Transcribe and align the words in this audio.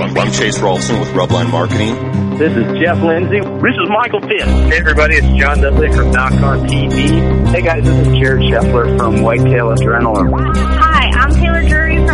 I'm 0.00 0.30
Chase 0.30 0.58
Rolfson 0.58 1.00
with 1.00 1.08
Rubline 1.08 1.50
Marketing. 1.50 2.38
This 2.38 2.52
is 2.52 2.64
Jeff 2.78 3.02
Lindsay. 3.02 3.40
This 3.40 3.74
is 3.74 3.88
Michael 3.90 4.20
Fitt. 4.20 4.42
Hey 4.42 4.78
everybody, 4.78 5.16
it's 5.16 5.26
John 5.36 5.60
Dudley 5.60 5.90
from 5.92 6.12
Nock 6.12 6.32
on 6.34 6.68
TV. 6.68 7.48
Hey 7.48 7.62
guys, 7.62 7.82
this 7.82 8.06
is 8.06 8.16
Jared 8.16 8.42
Scheffler 8.42 8.96
from 8.96 9.22
Whitetail 9.22 9.74
Adrenaline. 9.74 10.56
Hi, 10.56 10.97
I'm 10.97 10.97
Taylor 10.97 10.97
Drury 10.97 10.97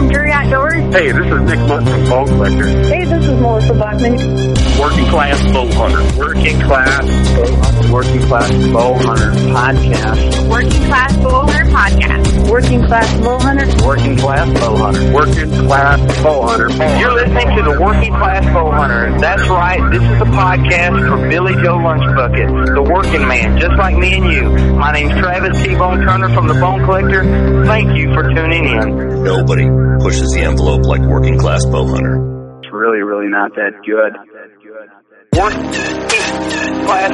from 0.04 0.12
Drury 0.12 0.32
Outdoors. 0.32 0.74
Hey, 0.94 1.12
this 1.12 1.26
is 1.26 1.40
Nick 1.42 1.58
Mundt 1.68 1.88
from 1.88 2.04
Bone 2.08 2.26
Collector. 2.26 2.66
Hey, 2.66 3.04
this 3.04 3.24
is 3.26 3.40
Melissa 3.40 3.74
Bachman. 3.74 4.12
Working 4.78 5.06
Class 5.06 5.42
Bow 5.52 5.66
Hunter. 5.72 6.18
Working 6.18 6.60
Class 6.60 7.00
Bow 7.00 7.44
Hunter. 7.44 7.92
Working 7.92 8.20
Class 8.22 8.50
Bow 8.72 8.94
Hunter 8.94 9.30
Podcast. 9.52 10.48
Working 10.48 10.84
Class 10.84 11.16
Bow 11.18 11.46
Hunter 11.46 11.64
Podcast. 11.70 12.50
Working 12.50 12.86
Class 12.86 13.20
Bow 13.20 13.38
Hunter. 13.38 13.86
Working 13.86 14.16
Class 14.16 14.60
Bow 14.60 14.76
Hunter. 14.76 15.12
Working 15.12 15.50
Class 15.66 16.22
Bow 16.22 16.42
Hunter. 16.46 16.98
You're 16.98 17.14
listening 17.14 17.56
to 17.56 17.62
the 17.62 17.80
Working 17.80 18.12
Class 18.12 18.44
Bow 18.52 18.70
Hunter. 18.70 19.18
That's 19.20 19.48
right. 19.48 19.80
This 19.90 20.02
is 20.02 20.20
a 20.20 20.30
podcast 20.30 21.08
for 21.08 21.28
Billy 21.28 21.54
Joe 21.62 21.78
Lunchbucket, 21.78 22.74
the 22.74 22.82
working 22.82 23.26
man, 23.26 23.58
just 23.58 23.76
like 23.76 23.96
me 23.96 24.14
and 24.14 24.26
you. 24.26 24.74
My 24.74 24.92
name's 24.92 25.14
Travis 25.20 25.62
T-Bone 25.62 26.00
Turner 26.00 26.28
from 26.34 26.48
the 26.48 26.54
Bone 26.54 26.84
Collector. 26.84 27.24
Thank 27.66 27.96
you 27.96 28.12
for 28.12 28.22
tuning 28.22 28.66
in. 28.66 29.24
Nobody 29.24 29.64
pushes 30.04 30.32
the 30.32 30.44
envelope 30.44 30.84
like 30.84 31.00
Working 31.00 31.38
Class 31.38 31.64
Bow 31.64 31.86
Hunter. 31.86 32.60
It's 32.60 32.70
really, 32.70 33.00
really 33.00 33.28
not 33.28 33.54
that 33.56 33.72
good. 33.88 34.12
Working 35.32 35.72
class. 36.84 37.08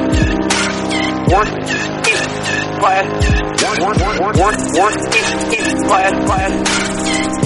Working 1.31 1.63
class. 2.83 3.07
Work, 3.63 3.79
work, 3.79 4.19
work, 4.19 4.35
work, 4.35 4.55
class, 5.87 6.11
class. 6.27 6.51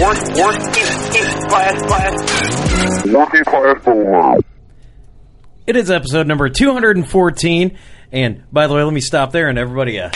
Work, 0.01 0.17
work, 0.35 0.57
class, 1.47 1.77
class. 1.85 3.05
Working 3.05 3.43
class 3.43 3.85
bow. 3.85 4.39
It 5.67 5.75
is 5.75 5.91
episode 5.91 6.25
number 6.25 6.49
214. 6.49 7.77
And 8.11 8.43
by 8.51 8.65
the 8.65 8.73
way, 8.73 8.81
let 8.81 8.93
me 8.93 9.01
stop 9.01 9.31
there 9.31 9.47
and 9.47 9.59
everybody, 9.59 9.99
uh, 9.99 10.09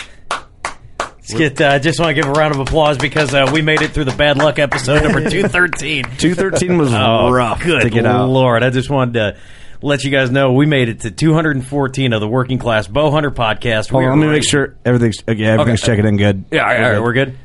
let's 1.34 1.58
get, 1.58 1.62
uh, 1.62 1.80
just 1.80 2.00
want 2.00 2.10
to 2.10 2.14
give 2.14 2.26
a 2.30 2.32
round 2.34 2.54
of 2.54 2.60
applause 2.60 2.98
because 2.98 3.34
uh, 3.34 3.50
we 3.54 3.62
made 3.62 3.82
it 3.82 3.92
through 3.92 4.06
the 4.06 4.16
bad 4.16 4.38
luck 4.38 4.60
episode 4.60 5.04
number 5.04 5.20
213. 5.30 6.04
213 6.04 6.78
was 6.78 6.94
Oh, 6.94 7.30
rough 7.32 7.64
Good 7.64 7.82
to 7.84 7.90
get 7.90 8.06
out. 8.06 8.28
Lord, 8.30 8.64
I 8.64 8.70
just 8.70 8.90
wanted 8.90 9.14
to 9.16 9.38
let 9.82 10.04
you 10.04 10.12
guys 10.12 10.30
know 10.32 10.54
we 10.54 10.66
made 10.66 10.90
it 10.90 11.02
to 11.02 11.12
214 11.12 12.14
of 12.14 12.20
the 12.22 12.28
Working 12.28 12.58
Class 12.60 12.88
Bow 12.88 13.12
Hunter 13.12 13.32
podcast. 13.32 13.90
Hold 13.90 14.04
on, 14.06 14.20
let 14.20 14.26
me 14.26 14.32
make 14.32 14.44
sure 14.44 14.76
everything's 14.86 15.20
okay. 15.28 15.46
Everything's 15.46 15.82
Okay. 15.84 15.92
checking 15.94 16.06
in 16.06 16.18
good. 16.18 16.46
Yeah, 16.52 16.62
all 16.62 16.68
right, 16.68 16.84
all 16.84 16.92
right, 16.92 17.02
we're 17.02 17.14
good. 17.14 17.38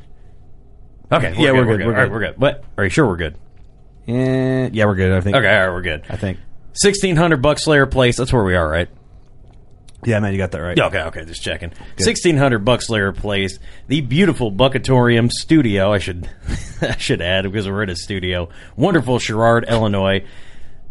Okay, 1.13 1.35
Yeah, 1.39 1.53
we're 1.53 1.59
We're 1.59 1.65
good, 1.65 1.77
good. 1.79 1.87
we're 1.87 1.93
All 1.93 1.99
right, 1.99 2.05
good. 2.07 2.13
we're 2.13 2.21
good. 2.21 2.39
What? 2.41 2.65
Are 2.77 2.85
you 2.85 2.91
sure 2.91 3.07
we're 3.07 3.17
good? 3.17 3.37
Eh, 4.09 4.71
yeah, 4.73 4.87
we're 4.87 4.97
good. 4.97 5.13
I 5.13 5.21
think. 5.21 5.37
Okay, 5.37 5.47
all 5.57 5.67
right, 5.67 5.73
we're 5.73 5.83
good. 5.83 6.05
I 6.09 6.17
think. 6.17 6.39
1600 6.83 7.41
bucks 7.41 7.63
Slayer 7.65 7.87
Place. 7.87 8.17
That's 8.17 8.33
where 8.33 8.43
we 8.43 8.57
are, 8.57 8.69
right? 8.69 8.89
Yeah, 10.07 10.21
man, 10.21 10.33
you 10.33 10.39
got 10.39 10.51
that 10.53 10.61
right. 10.61 10.77
Yeah, 10.77 10.87
okay, 10.87 11.01
okay, 11.03 11.25
just 11.25 11.43
checking. 11.43 11.71
1600 11.71 12.59
Buck 12.65 12.83
Slayer 12.83 13.13
Place, 13.13 13.59
the 13.89 14.01
beautiful 14.01 14.53
Buckatorium 14.53 15.31
studio. 15.31 15.93
I 15.93 15.99
should 15.99 16.29
I 16.83 16.97
should 16.97 17.23
add 17.23 17.45
because 17.45 17.69
we're 17.69 17.83
in 17.83 17.91
a 17.91 17.97
studio. 17.97 18.49
Wonderful 18.77 19.19
Sherrard, 19.19 19.65
Illinois. 19.69 20.25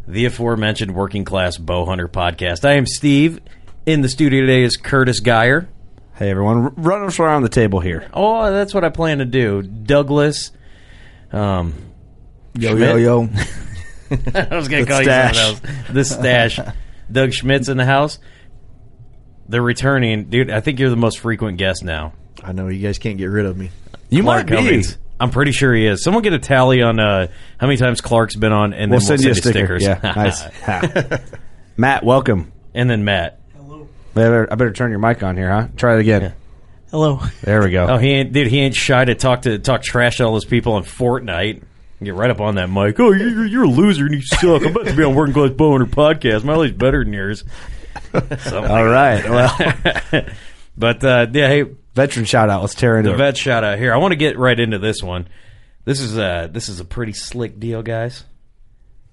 The 0.08 0.26
aforementioned 0.26 0.94
Working 0.96 1.24
Class 1.26 1.58
Bow 1.58 1.86
Hunter 1.86 2.08
podcast. 2.10 2.68
I 2.68 2.74
am 2.74 2.86
Steve. 2.86 3.40
In 3.86 4.02
the 4.02 4.10
studio 4.10 4.42
today 4.42 4.64
is 4.64 4.76
Curtis 4.78 5.20
Geyer. 5.22 5.68
Hey, 6.16 6.30
everyone, 6.30 6.58
r- 6.66 6.74
run 6.78 7.04
us 7.06 7.20
around 7.20 7.44
the 7.44 7.50
table 7.50 7.80
here. 7.80 8.08
Oh, 8.14 8.52
that's 8.52 8.74
what 8.74 8.84
I 8.84 8.90
plan 8.90 9.18
to 9.20 9.26
do. 9.26 9.62
Douglas. 9.62 10.52
Um, 11.32 11.74
Yo, 12.56 12.76
Schmidt. 12.76 12.90
yo, 12.90 12.96
yo. 12.98 13.22
I 14.36 14.56
was 14.56 14.68
going 14.68 14.86
The 14.86 14.86
to 14.86 14.92
call 14.92 15.04
stash. 15.04 15.36
you 15.36 15.42
something 15.44 15.70
else. 15.76 15.90
The 15.90 16.06
stash. 16.06 16.60
Doug 17.12 17.34
Schmidt's 17.34 17.68
in 17.70 17.78
the 17.78 17.86
house. 17.86 18.20
They're 19.48 19.62
returning, 19.62 20.26
dude. 20.26 20.50
I 20.50 20.60
think 20.62 20.80
you're 20.80 20.90
the 20.90 20.96
most 20.96 21.20
frequent 21.20 21.58
guest 21.58 21.84
now. 21.84 22.14
I 22.44 22.52
know 22.54 22.68
you 22.70 22.82
guys 22.86 22.98
can't 22.98 23.18
get 23.18 23.26
rid 23.26 23.46
of 23.46 23.58
me. 23.58 23.72
You 24.10 24.24
Clark 24.24 24.46
might 24.46 24.50
be. 24.50 24.56
Cummings. 24.56 24.98
I'm 25.20 25.30
pretty 25.32 25.52
sure 25.52 25.74
he 25.74 25.86
is. 25.86 26.04
Someone 26.04 26.24
get 26.24 26.34
a 26.34 26.40
tally 26.40 26.82
on 26.82 27.00
uh, 27.00 27.28
how 27.58 27.68
many 27.68 27.78
times 27.78 28.02
Clark's 28.02 28.36
been 28.36 28.52
on, 28.52 28.74
and 28.74 28.92
We'll 28.92 29.00
then 29.00 29.08
send 29.08 29.24
you 29.24 29.32
a 29.32 29.36
sticker. 29.36 29.80
stickers. 29.80 29.84
Yeah, 29.84 30.00
nice. 30.16 30.44
Matt, 31.78 32.04
welcome. 32.04 32.52
and 32.74 32.90
then 32.90 33.04
Matt. 33.06 33.40
I 33.58 34.16
better, 34.16 34.48
I 34.52 34.56
better 34.56 34.72
turn 34.74 34.92
your 34.92 35.00
mic 35.00 35.24
on 35.24 35.38
here, 35.38 35.50
huh? 35.50 35.68
Try 35.76 35.96
it 35.96 36.02
again. 36.02 36.34
Hello. 36.92 37.20
There 37.42 37.64
we 37.64 37.72
go. 37.72 37.88
Oh, 37.88 37.98
he 37.98 38.10
ain't, 38.12 38.32
dude. 38.34 38.48
He 38.48 38.60
ain't 38.60 38.76
shy 38.76 39.04
to 39.06 39.16
talk 39.16 39.44
to 39.44 39.58
talk 39.58 39.82
trash 39.82 40.18
to 40.18 40.26
all 40.26 40.34
those 40.34 40.46
people 40.46 40.74
on 40.74 40.84
Fortnite. 40.84 41.64
Get 42.04 42.14
right 42.14 42.30
up 42.30 42.42
on 42.42 42.56
that 42.56 42.70
mic. 42.70 43.00
Oh, 43.00 43.12
you're, 43.14 43.46
you're 43.48 43.64
a 43.64 43.68
loser 43.68 44.06
and 44.06 44.14
you 44.14 44.22
suck. 44.22 44.62
I'm 44.62 44.68
about 44.76 44.86
to 44.88 44.94
be 44.96 45.04
on 45.04 45.16
Working 45.16 45.34
Class 45.34 45.52
Bow 45.52 45.72
Hunter 45.78 45.86
podcast. 45.88 46.44
My 46.44 46.56
life's 46.56 46.74
better 46.76 47.04
than 47.04 47.14
yours. 47.14 47.44
All. 48.14 48.64
Well, 48.64 49.58
but 50.78 51.04
uh, 51.04 51.28
yeah, 51.32 51.48
hey, 51.48 51.66
veteran 51.96 52.26
shout 52.26 52.50
out. 52.50 52.62
Let's 52.62 52.76
tear 52.76 52.98
into 52.98 53.10
the 53.10 53.16
it. 53.16 53.18
vet 53.18 53.38
shout 53.38 53.64
out 53.64 53.78
here. 53.78 53.94
I 53.94 53.98
want 53.98 54.12
to 54.12 54.16
get 54.18 54.38
right 54.38 54.60
into 54.60 54.80
this 54.80 55.02
one. 55.04 55.28
This 55.86 56.00
is 56.00 56.18
uh 56.18 56.48
this 56.52 56.70
is 56.70 56.80
a 56.80 56.86
pretty 56.86 57.14
slick 57.14 57.60
deal, 57.60 57.82
guys. 57.84 58.24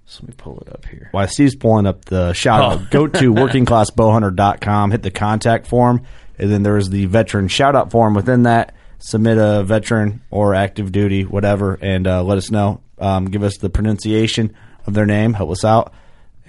So 0.07 0.21
let 0.23 0.29
me 0.31 0.35
pull 0.37 0.59
it 0.61 0.69
up 0.73 0.85
here. 0.87 1.09
While 1.13 1.29
Steve's 1.29 1.55
pulling 1.55 1.87
up 1.87 2.05
the 2.07 2.33
shout 2.33 2.61
out, 2.61 2.81
Oh. 2.81 2.87
go 2.91 3.07
to 3.07 3.33
workingclassbowhunter.com, 3.35 4.91
hit 4.91 5.03
the 5.03 5.11
contact 5.11 5.67
form, 5.67 6.03
and 6.39 6.51
then 6.51 6.63
there's 6.63 6.89
the 6.91 7.07
veteran 7.07 7.49
shout 7.49 7.77
out 7.77 7.91
form. 7.91 8.15
Within 8.15 8.43
that, 8.45 8.75
submit 8.99 9.39
a 9.39 9.63
veteran 9.63 10.23
or 10.31 10.55
active 10.55 10.91
duty, 10.93 11.25
whatever, 11.25 11.79
and 11.81 12.07
uh, 12.07 12.23
let 12.23 12.39
us 12.39 12.51
know. 12.51 12.81
Um, 12.99 13.27
give 13.27 13.43
us 13.43 13.57
the 13.59 13.71
pronunciation 13.71 14.55
of 14.87 14.95
their 14.95 15.07
name, 15.07 15.33
help 15.35 15.51
us 15.51 15.65
out, 15.65 15.93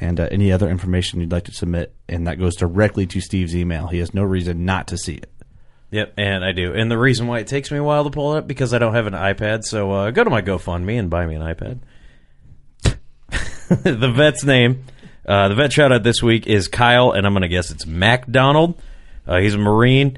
and 0.02 0.20
uh, 0.20 0.28
any 0.32 0.52
other 0.52 0.70
information 0.70 1.22
you'd 1.22 1.32
like 1.32 1.46
to 1.46 1.54
submit. 1.54 1.96
And 2.10 2.28
that 2.28 2.40
goes 2.40 2.56
directly 2.56 3.06
to 3.08 3.22
Steve's 3.22 3.56
email. 3.56 3.88
He 3.88 4.00
has 4.00 4.14
no 4.14 4.24
reason 4.24 4.66
not 4.66 4.88
to 4.88 4.98
see 4.98 5.14
it. 5.14 5.32
Yep, 5.92 6.14
and 6.18 6.44
I 6.44 6.54
do. 6.54 6.74
And 6.74 6.90
the 6.90 6.98
reason 6.98 7.28
why 7.28 7.40
it 7.40 7.48
takes 7.48 7.70
me 7.70 7.78
a 7.78 7.84
while 7.84 8.04
to 8.06 8.10
pull 8.10 8.34
it 8.34 8.40
up 8.40 8.48
because 8.48 8.74
I 8.74 8.80
don't 8.80 8.96
have 8.96 9.08
an 9.08 9.14
iPad. 9.14 9.64
So 9.64 9.92
uh, 9.92 10.12
go 10.12 10.24
to 10.24 10.30
my 10.30 10.42
GoFundMe 10.42 10.98
and 10.98 11.10
buy 11.10 11.26
me 11.26 11.36
an 11.36 11.42
iPad. 11.42 11.80
the 13.84 14.12
vet's 14.12 14.44
name. 14.44 14.86
Uh, 15.26 15.50
the 15.50 15.56
vet 15.56 15.72
shout 15.72 15.92
out 15.92 16.04
this 16.04 16.24
week 16.24 16.48
is 16.48 16.68
Kyle, 16.68 17.12
and 17.12 17.28
I'm 17.28 17.34
going 17.34 17.44
to 17.44 17.48
guess 17.48 17.72
it's 17.72 17.86
MacDonald. 17.86 18.82
Uh, 19.28 19.40
he's 19.40 19.54
a 19.54 19.58
Marine. 19.58 20.18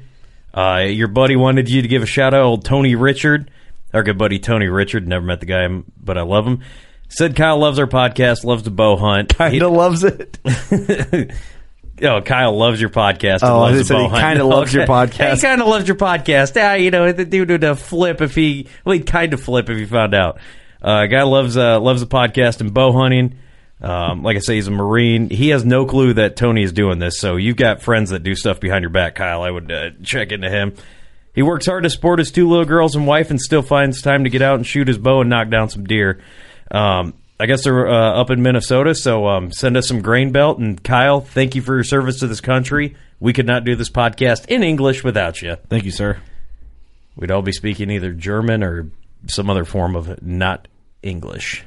Uh, 0.54 0.84
your 0.86 1.08
buddy 1.08 1.36
wanted 1.36 1.68
you 1.68 1.82
to 1.82 1.88
give 1.88 2.02
a 2.02 2.06
shout 2.06 2.32
out, 2.32 2.42
old 2.42 2.64
Tony 2.64 2.94
Richard. 2.94 3.50
Our 3.92 4.02
good 4.02 4.16
buddy 4.16 4.38
Tony 4.38 4.66
Richard. 4.66 5.06
Never 5.06 5.24
met 5.24 5.40
the 5.40 5.46
guy, 5.46 5.68
but 6.00 6.16
I 6.16 6.22
love 6.22 6.46
him. 6.46 6.62
Said 7.16 7.36
Kyle 7.36 7.58
loves 7.58 7.78
our 7.78 7.86
podcast, 7.86 8.44
loves 8.44 8.64
to 8.64 8.70
bow 8.70 8.96
hunt. 8.96 9.28
Kind 9.36 9.62
of 9.62 9.72
loves 9.72 10.04
it. 10.04 10.38
Oh, 12.02 12.20
Kyle 12.22 12.56
loves 12.58 12.80
your 12.80 12.90
podcast. 12.90 13.42
and 13.42 13.52
Oh, 13.52 13.60
loves 13.60 13.86
to 13.86 13.94
bow 13.94 14.08
he 14.12 14.18
kinda 14.20 14.44
loves 14.44 14.74
your 14.74 14.84
podcast. 14.84 15.36
He 15.36 15.40
kind 15.42 15.62
of 15.62 15.68
loves 15.68 15.86
your 15.86 15.96
podcast. 15.96 16.56
Yeah, 16.56 16.74
you 16.74 16.90
know, 16.90 17.12
the 17.12 17.24
dude 17.24 17.50
would 17.50 17.62
uh, 17.62 17.76
flip 17.76 18.20
if 18.20 18.34
he. 18.34 18.66
Well, 18.84 18.94
he'd 18.94 19.06
kind 19.06 19.32
of 19.32 19.40
flip 19.40 19.70
if 19.70 19.78
he 19.78 19.84
found 19.84 20.12
out. 20.12 20.40
Uh, 20.82 21.06
guy 21.06 21.22
loves 21.22 21.56
uh, 21.56 21.78
loves 21.78 22.00
the 22.00 22.08
podcast 22.08 22.60
and 22.60 22.74
bow 22.74 22.90
hunting. 22.90 23.38
Um, 23.80 24.24
like 24.24 24.36
I 24.36 24.40
say, 24.40 24.56
he's 24.56 24.66
a 24.66 24.72
Marine. 24.72 25.30
He 25.30 25.50
has 25.50 25.64
no 25.64 25.86
clue 25.86 26.14
that 26.14 26.34
Tony 26.34 26.64
is 26.64 26.72
doing 26.72 26.98
this. 26.98 27.20
So 27.20 27.36
you've 27.36 27.56
got 27.56 27.80
friends 27.80 28.10
that 28.10 28.24
do 28.24 28.34
stuff 28.34 28.58
behind 28.58 28.82
your 28.82 28.90
back, 28.90 29.14
Kyle. 29.14 29.42
I 29.42 29.50
would 29.52 29.70
uh, 29.70 29.90
check 30.02 30.32
into 30.32 30.50
him. 30.50 30.74
He 31.32 31.42
works 31.42 31.66
hard 31.66 31.84
to 31.84 31.90
support 31.90 32.18
his 32.18 32.32
two 32.32 32.48
little 32.48 32.64
girls 32.64 32.96
and 32.96 33.06
wife, 33.06 33.30
and 33.30 33.40
still 33.40 33.62
finds 33.62 34.02
time 34.02 34.24
to 34.24 34.30
get 34.30 34.42
out 34.42 34.56
and 34.56 34.66
shoot 34.66 34.88
his 34.88 34.98
bow 34.98 35.20
and 35.20 35.30
knock 35.30 35.48
down 35.48 35.68
some 35.68 35.84
deer. 35.84 36.20
Um, 36.74 37.14
I 37.38 37.46
guess 37.46 37.64
they're 37.64 37.88
uh, 37.88 38.20
up 38.20 38.30
in 38.30 38.42
Minnesota, 38.42 38.94
so 38.94 39.26
um, 39.26 39.52
send 39.52 39.76
us 39.76 39.86
some 39.86 40.02
grain 40.02 40.32
belt. 40.32 40.58
And 40.58 40.82
Kyle, 40.82 41.20
thank 41.20 41.54
you 41.54 41.62
for 41.62 41.74
your 41.74 41.84
service 41.84 42.20
to 42.20 42.26
this 42.26 42.40
country. 42.40 42.96
We 43.20 43.32
could 43.32 43.46
not 43.46 43.64
do 43.64 43.76
this 43.76 43.90
podcast 43.90 44.46
in 44.46 44.62
English 44.62 45.04
without 45.04 45.40
you. 45.40 45.56
Thank 45.68 45.84
you, 45.84 45.90
sir. 45.90 46.20
We'd 47.16 47.30
all 47.30 47.42
be 47.42 47.52
speaking 47.52 47.90
either 47.90 48.12
German 48.12 48.62
or 48.62 48.90
some 49.26 49.48
other 49.48 49.64
form 49.64 49.94
of 49.94 50.20
not 50.22 50.66
English. 51.02 51.64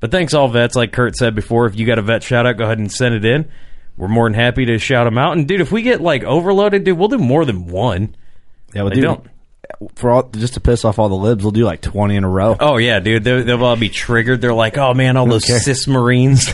But 0.00 0.10
thanks, 0.10 0.34
all 0.34 0.48
vets. 0.48 0.74
Like 0.74 0.92
Kurt 0.92 1.16
said 1.16 1.34
before, 1.34 1.66
if 1.66 1.76
you 1.76 1.86
got 1.86 1.98
a 1.98 2.02
vet 2.02 2.22
shout 2.22 2.46
out, 2.46 2.56
go 2.56 2.64
ahead 2.64 2.78
and 2.78 2.90
send 2.90 3.14
it 3.14 3.24
in. 3.24 3.50
We're 3.96 4.08
more 4.08 4.26
than 4.28 4.34
happy 4.34 4.64
to 4.66 4.78
shout 4.78 5.06
them 5.06 5.18
out. 5.18 5.36
And 5.36 5.46
dude, 5.46 5.60
if 5.60 5.70
we 5.70 5.82
get 5.82 6.00
like 6.00 6.24
overloaded, 6.24 6.84
dude, 6.84 6.98
we'll 6.98 7.08
do 7.08 7.18
more 7.18 7.44
than 7.44 7.66
one. 7.66 8.16
Yeah, 8.74 8.82
we'll 8.82 8.90
do 8.90 9.00
don't. 9.00 9.26
For 9.94 10.10
all 10.10 10.22
just 10.30 10.54
to 10.54 10.60
piss 10.60 10.84
off 10.84 10.98
all 10.98 11.08
the 11.08 11.14
libs. 11.14 11.44
We'll 11.44 11.52
do 11.52 11.64
like 11.64 11.80
twenty 11.80 12.16
in 12.16 12.24
a 12.24 12.28
row. 12.28 12.56
Oh 12.58 12.76
yeah, 12.76 13.00
dude, 13.00 13.24
they'll, 13.24 13.44
they'll 13.44 13.64
all 13.64 13.76
be 13.76 13.88
triggered. 13.88 14.40
They're 14.40 14.54
like, 14.54 14.78
oh 14.78 14.94
man, 14.94 15.16
all 15.16 15.26
those 15.26 15.44
care. 15.44 15.58
cis 15.58 15.86
Marines. 15.86 16.52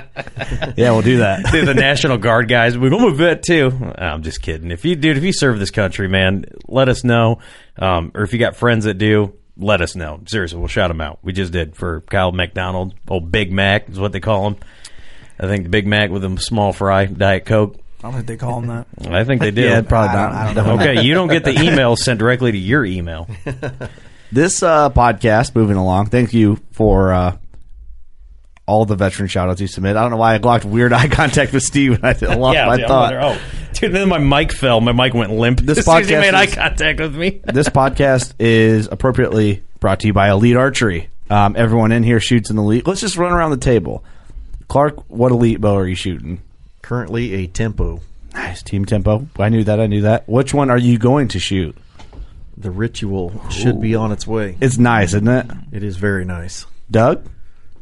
Yeah, 0.75 0.91
we'll 0.91 1.01
do 1.01 1.17
that. 1.17 1.45
Dude, 1.51 1.67
the 1.67 1.73
National 1.73 2.17
Guard 2.17 2.47
guys. 2.47 2.75
I'm 2.75 2.81
move 2.81 3.17
vet 3.17 3.43
too. 3.43 3.71
I'm 3.97 4.23
just 4.23 4.41
kidding. 4.41 4.71
If 4.71 4.85
you, 4.85 4.95
dude, 4.95 5.17
if 5.17 5.23
you 5.23 5.33
serve 5.33 5.59
this 5.59 5.71
country, 5.71 6.07
man, 6.07 6.45
let 6.67 6.89
us 6.89 7.03
know. 7.03 7.39
Um, 7.77 8.11
or 8.15 8.23
if 8.23 8.33
you 8.33 8.39
got 8.39 8.55
friends 8.55 8.85
that 8.85 8.95
do, 8.95 9.33
let 9.57 9.81
us 9.81 9.95
know. 9.95 10.21
Seriously, 10.25 10.57
we'll 10.57 10.67
shout 10.67 10.89
them 10.89 11.01
out. 11.01 11.19
We 11.21 11.33
just 11.33 11.51
did 11.51 11.75
for 11.75 12.01
Kyle 12.01 12.31
McDonald. 12.31 12.95
Old 13.07 13.31
Big 13.31 13.51
Mac 13.51 13.89
is 13.89 13.99
what 13.99 14.11
they 14.11 14.19
call 14.19 14.47
him. 14.47 14.55
I 15.39 15.47
think 15.47 15.63
the 15.63 15.69
Big 15.69 15.87
Mac 15.87 16.09
with 16.09 16.23
a 16.23 16.37
small 16.39 16.73
fry, 16.73 17.05
Diet 17.05 17.45
Coke. 17.45 17.77
I 17.99 18.03
don't 18.03 18.13
think 18.13 18.27
they 18.27 18.37
call 18.37 18.61
them 18.61 18.67
that. 18.69 18.87
I 19.13 19.23
think 19.25 19.41
they 19.41 19.51
do. 19.51 19.61
Yeah, 19.61 19.81
probably 19.81 20.09
I 20.09 20.23
don't- 20.23 20.33
not. 20.33 20.47
I 20.47 20.53
don't 20.53 20.65
know. 20.65 20.73
Okay, 20.91 21.01
you 21.03 21.13
don't 21.13 21.27
get 21.27 21.43
the 21.43 21.61
email 21.63 21.95
sent 21.95 22.19
directly 22.19 22.51
to 22.51 22.57
your 22.57 22.85
email. 22.85 23.27
This 24.31 24.61
uh, 24.61 24.91
podcast, 24.91 25.55
moving 25.55 25.75
along. 25.75 26.09
Thank 26.09 26.35
you 26.35 26.59
for 26.71 27.11
uh, 27.11 27.37
all 28.67 28.85
the 28.85 28.95
veteran 28.95 29.27
shout 29.27 29.49
outs 29.49 29.59
you 29.59 29.65
submit. 29.65 29.95
I 29.97 30.01
don't 30.03 30.11
know 30.11 30.17
why 30.17 30.35
I 30.35 30.37
blocked 30.37 30.65
weird 30.65 30.93
eye 30.93 31.07
contact 31.07 31.51
with 31.51 31.63
Steve 31.63 31.99
when 31.99 32.05
I 32.05 32.35
lost 32.35 32.53
yeah, 32.53 32.67
my 32.67 32.77
dude, 32.77 32.85
thought. 32.87 33.13
oh, 33.15 33.41
dude, 33.73 33.91
then 33.91 34.07
my 34.07 34.19
mic 34.19 34.53
fell. 34.53 34.81
My 34.81 34.91
mic 34.91 35.15
went 35.15 35.31
limp. 35.31 35.61
This 35.61 35.79
as 35.79 35.85
soon 35.85 35.95
as 35.97 36.07
he 36.09 36.13
podcast 36.13 36.21
made 36.21 36.33
eye 36.35 36.43
is- 36.43 36.53
contact 36.53 36.99
with 36.99 37.15
me. 37.15 37.41
this 37.43 37.69
podcast 37.69 38.35
is 38.37 38.87
appropriately 38.91 39.63
brought 39.79 40.01
to 40.01 40.07
you 40.07 40.13
by 40.13 40.29
Elite 40.29 40.55
Archery. 40.57 41.09
Um, 41.31 41.55
everyone 41.57 41.91
in 41.91 42.03
here 42.03 42.19
shoots 42.19 42.51
an 42.51 42.59
elite. 42.59 42.85
Let's 42.85 43.01
just 43.01 43.17
run 43.17 43.31
around 43.31 43.49
the 43.49 43.57
table. 43.57 44.03
Clark, 44.67 45.09
what 45.09 45.31
elite 45.31 45.59
bow 45.59 45.75
are 45.75 45.87
you 45.87 45.95
shooting? 45.95 46.43
Currently 46.81 47.33
a 47.35 47.47
tempo. 47.47 48.01
Nice 48.33 48.61
team 48.63 48.85
tempo. 48.85 49.27
I 49.37 49.49
knew 49.49 49.63
that. 49.63 49.79
I 49.79 49.87
knew 49.87 50.01
that. 50.01 50.27
Which 50.29 50.53
one 50.53 50.69
are 50.69 50.77
you 50.77 50.97
going 50.97 51.27
to 51.29 51.39
shoot? 51.39 51.75
The 52.57 52.71
ritual 52.71 53.31
should 53.49 53.79
be 53.81 53.95
on 53.95 54.11
its 54.11 54.27
way. 54.27 54.57
It's 54.61 54.77
nice, 54.77 55.09
isn't 55.13 55.27
it? 55.27 55.45
It 55.71 55.83
is 55.83 55.97
very 55.97 56.25
nice. 56.25 56.65
Doug, 56.91 57.25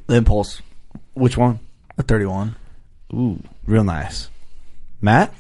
The 0.08 0.16
Impulse. 0.16 0.62
which 1.16 1.36
one? 1.38 1.60
A 1.98 2.04
31. 2.04 2.56
Ooh, 3.14 3.42
real 3.66 3.84
nice. 3.84 4.30
Matt, 5.02 5.34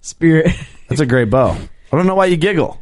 Spirit. 0.00 0.52
that's 0.88 1.00
a 1.00 1.06
great 1.06 1.30
bow. 1.30 1.50
I 1.92 1.96
don't 1.96 2.06
know 2.06 2.14
why 2.14 2.26
you 2.26 2.36
giggle. 2.36 2.80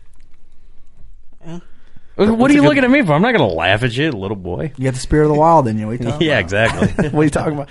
What 2.17 2.51
are 2.51 2.55
you 2.55 2.63
looking 2.63 2.85
at 2.85 2.91
me 2.91 3.03
for? 3.03 3.13
I'm 3.13 3.23
not 3.23 3.35
going 3.35 3.49
to 3.49 3.55
laugh 3.57 3.83
at 3.83 3.97
you, 3.97 4.13
little 4.13 4.37
boy. 4.37 4.73
You 4.77 4.85
got 4.85 4.95
the 4.95 5.01
spirit 5.01 5.25
of 5.25 5.33
the 5.35 5.39
wild 5.39 5.67
in 5.67 5.79
you. 5.79 5.87
What 5.89 6.01
you 6.01 6.07
talking 6.11 6.27
Yeah, 6.27 6.35
about? 6.39 6.45
exactly. 6.45 7.09
what 7.11 7.21
are 7.21 7.25
you 7.25 7.31
talking 7.31 7.55
about? 7.55 7.69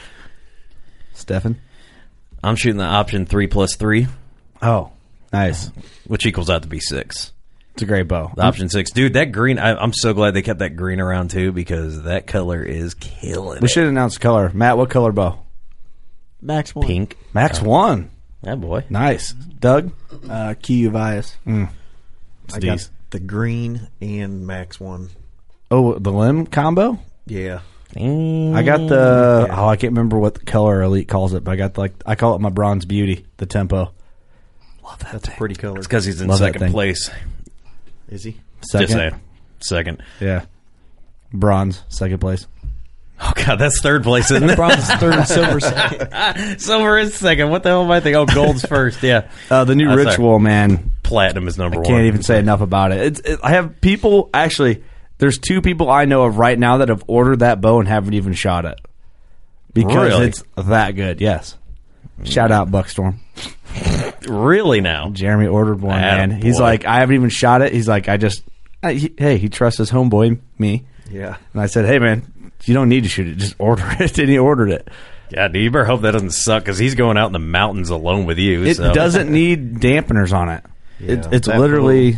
Stefan? 1.14 1.60
I'm 2.44 2.56
shooting 2.56 2.78
the 2.78 2.84
option 2.84 3.26
three 3.26 3.48
plus 3.48 3.76
three, 3.76 4.08
Oh, 4.62 4.92
nice. 5.32 5.70
which 6.08 6.26
equals 6.26 6.50
out 6.50 6.64
to 6.64 6.68
be 6.68 6.80
six. 6.80 7.32
It's 7.74 7.82
a 7.84 7.86
great 7.88 8.08
bow. 8.08 8.32
The 8.36 8.44
option 8.44 8.70
six, 8.70 8.92
dude. 8.92 9.14
That 9.14 9.32
green, 9.32 9.58
I, 9.58 9.76
I'm 9.76 9.94
so 9.94 10.14
glad 10.14 10.36
they 10.36 10.42
kept 10.44 10.60
that 10.60 10.76
green 10.76 11.00
around 11.00 11.32
too 11.32 11.52
because 11.52 12.04
that 12.04 12.28
color 12.28 12.62
is 12.64 12.94
killing. 12.94 13.62
We 13.62 13.66
it. 13.66 13.72
should 13.72 13.88
announce 13.88 14.14
the 14.16 14.20
color. 14.20 14.52
Matt, 14.54 14.78
what 14.78 14.90
color 14.92 15.12
bow? 15.12 15.40
Max 16.42 16.76
one. 16.76 16.86
pink. 16.86 17.18
Max 17.34 17.62
one. 17.62 18.12
That 18.44 18.60
boy. 18.62 18.84
Nice. 18.90 19.32
Doug? 19.34 19.92
Uh, 20.30 20.54
Key 20.62 20.86
Vias. 20.88 21.36
I 21.48 22.60
got 22.60 22.90
the 23.10 23.20
green 23.20 23.88
and 24.02 24.46
max 24.46 24.80
one. 24.80 25.10
Oh, 25.72 25.98
the 25.98 26.12
limb 26.12 26.46
combo? 26.46 27.00
Yeah. 27.26 27.62
I 27.96 28.64
got 28.64 28.88
the 28.88 29.48
oh, 29.52 29.68
I 29.68 29.76
can't 29.76 29.92
remember 29.92 30.18
what 30.18 30.34
the 30.36 30.46
color 30.46 30.82
Elite 30.82 31.08
calls 31.08 31.34
it, 31.34 31.44
but 31.44 31.52
I 31.52 31.56
got 31.56 31.78
like 31.78 31.94
I 32.06 32.16
call 32.16 32.36
it 32.36 32.42
my 32.42 32.50
bronze 32.50 32.86
beauty, 32.86 33.26
the 33.38 33.46
tempo. 33.46 33.92
Love 34.84 35.00
that. 35.00 35.12
That's 35.14 35.28
a 35.28 35.32
pretty 35.32 35.56
color. 35.56 35.78
It's 35.78 35.88
because 35.88 36.06
he's 36.06 36.20
in 36.22 36.28
Love 36.28 36.40
that 36.40 36.46
second 36.48 36.60
thing. 36.62 36.72
place. 36.72 37.10
Is 38.10 38.24
he? 38.24 38.38
Second, 38.62 38.88
Just 38.88 38.94
saying. 39.00 39.22
Second. 39.60 40.04
yeah, 40.20 40.46
bronze, 41.32 41.84
second 41.90 42.20
place. 42.20 42.48
Oh 43.22 43.32
god, 43.36 43.56
that's 43.58 43.80
third 43.80 44.04
place, 44.04 44.32
isn't 44.32 44.50
it? 44.50 44.56
Bronze 44.58 44.80
is 44.80 44.90
third, 44.96 45.26
silver 45.28 45.60
second. 45.60 46.60
Silver 46.60 46.98
is 46.98 47.14
second. 47.14 47.52
What 47.52 47.64
the 47.64 47.70
hell 47.70 47.84
am 47.84 47.92
I 47.92 48.00
thinking? 48.00 48.18
Oh, 48.18 48.26
gold's 48.26 48.66
first. 48.68 49.02
Yeah. 49.04 49.30
Uh, 49.52 49.64
the 49.64 49.76
new 49.76 49.88
That's 49.96 50.18
ritual, 50.18 50.40
man. 50.40 50.92
Platinum 51.04 51.48
is 51.48 51.58
number 51.58 51.78
I 51.78 51.80
one. 51.82 51.86
can't 51.88 52.06
even 52.06 52.24
say 52.24 52.40
enough 52.40 52.60
about 52.62 52.92
it. 52.92 52.98
It's, 53.02 53.20
it. 53.22 53.40
I 53.44 53.52
have 53.52 53.80
people 53.80 54.30
actually. 54.34 54.84
There's 55.20 55.38
two 55.38 55.62
people 55.62 55.90
I 55.90 56.06
know 56.06 56.24
of 56.24 56.38
right 56.38 56.58
now 56.58 56.78
that 56.78 56.90
have 56.90 57.04
ordered 57.08 57.40
that 57.40 57.62
bow 57.62 57.80
and 57.80 57.88
haven't 57.88 58.14
even 58.16 58.34
shot 58.34 58.66
it 58.66 58.80
because 59.74 59.96
Really? 60.12 60.28
it's 60.28 60.44
that 60.58 60.92
good. 60.92 61.22
Yes. 61.22 61.58
Shout 62.26 62.52
out 62.52 62.70
Buckstorm. 62.72 63.20
Really 64.28 64.82
now? 64.82 65.10
Jeremy 65.10 65.48
ordered 65.48 65.82
one, 65.82 66.00
man. 66.00 66.32
Attaboy. 66.32 66.44
He's 66.44 66.60
like, 66.60 66.86
I 66.86 67.00
haven't 67.00 67.16
even 67.16 67.30
shot 67.30 67.62
it. 67.62 67.74
He's 67.74 67.88
like, 67.88 68.08
I 68.08 68.18
just, 68.18 68.44
I, 68.82 68.94
he, 68.94 69.14
hey, 69.18 69.38
he 69.38 69.50
trusts 69.50 69.78
his 69.80 69.92
homeboy, 69.92 70.40
me. 70.58 70.86
Yeah. 71.10 71.38
And 71.54 71.62
I 71.62 71.66
said, 71.66 71.86
hey, 71.86 72.00
man, 72.00 72.52
you 72.64 72.74
don't 72.74 72.88
need 72.90 73.04
to 73.04 73.10
shoot 73.10 73.28
it. 73.28 73.36
Just 73.38 73.56
order 73.60 73.84
it. 74.00 74.18
and 74.18 74.30
he 74.30 74.38
ordered 74.38 74.70
it. 74.72 74.88
Yeah, 75.30 75.48
dude, 75.48 75.64
you 75.64 75.72
better 75.72 75.86
hope 75.86 76.02
that 76.04 76.12
doesn't 76.12 76.32
suck 76.32 76.64
because 76.64 76.78
he's 76.78 76.96
going 76.96 77.18
out 77.18 77.28
in 77.28 77.34
the 77.34 77.40
mountains 77.40 77.90
alone 77.90 78.26
with 78.26 78.38
you. 78.38 78.64
It 78.64 78.78
so. 78.78 78.94
doesn't 78.94 79.30
need 79.32 79.76
dampeners 79.76 80.32
on 80.32 80.50
it. 80.50 80.64
it 81.00 81.28
it's 81.32 81.48
that 81.48 81.60
literally 81.60 82.18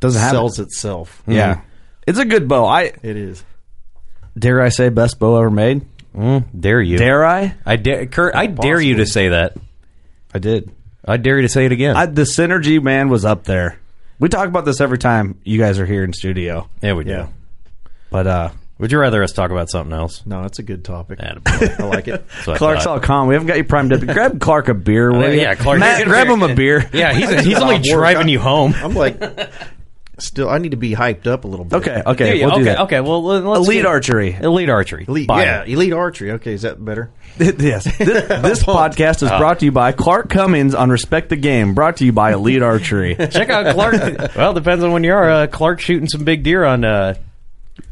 doesn't 0.00 0.20
have 0.20 0.32
Sells 0.32 0.58
it. 0.58 0.64
itself. 0.64 1.22
Yeah, 1.26 1.54
mm. 1.56 1.62
It's 2.06 2.18
a 2.18 2.24
good 2.24 2.48
bow. 2.48 2.64
I 2.66 2.92
It 3.02 3.16
is. 3.16 3.44
dare 4.38 4.60
I 4.62 4.68
say 4.70 4.88
best 4.88 5.18
bow 5.18 5.36
ever 5.38 5.50
made. 5.50 5.86
Mm, 6.14 6.44
dare 6.58 6.80
you? 6.80 6.96
Dare 6.98 7.24
I? 7.26 7.54
I 7.66 7.76
dare, 7.76 8.06
Kurt. 8.06 8.34
I 8.34 8.46
dare 8.46 8.80
you 8.80 8.96
to 8.96 9.06
say 9.06 9.28
that. 9.30 9.56
I 10.32 10.38
did. 10.38 10.70
I 11.04 11.18
dare 11.18 11.36
you 11.36 11.42
to 11.42 11.48
say 11.48 11.66
it 11.66 11.72
again. 11.72 11.96
I, 11.96 12.06
the 12.06 12.22
synergy 12.22 12.82
man 12.82 13.08
was 13.08 13.24
up 13.24 13.44
there. 13.44 13.78
We 14.18 14.28
talk 14.30 14.48
about 14.48 14.64
this 14.64 14.80
every 14.80 14.98
time 14.98 15.38
you 15.44 15.58
guys 15.58 15.78
are 15.78 15.84
here 15.86 16.02
in 16.04 16.12
studio. 16.14 16.68
yeah, 16.82 16.94
we 16.94 17.04
do. 17.04 17.10
Yeah. 17.10 17.28
But 18.10 18.26
uh 18.26 18.50
Would 18.78 18.92
you 18.92 18.98
rather 18.98 19.22
us 19.22 19.32
talk 19.32 19.50
about 19.50 19.68
something 19.70 19.92
else? 19.92 20.24
No, 20.24 20.40
that's 20.42 20.58
a 20.58 20.62
good 20.62 20.84
topic. 20.84 21.18
Attaboy. 21.18 21.80
I 21.80 21.84
like 21.84 22.08
it. 22.08 22.26
That's 22.28 22.46
what 22.46 22.54
I 22.54 22.58
Clark's 22.58 22.84
thought. 22.84 22.90
all 22.94 23.00
calm. 23.00 23.28
We 23.28 23.34
haven't 23.34 23.48
got 23.48 23.58
you 23.58 23.64
primed 23.64 23.92
up. 23.92 24.00
Grab 24.00 24.40
Clark 24.40 24.68
a 24.68 24.74
beer. 24.74 25.12
will 25.12 25.22
Uh, 25.24 25.28
yeah, 25.28 25.54
Clark- 25.54 25.80
Matt, 25.80 26.04
grab 26.06 26.28
him 26.28 26.42
a 26.42 26.54
beer. 26.54 26.88
Yeah, 26.94 27.12
he's 27.12 27.44
he's 27.44 27.58
only 27.58 27.78
driving 27.78 28.28
you 28.28 28.38
home. 28.40 28.74
I'm 28.76 28.94
like, 28.94 29.20
still, 30.18 30.48
I 30.48 30.58
need 30.58 30.70
to 30.72 30.76
be 30.76 30.92
hyped 30.94 31.26
up 31.26 31.44
a 31.44 31.48
little 31.48 31.64
bit. 31.64 31.76
Okay, 31.76 32.02
okay, 32.06 32.36
Yeah, 32.38 32.46
we'll 32.46 32.54
okay, 32.54 32.60
do 32.60 32.64
that. 32.66 32.80
okay. 32.80 33.00
Well, 33.00 33.22
let's 33.22 33.44
Elite 33.66 33.78
get- 33.78 33.86
archery. 33.86 34.32
Elite 34.34 34.68
archery. 34.70 35.04
Elite, 35.08 35.28
Buy 35.28 35.44
yeah, 35.44 35.62
it. 35.62 35.68
elite 35.68 35.92
archery. 35.92 36.32
Okay, 36.32 36.52
is 36.54 36.62
that 36.62 36.82
better? 36.84 37.10
yes. 37.38 37.84
This, 37.98 38.28
this 38.28 38.62
podcast 38.62 39.22
is 39.22 39.28
brought 39.30 39.58
to 39.60 39.64
you 39.66 39.72
by 39.72 39.92
Clark 39.92 40.30
Cummings 40.30 40.74
on 40.74 40.90
Respect 40.90 41.28
the 41.28 41.36
Game. 41.36 41.74
Brought 41.74 41.98
to 41.98 42.04
you 42.06 42.12
by 42.12 42.32
Elite 42.32 42.62
Archery. 42.62 43.14
Check 43.30 43.50
out 43.50 43.74
Clark. 43.74 44.34
well, 44.36 44.54
depends 44.54 44.82
on 44.84 44.92
when 44.92 45.04
you 45.04 45.12
are. 45.12 45.30
Uh, 45.30 45.46
Clark 45.46 45.80
shooting 45.80 46.08
some 46.08 46.24
big 46.24 46.42
deer 46.42 46.64
on. 46.64 46.84
Uh, 46.84 47.14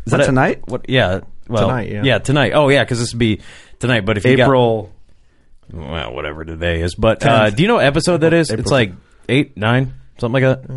that 0.06 0.18
what- 0.18 0.24
tonight? 0.26 0.60
What? 0.68 0.88
Yeah. 0.88 1.20
Well, 1.46 1.68
Tonight, 1.68 1.90
yeah. 1.90 2.02
yeah 2.04 2.18
tonight. 2.20 2.52
Oh, 2.54 2.70
yeah, 2.70 2.84
because 2.84 3.00
this 3.00 3.12
would 3.12 3.18
be 3.18 3.42
tonight. 3.78 4.06
But 4.06 4.16
if 4.16 4.24
you 4.24 4.34
got- 4.38 4.44
April. 4.44 4.90
well, 5.70 6.14
whatever 6.14 6.42
today 6.46 6.80
is. 6.80 6.94
But 6.94 7.22
uh, 7.26 7.50
do 7.50 7.60
you 7.62 7.68
know 7.68 7.74
what 7.74 7.84
episode 7.84 8.18
that 8.22 8.32
is? 8.32 8.48
It's 8.50 8.70
like 8.70 8.92
eight, 9.28 9.54
nine, 9.54 9.92
something 10.18 10.42
like 10.42 10.62
that. 10.62 10.70
Uh, 10.70 10.74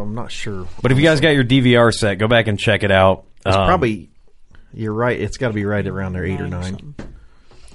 I'm 0.00 0.14
not 0.14 0.30
sure. 0.32 0.66
But 0.82 0.92
if 0.92 0.98
you 0.98 1.04
guys 1.04 1.20
got 1.20 1.30
your 1.30 1.44
DVR 1.44 1.92
set, 1.92 2.16
go 2.16 2.28
back 2.28 2.46
and 2.48 2.58
check 2.58 2.82
it 2.82 2.90
out. 2.90 3.24
It's 3.46 3.54
Um, 3.56 3.66
probably 3.66 4.10
You're 4.72 4.92
right. 4.92 5.20
It's 5.20 5.36
got 5.36 5.48
to 5.48 5.54
be 5.54 5.64
right 5.64 5.86
around 5.86 6.12
there, 6.12 6.24
eight 6.24 6.40
or 6.40 6.48
nine. 6.48 6.94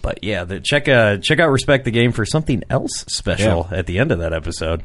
But 0.01 0.24
yeah, 0.24 0.44
the, 0.44 0.60
check 0.60 0.88
uh, 0.88 1.17
check 1.17 1.39
out 1.39 1.50
Respect 1.50 1.84
the 1.86 1.91
Game 1.91 2.12
for 2.12 2.25
something 2.25 2.63
else 2.70 3.05
special 3.08 3.67
Yeah. 3.72 3.77
at 3.79 3.86
the 3.88 3.98
end 4.00 4.12
of 4.12 4.20
that 4.20 4.34
episode. 4.34 4.84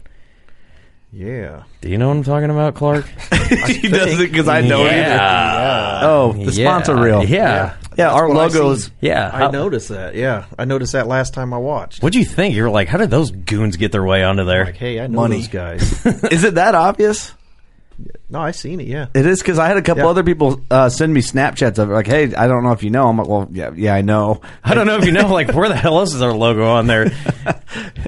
Yeah. 1.13 1.65
Do 1.81 1.89
you 1.89 1.99
know 1.99 2.09
what 2.09 2.17
I'm 2.17 2.23
talking 2.23 2.51
about, 2.51 2.75
Clark? 2.77 3.05
he 3.67 3.89
does 3.89 4.19
it 4.21 4.31
because 4.31 4.49
I 4.49 4.61
know 4.67 4.87
it. 4.87 4.93
Yeah. 4.93 6.01
Oh, 6.05 6.33
the 6.33 6.53
sponsor 6.53 6.95
Yeah. 6.97 7.03
reel. 7.03 7.25
Yeah. 7.25 7.77
Yeah, 8.01 8.13
our 8.13 8.27
That's 8.33 8.55
what 8.55 8.63
I 8.63 8.65
logos. 8.65 8.85
seen. 8.85 8.93
Yeah. 9.01 9.31
I 9.33 9.39
How- 9.39 9.51
noticed 9.51 9.89
that. 9.91 10.15
Yeah, 10.15 10.45
I 10.59 10.65
noticed 10.65 10.93
that 10.93 11.07
last 11.07 11.35
time 11.35 11.55
I 11.55 11.59
watched. 11.59 12.03
What'd 12.03 12.19
you 12.19 12.25
think? 12.25 12.55
You 12.55 12.65
were 12.65 12.71
like, 12.71 12.89
how 12.89 12.99
did 12.99 13.11
those 13.11 13.31
goons 13.31 13.77
get 13.77 13.93
their 13.93 14.05
way 14.05 14.23
onto 14.25 14.45
there? 14.45 14.65
Like, 14.67 14.77
hey, 14.77 15.01
I 15.01 15.07
know 15.07 15.21
Money. 15.21 15.37
those 15.39 15.49
guys. 15.49 16.07
Is 16.33 16.45
it 16.45 16.55
that 16.57 16.75
obvious? 16.75 17.33
no, 18.31 18.41
I 18.41 18.53
seen 18.53 18.81
it. 18.81 18.87
Yeah. 18.87 19.09
It 19.13 19.27
is 19.27 19.41
because 19.41 19.59
I 19.59 19.69
had 19.69 19.77
a 19.77 19.83
couple 19.83 20.05
Yeah. 20.05 20.09
other 20.09 20.23
people 20.25 20.63
uh, 20.71 20.89
send 20.89 21.13
me 21.13 21.21
Snapchats 21.21 21.79
of 21.79 21.91
it, 21.91 21.93
like, 21.93 22.07
"Hey, 22.07 22.35
I 22.35 22.47
don't 22.49 22.65
know 22.65 22.73
if 22.73 22.83
you 22.83 22.89
know." 22.89 23.07
I'm 23.09 23.19
like, 23.19 23.29
"Well, 23.29 23.47
yeah, 23.53 23.73
yeah, 23.77 23.95
I 23.95 24.01
know." 24.01 24.41
I 24.65 24.73
don't 24.75 24.87
know 24.87 24.97
if 24.97 25.05
you 25.05 25.13
know, 25.13 25.29
like, 25.31 25.53
where 25.53 25.69
the 25.69 25.77
hell 25.77 25.99
else 25.99 26.15
is 26.15 26.23
our 26.23 26.33
logo 26.33 26.65
on 26.67 26.87
there? 26.87 27.11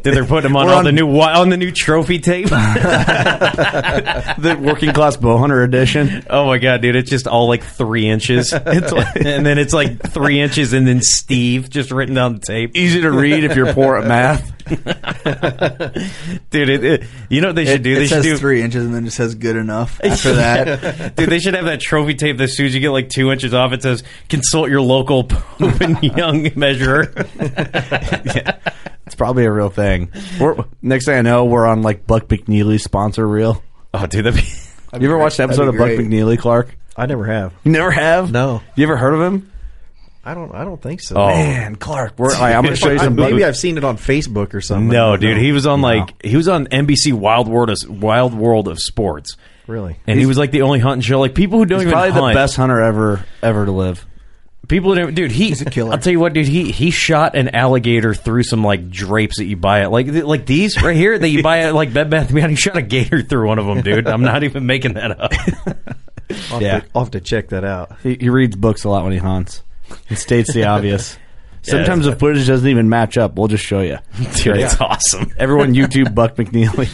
Did 0.02 0.14
they 0.16 0.26
put 0.26 0.42
them 0.42 0.56
on 0.56 0.66
We're 0.66 0.74
all 0.74 0.82
the 0.82 0.92
new 0.92 1.08
on 1.20 1.48
the 1.48 1.56
new 1.56 1.70
trophy 1.70 2.18
tape? 2.18 2.48
the 2.48 4.58
working 4.60 4.92
class 4.92 5.16
bow 5.16 5.38
hunter 5.38 5.62
edition. 5.62 6.24
oh 6.30 6.46
my 6.46 6.58
god, 6.58 6.82
dude! 6.82 6.96
It's 6.96 7.10
just 7.10 7.26
all 7.26 7.48
like 7.48 7.62
three 7.64 8.08
inches, 8.08 8.52
It's 8.54 8.92
like- 8.92 9.16
and 9.24 9.44
then 9.46 9.58
it's 9.58 9.72
like 9.72 10.00
three 10.10 10.40
inches, 10.40 10.72
and 10.72 10.86
then 10.86 11.00
Steve 11.02 11.70
just 11.70 11.90
written 11.90 12.14
down 12.14 12.34
the 12.34 12.40
tape. 12.40 12.72
Easy 12.74 13.00
to 13.02 13.10
read 13.10 13.44
if 13.44 13.56
you're 13.56 13.72
poor 13.72 13.96
at 13.96 14.06
math. 14.06 14.50
dude. 16.50 16.68
It, 16.68 16.84
it- 16.84 17.02
you 17.28 17.40
know 17.40 17.48
what 17.48 17.56
they 17.56 17.64
should 17.64 17.80
It, 17.80 17.82
do? 17.82 17.92
it 17.92 17.94
They 18.00 18.06
should 18.06 18.22
says 18.22 18.24
do. 18.24 18.36
three 18.36 18.62
inches 18.62 18.84
and 18.84 18.94
then 18.94 19.04
just 19.04 19.16
says 19.16 19.34
good 19.34 19.56
enough 19.56 20.00
after 20.04 20.34
that. 20.34 21.16
Dude, 21.16 21.28
they 21.30 21.38
should 21.38 21.54
have 21.54 21.64
that 21.66 21.80
trophy 21.80 22.14
tape 22.14 22.36
that 22.38 22.44
as 22.44 22.56
soon 22.56 22.66
as 22.66 22.74
you 22.74 22.80
get 22.80 22.90
like 22.90 23.08
two 23.08 23.30
inches 23.32 23.54
off, 23.54 23.72
it 23.72 23.82
says 23.82 24.02
consult 24.28 24.68
your 24.70 24.80
local 24.82 25.24
Pope 25.28 25.80
and 25.80 26.02
Young 26.02 26.48
measurer. 26.56 27.12
yeah. 27.40 28.58
It's 29.06 29.14
probably 29.14 29.44
a 29.44 29.52
real 29.52 29.68
thing. 29.70 30.10
We're, 30.40 30.56
next 30.80 31.04
thing 31.06 31.18
I 31.18 31.22
know, 31.22 31.44
we're 31.44 31.66
on 31.66 31.82
like 31.82 32.06
Buck 32.06 32.28
McNeely's 32.28 32.82
sponsor 32.84 33.26
reel. 33.26 33.62
Oh, 33.92 34.06
dude, 34.06 34.24
that'd 34.24 34.40
be. 34.40 34.48
you 35.00 35.08
ever 35.08 35.18
watched 35.18 35.38
an 35.38 35.44
episode 35.44 35.68
of 35.68 35.76
Buck 35.76 35.88
be 35.88 35.98
McNeely, 35.98 36.38
Clark? 36.38 36.74
I 36.96 37.06
never 37.06 37.24
have. 37.26 37.52
You 37.64 37.72
never 37.72 37.90
have? 37.90 38.30
No. 38.32 38.62
You 38.74 38.84
ever 38.84 38.96
heard 38.96 39.14
of 39.14 39.20
him? 39.20 39.51
I 40.24 40.34
don't. 40.34 40.54
I 40.54 40.64
don't 40.64 40.80
think 40.80 41.00
so. 41.00 41.16
Oh. 41.16 41.28
Man, 41.28 41.74
Clark, 41.76 42.14
we're, 42.16 42.32
all 42.32 42.40
right, 42.40 42.54
I'm 42.54 42.62
going 42.62 42.74
to 42.74 42.80
show 42.80 42.90
you 42.90 42.98
I- 43.00 43.04
some. 43.04 43.16
Buck- 43.16 43.30
maybe 43.30 43.44
I've 43.44 43.56
seen 43.56 43.76
it 43.76 43.84
on 43.84 43.96
Facebook 43.96 44.54
or 44.54 44.60
something. 44.60 44.88
No, 44.88 45.16
dude, 45.16 45.36
know. 45.36 45.42
he 45.42 45.50
was 45.52 45.66
on 45.66 45.80
like 45.80 46.22
he 46.24 46.36
was 46.36 46.46
on 46.48 46.66
NBC 46.66 47.12
Wild 47.12 47.48
World 47.48 47.70
of 47.70 47.76
Wild 48.02 48.32
World 48.32 48.68
of 48.68 48.78
Sports, 48.80 49.36
really. 49.66 49.96
and 50.06 50.18
he 50.20 50.26
was 50.26 50.38
like 50.38 50.52
the 50.52 50.62
only 50.62 50.78
hunting 50.78 51.02
show. 51.02 51.18
Like 51.18 51.34
people 51.34 51.58
who 51.58 51.66
don't 51.66 51.80
He's 51.80 51.86
even 51.88 51.92
probably 51.92 52.10
hunt, 52.12 52.34
the 52.34 52.38
best 52.38 52.54
hunter 52.56 52.80
ever 52.80 53.24
ever 53.42 53.64
to 53.66 53.72
live. 53.72 54.06
people 54.68 54.94
who 54.94 55.00
don't, 55.00 55.14
dude. 55.14 55.32
He, 55.32 55.48
He's 55.48 55.60
a 55.60 55.64
killer. 55.64 55.90
I'll 55.92 55.98
tell 55.98 56.12
you 56.12 56.20
what, 56.20 56.34
dude. 56.34 56.46
He 56.46 56.70
he 56.70 56.92
shot 56.92 57.34
an 57.34 57.48
alligator 57.56 58.14
through 58.14 58.44
some 58.44 58.62
like 58.62 58.90
drapes 58.90 59.38
that 59.38 59.46
you 59.46 59.56
buy 59.56 59.80
at 59.80 59.90
like 59.90 60.06
like 60.06 60.46
these 60.46 60.80
right 60.80 60.94
here 60.96 61.18
that 61.18 61.28
you 61.28 61.42
buy 61.42 61.60
at 61.62 61.74
like 61.74 61.92
Bed 61.92 62.10
Bath 62.10 62.26
and 62.26 62.36
Beyond. 62.36 62.50
He 62.52 62.56
shot 62.56 62.76
a 62.76 62.82
gator 62.82 63.22
through 63.22 63.48
one 63.48 63.58
of 63.58 63.66
them, 63.66 63.80
dude. 63.82 64.06
I'm 64.06 64.22
not 64.22 64.44
even 64.44 64.66
making 64.66 64.92
that 64.94 65.20
up. 65.20 65.32
I'll 66.30 66.60
have, 66.60 66.62
Yeah. 66.62 66.80
to, 66.80 66.86
I'll 66.94 67.02
have 67.02 67.10
to 67.10 67.20
check 67.20 67.48
that 67.48 67.64
out. 67.64 67.98
He, 68.04 68.14
he 68.14 68.28
reads 68.30 68.54
books 68.54 68.84
a 68.84 68.88
lot 68.88 69.02
when 69.02 69.12
he 69.12 69.18
hunts. 69.18 69.64
He 70.08 70.14
states 70.14 70.52
the 70.52 70.64
obvious. 70.64 71.18
Yeah, 71.64 71.74
Sometimes 71.74 72.06
the 72.06 72.16
footage 72.16 72.44
doesn't 72.48 72.68
even 72.68 72.88
match 72.88 73.16
up. 73.16 73.36
We'll 73.36 73.46
just 73.46 73.64
show 73.64 73.82
you. 73.82 73.98
Dude, 74.34 74.56
it's 74.56 74.80
awesome. 74.80 75.32
Everyone 75.38 75.74
YouTube 75.74 76.12
Buck 76.12 76.34
McNeely. 76.34 76.88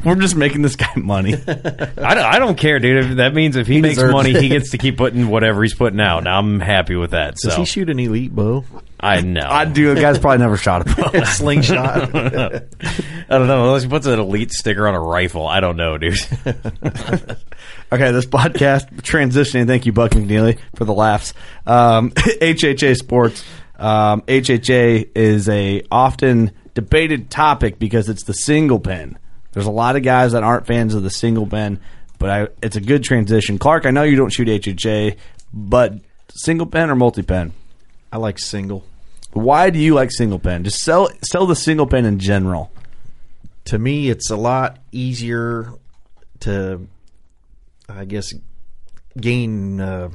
We're 0.04 0.14
just 0.14 0.36
making 0.36 0.62
this 0.62 0.76
guy 0.76 0.92
money. 0.94 1.34
I 1.34 2.14
don't, 2.14 2.24
I 2.24 2.38
don't 2.38 2.56
care, 2.56 2.78
dude. 2.78 3.04
If 3.06 3.16
that 3.16 3.34
means 3.34 3.56
if 3.56 3.66
he, 3.66 3.80
makes 3.80 3.96
deserves 3.96 4.12
money, 4.12 4.30
it. 4.30 4.40
he 4.40 4.48
gets 4.50 4.70
to 4.70 4.78
keep 4.78 4.98
putting 4.98 5.26
whatever 5.26 5.64
he's 5.64 5.74
putting 5.74 5.98
out. 5.98 6.22
Now 6.22 6.38
I'm 6.38 6.60
happy 6.60 6.94
with 6.94 7.10
that. 7.10 7.34
Does 7.42 7.54
so 7.54 7.58
he 7.58 7.64
shoot 7.64 7.90
an 7.90 7.98
elite 7.98 8.32
bow? 8.32 8.64
I 9.00 9.20
know. 9.20 9.48
I 9.48 9.64
do. 9.64 9.92
The 9.92 10.00
guy's 10.00 10.20
probably 10.20 10.38
never 10.38 10.56
shot 10.56 10.88
a 10.88 10.94
bow. 10.94 11.24
Slingshot. 11.24 12.14
I 12.14 12.60
don't 13.30 13.48
know. 13.48 13.64
Unless 13.64 13.82
he 13.82 13.88
puts 13.88 14.06
an 14.06 14.20
elite 14.20 14.52
sticker 14.52 14.86
on 14.86 14.94
a 14.94 15.00
rifle, 15.00 15.44
I 15.44 15.58
don't 15.58 15.76
know, 15.76 15.98
dude. 15.98 16.20
Okay, 17.90 18.10
this 18.12 18.26
podcast 18.26 18.90
transitioning. 19.02 19.66
Thank 19.66 19.86
you, 19.86 19.92
Buck 19.92 20.10
McNeely, 20.10 20.58
for 20.74 20.84
the 20.84 20.92
laughs. 20.92 21.32
Um, 21.66 22.10
HHA 22.16 22.96
Sports. 22.96 23.42
Um, 23.78 24.22
HHA 24.22 25.10
is 25.14 25.48
a 25.48 25.82
often 25.90 26.52
debated 26.74 27.30
topic 27.30 27.78
because 27.78 28.08
it's 28.08 28.24
the 28.24 28.34
single 28.34 28.78
pin. 28.78 29.18
There's 29.52 29.66
a 29.66 29.70
lot 29.70 29.96
of 29.96 30.02
guys 30.02 30.32
that 30.32 30.42
aren't 30.42 30.66
fans 30.66 30.94
of 30.94 31.02
the 31.02 31.10
single 31.10 31.46
pin, 31.46 31.80
but 32.18 32.30
I, 32.30 32.48
it's 32.62 32.76
a 32.76 32.80
good 32.80 33.04
transition. 33.04 33.58
Clark, 33.58 33.86
I 33.86 33.90
know 33.90 34.02
you 34.02 34.16
don't 34.16 34.30
shoot 34.32 34.48
HHA, 34.48 35.16
but 35.52 35.94
single 36.34 36.66
pin 36.66 36.90
or 36.90 36.94
multi 36.94 37.22
pin? 37.22 37.52
I 38.12 38.18
like 38.18 38.38
single. 38.38 38.84
Why 39.32 39.70
do 39.70 39.78
you 39.78 39.94
like 39.94 40.10
single 40.12 40.38
pin? 40.38 40.64
Just 40.64 40.82
sell 40.82 41.08
sell 41.22 41.46
the 41.46 41.56
single 41.56 41.86
pin 41.86 42.04
in 42.04 42.18
general. 42.18 42.70
To 43.66 43.78
me, 43.78 44.08
it's 44.08 44.30
a 44.30 44.36
lot 44.36 44.78
easier 44.92 45.72
to, 46.40 46.86
I 47.88 48.04
guess, 48.04 48.32
gain 49.18 49.80
uh, 49.80 50.10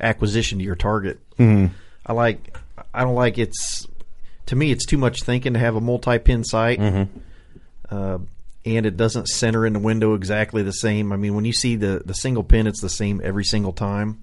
acquisition 0.00 0.58
to 0.58 0.64
your 0.64 0.76
target. 0.76 1.18
Mm-hmm. 1.38 1.74
I 2.06 2.12
like. 2.12 2.56
I 2.94 3.02
don't 3.04 3.14
like 3.14 3.38
it's. 3.38 3.86
To 4.46 4.56
me, 4.56 4.70
it's 4.70 4.84
too 4.86 4.98
much 4.98 5.22
thinking 5.22 5.52
to 5.54 5.58
have 5.58 5.76
a 5.76 5.80
multi-pin 5.80 6.44
sight, 6.44 6.80
uh, 7.90 8.18
and 8.64 8.86
it 8.86 8.96
doesn't 8.96 9.28
center 9.28 9.64
in 9.64 9.72
the 9.72 9.78
window 9.78 10.14
exactly 10.14 10.62
the 10.62 10.72
same. 10.72 11.12
I 11.12 11.16
mean, 11.16 11.34
when 11.34 11.44
you 11.44 11.52
see 11.52 11.76
the 11.76 12.02
the 12.04 12.14
single 12.14 12.42
pin, 12.42 12.66
it's 12.66 12.80
the 12.80 12.88
same 12.88 13.20
every 13.22 13.44
single 13.44 13.72
time. 13.72 14.22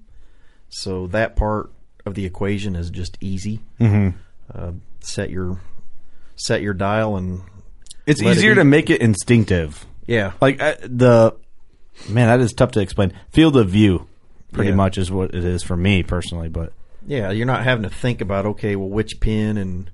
So 0.69 1.07
that 1.07 1.35
part 1.35 1.71
of 2.05 2.15
the 2.15 2.25
equation 2.25 2.75
is 2.75 2.89
just 2.89 3.17
easy. 3.21 3.61
Mm-hmm. 3.79 4.17
Uh, 4.53 4.71
set 4.99 5.29
your 5.29 5.59
set 6.35 6.61
your 6.61 6.73
dial 6.73 7.15
and 7.15 7.41
It's 8.05 8.21
Let 8.21 8.31
it 8.31 8.37
easier 8.37 8.55
to 8.55 8.63
make 8.65 8.89
it 8.89 9.01
instinctive. 9.01 9.85
yeah, 10.07 10.33
like 10.41 10.61
uh, 10.61 10.75
the 10.81 11.35
man 12.07 12.27
that 12.27 12.39
is 12.39 12.53
tough 12.53 12.71
to 12.71 12.79
explain 12.79 13.11
field 13.29 13.57
of 13.57 13.69
view 13.69 14.07
pretty 14.53 14.69
Yeah. 14.69 14.75
much 14.75 14.97
is 14.97 15.11
what 15.11 15.33
it 15.33 15.43
is 15.43 15.61
for 15.63 15.75
me 15.77 16.01
personally 16.03 16.49
but 16.49 16.71
Yeah, 17.05 17.31
you're 17.31 17.45
not 17.45 17.63
having 17.63 17.83
to 17.83 17.89
think 17.89 18.21
about 18.21 18.45
okay, 18.45 18.75
well, 18.75 18.89
which 18.89 19.19
pin 19.19 19.57
and 19.57 19.89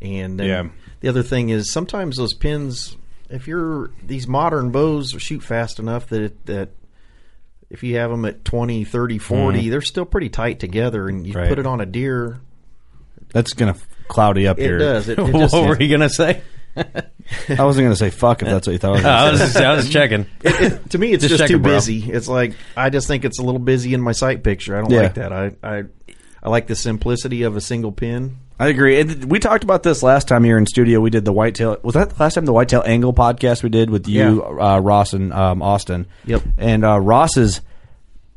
and 0.00 0.38
then 0.38 0.46
Yeah. 0.46 0.68
the 1.00 1.08
other 1.08 1.22
thing 1.22 1.48
is 1.50 1.72
sometimes 1.72 2.16
those 2.16 2.34
pins, 2.34 2.96
if 3.30 3.46
you're 3.48 3.90
these 4.06 4.26
modern 4.28 4.70
bows 4.70 5.14
shoot 5.18 5.42
fast 5.42 5.78
enough 5.78 6.08
that 6.08 6.22
it, 6.22 6.46
that 6.46 6.70
if 7.70 7.82
you 7.82 7.96
have 7.96 8.10
them 8.10 8.24
at 8.24 8.44
20, 8.44 8.84
30, 8.84 9.18
40, 9.18 9.68
they're 9.70 9.80
still 9.80 10.04
pretty 10.04 10.28
tight 10.28 10.60
together, 10.60 11.08
and 11.08 11.26
you 11.26 11.32
Mm-hmm. 11.32 11.40
Right. 11.40 11.48
put 11.48 11.58
it 11.58 11.66
on 11.66 11.80
a 11.80 11.86
deer, 11.86 12.40
that's 13.32 13.52
gonna 13.54 13.74
cloudy 14.08 14.46
up 14.46 14.58
it 14.58 14.62
here 14.62 14.78
does. 14.78 15.08
It, 15.08 15.18
it 15.18 15.22
what 15.32 15.32
just, 15.50 15.54
were 15.54 15.80
you 15.80 15.88
gonna 15.90 16.10
say? 16.10 16.42
i 17.58 17.64
wasn't 17.64 17.84
gonna 17.84 17.96
say 17.96 18.10
fuck 18.10 18.42
if 18.42 18.48
that's 18.48 18.66
what 18.66 18.72
you 18.72 18.78
thought 18.78 19.04
I 19.04 19.30
was 19.30 19.40
gonna 19.40 19.40
was 19.40 19.40
say. 19.40 19.46
just, 19.46 19.56
I 19.64 19.76
was 19.76 19.90
checking. 19.90 20.26
it- 20.42 20.72
it- 20.72 20.90
to 20.90 20.98
me, 20.98 21.12
it's 21.12 21.22
Just 21.22 21.30
just, 21.32 21.40
checking, 21.42 21.56
too 21.56 21.62
bro. 21.62 21.72
busy. 21.72 22.10
It's 22.10 22.28
like 22.28 22.54
I 22.76 22.90
just 22.90 23.06
think 23.08 23.24
it's 23.24 23.38
a 23.38 23.42
little 23.42 23.58
busy 23.60 23.94
in 23.94 24.00
my 24.00 24.12
sight 24.12 24.42
picture. 24.42 24.76
I 24.76 24.80
don't 24.82 24.90
Yeah. 24.90 25.00
like 25.02 25.14
that. 25.14 25.32
I, 25.32 25.52
I 25.62 25.84
I 26.42 26.48
like 26.50 26.66
the 26.66 26.76
simplicity 26.76 27.42
of 27.42 27.56
a 27.56 27.60
single 27.60 27.90
pin. 27.92 28.36
i 28.60 28.68
agree 28.68 29.00
And 29.00 29.30
we 29.30 29.38
talked 29.38 29.64
about 29.64 29.82
this 29.82 30.02
last 30.02 30.28
time 30.28 30.44
here 30.44 30.58
in 30.58 30.66
studio 30.66 31.00
we 31.00 31.08
did 31.10 31.24
the 31.24 31.32
whitetail 31.32 31.78
was 31.82 31.94
that 31.94 32.10
the 32.10 32.22
last 32.22 32.34
time 32.34 32.44
the 32.44 32.52
whitetail 32.52 32.82
angle 32.84 33.14
podcast 33.14 33.62
we 33.62 33.70
did 33.70 33.88
with 33.90 34.06
you 34.06 34.44
uh, 34.44 34.78
ross 34.78 35.12
and 35.14 35.32
um, 35.32 35.62
austin 35.62 36.06
Yep. 36.26 36.42
and 36.58 36.84
uh, 36.84 37.00
ross's 37.00 37.62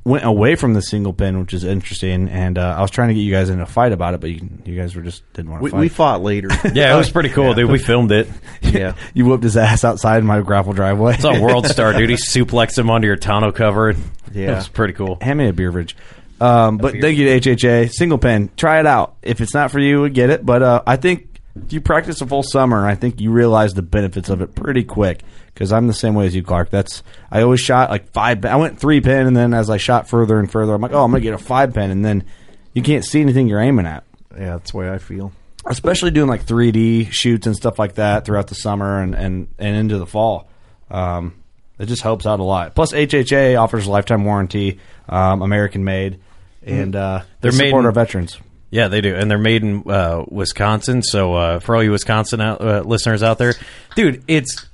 went 0.07 0.23
away 0.23 0.55
from 0.55 0.73
the 0.73 0.81
single 0.81 1.11
pin 1.11 1.39
which 1.39 1.53
is 1.53 1.63
interesting 1.63 2.29
and 2.29 2.57
uh, 2.57 2.75
i 2.77 2.81
was 2.81 2.89
trying 2.89 3.09
to 3.09 3.13
get 3.13 3.19
you 3.21 3.31
guys 3.31 3.49
in 3.49 3.59
a 3.59 3.65
fight 3.65 3.91
about 3.91 4.13
it 4.13 4.21
but 4.21 4.29
you, 4.29 4.47
you 4.65 4.75
guys 4.75 4.95
were 4.95 5.01
just 5.01 5.21
didn't 5.33 5.51
want 5.51 5.59
to 5.59 5.63
We, 5.65 5.71
fight 5.71 5.79
we 5.79 5.89
fought 5.89 6.21
later. 6.21 6.47
Yeah, 6.73 6.93
it 6.93 6.97
was 6.97 7.09
pretty 7.09 7.29
cool, 7.29 7.53
dude. 7.53 7.69
We 7.69 7.79
filmed 7.79 8.11
it. 8.11 8.27
yeah. 8.61 8.93
you 9.13 9.25
whooped 9.25 9.43
his 9.43 9.57
ass 9.57 9.83
outside 9.83 10.23
my 10.23 10.41
gravel 10.41 10.73
driveway 10.73 11.15
It's 11.15 11.23
a 11.23 11.39
World 11.41 11.65
Star, 11.67 11.93
dude. 11.93 12.09
He 12.09 12.15
suplexed 12.15 12.77
him 12.77 12.89
onto 12.89 13.07
your 13.07 13.15
tonneau 13.15 13.51
cover. 13.51 13.95
Yeah. 14.33 14.53
it 14.53 14.55
was 14.55 14.67
pretty 14.67 14.93
cool. 14.93 15.17
hand 15.21 15.39
me 15.39 15.47
a 15.47 15.53
beer 15.53 15.71
fridge. 15.71 15.95
Um, 16.39 16.77
but 16.77 16.93
thank 16.99 17.17
you 17.17 17.39
to 17.39 17.55
HHA. 17.55 17.91
Single 17.91 18.17
pin. 18.17 18.49
Try 18.55 18.79
it 18.79 18.85
out. 18.85 19.15
If 19.21 19.41
it's 19.41 19.53
not 19.53 19.71
for 19.71 19.79
you, 19.79 20.07
get 20.09 20.29
it. 20.29 20.45
But 20.45 20.61
uh, 20.61 20.83
I 20.85 20.97
think 20.97 21.41
if 21.65 21.73
you 21.73 21.81
practice 21.81 22.21
a 22.21 22.27
full 22.27 22.43
summer, 22.43 22.85
I 22.85 22.95
think 22.95 23.19
you 23.19 23.31
realize 23.31 23.73
the 23.73 23.81
benefits 23.81 24.29
of 24.29 24.41
it 24.41 24.53
pretty 24.53 24.83
quick. 24.83 25.23
Because 25.57 25.73
I'm 25.73 25.87
the 25.87 25.93
same 25.93 26.13
way 26.13 26.27
as 26.27 26.35
you, 26.35 26.43
Clark. 26.43 26.69
That's 26.69 27.01
I 27.31 27.41
always 27.41 27.59
shot 27.59 27.89
like 27.89 28.11
five. 28.11 28.45
I 28.45 28.57
went 28.57 28.79
three 28.79 29.01
pin, 29.01 29.25
and 29.25 29.35
then 29.35 29.55
as 29.55 29.71
I 29.71 29.77
shot 29.77 30.07
further 30.07 30.37
and 30.39 30.51
further, 30.51 30.75
I'm 30.75 30.81
like, 30.81 30.91
oh, 30.91 31.03
I'm 31.03 31.09
gonna 31.09 31.21
get 31.21 31.33
a 31.33 31.39
five 31.39 31.73
pin, 31.73 31.89
and 31.89 32.05
then 32.05 32.25
you 32.73 32.83
can't 32.83 33.03
see 33.03 33.21
anything 33.21 33.47
you're 33.47 33.59
aiming 33.59 33.87
at. 33.87 34.03
Yeah, 34.37 34.51
that's 34.51 34.71
the 34.71 34.77
way 34.77 34.91
I 34.91 34.99
feel. 34.99 35.31
Especially 35.65 36.11
doing 36.11 36.27
like 36.29 36.45
3D 36.45 37.11
shoots 37.11 37.47
and 37.47 37.55
stuff 37.55 37.79
like 37.79 37.95
that 37.95 38.23
throughout 38.23 38.47
the 38.47 38.55
summer 38.55 39.01
and 39.01 39.15
and, 39.15 39.47
and 39.57 39.75
into 39.75 39.97
the 39.97 40.05
fall. 40.05 40.47
Um, 40.91 41.41
it 41.79 41.87
just 41.87 42.03
helps 42.03 42.27
out 42.27 42.39
a 42.39 42.43
lot. 42.43 42.75
Plus, 42.75 42.93
HHA 42.93 43.59
offers 43.59 43.87
a 43.87 43.91
lifetime 43.91 44.25
warranty, 44.25 44.79
um, 45.09 45.41
American 45.41 45.83
made, 45.83 46.19
and 46.63 46.95
uh, 46.95 47.23
they 47.41 47.49
They're 47.49 47.57
made 47.59 47.67
support 47.69 47.81
in- 47.81 47.85
our 47.87 47.91
veterans. 47.91 48.37
Yeah, 48.69 48.89
they 48.89 48.99
do, 49.01 49.15
and 49.15 49.31
they're 49.31 49.37
made 49.37 49.63
in 49.63 49.89
uh, 49.89 50.23
Wisconsin. 50.27 51.01
So 51.01 51.33
uh, 51.33 51.59
for 51.59 51.75
all 51.75 51.83
you 51.83 51.91
Wisconsin 51.91 52.41
out, 52.41 52.61
uh, 52.61 52.81
listeners 52.81 53.23
out 53.23 53.37
there, 53.37 53.53
dude, 53.95 54.23
it's 54.27 54.65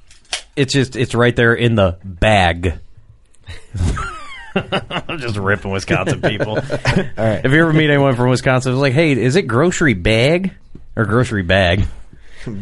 it's 0.56 0.74
just 0.74 0.96
it's 0.96 1.16
right 1.16 1.36
there 1.36 1.54
in 1.54 1.76
the 1.76 1.98
bag. 2.04 2.80
I'm 4.56 5.18
just 5.20 5.38
ripping 5.38 5.72
Wisconsin 5.72 6.22
people. 6.22 6.50
All 6.58 6.60
right. 6.60 7.44
If 7.44 7.52
you 7.52 7.62
ever 7.62 7.74
meet 7.74 7.90
anyone 7.90 8.16
from 8.16 8.30
Wisconsin, 8.30 8.74
it's 8.74 8.82
like, 8.82 8.94
hey, 8.94 9.12
is 9.14 9.36
it 9.36 9.44
grocery 9.44 9.94
bag 9.94 10.52
or 10.96 11.06
grocery 11.06 11.44
bag? 11.44 11.86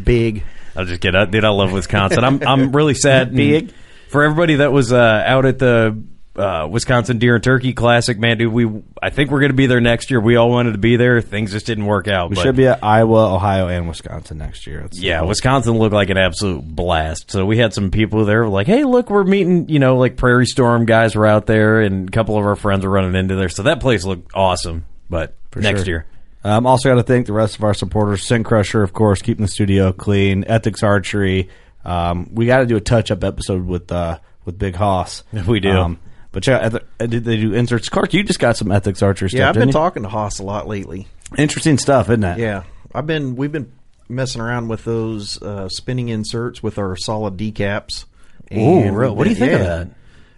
Big. 0.03 0.43
I'll 0.75 0.85
just 0.85 1.01
get 1.01 1.15
up, 1.15 1.31
dude. 1.31 1.43
I 1.43 1.49
love 1.49 1.71
Wisconsin. 1.71 2.23
I'm 2.23 2.41
I'm 2.47 2.71
really 2.71 2.93
sad. 2.93 3.35
Big 3.35 3.73
for 4.07 4.23
everybody 4.23 4.55
that 4.55 4.71
was 4.71 4.91
uh, 4.91 5.23
out 5.25 5.45
at 5.45 5.59
the 5.59 5.97
uh, 6.35 6.67
Wisconsin 6.69 7.17
Deer 7.17 7.35
and 7.35 7.43
Turkey 7.43 7.73
Classic, 7.73 8.17
man, 8.17 8.37
dude. 8.37 8.53
We 8.53 8.83
I 9.01 9.09
think 9.09 9.31
we're 9.31 9.41
going 9.41 9.51
to 9.51 9.57
be 9.57 9.67
there 9.67 9.81
next 9.81 10.09
year. 10.11 10.21
We 10.21 10.37
all 10.37 10.49
wanted 10.49 10.71
to 10.73 10.77
be 10.77 10.95
there. 10.95 11.19
Things 11.21 11.51
just 11.51 11.65
didn't 11.65 11.85
work 11.85 12.07
out. 12.07 12.29
We 12.29 12.35
but, 12.35 12.43
should 12.43 12.55
be 12.55 12.67
at 12.67 12.83
Iowa, 12.83 13.35
Ohio, 13.35 13.67
and 13.67 13.87
Wisconsin 13.87 14.37
next 14.37 14.65
year. 14.65 14.81
That's 14.81 14.99
yeah, 14.99 15.21
Wisconsin 15.23 15.77
looked 15.77 15.93
like 15.93 16.09
an 16.09 16.17
absolute 16.17 16.63
blast. 16.63 17.31
So 17.31 17.45
we 17.45 17.57
had 17.57 17.73
some 17.73 17.91
people 17.91 18.23
there 18.23 18.47
like, 18.47 18.67
hey, 18.67 18.85
look, 18.85 19.09
we're 19.09 19.25
meeting. 19.25 19.67
You 19.67 19.79
know, 19.79 19.97
like 19.97 20.15
Prairie 20.15 20.45
Storm 20.45 20.85
guys 20.85 21.15
were 21.15 21.27
out 21.27 21.47
there, 21.47 21.81
and 21.81 22.07
a 22.07 22.11
couple 22.11 22.37
of 22.37 22.45
our 22.45 22.55
friends 22.55 22.85
were 22.85 22.91
running 22.91 23.15
into 23.15 23.35
there. 23.35 23.49
So 23.49 23.63
that 23.63 23.81
place 23.81 24.05
looked 24.05 24.31
awesome. 24.33 24.85
But 25.09 25.35
For 25.51 25.59
next 25.59 25.81
sure. 25.81 25.87
year. 25.87 26.05
Um, 26.43 26.65
also, 26.65 26.89
got 26.89 26.95
to 26.95 27.03
thank 27.03 27.27
the 27.27 27.33
rest 27.33 27.57
of 27.57 27.63
our 27.63 27.73
supporters: 27.73 28.25
Scent 28.25 28.45
Crusher, 28.45 28.81
of 28.81 28.93
course, 28.93 29.21
keeping 29.21 29.45
the 29.45 29.51
studio 29.51 29.91
clean. 29.91 30.45
Ethics 30.47 30.81
Archery. 30.81 31.49
Um, 31.83 32.29
we 32.33 32.45
got 32.45 32.59
to 32.59 32.65
do 32.65 32.77
a 32.77 32.81
touch-up 32.81 33.23
episode 33.23 33.65
with 33.65 33.91
uh, 33.91 34.19
with 34.45 34.57
Big 34.57 34.75
Hoss. 34.75 35.23
We 35.47 35.59
do. 35.59 35.71
Um, 35.71 35.99
but 36.31 36.43
check 36.43 36.61
out, 36.61 36.83
uh, 36.99 37.05
did 37.05 37.23
they 37.23 37.37
do 37.37 37.53
inserts? 37.53 37.89
Clark, 37.89 38.13
you 38.13 38.23
just 38.23 38.39
got 38.39 38.57
some 38.57 38.71
Ethics 38.71 39.01
Archery 39.01 39.29
stuff. 39.29 39.39
Yeah, 39.39 39.49
I've 39.49 39.53
been 39.53 39.61
didn't 39.61 39.69
you? 39.69 39.73
talking 39.79 40.03
to 40.03 40.09
Haas 40.09 40.39
a 40.39 40.43
lot 40.43 40.67
lately. 40.67 41.07
Interesting 41.37 41.77
stuff, 41.77 42.09
isn't 42.09 42.23
it? 42.23 42.39
Yeah, 42.39 42.63
I've 42.93 43.07
been 43.07 43.35
we've 43.35 43.51
been 43.51 43.71
messing 44.09 44.41
around 44.41 44.67
with 44.67 44.83
those 44.83 45.41
uh, 45.41 45.69
spinning 45.69 46.09
inserts 46.09 46.61
with 46.61 46.77
our 46.77 46.95
solid 46.97 47.37
decaps. 47.37 48.05
Ooh, 48.53 48.57
And 48.81 48.97
real- 48.97 49.15
what 49.15 49.23
do 49.23 49.29
you 49.29 49.35
been- 49.37 49.49
think 49.49 49.61
of 49.61 49.65
that? 49.67 49.89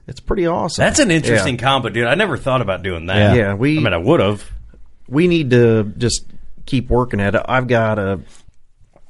It's 0.06 0.20
pretty 0.20 0.46
awesome. 0.46 0.84
That's 0.84 1.00
an 1.00 1.10
interesting 1.12 1.56
Yeah. 1.56 1.62
combo, 1.62 1.90
dude. 1.90 2.06
I 2.06 2.16
never 2.16 2.38
thought 2.38 2.62
about 2.62 2.84
doing 2.84 3.06
that. 3.08 3.36
Yeah. 3.36 3.42
Yeah, 3.42 3.54
we- 3.56 3.78
I 3.78 3.82
mean, 3.82 3.94
I 3.94 3.98
would 3.98 4.20
have. 4.20 4.44
we 5.08 5.28
need 5.28 5.50
to 5.52 5.92
just 5.98 6.26
keep 6.66 6.90
working 6.90 7.20
at 7.22 7.36
it. 7.36 7.42
I've 7.48 7.68
got 7.68 7.98
a, 8.00 8.20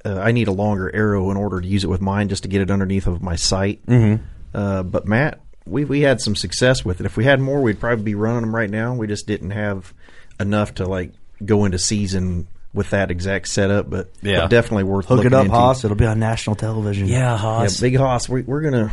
uh, 0.06 0.20
I 0.20 0.32
need 0.32 0.48
a 0.48 0.52
longer 0.52 0.94
arrow 0.96 1.32
in 1.32 1.38
order 1.38 1.60
to 1.62 1.68
use 1.68 1.84
it 1.84 1.88
with 1.90 2.00
mine, 2.02 2.30
just 2.30 2.44
to 2.44 2.50
get 2.50 2.62
it 2.62 2.70
underneath 2.72 3.08
of 3.08 3.22
my 3.22 3.36
sight. 3.36 3.86
Mm-hmm. 3.88 4.24
Uh, 4.54 4.84
but 4.84 5.08
Matt, 5.08 5.40
we 5.66 5.86
we 5.86 6.02
had 6.02 6.20
some 6.22 6.36
success 6.36 6.84
with 6.84 7.00
it. 7.00 7.06
If 7.06 7.18
we 7.18 7.24
had 7.26 7.40
more, 7.40 7.62
we'd 7.62 7.80
probably 7.80 8.04
be 8.04 8.16
running 8.16 8.42
them 8.42 8.56
right 8.56 8.70
now. 8.70 8.94
We 8.96 9.08
just 9.08 9.28
didn't 9.28 9.52
have 9.52 9.94
enough 10.40 10.76
to 10.76 10.86
like 10.86 11.12
go 11.46 11.66
into 11.66 11.80
season 11.80 12.48
with 12.74 12.90
that 12.90 13.12
exact 13.12 13.48
setup. 13.50 13.90
But, 13.90 14.12
Yeah. 14.22 14.42
but 14.42 14.50
definitely 14.50 14.86
worth 14.86 15.06
Hook 15.06 15.26
it 15.26 15.34
up, 15.34 15.46
into. 15.46 15.56
Hoss. 15.56 15.84
It'll 15.86 15.96
be 15.96 16.06
on 16.06 16.20
national 16.20 16.56
television. 16.56 17.08
Yeah, 17.08 17.20
Yeah, 17.32 17.38
Haas. 17.38 17.80
Big 17.80 17.96
Hoss, 17.96 18.28
we, 18.28 18.42
we're 18.42 18.62
gonna 18.62 18.92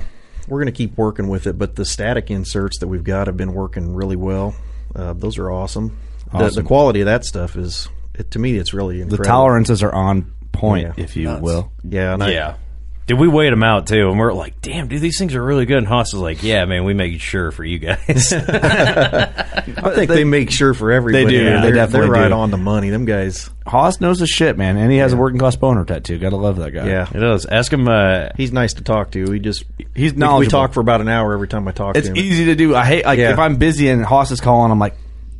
we're 0.48 0.60
gonna 0.60 0.72
keep 0.72 0.96
working 0.98 1.28
with 1.28 1.46
it. 1.46 1.56
But 1.58 1.76
the 1.76 1.84
static 1.84 2.30
inserts 2.30 2.78
that 2.80 2.88
we've 2.88 3.04
got 3.04 3.26
have 3.26 3.36
been 3.36 3.52
working 3.54 3.94
really 3.94 4.16
well. 4.16 4.54
Uh, 4.94 5.12
those 5.14 5.38
are 5.38 5.50
awesome. 5.50 5.96
The, 6.32 6.38
Awesome. 6.44 6.62
the 6.62 6.66
quality 6.68 7.00
of 7.00 7.06
that 7.06 7.24
stuff 7.24 7.56
is, 7.56 7.88
it, 8.14 8.30
to 8.32 8.38
me, 8.38 8.56
it's 8.56 8.72
really 8.74 9.02
the 9.02 9.16
tolerances 9.16 9.82
are 9.82 9.92
on 9.94 10.32
point, 10.52 10.92
Yeah. 10.96 11.04
if 11.04 11.16
you 11.16 11.24
Nuts. 11.24 11.42
will. 11.42 11.72
Yeah, 11.82 12.14
and 12.14 12.22
I, 12.22 12.30
yeah. 12.32 12.54
Did 13.10 13.18
we 13.18 13.26
wait 13.26 13.50
them 13.50 13.64
out 13.64 13.88
too? 13.88 14.08
And 14.08 14.20
we're 14.20 14.32
like, 14.32 14.60
damn, 14.62 14.86
dude, 14.86 15.00
these 15.00 15.18
things 15.18 15.34
are 15.34 15.42
really 15.42 15.66
good. 15.66 15.78
And 15.78 15.86
Haas 15.88 16.14
is 16.14 16.20
like, 16.20 16.44
yeah, 16.44 16.64
man, 16.64 16.84
we 16.84 16.94
make 16.94 17.20
sure 17.20 17.50
for 17.50 17.64
you 17.64 17.80
guys. 17.80 18.32
I 18.32 19.92
think 19.96 20.08
they, 20.12 20.22
make 20.22 20.52
sure 20.52 20.74
for 20.74 20.92
everybody. 20.92 21.24
They 21.24 21.30
do, 21.32 21.44
They're, 21.44 21.60
they 21.60 21.72
definitely 21.72 22.02
they're 22.06 22.22
right 22.22 22.28
do. 22.28 22.34
on 22.34 22.52
the 22.52 22.56
money. 22.56 22.90
Them 22.90 23.06
guys. 23.06 23.50
Hoss 23.66 24.00
knows 24.00 24.20
his 24.20 24.28
shit, 24.30 24.56
man, 24.56 24.76
and 24.76 24.92
he 24.92 24.98
has 24.98 25.12
a 25.12 25.16
working 25.16 25.40
class 25.40 25.56
boner 25.56 25.84
tattoo. 25.84 26.20
Gotta 26.20 26.36
love 26.36 26.58
that 26.58 26.70
guy. 26.70 26.86
Yeah, 26.86 27.08
it 27.12 27.18
does. 27.18 27.46
Ask 27.46 27.72
him. 27.72 27.88
Uh, 27.88 28.28
he's 28.36 28.52
nice 28.52 28.74
to 28.74 28.84
talk 28.84 29.10
to. 29.10 29.28
He 29.32 29.40
just 29.40 29.64
He's 29.92 30.14
we, 30.14 30.38
we 30.38 30.46
talk 30.46 30.72
for 30.72 30.78
about 30.78 31.00
an 31.00 31.08
hour 31.08 31.32
every 31.34 31.48
time 31.48 31.66
I 31.66 31.72
talk 31.72 31.96
It's 31.96 32.06
to 32.06 32.12
him. 32.12 32.16
easy 32.16 32.44
to 32.44 32.54
do. 32.54 32.76
I 32.76 32.84
hate 32.84 33.04
like 33.04 33.18
Yeah. 33.18 33.32
if 33.32 33.40
I'm 33.40 33.56
busy 33.56 33.88
and 33.88 34.04
Hoss 34.04 34.30
is 34.30 34.40
calling, 34.40 34.70
I'm 34.70 34.78
like, 34.78 34.94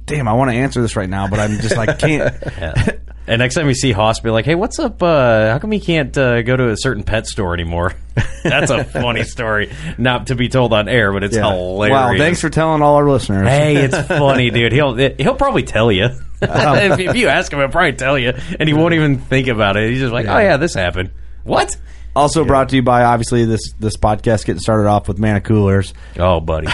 damn, 0.07 0.27
I 0.27 0.33
want 0.33 0.51
to 0.51 0.57
answer 0.57 0.83
this 0.83 0.97
right 0.97 1.09
now, 1.09 1.29
but 1.29 1.39
I'm 1.39 1.61
just 1.61 1.77
like 1.77 2.01
can't. 2.01 2.35
yeah. 2.59 2.91
And 3.31 3.39
next 3.39 3.55
time 3.55 3.69
you 3.69 3.75
see 3.75 3.93
Haas, 3.93 4.19
be 4.19 4.29
like, 4.31 4.45
hey, 4.45 4.57
what's 4.57 4.81
up? 4.81 5.01
Uh, 5.01 5.53
how 5.53 5.61
come 5.61 5.71
he 5.71 5.79
can't 5.79 6.19
uh, 6.19 6.43
go 6.43 6.57
to 6.57 6.71
a 6.71 6.77
certain 6.77 7.05
pet 7.05 7.29
store 7.29 7.55
anymore? 7.55 7.95
That's 8.43 8.73
a 8.73 8.83
funny 8.83 9.23
story, 9.23 9.71
not 9.99 10.27
to 10.27 10.35
be 10.35 10.49
told 10.49 10.73
on 10.73 10.89
air, 10.89 11.13
but 11.13 11.23
it's 11.23 11.37
Yeah. 11.37 11.49
hilarious. 11.55 11.95
Wow, 11.95 12.19
thanks 12.19 12.41
for 12.41 12.51
telling 12.51 12.83
all 12.83 12.97
our 12.97 13.09
listeners. 13.09 13.47
Hey, 13.47 13.77
it's 13.77 13.97
funny, 14.09 14.51
dude. 14.51 14.73
He'll 14.73 14.97
he'll 14.97 15.37
probably 15.37 15.63
tell 15.63 15.93
you 15.93 16.07
if, 16.43 16.99
if 16.99 17.15
you 17.17 17.29
ask 17.29 17.53
him. 17.53 17.61
He'll 17.61 17.69
probably 17.69 17.93
tell 17.93 18.19
you, 18.19 18.33
and 18.59 18.69
he 18.69 18.75
won't 18.75 18.95
even 18.95 19.19
think 19.19 19.47
about 19.47 19.77
it. 19.77 19.91
He's 19.91 20.01
just 20.01 20.13
like, 20.13 20.27
"Oh 20.27 20.39
yeah, 20.39 20.57
this 20.57 20.75
happened." 20.75 21.11
What? 21.45 21.77
Also 22.17 22.45
brought 22.45 22.71
to 22.71 22.77
you 22.77 22.83
by 22.83 23.05
obviously 23.05 23.45
this 23.45 23.73
this 23.79 23.97
podcast 23.97 24.45
getting 24.45 24.59
started 24.61 24.89
off 24.89 25.07
with 25.07 25.19
Manta 25.21 25.41
Coolers, 25.41 25.95
Oh, 26.19 26.41
buddy. 26.41 26.67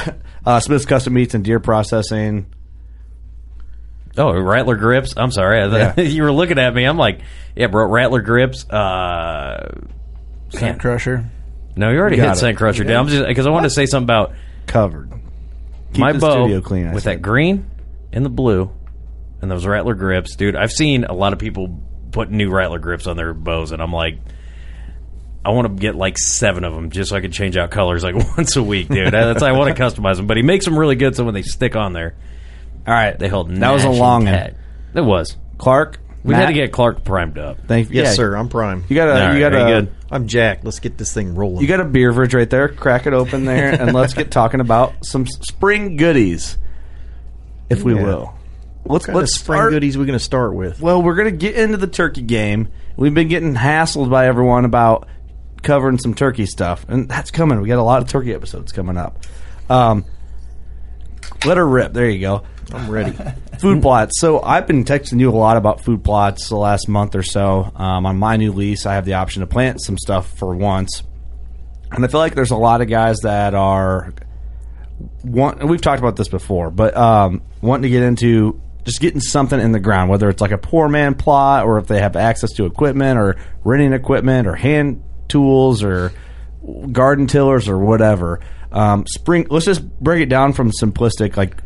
uh, 0.47 0.61
Smith's 0.61 0.87
Custom 0.87 1.13
Meats 1.13 1.35
and 1.35 1.45
Deer 1.45 1.61
Processing. 1.61 2.47
Oh, 4.19 4.33
Rattler 4.33 4.77
grips. 4.77 5.15
I'm 5.17 5.31
sorry. 5.31 5.59
Yeah. 5.59 6.01
you 6.01 6.23
were 6.23 6.33
looking 6.33 6.59
at 6.59 6.75
me. 6.75 6.85
I'm 6.85 6.97
like, 6.97 7.21
yeah, 7.55 7.67
bro. 7.67 7.87
Rattler 7.87 8.23
grips. 8.23 8.69
Uh, 8.69 9.83
Scent 10.51 10.81
Crusher. 10.81 11.25
no, 11.77 11.91
you 11.91 11.99
already 11.99 12.17
You 12.17 12.23
hit 12.23 12.33
it. 12.33 12.37
Scent 12.37 12.57
Crusher. 12.57 12.85
I'm 12.85 13.09
just 13.09 13.27
because 13.27 13.47
I 13.47 13.51
wanted 13.51 13.69
to 13.69 13.75
say 13.75 13.87
something 13.87 14.05
about 14.07 14.33
Covered. 14.67 15.11
Keep 15.93 16.01
my 16.01 16.13
the 16.13 16.19
bow 16.19 16.45
studio 16.45 16.61
clean, 16.61 16.89
I 16.89 16.95
with 16.95 17.05
that 17.05 17.23
green 17.23 17.71
and 18.13 18.25
the 18.25 18.31
blue 18.31 18.71
and 19.41 19.51
those 19.51 19.67
Rattler 19.67 19.95
grips, 19.95 20.37
dude. 20.37 20.57
I've 20.57 20.73
seen 20.73 21.05
a 21.05 21.13
lot 21.13 21.33
of 21.33 21.39
people 21.39 21.81
put 22.11 22.31
new 22.31 22.51
Rattler 22.51 22.79
grips 22.79 23.07
on 23.07 23.17
their 23.17 23.35
bows, 23.35 23.73
and 23.73 23.81
I'm 23.83 23.93
like, 23.93 24.19
I 25.45 25.51
want 25.51 25.69
to 25.69 25.81
get 25.81 25.95
like 25.95 26.19
seven 26.19 26.65
of 26.65 26.75
them 26.75 26.91
just 26.91 27.11
so 27.11 27.17
I 27.17 27.21
can 27.21 27.31
change 27.31 27.57
out 27.57 27.71
colors 27.71 28.03
like 28.03 28.15
once 28.37 28.57
a 28.57 28.63
week, 28.63 28.89
dude. 28.89 29.13
That's 29.13 29.43
I 29.43 29.53
want 29.53 29.75
to 29.75 29.81
customize 29.81 30.17
them, 30.17 30.27
but 30.27 30.37
he 30.37 30.43
makes 30.43 30.65
them 30.65 30.79
really 30.79 30.97
good. 30.97 31.15
So 31.15 31.25
when 31.25 31.35
they 31.35 31.43
stick 31.43 31.77
on 31.77 31.93
there, 31.93 32.17
All 32.87 32.95
right, 32.95 33.19
they 33.19 33.29
hold. 33.29 33.51
That 33.51 33.71
was 33.73 33.85
a 33.85 33.89
Nash 33.89 33.99
long 33.99 34.25
one. 34.25 34.35
intact. 34.35 34.57
It 34.95 35.01
was. 35.01 35.37
Clark. 35.59 35.99
We 36.23 36.35
had 36.35 36.47
to 36.47 36.53
get 36.53 36.73
Clark 36.73 37.05
primed 37.05 37.39
up. 37.39 37.59
Thank 37.69 37.89
you. 37.91 37.97
yes, 37.97 38.07
yeah, 38.09 38.13
sir. 38.15 38.37
I'm 38.37 38.49
prime. 38.49 38.85
You 38.89 38.97
got 38.97 39.09
All 39.09 39.17
a 39.17 39.27
right, 39.29 39.35
you 39.35 39.41
got 39.41 39.53
very 39.53 39.73
a 39.73 39.81
good. 39.83 39.95
I'm 40.11 40.27
Jack. 40.27 40.61
Let's 40.65 40.81
get 40.81 40.99
this 40.99 41.13
thing 41.15 41.35
rolling. 41.37 41.61
you 41.63 41.69
got 41.69 41.79
a 41.81 41.85
beer 41.85 42.13
fridge 42.13 42.35
right 42.35 42.51
there. 42.51 42.69
Crack 42.69 43.07
it 43.07 43.13
open 43.13 43.45
there, 43.45 43.71
and 43.81 43.93
let's 43.95 44.13
get 44.15 44.31
talking 44.33 44.61
about 44.61 45.05
some 45.05 45.23
s- 45.23 45.39
spring 45.43 45.97
goodies, 45.97 46.59
if 47.71 47.83
we 47.85 47.95
Yeah. 47.95 48.03
will. 48.03 48.35
Let's 48.85 48.85
what 48.85 49.03
kind 49.05 49.17
of 49.17 49.21
let's 49.23 49.39
spring 49.39 49.57
start- 49.59 49.71
goodies 49.73 49.97
we 49.99 50.05
going 50.07 50.19
to 50.19 50.25
start 50.25 50.55
with? 50.55 50.81
Well, 50.81 51.01
we're 51.03 51.15
going 51.15 51.31
to 51.31 51.37
get 51.37 51.55
into 51.57 51.77
the 51.77 51.87
turkey 51.87 52.23
game. 52.23 52.69
We've 52.97 53.15
been 53.15 53.29
getting 53.29 53.55
hassled 53.55 54.11
by 54.11 54.27
everyone 54.27 54.65
about 54.65 55.07
covering 55.63 55.99
some 55.99 56.15
turkey 56.15 56.47
stuff, 56.47 56.87
and 56.89 57.09
that's 57.09 57.31
coming. 57.31 57.61
We 57.61 57.69
got 57.69 57.79
a 57.79 57.83
lot 57.85 58.03
of 58.03 58.09
turkey 58.09 58.33
episodes 58.35 58.73
coming 58.73 58.97
up. 58.97 59.19
Um, 59.71 60.05
let 61.45 61.57
her 61.57 61.67
rip. 61.67 61.93
There 61.93 62.09
you 62.09 62.21
go. 62.21 62.43
I'm 62.73 62.91
ready. 62.91 63.17
Food 63.61 63.81
plots. 63.83 64.21
So 64.21 64.43
I've 64.43 64.67
been 64.67 64.85
texting 64.85 65.21
you 65.21 65.31
a 65.31 65.33
lot 65.33 65.57
about 65.57 65.83
food 65.83 66.05
plots 66.05 66.49
the 66.49 66.57
last 66.57 66.89
month 66.89 67.15
or 67.15 67.23
so. 67.23 67.73
Um, 67.75 68.05
on 68.05 68.19
my 68.19 68.37
new 68.37 68.53
lease, 68.53 68.85
I 68.85 68.95
have 68.95 69.05
the 69.05 69.15
option 69.15 69.41
to 69.41 69.47
plant 69.47 69.81
some 69.81 69.97
stuff 69.97 70.37
for 70.37 70.55
once, 70.55 71.03
and 71.91 72.05
I 72.05 72.09
feel 72.09 72.21
like 72.21 72.35
there's 72.35 72.51
a 72.51 72.57
lot 72.57 72.83
of 72.83 72.89
guys 72.89 73.19
that 73.21 73.55
are 73.55 74.13
want. 75.25 75.67
We've 75.67 75.81
talked 75.81 76.01
about 76.01 76.17
this 76.17 76.29
before, 76.29 76.71
but 76.71 76.97
um, 76.97 77.43
wanting 77.63 77.85
to 77.85 77.89
get 77.89 78.03
into 78.03 78.61
just 78.85 79.01
getting 79.01 79.21
something 79.21 79.59
in 79.59 79.73
the 79.73 79.81
ground, 79.81 80.11
whether 80.11 80.29
it's 80.29 80.41
like 80.41 80.53
a 80.53 80.59
poor 80.59 80.89
man 80.89 81.15
plot 81.15 81.65
or 81.65 81.79
if 81.79 81.87
they 81.87 82.01
have 82.01 82.15
access 82.15 82.53
to 82.53 82.67
equipment 82.67 83.19
or 83.19 83.37
renting 83.65 83.93
equipment 83.93 84.47
or 84.47 84.55
hand 84.55 85.03
tools 85.29 85.83
or 85.83 86.13
garden 86.93 87.27
tillers 87.27 87.69
or 87.69 87.79
whatever. 87.79 88.41
Um, 88.71 89.07
spring. 89.07 89.47
Let's 89.51 89.65
just 89.65 89.89
break 90.01 90.23
it 90.23 90.29
down 90.29 90.53
from 90.53 90.71
simplistic, 90.71 91.37
like 91.37 91.63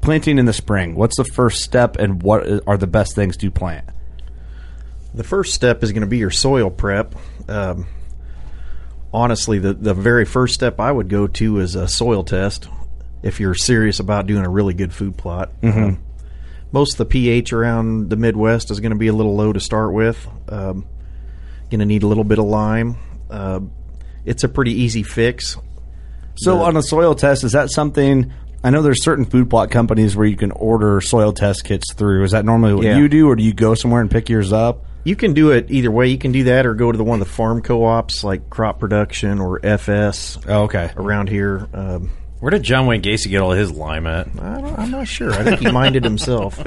planting 0.00 0.38
in 0.38 0.46
the 0.46 0.52
spring. 0.52 0.94
What's 0.94 1.16
the 1.16 1.24
first 1.24 1.62
step, 1.62 1.96
and 1.96 2.22
what 2.22 2.42
are 2.66 2.76
the 2.76 2.86
best 2.86 3.14
things 3.14 3.36
to 3.38 3.50
plant? 3.50 3.84
The 5.14 5.24
first 5.24 5.54
step 5.54 5.82
is 5.82 5.92
going 5.92 6.02
to 6.02 6.06
be 6.06 6.18
your 6.18 6.30
soil 6.30 6.70
prep. 6.70 7.14
Um, 7.48 7.86
honestly, 9.12 9.58
the 9.58 9.74
the 9.74 9.94
very 9.94 10.24
first 10.24 10.54
step 10.54 10.80
I 10.80 10.90
would 10.92 11.08
go 11.08 11.26
to 11.26 11.58
is 11.58 11.74
a 11.74 11.88
soil 11.88 12.24
test. 12.24 12.68
If 13.22 13.40
you're 13.40 13.54
serious 13.54 14.00
about 14.00 14.26
doing 14.26 14.44
a 14.44 14.48
really 14.48 14.72
good 14.74 14.92
food 14.94 15.16
plot, 15.16 15.50
Um, 15.62 15.98
most 16.72 16.92
of 16.94 16.98
the 16.98 17.04
pH 17.06 17.52
around 17.52 18.08
the 18.10 18.16
Midwest 18.16 18.70
is 18.70 18.80
going 18.80 18.92
to 18.92 18.98
be 18.98 19.08
a 19.08 19.12
little 19.12 19.34
low 19.36 19.52
to 19.52 19.60
start 19.60 19.92
with. 19.92 20.26
Um, 20.48 20.86
going 21.70 21.80
to 21.80 21.84
need 21.86 22.02
a 22.02 22.06
little 22.06 22.24
bit 22.24 22.38
of 22.38 22.46
lime. 22.46 22.96
Uh, 23.28 23.60
it's 24.24 24.42
a 24.44 24.48
pretty 24.48 24.72
easy 24.72 25.02
fix. 25.02 25.56
So 26.36 26.56
The- 26.58 26.64
on 26.64 26.76
a 26.76 26.82
soil 26.82 27.14
test, 27.14 27.44
is 27.44 27.52
that 27.52 27.70
something? 27.70 28.32
I 28.62 28.70
know 28.70 28.82
there's 28.82 29.02
certain 29.02 29.24
food 29.24 29.48
plot 29.48 29.70
companies 29.70 30.14
where 30.16 30.26
you 30.26 30.36
can 30.36 30.50
order 30.52 31.00
soil 31.00 31.32
test 31.32 31.64
kits 31.64 31.92
through. 31.94 32.24
Is 32.24 32.32
that 32.32 32.44
normally 32.44 32.74
what 32.74 32.84
Yeah. 32.84 32.98
you 32.98 33.08
do, 33.08 33.28
or 33.28 33.36
do 33.36 33.42
you 33.42 33.54
go 33.54 33.74
somewhere 33.74 34.00
and 34.02 34.10
pick 34.10 34.28
yours 34.28 34.52
up? 34.52 34.84
You 35.04 35.16
can 35.16 35.32
do 35.32 35.50
it 35.52 35.66
either 35.70 35.90
way. 35.90 36.08
You 36.08 36.18
can 36.18 36.30
do 36.30 36.44
that 36.44 36.66
or 36.66 36.74
go 36.74 36.92
to 36.92 36.98
the 36.98 37.04
one 37.04 37.20
of 37.22 37.26
the 37.26 37.32
farm 37.32 37.62
co-ops 37.62 38.22
like 38.22 38.50
Crop 38.50 38.78
Production 38.78 39.40
or 39.40 39.64
FS 39.64 40.38
Oh, 40.46 40.64
okay. 40.64 40.90
around 40.94 41.30
here. 41.30 41.66
Um, 41.72 42.10
Where 42.40 42.50
did 42.50 42.62
John 42.62 42.84
Wayne 42.86 43.00
Gacy 43.00 43.30
get 43.30 43.40
all 43.40 43.52
his 43.52 43.72
lime 43.72 44.06
at? 44.06 44.28
I 44.38 44.60
don't, 44.60 44.78
I'm 44.78 44.90
not 44.90 45.08
sure. 45.08 45.32
I 45.32 45.42
think 45.42 45.60
he 45.60 45.70
minded 45.72 46.04
himself. 46.04 46.58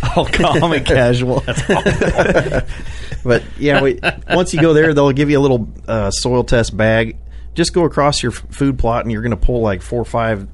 I'll 0.16 0.26
calm 0.26 0.72
and 0.72 0.86
casual. 0.86 1.42
but 3.24 3.42
yeah, 3.58 3.82
we, 3.82 3.98
once 4.30 4.54
you 4.54 4.60
go 4.60 4.72
there, 4.72 4.94
they'll 4.94 5.10
give 5.12 5.30
you 5.30 5.38
a 5.38 5.42
little 5.42 5.68
uh, 5.88 6.10
soil 6.12 6.44
test 6.44 6.76
bag. 6.76 7.16
just 7.54 7.72
go 7.72 7.84
across 7.84 8.22
your 8.22 8.32
f- 8.32 8.44
food 8.50 8.78
plot 8.78 9.04
and 9.04 9.12
you're 9.12 9.22
going 9.22 9.30
to 9.30 9.36
pull 9.36 9.60
like 9.60 9.82
four 9.82 10.00
or 10.00 10.04
five 10.04 10.46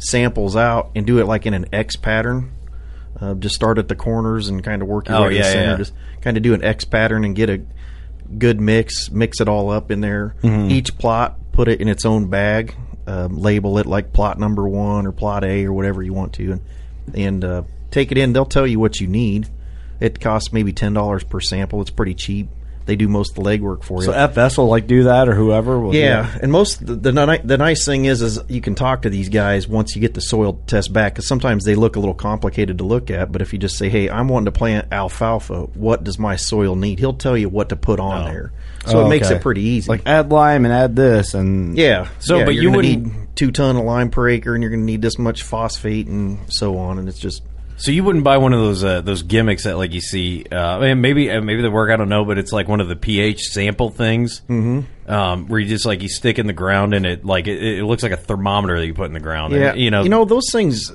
samples 0.00 0.56
out 0.56 0.90
and 0.94 1.06
do 1.06 1.18
it 1.18 1.26
like 1.26 1.46
in 1.46 1.54
an 1.54 1.66
X 1.72 1.96
pattern. 1.96 2.52
Uh, 3.20 3.34
just 3.34 3.54
start 3.54 3.78
at 3.78 3.88
the 3.88 3.96
corners 3.96 4.48
and 4.48 4.64
kind 4.64 4.80
of 4.82 4.88
work 4.88 5.08
your 5.08 5.18
Oh, 5.18 5.22
way 5.24 5.30
to 5.30 5.38
the 5.38 5.44
center. 5.44 5.70
yeah. 5.72 5.76
Just 5.76 5.92
kind 6.22 6.36
of 6.36 6.42
do 6.42 6.54
an 6.54 6.64
X 6.64 6.84
pattern 6.84 7.24
and 7.24 7.36
get 7.36 7.50
a 7.50 7.62
good 8.38 8.60
mix. 8.60 9.10
Mix 9.10 9.40
it 9.40 9.48
all 9.48 9.70
up 9.70 9.90
in 9.90 10.00
there. 10.00 10.34
Mm-hmm. 10.42 10.70
Each 10.70 10.96
plot, 10.96 11.36
put 11.52 11.68
it 11.68 11.80
in 11.80 11.88
its 11.88 12.04
own 12.06 12.28
bag. 12.28 12.74
Um, 13.06 13.36
label 13.38 13.78
it 13.78 13.86
like 13.86 14.12
plot 14.12 14.38
number 14.38 14.66
one 14.68 15.06
or 15.06 15.12
plot 15.12 15.42
A 15.44 15.64
or 15.66 15.72
whatever 15.72 16.02
you 16.02 16.12
want 16.12 16.34
to, 16.34 16.52
and 16.52 16.60
and 17.14 17.44
uh, 17.44 17.62
take 17.90 18.12
it 18.12 18.18
in. 18.18 18.32
They'll 18.32 18.44
tell 18.46 18.66
you 18.66 18.78
what 18.78 19.00
you 19.00 19.06
need. 19.08 19.48
It 19.98 20.20
costs 20.20 20.52
maybe 20.52 20.72
ten 20.72 20.92
dollars 20.92 21.24
per 21.24 21.40
sample. 21.40 21.80
It's 21.80 21.90
pretty 21.90 22.14
cheap. 22.14 22.48
They 22.86 22.96
do 22.96 23.08
most 23.08 23.36
of 23.36 23.44
the 23.44 23.50
legwork 23.50 23.84
for 23.84 24.00
you. 24.00 24.06
So 24.06 24.12
FS 24.12 24.58
will 24.58 24.66
like 24.66 24.86
do 24.86 25.04
that, 25.04 25.28
or 25.28 25.34
whoever 25.34 25.78
will. 25.78 25.94
Yeah, 25.94 26.36
and 26.42 26.50
most 26.50 26.84
the, 26.84 26.94
the 26.96 27.26
ni- 27.26 27.40
the 27.44 27.58
nice 27.58 27.84
thing 27.84 28.06
is 28.06 28.22
is 28.22 28.40
you 28.48 28.60
can 28.60 28.74
talk 28.74 29.02
to 29.02 29.10
these 29.10 29.28
guys 29.28 29.68
once 29.68 29.94
you 29.94 30.00
get 30.00 30.14
the 30.14 30.20
soil 30.20 30.60
test 30.66 30.92
back 30.92 31.14
because 31.14 31.28
sometimes 31.28 31.64
they 31.64 31.74
look 31.74 31.96
a 31.96 32.00
little 32.00 32.14
complicated 32.14 32.78
to 32.78 32.84
look 32.84 33.10
at. 33.10 33.30
But 33.30 33.42
if 33.42 33.52
you 33.52 33.58
just 33.58 33.76
say, 33.78 33.88
"Hey, 33.88 34.10
I'm 34.10 34.28
wanting 34.28 34.46
to 34.46 34.52
plant 34.52 34.88
alfalfa. 34.92 35.62
What 35.74 36.04
does 36.04 36.18
my 36.18 36.36
soil 36.36 36.74
need?" 36.74 36.98
He'll 36.98 37.12
tell 37.14 37.36
you 37.36 37.48
what 37.48 37.68
to 37.68 37.76
put 37.76 38.00
on 38.00 38.22
oh. 38.22 38.24
there. 38.24 38.52
So 38.86 39.00
Oh, 39.00 39.06
it 39.06 39.08
makes 39.10 39.26
okay. 39.26 39.36
it 39.36 39.42
pretty 39.42 39.62
easy. 39.62 39.88
Like 39.88 40.06
add 40.06 40.32
lime 40.32 40.64
and 40.64 40.72
add 40.72 40.96
this, 40.96 41.34
and 41.34 41.76
yeah. 41.76 42.08
So, 42.18 42.38
yeah, 42.38 42.44
but 42.44 42.54
you're 42.54 42.62
you 42.64 42.70
wouldn't- 42.72 43.04
need 43.06 43.28
two 43.36 43.50
ton 43.52 43.76
of 43.76 43.84
lime 43.84 44.10
per 44.10 44.28
acre, 44.28 44.54
and 44.54 44.62
you're 44.62 44.70
going 44.70 44.80
to 44.80 44.86
need 44.86 45.02
this 45.02 45.18
much 45.18 45.42
phosphate 45.42 46.06
and 46.06 46.38
so 46.48 46.78
on. 46.78 46.98
And 46.98 47.08
it's 47.08 47.18
just 47.18 47.42
So 47.80 47.92
you 47.92 48.04
wouldn't 48.04 48.24
buy 48.24 48.36
one 48.36 48.52
of 48.52 48.60
those 48.60 48.84
uh, 48.84 49.00
those 49.00 49.22
gimmicks 49.22 49.64
that 49.64 49.78
like 49.78 49.94
you 49.94 50.02
see, 50.02 50.44
uh, 50.52 50.78
I 50.78 50.92
maybe 50.92 51.30
uh, 51.30 51.40
maybe 51.40 51.62
they 51.62 51.68
work. 51.68 51.90
I 51.90 51.96
don't 51.96 52.10
know, 52.10 52.26
but 52.26 52.36
it's 52.36 52.52
like 52.52 52.68
one 52.68 52.80
of 52.80 52.88
the 52.88 52.96
pH 52.96 53.44
sample 53.44 53.88
things, 53.88 54.42
mm-hmm. 54.42 55.10
um, 55.10 55.48
where 55.48 55.58
you 55.58 55.66
just 55.66 55.86
like 55.86 56.02
you 56.02 56.10
stick 56.10 56.38
in 56.38 56.46
the 56.46 56.52
ground 56.52 56.92
and 56.92 57.06
it 57.06 57.24
like 57.24 57.46
it, 57.46 57.78
it 57.78 57.84
looks 57.84 58.02
like 58.02 58.12
a 58.12 58.18
thermometer 58.18 58.78
that 58.78 58.86
you 58.86 58.92
put 58.92 59.06
in 59.06 59.14
the 59.14 59.20
ground. 59.20 59.54
yeah, 59.54 59.70
and, 59.70 59.80
you 59.80 59.90
know, 59.90 60.02
you 60.02 60.10
know 60.10 60.26
those 60.26 60.44
things. 60.52 60.92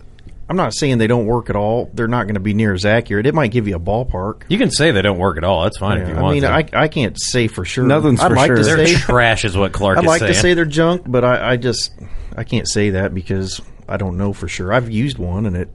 I'm 0.48 0.58
not 0.58 0.76
saying 0.76 1.00
they 1.00 1.08
don't 1.08 1.26
work 1.26 1.50
at 1.50 1.56
all. 1.56 1.90
They're 1.92 2.08
not 2.08 2.26
going 2.26 2.36
to 2.36 2.40
be 2.40 2.54
near 2.54 2.72
as 2.72 2.86
accurate. 2.86 3.26
It 3.26 3.34
might 3.34 3.50
give 3.50 3.68
you 3.68 3.78
a 3.78 3.80
ballpark. 3.80 4.44
you 4.48 4.60
can 4.60 4.70
say 4.70 4.92
they 4.92 5.02
don't 5.02 5.18
work 5.18 5.38
at 5.38 5.44
all. 5.44 5.64
That's 5.64 5.80
fine 5.80 5.98
if 5.98 6.08
you 6.08 6.14
want. 6.14 6.20
I 6.20 6.22
want. 6.22 6.34
mean, 6.36 6.44
to. 6.44 6.78
I, 6.78 6.84
I 6.84 6.88
can't 6.88 7.20
say 7.20 7.48
for 7.48 7.66
sure. 7.66 7.88
Nothing's 7.88 8.22
I'd 8.22 8.28
for 8.28 8.36
like 8.36 8.46
sure. 8.46 8.58
To 8.58 8.64
They're 8.64 8.86
say, 8.86 8.94
trash, 8.94 9.44
is 9.44 9.58
what 9.58 9.74
Clark 9.74 9.98
I'd 9.98 10.04
is 10.04 10.08
like 10.08 10.20
saying. 10.20 10.34
to 10.34 10.40
say 10.40 10.54
they're 10.54 10.66
junk, 10.66 11.02
but 11.08 11.26
I, 11.26 11.54
I 11.54 11.58
just 11.58 11.94
I 12.38 12.44
can't 12.44 12.70
say 12.70 12.92
that 12.92 13.12
because 13.16 13.60
I 13.90 13.98
don't 13.98 14.20
know 14.20 14.34
for 14.34 14.48
sure. 14.48 14.72
I've 14.72 14.92
used 14.92 15.18
one 15.18 15.48
and 15.48 15.56
it 15.56 15.70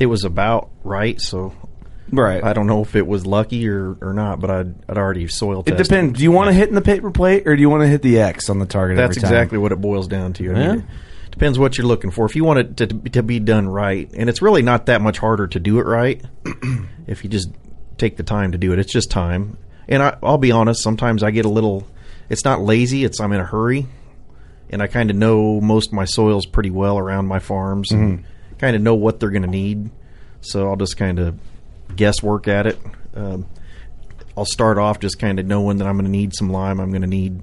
it 0.00 0.06
was 0.06 0.24
about 0.24 0.70
right, 0.82 1.20
so 1.20 1.52
right. 2.10 2.42
I 2.42 2.54
don't 2.54 2.66
know 2.66 2.80
if 2.80 2.96
it 2.96 3.06
was 3.06 3.26
lucky 3.26 3.68
or, 3.68 3.96
or 4.00 4.14
not. 4.14 4.40
But 4.40 4.50
I'd 4.50 4.74
I'd 4.88 4.98
already 4.98 5.28
soil 5.28 5.62
it 5.64 5.76
depends. 5.76 6.18
Do 6.18 6.24
you 6.24 6.32
want 6.32 6.48
to 6.48 6.54
hit 6.54 6.68
in 6.70 6.74
the 6.74 6.80
paper 6.80 7.10
plate, 7.10 7.46
or 7.46 7.54
do 7.54 7.60
you 7.60 7.70
want 7.70 7.82
to 7.82 7.86
hit 7.86 8.02
the 8.02 8.18
X 8.18 8.48
on 8.48 8.58
the 8.58 8.66
target? 8.66 8.96
That's 8.96 9.16
every 9.16 9.22
time? 9.22 9.32
exactly 9.32 9.58
what 9.58 9.70
it 9.72 9.80
boils 9.80 10.08
down 10.08 10.32
to. 10.32 10.50
I 10.50 10.54
mean, 10.54 10.62
Yeah. 10.62 10.74
it 10.74 11.30
depends 11.30 11.58
what 11.58 11.76
you're 11.78 11.86
looking 11.86 12.10
for. 12.10 12.24
If 12.24 12.34
you 12.34 12.44
want 12.44 12.58
it 12.58 12.76
to, 12.78 12.86
to 13.10 13.22
be 13.22 13.38
done 13.38 13.68
right, 13.68 14.10
and 14.16 14.28
it's 14.28 14.42
really 14.42 14.62
not 14.62 14.86
that 14.86 15.02
much 15.02 15.18
harder 15.18 15.46
to 15.48 15.60
do 15.60 15.78
it 15.78 15.86
right 15.86 16.24
if 17.06 17.22
you 17.22 17.30
just 17.30 17.50
take 17.98 18.16
the 18.16 18.22
time 18.22 18.52
to 18.52 18.58
do 18.58 18.72
it. 18.72 18.78
It's 18.78 18.92
just 18.92 19.10
time. 19.10 19.58
And 19.86 20.02
I, 20.02 20.16
I'll 20.22 20.38
be 20.38 20.50
honest, 20.52 20.82
sometimes 20.82 21.22
I 21.22 21.30
get 21.30 21.44
a 21.44 21.50
little. 21.50 21.86
It's 22.30 22.44
not 22.44 22.60
lazy. 22.60 23.04
It's 23.04 23.20
I'm 23.20 23.32
in 23.32 23.40
a 23.40 23.44
hurry, 23.44 23.86
and 24.70 24.80
I 24.80 24.86
kind 24.86 25.10
of 25.10 25.16
know 25.16 25.60
most 25.60 25.88
of 25.88 25.92
my 25.92 26.06
soils 26.06 26.46
pretty 26.46 26.70
well 26.70 26.96
around 26.96 27.26
my 27.26 27.38
farms, 27.40 27.90
and 27.90 28.20
mm-hmm. 28.20 28.26
Kind 28.60 28.76
of 28.76 28.82
know 28.82 28.94
what 28.94 29.18
they're 29.20 29.30
going 29.30 29.42
to 29.42 29.48
need. 29.48 29.90
So 30.42 30.68
I'll 30.68 30.76
just 30.76 30.96
kind 30.96 31.18
of 31.18 31.38
guesswork 31.96 32.46
at 32.48 32.66
it. 32.66 32.78
Um, 33.14 33.46
I'll 34.36 34.44
start 34.46 34.78
off 34.78 35.00
just 35.00 35.18
kind 35.18 35.38
of 35.40 35.46
knowing 35.46 35.78
that 35.78 35.86
I'm 35.86 35.94
going 35.96 36.04
to 36.04 36.10
need 36.10 36.34
some 36.34 36.50
lime. 36.50 36.80
I'm 36.80 36.90
going 36.90 37.02
to 37.02 37.08
need 37.08 37.42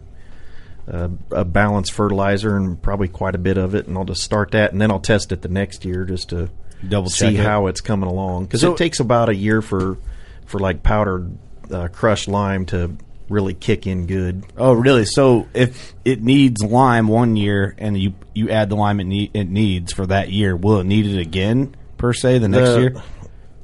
uh, 0.92 1.10
a 1.32 1.44
balanced 1.44 1.92
fertilizer 1.92 2.56
and 2.56 2.82
probably 2.82 3.08
quite 3.10 3.36
a 3.36 3.38
bit 3.40 3.58
of 3.58 3.76
it, 3.76 3.88
and 3.88 3.98
I'll 3.98 4.06
just 4.06 4.22
start 4.24 4.52
that, 4.52 4.72
and 4.72 4.82
then 4.82 4.90
I'll 4.90 5.02
test 5.02 5.32
it 5.32 5.42
the 5.42 5.50
next 5.50 5.84
year 5.84 6.06
just 6.06 6.30
to 6.30 6.50
Double 6.88 7.10
see 7.10 7.36
it. 7.36 7.44
how 7.44 7.68
it's 7.68 7.82
coming 7.82 8.10
along 8.10 8.46
because 8.46 8.62
So- 8.62 8.72
it 8.74 8.78
takes 8.78 9.00
about 9.00 9.30
a 9.30 9.36
year 9.36 9.62
for 9.62 9.98
for 10.46 10.60
like 10.60 10.82
powdered 10.84 11.38
uh, 11.70 11.90
crushed 11.90 12.30
lime 12.30 12.66
to 12.68 12.96
really 13.30 13.54
kick 13.54 13.86
in 13.88 14.06
good. 14.08 14.46
Oh, 14.58 14.74
really? 14.74 15.06
So 15.06 15.48
if 15.54 15.94
it 16.06 16.22
needs 16.22 16.62
lime 16.64 17.08
one 17.08 17.36
year, 17.36 17.76
and 17.78 17.98
you 18.00 18.14
you 18.34 18.50
add 18.50 18.70
the 18.70 18.76
lime 18.76 19.00
it, 19.00 19.06
need, 19.06 19.32
it 19.34 19.50
needs 19.50 19.92
for 19.94 20.06
that 20.08 20.32
year, 20.32 20.56
will 20.56 20.80
it 20.80 20.86
need 20.86 21.06
it 21.08 21.20
again 21.20 21.76
per 21.98 22.14
se 22.14 22.38
the 22.40 22.48
next 22.48 22.70
The- 22.70 22.80
year? 22.82 22.96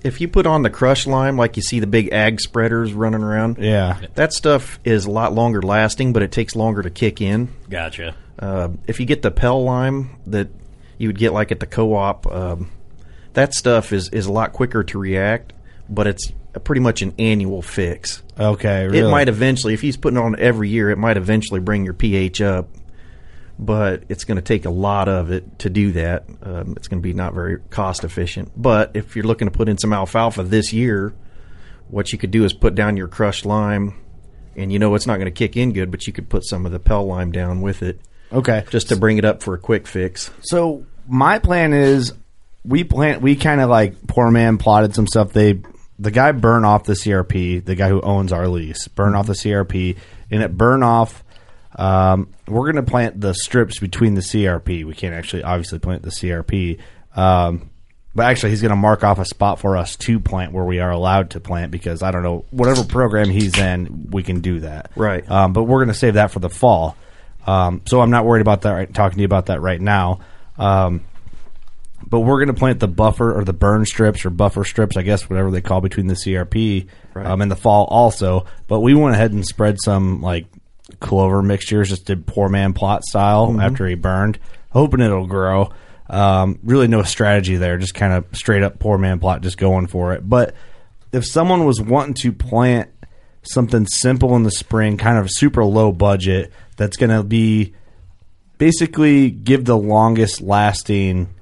If 0.04 0.20
you 0.20 0.28
put 0.28 0.46
on 0.46 0.64
the 0.64 0.70
crushed 0.70 1.08
lime, 1.08 1.38
like 1.38 1.56
you 1.56 1.64
see 1.64 1.80
the 1.80 1.88
big 1.88 2.12
ag 2.12 2.42
spreaders 2.42 2.92
running 2.92 3.24
around, 3.24 3.58
Yeah. 3.58 4.00
that 4.16 4.34
stuff 4.34 4.78
is 4.84 5.06
a 5.06 5.10
lot 5.12 5.34
longer 5.34 5.62
lasting, 5.62 6.12
but 6.12 6.22
it 6.24 6.32
takes 6.34 6.58
longer 6.58 6.82
to 6.82 6.90
kick 6.90 7.22
in. 7.22 7.48
gotcha. 7.70 8.16
Uh, 8.38 8.70
if 8.88 9.00
you 9.00 9.06
get 9.06 9.22
the 9.22 9.32
Pell 9.32 9.64
lime 9.64 10.10
that 10.28 10.50
you 10.98 11.08
would 11.08 11.18
get 11.18 11.32
like 11.32 11.54
at 11.54 11.62
the 11.62 11.66
co-op, 11.68 12.28
um, 12.30 12.70
that 13.34 13.54
stuff 13.54 13.94
is, 13.94 14.10
is 14.10 14.26
a 14.26 14.32
lot 14.34 14.52
quicker 14.52 14.84
to 14.84 14.98
react, 15.00 15.54
but 15.88 16.06
it's 16.08 16.34
a 16.54 16.60
pretty 16.60 16.82
much 16.82 17.02
an 17.02 17.14
annual 17.18 17.62
fix. 17.62 18.23
Okay. 18.40 18.86
Really? 18.88 19.00
It 19.00 19.10
might 19.12 19.30
eventually, 19.30 19.74
if 19.74 19.82
he's 19.82 19.98
putting 19.98 20.18
on 20.18 20.40
every 20.40 20.70
year, 20.70 20.90
it 20.90 20.98
might 20.98 21.18
eventually 21.18 21.60
bring 21.60 21.86
your 21.86 21.94
pH 21.94 22.42
up, 22.42 22.70
but 23.60 24.04
it's 24.10 24.24
going 24.24 24.38
to 24.38 24.42
take 24.42 24.66
a 24.66 24.70
lot 24.70 25.08
of 25.08 25.32
it 25.32 25.60
to 25.60 25.70
do 25.70 25.92
that. 25.94 26.26
Um, 26.42 26.74
it's 26.76 26.88
going 26.88 27.02
to 27.02 27.04
be 27.08 27.14
not 27.14 27.34
very 27.34 27.60
cost 27.70 28.04
efficient. 28.04 28.52
But 28.56 28.92
if 28.96 29.16
you're 29.16 29.26
looking 29.26 29.48
to 29.48 29.52
put 29.56 29.70
in 29.70 29.78
some 29.78 29.94
alfalfa 29.94 30.44
this 30.44 30.74
year, 30.74 31.14
what 31.90 32.12
you 32.12 32.18
could 32.18 32.32
do 32.32 32.44
is 32.44 32.54
put 32.54 32.74
down 32.76 32.98
your 32.98 33.08
crushed 33.08 33.46
lime, 33.46 33.94
and 34.56 34.72
you 34.74 34.80
know 34.80 34.96
it's 34.96 35.06
not 35.08 35.18
going 35.18 35.26
to 35.26 35.32
kick 35.32 35.56
in 35.56 35.72
good, 35.74 35.92
but 35.92 36.08
you 36.08 36.14
could 36.14 36.30
put 36.30 36.46
some 36.46 36.66
of 36.66 36.72
the 36.72 36.80
Pell 36.80 37.06
lime 37.06 37.32
down 37.32 37.62
with 37.62 37.84
it 37.84 38.00
Okay. 38.32 38.64
just 38.72 38.90
to 38.90 38.96
bring 38.96 39.18
it 39.20 39.26
up 39.26 39.44
for 39.44 39.54
a 39.54 39.60
quick 39.60 39.86
fix. 39.86 40.32
So 40.42 40.86
my 41.08 41.38
plan 41.40 41.74
is 41.74 42.14
we 42.66 42.84
plant 42.84 43.22
we 43.22 43.36
kind 43.36 43.62
of 43.62 43.70
like 43.70 44.08
poor 44.08 44.32
man 44.32 44.58
plotted 44.58 44.96
some 44.96 45.06
stuff. 45.06 45.34
They 45.34 45.62
the 46.04 46.12
guy 46.12 46.32
burned 46.34 46.66
off 46.66 46.84
the 46.84 46.94
CRP, 46.94 47.64
the 47.64 47.76
guy 47.76 47.88
who 47.90 48.02
owns 48.02 48.34
our 48.34 48.48
lease, 48.48 48.88
burned 48.90 49.16
off 49.16 49.26
the 49.26 49.34
CRP, 49.34 49.98
and 50.30 50.44
it 50.44 50.56
burned 50.56 50.84
off. 50.84 51.24
Um, 51.76 52.30
we're 52.48 52.72
going 52.72 52.84
to 52.84 52.90
plant 52.90 53.20
the 53.20 53.34
strips 53.34 53.80
between 53.80 54.14
the 54.14 54.22
CRP. 54.22 54.86
We 54.86 54.94
can't 54.94 55.16
actually 55.16 55.44
obviously 55.44 55.80
plant 55.80 56.04
the 56.04 56.10
CRP. 56.10 56.80
Um, 57.16 57.70
but 58.14 58.26
actually, 58.26 58.52
he's 58.52 58.62
going 58.62 58.72
to 58.72 58.76
mark 58.76 59.04
off 59.04 59.18
a 59.18 59.26
spot 59.26 59.60
for 59.60 59.78
us 59.78 59.96
to 59.96 60.20
plant 60.20 60.52
where 60.52 60.66
we 60.66 60.80
are 60.80 60.92
allowed 60.92 61.32
to 61.32 61.40
plant 61.40 61.72
because 61.72 62.04
I 62.04 62.12
don't 62.12 62.22
know 62.22 62.46
whatever 62.52 62.84
program 62.84 63.30
he's 63.30 63.58
in, 63.58 64.10
we 64.12 64.22
can 64.22 64.42
do 64.42 64.60
that. 64.60 64.92
Right. 64.96 65.28
Um, 65.30 65.54
but 65.54 65.64
we're 65.64 65.80
going 65.80 65.88
to 65.88 65.94
save 65.96 66.16
that 66.16 66.32
for 66.32 66.40
the 66.40 66.50
fall. 66.50 66.96
Um, 67.48 67.82
so 67.88 68.02
I'm 68.02 68.12
not 68.12 68.26
worried 68.26 68.42
about 68.42 68.62
that. 68.62 68.72
Right, 68.72 68.94
talking 68.94 69.16
to 69.16 69.22
you 69.22 69.26
about 69.26 69.48
that 69.48 69.62
right 69.62 69.82
now. 69.82 70.20
Um, 70.58 71.06
but 72.10 72.22
we're 72.22 72.38
going 72.44 72.54
to 72.54 72.60
plant 72.60 72.80
the 72.80 72.88
buffer 72.88 73.38
or 73.38 73.44
the 73.44 73.54
burn 73.54 73.86
strips 73.86 74.26
or 74.26 74.30
buffer 74.30 74.64
strips, 74.64 74.98
I 74.98 75.02
guess, 75.02 75.30
whatever 75.30 75.52
they 75.52 75.62
call 75.62 75.82
between 75.82 76.08
the 76.08 76.16
CRP 76.16 76.88
Right. 77.14 77.26
um, 77.26 77.42
in 77.42 77.50
the 77.50 77.56
fall 77.56 77.86
also. 77.86 78.46
But 78.68 78.80
we 78.82 78.94
went 78.94 79.16
ahead 79.16 79.32
and 79.32 79.46
spread 79.46 79.78
some 79.84 80.22
like 80.22 80.48
clover 81.00 81.42
mixtures, 81.42 81.90
just 81.90 82.06
did 82.06 82.26
poor 82.26 82.50
man 82.50 82.74
plot 82.74 83.04
style 83.04 83.60
after 83.62 83.88
he 83.88 83.96
burned, 83.96 84.40
hoping 84.70 85.00
it'll 85.00 85.28
grow. 85.28 85.72
Um, 86.10 86.60
really, 86.64 86.88
no 86.88 87.04
strategy 87.04 87.56
there, 87.56 87.78
just 87.78 87.96
kind 87.96 88.14
of 88.14 88.26
straight 88.34 88.62
up 88.64 88.80
poor 88.80 88.98
man 88.98 89.20
plot, 89.20 89.42
just 89.42 89.58
going 89.58 89.88
for 89.88 90.14
it. 90.14 90.28
But 90.28 90.54
if 91.12 91.26
someone 91.26 91.66
was 91.66 91.80
wanting 91.82 92.16
to 92.16 92.32
plant 92.34 92.90
something 93.44 93.86
simple 93.88 94.36
in 94.36 94.44
the 94.44 94.52
spring, 94.52 94.98
kind 94.98 95.18
of 95.18 95.28
super 95.30 95.64
low 95.64 95.92
budget, 95.92 96.52
that's 96.78 96.98
going 96.98 97.10
to 97.10 97.24
be 97.24 97.74
basically 98.58 99.30
give 99.32 99.66
the 99.66 99.78
longest 99.78 100.42
lasting 100.42 101.33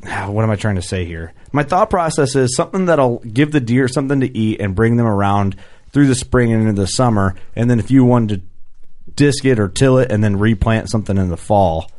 what 0.28 0.44
am 0.44 0.50
I 0.50 0.56
trying 0.56 0.76
to 0.76 0.82
say 0.82 1.04
here? 1.04 1.32
My 1.52 1.62
thought 1.62 1.90
process 1.90 2.34
is 2.36 2.54
something 2.54 2.86
that'll 2.86 3.18
give 3.20 3.52
the 3.52 3.60
deer 3.60 3.88
something 3.88 4.20
to 4.20 4.36
eat 4.36 4.60
and 4.60 4.74
bring 4.74 4.96
them 4.96 5.06
around 5.06 5.56
through 5.92 6.06
the 6.06 6.14
spring 6.14 6.52
and 6.52 6.68
into 6.68 6.80
the 6.80 6.86
summer. 6.86 7.34
And 7.56 7.70
then 7.70 7.78
if 7.78 7.90
you 7.90 8.04
wanted 8.04 8.42
to 8.42 9.12
disc 9.14 9.44
it 9.44 9.58
or 9.58 9.68
till 9.68 9.98
it 9.98 10.12
and 10.12 10.22
then 10.22 10.38
replant 10.38 10.90
something 10.90 11.16
in 11.16 11.28
the 11.28 11.36
fall, 11.36 11.90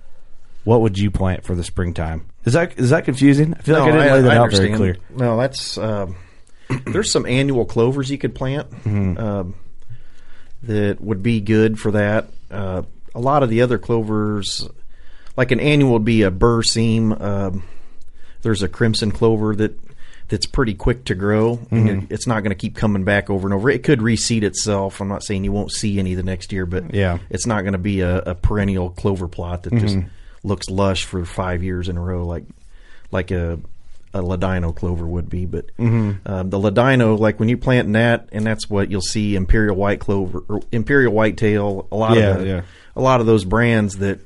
what 0.63 0.81
would 0.81 0.97
you 0.97 1.09
plant 1.11 1.43
for 1.43 1.55
the 1.55 1.63
springtime? 1.63 2.27
Is 2.45 2.53
that 2.53 2.77
is 2.79 2.91
that 2.91 3.05
confusing? 3.05 3.53
I 3.53 3.61
feel 3.61 3.79
like 3.79 3.91
I 3.91 3.97
didn't 3.97 4.13
lay 4.13 4.21
that 4.21 4.37
out 4.37 4.51
very 4.51 4.73
clear. 4.73 4.97
No, 5.09 5.37
that's 5.37 5.77
um, 5.77 6.15
there's 6.85 7.11
some 7.11 7.25
annual 7.25 7.65
clovers 7.65 8.09
you 8.09 8.17
could 8.17 8.35
plant 8.35 8.69
Mm-hmm. 8.69 9.17
um, 9.17 9.55
that 10.63 11.01
would 11.01 11.23
be 11.23 11.41
good 11.41 11.79
for 11.79 11.91
that. 11.91 12.27
Uh, 12.51 12.83
a 13.15 13.19
lot 13.19 13.43
of 13.43 13.49
the 13.49 13.61
other 13.61 13.77
clovers, 13.77 14.67
like 15.35 15.51
an 15.51 15.59
annual, 15.59 15.93
would 15.93 16.05
be 16.05 16.23
a 16.23 16.31
berseem. 16.31 17.19
Um, 17.19 17.63
there's 18.41 18.63
a 18.63 18.67
crimson 18.67 19.11
clover 19.11 19.55
that 19.55 19.77
that's 20.29 20.45
pretty 20.45 20.75
quick 20.75 21.05
to 21.05 21.15
grow, 21.15 21.57
Mm-hmm. 21.57 22.13
it's 22.13 22.27
not 22.27 22.41
going 22.41 22.51
to 22.51 22.55
keep 22.55 22.75
coming 22.75 23.03
back 23.03 23.29
over 23.31 23.47
and 23.47 23.53
over. 23.53 23.67
It 23.69 23.81
could 23.83 23.99
reseed 23.99 24.43
itself. 24.43 25.01
I'm 25.01 25.07
not 25.07 25.23
saying 25.23 25.43
you 25.43 25.51
won't 25.51 25.71
see 25.71 25.97
any 25.97 26.13
the 26.13 26.21
next 26.23 26.51
year, 26.51 26.67
but 26.67 26.93
Yeah. 26.93 27.15
Mm-hmm. 27.17 27.25
it's 27.31 27.47
not 27.47 27.61
going 27.61 27.73
to 27.73 27.79
be 27.79 28.01
a, 28.01 28.17
a 28.19 28.35
perennial 28.35 28.91
clover 28.91 29.27
plot 29.27 29.63
that 29.63 29.73
just 29.73 29.97
looks 30.43 30.69
lush 30.69 31.05
for 31.05 31.25
five 31.25 31.63
years 31.63 31.89
in 31.89 31.97
a 31.97 32.01
row, 32.01 32.25
like 32.25 32.43
like 33.11 33.31
a 33.31 33.59
a 34.13 34.21
ladino 34.21 34.71
clover 34.71 35.05
would 35.07 35.29
be. 35.31 35.45
But 35.47 35.75
Mm-hmm. 35.77 36.31
um, 36.31 36.49
the 36.51 36.59
ladino, 36.59 37.15
like 37.15 37.39
when 37.39 37.49
you 37.49 37.57
plant 37.57 37.91
that, 37.93 38.29
and 38.31 38.45
that's 38.45 38.69
what 38.69 38.91
you'll 38.91 39.01
see 39.01 39.35
imperial 39.35 39.75
white 39.75 39.99
clover 39.99 40.43
or 40.47 40.61
imperial 40.71 41.11
whitetail. 41.13 41.87
A 41.91 41.95
lot 41.95 42.15
Yeah, 42.17 42.29
of 42.35 42.39
the, 42.41 42.45
yeah. 42.45 42.61
a 42.95 43.01
lot 43.01 43.19
of 43.19 43.25
those 43.25 43.45
brands 43.45 43.97
that 43.97 44.19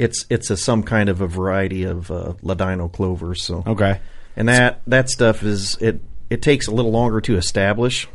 it's 0.00 0.24
it's 0.30 0.48
a 0.50 0.56
some 0.56 0.82
kind 0.82 1.10
of 1.10 1.20
a 1.20 1.26
variety 1.26 1.84
of 1.84 2.10
uh, 2.10 2.32
ladino 2.42 2.88
clover. 2.88 3.34
So 3.34 3.62
okay, 3.66 4.00
and 4.34 4.48
that 4.48 4.80
that 4.86 5.10
stuff 5.10 5.42
is 5.42 5.76
it 5.76 6.00
it 6.30 6.40
takes 6.40 6.66
a 6.66 6.70
little 6.70 6.90
longer 6.90 7.20
to 7.20 7.36
establish. 7.36 8.08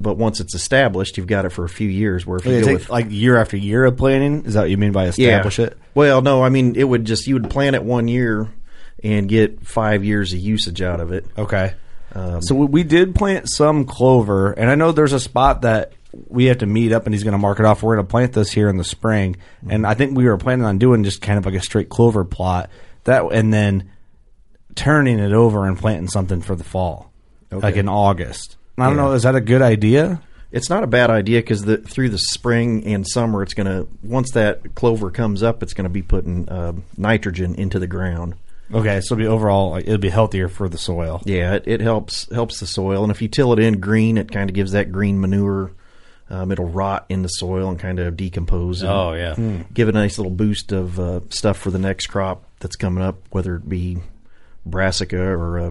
But 0.00 0.16
once 0.16 0.40
it's 0.40 0.52
established, 0.52 1.16
you've 1.16 1.28
got 1.28 1.44
it 1.44 1.50
for 1.50 1.64
a 1.64 1.68
few 1.68 1.88
years. 1.88 2.26
Where 2.26 2.38
if 2.38 2.44
you 2.44 2.54
It 2.54 2.60
go 2.62 2.66
take, 2.66 2.78
with 2.78 2.90
like 2.90 3.06
year 3.10 3.36
after 3.36 3.56
year 3.56 3.84
of 3.84 3.96
planting, 3.96 4.44
is 4.44 4.54
that 4.54 4.62
what 4.62 4.70
you 4.70 4.76
mean 4.76 4.90
by 4.90 5.06
establish 5.06 5.60
it? 5.60 5.78
Well, 5.94 6.22
no, 6.22 6.42
I 6.42 6.48
mean 6.48 6.74
it 6.74 6.84
would 6.84 7.04
just 7.04 7.28
you 7.28 7.34
would 7.34 7.48
plant 7.48 7.76
it 7.76 7.84
one 7.84 8.08
year 8.08 8.52
and 9.04 9.28
get 9.28 9.64
five 9.64 10.04
years 10.04 10.32
of 10.32 10.40
usage 10.40 10.82
out 10.82 11.00
of 11.00 11.12
it. 11.12 11.24
Okay. 11.38 11.74
Um, 12.14 12.42
so 12.42 12.56
we 12.56 12.82
did 12.82 13.14
plant 13.14 13.48
some 13.48 13.84
clover, 13.84 14.50
and 14.52 14.68
I 14.68 14.74
know 14.74 14.90
there's 14.90 15.14
a 15.14 15.20
spot 15.20 15.62
that 15.62 15.92
we 16.28 16.46
have 16.46 16.58
to 16.58 16.66
meet 16.66 16.92
up, 16.92 17.06
and 17.06 17.14
he's 17.14 17.24
going 17.24 17.32
to 17.32 17.38
mark 17.38 17.58
it 17.58 17.64
off. 17.66 17.82
We're 17.82 17.96
going 17.96 18.06
to 18.06 18.10
plant 18.10 18.32
this 18.32 18.52
here 18.52 18.68
in 18.68 18.76
the 18.76 18.84
spring, 18.84 19.36
and 19.68 19.86
I 19.86 19.94
think 19.94 20.16
we 20.16 20.24
were 20.24 20.36
planning 20.38 20.64
on 20.66 20.78
doing 20.78 21.04
just 21.04 21.22
kind 21.22 21.38
of 21.38 21.46
like 21.46 21.54
a 21.54 21.60
straight 21.60 21.88
clover 21.88 22.24
plot 22.24 22.70
that, 23.04 23.24
and 23.32 23.52
then 23.52 23.90
turning 24.74 25.18
it 25.18 25.32
over 25.32 25.66
and 25.66 25.78
planting 25.78 26.08
something 26.08 26.40
for 26.40 26.54
the 26.54 26.64
fall, 26.64 27.10
Okay. 27.52 27.60
like 27.66 27.76
in 27.76 27.88
August. 27.88 28.56
I 28.78 28.86
don't 28.86 28.96
Yeah. 28.96 29.02
know. 29.04 29.12
Is 29.12 29.22
that 29.24 29.34
a 29.34 29.40
good 29.40 29.62
idea? 29.62 30.20
It's 30.50 30.68
not 30.68 30.82
a 30.82 30.86
bad 30.86 31.08
idea 31.10 31.40
because 31.40 31.62
the, 31.64 31.78
through 31.78 32.10
the 32.10 32.18
spring 32.18 32.84
and 32.86 33.06
summer, 33.08 33.42
it's 33.42 33.54
going 33.54 33.66
to 33.66 33.86
once 34.02 34.30
that 34.32 34.74
clover 34.74 35.10
comes 35.10 35.42
up, 35.42 35.62
it's 35.62 35.72
going 35.74 35.84
to 35.84 35.90
be 35.90 36.02
putting 36.02 36.48
uh, 36.48 36.72
nitrogen 36.96 37.54
into 37.54 37.78
the 37.78 37.86
ground. 37.86 38.34
Okay, 38.72 39.00
so 39.02 39.14
it'll 39.14 39.22
be 39.22 39.26
overall, 39.26 39.76
it'll 39.76 39.98
be 39.98 40.08
healthier 40.08 40.48
for 40.48 40.68
the 40.68 40.78
soil. 40.78 41.20
Yeah, 41.26 41.54
it, 41.54 41.64
it 41.66 41.80
helps 41.80 42.30
helps 42.32 42.58
the 42.60 42.66
soil, 42.66 43.02
and 43.02 43.10
if 43.10 43.20
you 43.20 43.28
till 43.28 43.52
it 43.52 43.58
in 43.58 43.80
green, 43.80 44.16
it 44.16 44.30
kind 44.30 44.48
of 44.48 44.54
gives 44.54 44.72
that 44.72 44.90
green 44.92 45.20
manure. 45.20 45.72
Um, 46.32 46.50
it'll 46.50 46.68
rot 46.68 47.04
in 47.10 47.20
the 47.22 47.28
soil 47.28 47.68
and 47.68 47.78
kind 47.78 47.98
of 48.00 48.16
decompose. 48.16 48.80
And 48.82 48.90
Oh, 48.90 49.12
yeah. 49.12 49.34
Hmm. 49.34 49.60
give 49.74 49.88
it 49.88 49.94
a 49.94 49.98
nice 49.98 50.16
little 50.18 50.32
boost 50.32 50.72
of 50.72 50.98
uh, 50.98 51.20
stuff 51.28 51.58
for 51.58 51.70
the 51.70 51.78
next 51.78 52.06
crop 52.06 52.44
that's 52.58 52.74
coming 52.74 53.04
up, 53.04 53.18
whether 53.30 53.54
it 53.56 53.68
be 53.68 53.98
brassica 54.64 55.20
or 55.20 55.58
uh, 55.58 55.70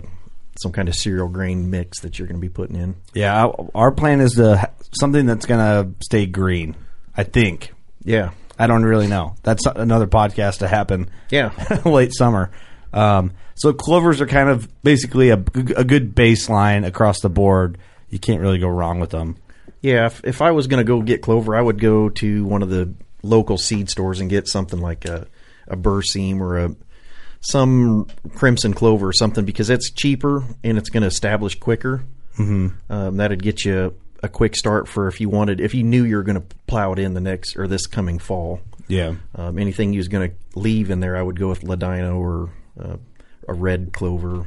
some 0.62 0.72
kind 0.72 0.88
of 0.88 0.96
cereal 0.96 1.28
grain 1.28 1.70
mix 1.70 2.02
that 2.02 2.20
you're 2.20 2.28
going 2.28 2.40
to 2.40 2.42
be 2.42 2.50
putting 2.50 2.76
in. 2.76 2.96
Yeah, 3.14 3.46
our- 3.46 3.70
our 3.74 3.92
plan 3.92 4.22
is 4.22 4.34
to 4.34 4.58
ha- 4.58 4.70
something 5.00 5.26
that's 5.26 5.46
going 5.46 5.60
to 5.60 5.96
stay 6.04 6.26
green. 6.26 6.76
I 7.18 7.24
think. 7.24 7.74
Yeah, 8.04 8.32
I 8.58 8.68
don't 8.68 8.84
really 8.84 9.08
know. 9.08 9.36
That's 9.44 9.66
another 9.66 10.08
podcast 10.08 10.60
to 10.60 10.68
happen. 10.68 11.10
Yeah. 11.30 11.52
late 11.86 12.14
summer. 12.14 12.52
Um, 12.94 13.34
so 13.56 13.74
clovers 13.74 14.22
are 14.22 14.28
kind 14.28 14.48
of 14.50 14.68
basically 14.84 15.30
a, 15.30 15.36
a 15.36 15.84
good 15.84 16.16
baseline 16.16 16.86
across 16.86 17.20
the 17.22 17.30
board. 17.30 17.78
You 18.10 18.20
can't 18.20 18.42
really 18.42 18.60
go 18.60 18.68
wrong 18.70 19.00
with 19.00 19.10
them. 19.10 19.38
Yeah, 19.82 20.06
if, 20.06 20.22
if 20.24 20.42
I 20.42 20.52
was 20.52 20.68
going 20.68 20.86
to 20.86 20.88
go 20.88 21.02
get 21.02 21.22
clover, 21.22 21.56
I 21.56 21.62
would 21.62 21.80
go 21.80 22.10
to 22.10 22.46
one 22.46 22.62
of 22.62 22.70
the 22.70 22.94
local 23.24 23.58
seed 23.58 23.90
stores 23.90 24.20
and 24.20 24.30
get 24.30 24.48
something 24.48 24.80
like 24.80 25.06
a 25.06 25.28
a 25.68 25.78
berseem 25.78 26.40
or 26.42 26.58
a 26.58 26.76
some 27.40 28.08
crimson 28.36 28.74
clover 28.74 29.08
or 29.08 29.14
something 29.14 29.46
because 29.46 29.70
it's 29.70 29.90
cheaper 29.92 30.44
and 30.64 30.78
it's 30.78 30.90
going 30.90 31.02
to 31.02 31.08
establish 31.08 31.56
quicker. 31.60 32.04
Mhm. 32.38 32.74
Um, 32.90 33.18
that'd 33.18 33.42
get 33.42 33.66
you 33.66 33.96
a 34.24 34.30
quick 34.30 34.56
start 34.56 34.88
for 34.88 35.08
if 35.08 35.20
you 35.20 35.30
wanted 35.30 35.60
if 35.60 35.74
you 35.74 35.84
knew 35.84 36.04
you 36.04 36.16
were 36.18 36.24
going 36.24 36.40
to 36.40 36.46
plow 36.68 36.94
it 36.94 37.00
in 37.00 37.14
the 37.14 37.22
next 37.22 37.56
or 37.58 37.68
this 37.68 37.88
coming 37.88 38.20
fall. 38.20 38.60
Yeah. 38.88 39.16
Um, 39.36 39.58
anything 39.58 39.94
you 39.94 39.98
was 40.00 40.08
going 40.10 40.30
to 40.32 40.36
leave 40.60 40.92
in 40.92 41.00
there, 41.00 41.16
I 41.18 41.22
would 41.22 41.40
go 41.40 41.50
with 41.50 41.64
ladino 41.64 42.18
or 42.20 42.50
uh, 42.80 42.98
a 43.48 43.54
red 43.54 43.94
clover 43.94 44.46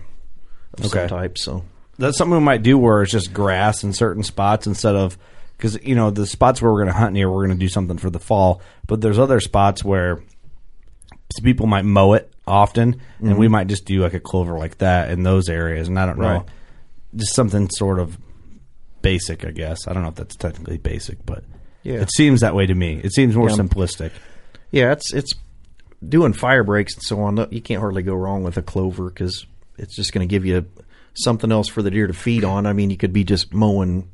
of 0.75 0.87
some 0.87 1.09
type. 1.09 1.39
So 1.39 1.65
That's 1.99 2.17
something 2.19 2.37
we 2.39 2.45
might 2.45 2.63
do 2.63 2.77
where 2.79 3.03
it's 3.03 3.13
just 3.13 3.33
grass 3.33 3.85
in 3.85 3.93
certain 3.93 4.23
spots 4.23 4.67
instead 4.67 4.97
of 4.97 5.17
because 5.57 5.79
you 5.85 5.95
know 5.95 6.11
the 6.11 6.27
spots 6.27 6.61
where 6.61 6.73
we're 6.73 6.81
going 6.83 6.93
to 6.93 6.99
hunt 6.99 7.13
near, 7.13 7.31
we're 7.31 7.47
going 7.47 7.57
to 7.57 7.65
do 7.65 7.69
something 7.69 7.99
for 7.99 8.11
the 8.11 8.19
fall. 8.19 8.61
But 8.87 9.01
there's 9.01 9.19
other 9.19 9.41
spots 9.41 9.85
where 9.85 10.21
people 11.43 11.67
might 11.67 11.85
mow 11.85 12.13
it 12.15 12.33
often, 12.47 13.01
and 13.21 13.35
Mhm. 13.35 13.39
we 13.39 13.49
might 13.49 13.67
just 13.67 13.85
do 13.87 14.01
like 14.01 14.15
a 14.15 14.21
clover 14.21 14.59
like 14.59 14.79
that 14.79 15.11
in 15.11 15.23
those 15.23 15.49
areas. 15.49 15.89
And 15.89 15.99
I 15.99 16.07
don't 16.07 16.19
know, 16.19 16.29
Right. 16.29 16.43
just 17.17 17.35
something 17.35 17.69
sort 17.71 17.99
of 17.99 18.19
basic, 19.03 19.45
I 19.45 19.51
guess. 19.51 19.87
I 19.89 19.93
don't 19.93 20.03
know 20.03 20.11
if 20.11 20.15
that's 20.15 20.37
technically 20.37 20.79
basic, 20.79 21.25
but 21.27 21.45
Yeah. 21.83 22.01
it 22.01 22.11
seems 22.13 22.41
that 22.41 22.55
way 22.55 22.67
to 22.67 22.75
me. 22.75 23.01
It 23.03 23.13
seems 23.13 23.35
more 23.37 23.49
Yeah. 23.51 23.57
simplistic. 23.57 24.11
Yeah, 24.71 24.93
it's 24.93 25.13
it's 25.13 25.33
doing 26.07 26.33
fire 26.35 26.63
breaks 26.65 26.95
and 26.95 27.03
so 27.03 27.21
on. 27.23 27.47
You 27.51 27.63
can't 27.63 27.81
hardly 27.81 28.03
go 28.03 28.15
wrong 28.15 28.43
with 28.45 28.57
a 28.59 28.63
clover 28.63 29.09
because 29.09 29.47
it's 29.79 29.97
just 29.97 30.13
going 30.13 30.27
to 30.27 30.31
give 30.31 30.45
you 30.45 30.67
something 31.15 31.51
else 31.53 31.69
for 31.69 31.83
the 31.83 31.91
deer 31.91 32.07
to 32.07 32.13
feed 32.13 32.45
on. 32.45 32.67
I 32.67 32.73
mean, 32.73 32.91
you 32.91 32.97
could 32.97 33.13
be 33.13 33.25
just 33.25 33.55
mowing 33.55 34.11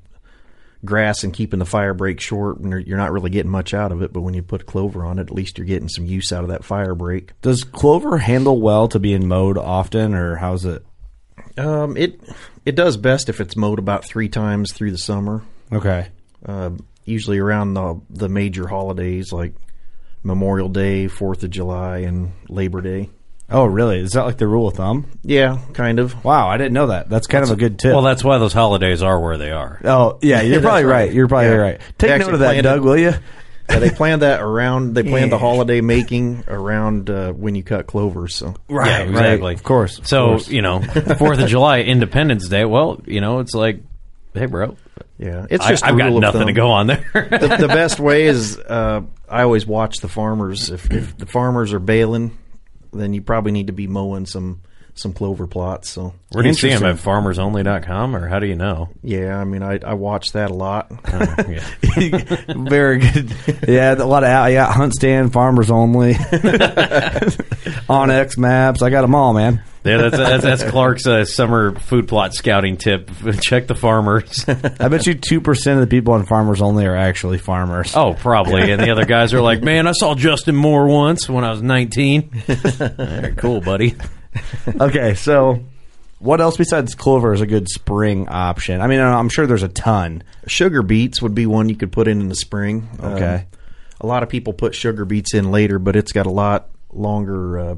grass 0.85 1.25
and 1.25 1.33
keeping 1.35 1.59
the 1.59 1.67
fire 1.67 1.93
break 1.93 2.21
short, 2.21 2.59
and 2.59 2.71
you're- 2.71 2.97
not 2.97 3.13
really 3.13 3.31
getting 3.31 3.51
much 3.51 3.75
out 3.75 3.93
of 3.93 4.01
it. 4.03 4.13
But 4.13 4.23
when 4.23 4.35
you 4.35 4.43
put 4.43 4.67
clover 4.67 5.05
on 5.05 5.19
it, 5.19 5.23
at 5.23 5.31
least 5.33 5.59
you're 5.59 5.67
getting 5.67 5.89
some 5.89 6.07
use 6.07 6.33
out 6.33 6.43
of 6.43 6.49
that 6.51 6.65
fire 6.65 6.95
break. 6.95 7.33
Does 7.43 7.65
clover 7.65 8.19
handle 8.19 8.61
well 8.61 8.89
to 8.89 8.99
being 8.99 9.29
mowed 9.29 9.59
often, 9.59 10.15
or 10.15 10.37
how's 10.37 10.65
it? 10.65 10.85
Um, 11.59 11.97
it 11.97 12.21
it 12.65 12.77
does 12.77 12.97
best 12.97 13.29
if 13.29 13.41
it's 13.41 13.57
mowed 13.57 13.79
about 13.79 14.07
three 14.07 14.29
times 14.29 14.73
through 14.73 14.93
the 14.93 14.99
summer. 14.99 15.43
Okay. 15.73 16.09
Uh, 16.47 16.71
usually 17.05 17.39
around 17.39 17.75
the 17.75 18.01
the 18.09 18.29
major 18.29 18.67
holidays 18.69 19.33
like 19.33 19.53
Memorial 20.23 20.69
Day, 20.69 21.09
Fourth 21.09 21.43
of 21.43 21.51
July, 21.51 21.99
and 21.99 22.33
Labor 22.49 22.81
Day. 22.81 23.11
Oh, 23.51 23.65
really? 23.65 23.99
Is 23.99 24.13
that 24.13 24.25
like 24.25 24.39
the 24.39 24.47
rule 24.47 24.69
of 24.69 24.75
thumb? 24.75 25.07
Yeah, 25.23 25.59
kind 25.73 25.99
of. 25.99 26.25
Wow, 26.25 26.49
I 26.49 26.57
didn't 26.57 26.73
know 26.73 26.87
that. 26.89 27.09
That's 27.09 27.27
kind 27.27 27.43
of 27.45 27.51
a 27.51 27.57
good 27.57 27.79
tip. 27.79 27.93
Well, 27.93 28.03
that's 28.03 28.23
why 28.23 28.39
those 28.39 28.53
holidays 28.53 29.03
are 29.03 29.21
where 29.21 29.39
they 29.39 29.51
are. 29.51 29.81
Oh, 29.85 30.19
yeah, 30.23 30.41
you're 30.43 30.61
probably 30.61 30.85
right. 30.85 31.07
right. 31.07 31.13
You're 31.13 31.27
probably 31.29 31.49
Yeah. 31.49 31.55
right. 31.57 31.81
They 31.99 32.07
Take 32.07 32.11
actually 32.11 32.27
note 32.27 32.35
of 32.35 32.41
that, 32.41 32.47
planned 32.51 32.65
Doug, 32.65 32.79
it. 32.79 32.85
will 32.85 32.97
you? 32.99 33.13
Yeah, 33.69 33.79
they 33.79 33.91
planned 33.91 34.23
that 34.23 34.41
around. 34.41 34.95
They 34.95 35.03
planned 35.05 35.31
the 35.33 35.39
holiday 35.47 35.81
making 35.81 36.45
around 36.49 37.09
uh, 37.09 37.33
when 37.33 37.55
you 37.55 37.63
cut 37.63 37.87
clover. 37.87 38.27
So 38.29 38.55
yeah, 38.69 38.99
exactly. 39.03 39.55
Of 39.55 39.63
course. 39.63 39.99
of 39.99 40.07
So 40.09 40.27
course. 40.31 40.49
you 40.49 40.61
know, 40.63 40.81
Fourth 41.19 41.39
of 41.41 41.49
July, 41.49 41.81
Independence 41.81 42.49
Day. 42.49 42.65
Well, 42.65 43.01
you 43.07 43.21
know, 43.21 43.39
it's 43.39 43.55
like, 43.55 43.81
hey, 44.35 44.47
bro. 44.47 44.77
yeah, 45.19 45.47
it's 45.51 45.65
I- 45.65 45.71
just. 45.71 45.85
a 45.85 45.87
I've 45.87 45.99
got 45.99 46.07
rule 46.07 46.17
of 46.17 46.23
nothing 46.23 46.41
to 46.41 46.47
thumb. 46.47 46.55
go 46.55 46.71
on 46.73 46.87
there. 46.89 47.05
the, 47.15 47.57
the 47.61 47.69
best 47.69 48.01
way 48.01 48.25
is 48.27 48.59
uh, 48.59 49.03
I 49.29 49.43
always 49.43 49.67
watch 49.67 49.99
the 49.99 50.09
farmers. 50.09 50.71
If, 50.71 50.91
if 50.91 51.17
the 51.17 51.27
farmers 51.27 51.73
are 51.73 51.79
baling, 51.79 52.37
then 52.93 53.13
you 53.13 53.23
probably 53.23 53.53
need 53.53 53.67
to 53.69 53.73
be 53.73 53.87
mowing 53.87 54.27
some 54.27 54.63
some 54.95 55.13
clover 55.13 55.47
plots. 55.47 55.89
So 55.91 56.15
Where 56.33 56.43
do 56.43 56.49
you 56.49 56.55
see 56.55 56.69
them 56.69 56.85
at 56.85 56.97
farmersonly.com 56.97 58.17
or 58.17 58.29
how 58.29 58.39
do 58.39 58.47
you 58.47 58.57
know? 58.57 58.89
yeah, 59.03 59.39
I 59.39 59.45
mean, 59.45 59.63
I 59.63 59.79
I 59.85 59.95
watch 59.95 60.33
that 60.33 60.51
a 60.51 60.55
lot. 60.55 60.91
Yeah, 61.13 61.65
Very 62.55 62.99
good. 62.99 63.35
Yeah, 63.67 63.95
a 63.95 64.05
lot 64.05 64.25
of. 64.25 64.53
Yeah, 64.53 64.73
hunt 64.73 64.95
stand, 64.95 65.33
farmers 65.33 65.71
only. 65.71 66.15
On 67.89 68.11
X 68.11 68.37
maps, 68.39 68.83
I 68.83 68.91
got 68.91 69.03
them 69.03 69.15
all, 69.15 69.33
man. 69.35 69.63
Yeah, 69.85 69.97
that's 69.97 70.17
that's, 70.17 70.43
that's 70.45 70.63
Clark's 70.71 71.07
uh, 71.07 71.25
summer 71.25 71.75
food 71.75 72.07
plot 72.07 72.35
scouting 72.35 72.77
tip. 72.77 73.11
Check 73.41 73.67
the 73.67 73.75
farmers. 73.75 74.45
I 74.47 74.89
bet 74.89 75.07
you 75.07 75.15
two 75.15 75.41
percent 75.41 75.81
of 75.81 75.89
the 75.89 75.91
people 75.97 76.13
on 76.15 76.27
farmers 76.27 76.61
only 76.61 76.85
are 76.87 76.97
actually 76.97 77.39
farmers. 77.39 77.97
Oh, 77.97 78.13
probably. 78.13 78.71
And 78.71 78.83
the 78.83 78.91
other 78.91 79.07
guys 79.07 79.33
are 79.33 79.41
like, 79.41 79.63
"Man, 79.63 79.87
I 79.87 79.93
saw 79.93 80.15
Justin 80.15 80.55
Moore 80.55 80.87
once 80.87 81.29
when 81.31 81.45
I 81.45 81.51
was 81.51 81.63
19." 81.63 82.43
All 82.49 82.89
right, 82.99 83.37
cool, 83.37 83.61
buddy. 83.63 83.97
okay, 84.81 85.15
so 85.15 85.65
what 86.19 86.41
else 86.41 86.57
besides 86.57 86.95
clover 86.95 87.33
is 87.33 87.41
a 87.41 87.47
good 87.47 87.69
spring 87.69 88.29
option? 88.29 88.81
I 88.81 88.87
mean, 88.87 89.01
I'm 89.01 89.29
sure 89.29 89.47
there's 89.47 89.63
a 89.63 89.69
ton. 89.69 90.23
Sugar 90.47 90.83
beets 90.83 91.21
would 91.23 91.35
be 91.35 91.47
one 91.47 91.69
you 91.69 91.77
could 91.77 91.93
put 91.93 92.09
in 92.09 92.21
in 92.21 92.29
the 92.29 92.35
spring. 92.35 92.89
Okay. 93.03 93.35
Um, 93.35 93.43
a 94.03 94.07
lot 94.07 94.23
of 94.23 94.29
people 94.29 94.53
put 94.53 94.75
sugar 94.75 95.05
beets 95.05 95.35
in 95.35 95.51
later, 95.51 95.79
but 95.79 95.95
it's 95.97 96.13
got 96.13 96.27
a 96.27 96.31
lot 96.31 96.69
longer 96.93 97.59
uh, 97.59 97.77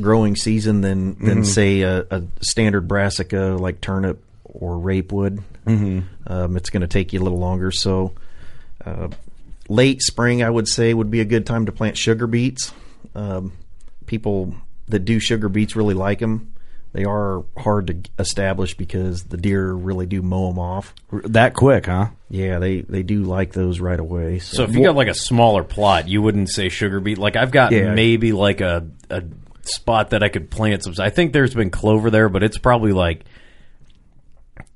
growing 0.00 0.36
season 0.36 0.80
than 0.80 1.18
than 1.18 1.42
Mhm. 1.42 1.46
say 1.46 1.80
a, 1.82 2.06
a 2.10 2.22
standard 2.40 2.88
brassica 2.88 3.56
like 3.58 3.80
turnip 3.80 4.22
or 4.44 4.78
rape 4.78 5.12
would. 5.12 5.42
Mhm. 5.66 6.04
Um, 6.26 6.56
it's 6.56 6.70
going 6.70 6.80
to 6.82 6.86
take 6.86 7.12
you 7.12 7.20
a 7.20 7.24
little 7.24 7.38
longer. 7.38 7.70
So 7.70 8.12
uh, 8.84 9.08
late 9.68 10.00
spring, 10.02 10.42
I 10.42 10.50
would 10.50 10.68
say, 10.68 10.92
would 10.94 11.10
be 11.10 11.20
a 11.20 11.24
good 11.24 11.46
time 11.46 11.66
to 11.66 11.72
plant 11.72 11.96
sugar 11.96 12.26
beets. 12.26 12.72
Um, 13.14 13.52
people 14.06 14.54
that 14.92 15.00
do 15.04 15.18
sugar 15.20 15.48
beets 15.48 15.76
really 15.76 15.94
like 15.94 16.20
them. 16.20 16.54
They 16.92 17.04
are 17.04 17.42
hard 17.56 17.86
to 17.86 17.96
establish 18.18 18.74
because 18.76 19.24
the 19.24 19.38
deer 19.38 19.72
really 19.72 20.04
do 20.06 20.20
mow 20.20 20.48
them 20.48 20.58
off 20.58 20.94
that 21.10 21.54
quick, 21.54 21.86
huh? 21.86 22.08
Yeah, 22.28 22.58
they 22.58 22.82
they 22.82 23.02
do 23.02 23.22
like 23.24 23.52
those 23.52 23.80
right 23.80 23.98
away. 23.98 24.38
So, 24.40 24.56
So 24.58 24.62
if 24.64 24.74
you 24.76 24.84
got 24.84 24.94
like 24.94 25.08
a 25.08 25.14
smaller 25.14 25.64
plot, 25.64 26.08
you 26.08 26.20
wouldn't 26.20 26.50
say 26.50 26.68
sugar 26.68 27.00
beet. 27.00 27.16
Like 27.18 27.34
I've 27.34 27.50
got 27.50 27.72
Yeah. 27.72 27.94
maybe 27.94 28.32
like 28.32 28.60
a 28.60 28.86
a 29.08 29.22
spot 29.62 30.10
that 30.10 30.22
I 30.22 30.28
could 30.28 30.50
plant 30.50 30.84
some. 30.84 30.92
I 30.98 31.08
think 31.08 31.32
there's 31.32 31.54
been 31.54 31.70
clover 31.70 32.10
there, 32.10 32.28
but 32.28 32.42
it's 32.42 32.58
probably 32.58 32.92
like 32.92 33.24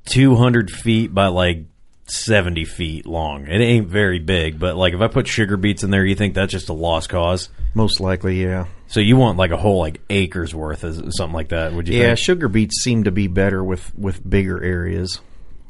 200 0.07 0.71
feet 0.71 1.13
by 1.13 1.27
like 1.27 1.65
70 2.07 2.65
feet 2.65 3.05
long. 3.07 3.47
It 3.47 3.61
ain't 3.61 3.89
very 3.89 4.21
big, 4.21 4.59
but 4.59 4.77
like 4.77 4.95
if 4.95 5.01
I 5.01 5.09
put 5.09 5.27
sugar 5.27 5.57
beets 5.57 5.83
in 5.83 5.91
there, 5.91 6.05
you 6.05 6.15
think 6.15 6.35
that's 6.35 6.53
just 6.53 6.69
a 6.69 6.73
lost 6.73 7.09
cause? 7.09 7.49
most 7.75 8.01
likely, 8.01 8.41
yeah, 8.43 8.65
So 8.89 9.01
you 9.01 9.17
want 9.17 9.37
like 9.37 9.51
a 9.51 9.57
whole 9.57 9.79
like 9.81 10.01
acres 10.11 10.55
worth 10.55 10.85
of 10.85 11.13
something 11.15 11.35
like 11.35 11.49
that? 11.49 11.73
Would 11.73 11.89
you? 11.89 11.99
yeah. 11.99 12.07
think? 12.09 12.19
Sugar 12.19 12.49
beets 12.49 12.83
seem 12.83 13.05
to 13.05 13.11
be 13.11 13.27
better 13.27 13.63
with 13.63 13.93
with 13.99 14.29
bigger 14.29 14.63
areas. 14.63 15.21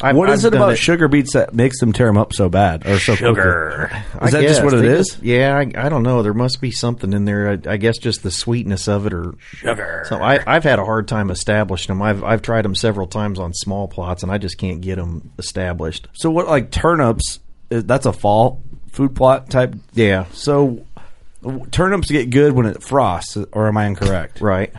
I've, 0.02 0.14
what 0.14 0.28
is 0.28 0.44
I've 0.44 0.52
it 0.52 0.56
done 0.58 0.62
about 0.68 0.76
sugar 0.76 1.08
beets 1.08 1.32
that 1.32 1.54
makes 1.54 1.80
them 1.80 1.94
tear 1.94 2.06
them 2.08 2.18
up 2.18 2.34
so 2.34 2.50
bad 2.50 2.86
or 2.86 2.98
so 2.98 3.14
Sugar. 3.14 3.88
quickly? 3.90 4.26
Is 4.28 4.34
I 4.34 4.40
that 4.42 4.48
just 4.48 4.62
what 4.62 4.74
it 4.74 4.84
is? 4.84 5.06
Just- 5.06 5.22
yeah, 5.22 5.56
I, 5.56 5.86
I 5.86 5.88
don't 5.88 6.02
know. 6.02 6.22
There 6.22 6.34
must 6.34 6.60
be 6.60 6.70
something 6.70 7.14
in 7.14 7.24
there. 7.24 7.48
I, 7.52 7.72
I 7.72 7.76
guess 7.78 7.96
just 7.96 8.22
the 8.22 8.30
sweetness 8.30 8.88
of 8.88 9.06
it, 9.06 9.14
or 9.14 9.36
Sugar. 9.40 10.04
So 10.06 10.18
I, 10.18 10.40
I've 10.46 10.64
had 10.64 10.78
a 10.78 10.84
hard 10.84 11.08
time 11.08 11.30
establishing 11.30 11.94
them. 11.94 12.02
I've 12.02 12.22
I've 12.22 12.42
tried 12.42 12.66
them 12.66 12.74
several 12.74 13.06
times 13.06 13.38
on 13.38 13.54
small 13.54 13.88
plots, 13.88 14.22
and 14.22 14.30
I 14.30 14.36
just 14.36 14.58
can't 14.58 14.82
get 14.82 14.96
them 14.96 15.30
established. 15.38 16.08
So 16.12 16.30
what 16.30 16.46
like 16.46 16.70
turnips? 16.70 17.40
That's 17.70 18.04
a 18.04 18.12
fall 18.12 18.62
food 18.92 19.16
plot 19.16 19.48
type. 19.48 19.74
Yeah. 19.94 20.26
So 20.32 20.66
w- 20.66 20.85
turnips 21.70 22.10
get 22.10 22.30
good 22.30 22.52
when 22.52 22.66
it 22.66 22.82
frosts, 22.82 23.36
or 23.52 23.68
am 23.68 23.76
I 23.76 23.86
incorrect? 23.86 24.40
Right. 24.46 24.72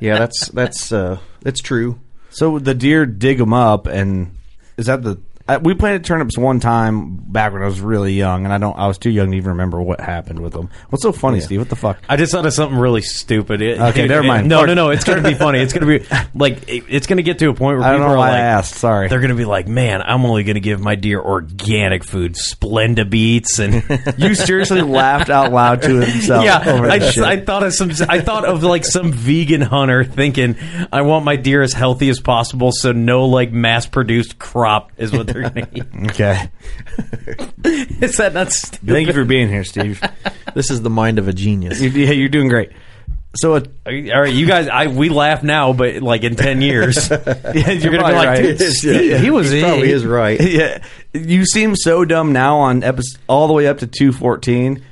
Yeah, 0.00 0.18
that's 0.18 0.48
that's 0.48 0.92
uh, 0.92 1.18
that's 1.40 1.60
true. 1.60 1.98
So 2.30 2.58
the 2.58 2.74
deer 2.74 3.06
dig 3.06 3.38
them 3.38 3.54
up, 3.54 3.86
and 3.86 4.36
is 4.76 4.86
that 4.86 5.02
the? 5.02 5.18
I, 5.48 5.56
we 5.56 5.72
planted 5.74 6.04
turnips 6.04 6.36
one 6.36 6.60
time 6.60 7.16
back 7.16 7.52
when 7.54 7.62
I 7.62 7.64
was 7.66 7.80
really 7.80 8.12
young, 8.12 8.44
and 8.44 8.52
I 8.52 8.58
don't. 8.58 8.76
I 8.78 8.86
was 8.86 8.98
too 8.98 9.08
young 9.10 9.30
to 9.30 9.36
even 9.36 9.50
remember 9.52 9.80
what 9.80 9.98
happened 10.00 10.40
with 10.40 10.52
them. 10.52 10.68
What's 10.90 11.02
so 11.02 11.10
funny, 11.12 11.40
Steve? 11.40 11.58
What 11.60 11.70
the 11.70 11.76
fuck? 11.76 11.98
I 12.08 12.16
just 12.16 12.32
thought 12.32 12.44
of 12.44 12.52
something 12.52 12.78
really 12.78 13.02
stupid. 13.02 13.62
It- 13.62 13.78
Okay, 13.80 14.04
it- 14.04 14.08
never 14.08 14.22
mind. 14.26 14.48
No, 14.48 14.64
no, 14.66 14.74
no. 14.74 14.90
It's 14.90 15.04
going 15.04 15.22
to 15.22 15.28
be 15.28 15.34
funny. 15.34 15.60
It's 15.60 15.72
going 15.72 15.86
to 15.86 15.98
be 16.00 16.16
like 16.38 16.68
it- 16.68 16.84
it's 16.88 17.06
going 17.06 17.16
to 17.16 17.22
get 17.22 17.38
to 17.38 17.48
a 17.48 17.54
point 17.54 17.78
where 17.78 17.86
I 17.86 17.92
don't 17.92 18.00
people 18.00 18.08
know 18.08 18.14
are 18.14 18.18
why 18.18 18.30
like, 18.30 18.40
I 18.40 18.44
asked. 18.44 18.74
Sorry. 18.74 19.08
They're 19.08 19.20
going 19.20 19.30
to 19.30 19.36
be 19.36 19.44
like, 19.46 19.66
"Man, 19.68 20.02
I'm 20.02 20.24
only 20.26 20.44
going 20.44 20.54
to 20.56 20.60
give 20.60 20.80
my 20.80 20.94
deer 20.96 21.20
organic 21.20 22.04
food, 22.04 22.34
Splenda 22.34 23.08
beets." 23.08 23.58
And 23.58 23.82
You 24.18 24.34
seriously 24.34 24.82
laughed 24.82 25.30
out 25.30 25.50
loud 25.52 25.80
to 25.82 26.00
himself. 26.00 26.44
yeah, 26.44 26.62
over 26.66 26.90
I, 26.90 26.98
shit. 26.98 27.24
I 27.24 27.40
thought 27.40 27.62
of 27.62 27.72
some. 27.72 27.90
I 28.08 28.20
thought 28.20 28.44
of 28.44 28.62
like 28.62 28.84
some 28.84 29.12
vegan 29.12 29.62
hunter 29.62 30.04
thinking, 30.04 30.56
"I 30.92 31.02
want 31.02 31.24
my 31.24 31.36
deer 31.36 31.62
as 31.62 31.72
healthy 31.72 32.10
as 32.10 32.20
possible, 32.20 32.70
so 32.72 32.92
no 32.92 33.24
like 33.26 33.50
mass 33.52 33.86
produced 33.86 34.38
crop 34.38 34.92
is 34.98 35.10
what 35.12 35.26
they're 35.26 35.37
okay. 36.06 36.50
is 38.00 38.16
that 38.16 38.32
not 38.34 38.52
stupid? 38.52 38.88
Thank 38.88 39.06
you 39.08 39.12
for 39.14 39.24
being 39.24 39.48
here, 39.48 39.64
Steve. 39.64 40.00
This 40.54 40.70
is 40.70 40.80
the 40.82 40.90
mind 40.90 41.18
of 41.18 41.28
a 41.28 41.32
genius. 41.32 41.80
You- 41.80 41.90
yeah, 41.90 42.10
you're 42.12 42.30
doing 42.30 42.48
great. 42.48 42.70
So 43.36 43.54
uh, 43.54 43.60
a, 43.86 44.10
All 44.12 44.22
right, 44.22 44.32
you 44.32 44.46
guys. 44.46 44.66
I 44.66 44.86
we 44.86 45.08
laugh 45.10 45.42
now, 45.42 45.72
but 45.74 46.02
like 46.02 46.24
in 46.24 46.34
ten 46.34 46.62
years, 46.62 47.10
yeah, 47.10 47.16
you're 47.52 47.92
going 47.92 48.02
to 48.02 48.08
be 48.08 48.12
like, 48.12 48.36
"Dude, 48.38 48.60
Steve, 48.72 49.20
he 49.20 49.30
was 49.30 49.50
He 49.50 49.60
probably 49.60 49.90
is 49.92 50.04
right. 50.06 50.40
yeah, 50.40 50.82
you 51.12 51.44
seem 51.44 51.76
so 51.76 52.04
dumb 52.06 52.32
now 52.32 52.56
on 52.60 52.82
episode 52.82 53.20
all 53.28 53.46
the 53.46 53.52
way 53.52 53.68
up 53.68 53.78
to 53.78 53.86
two 53.86 54.10
fourteen, 54.10 54.82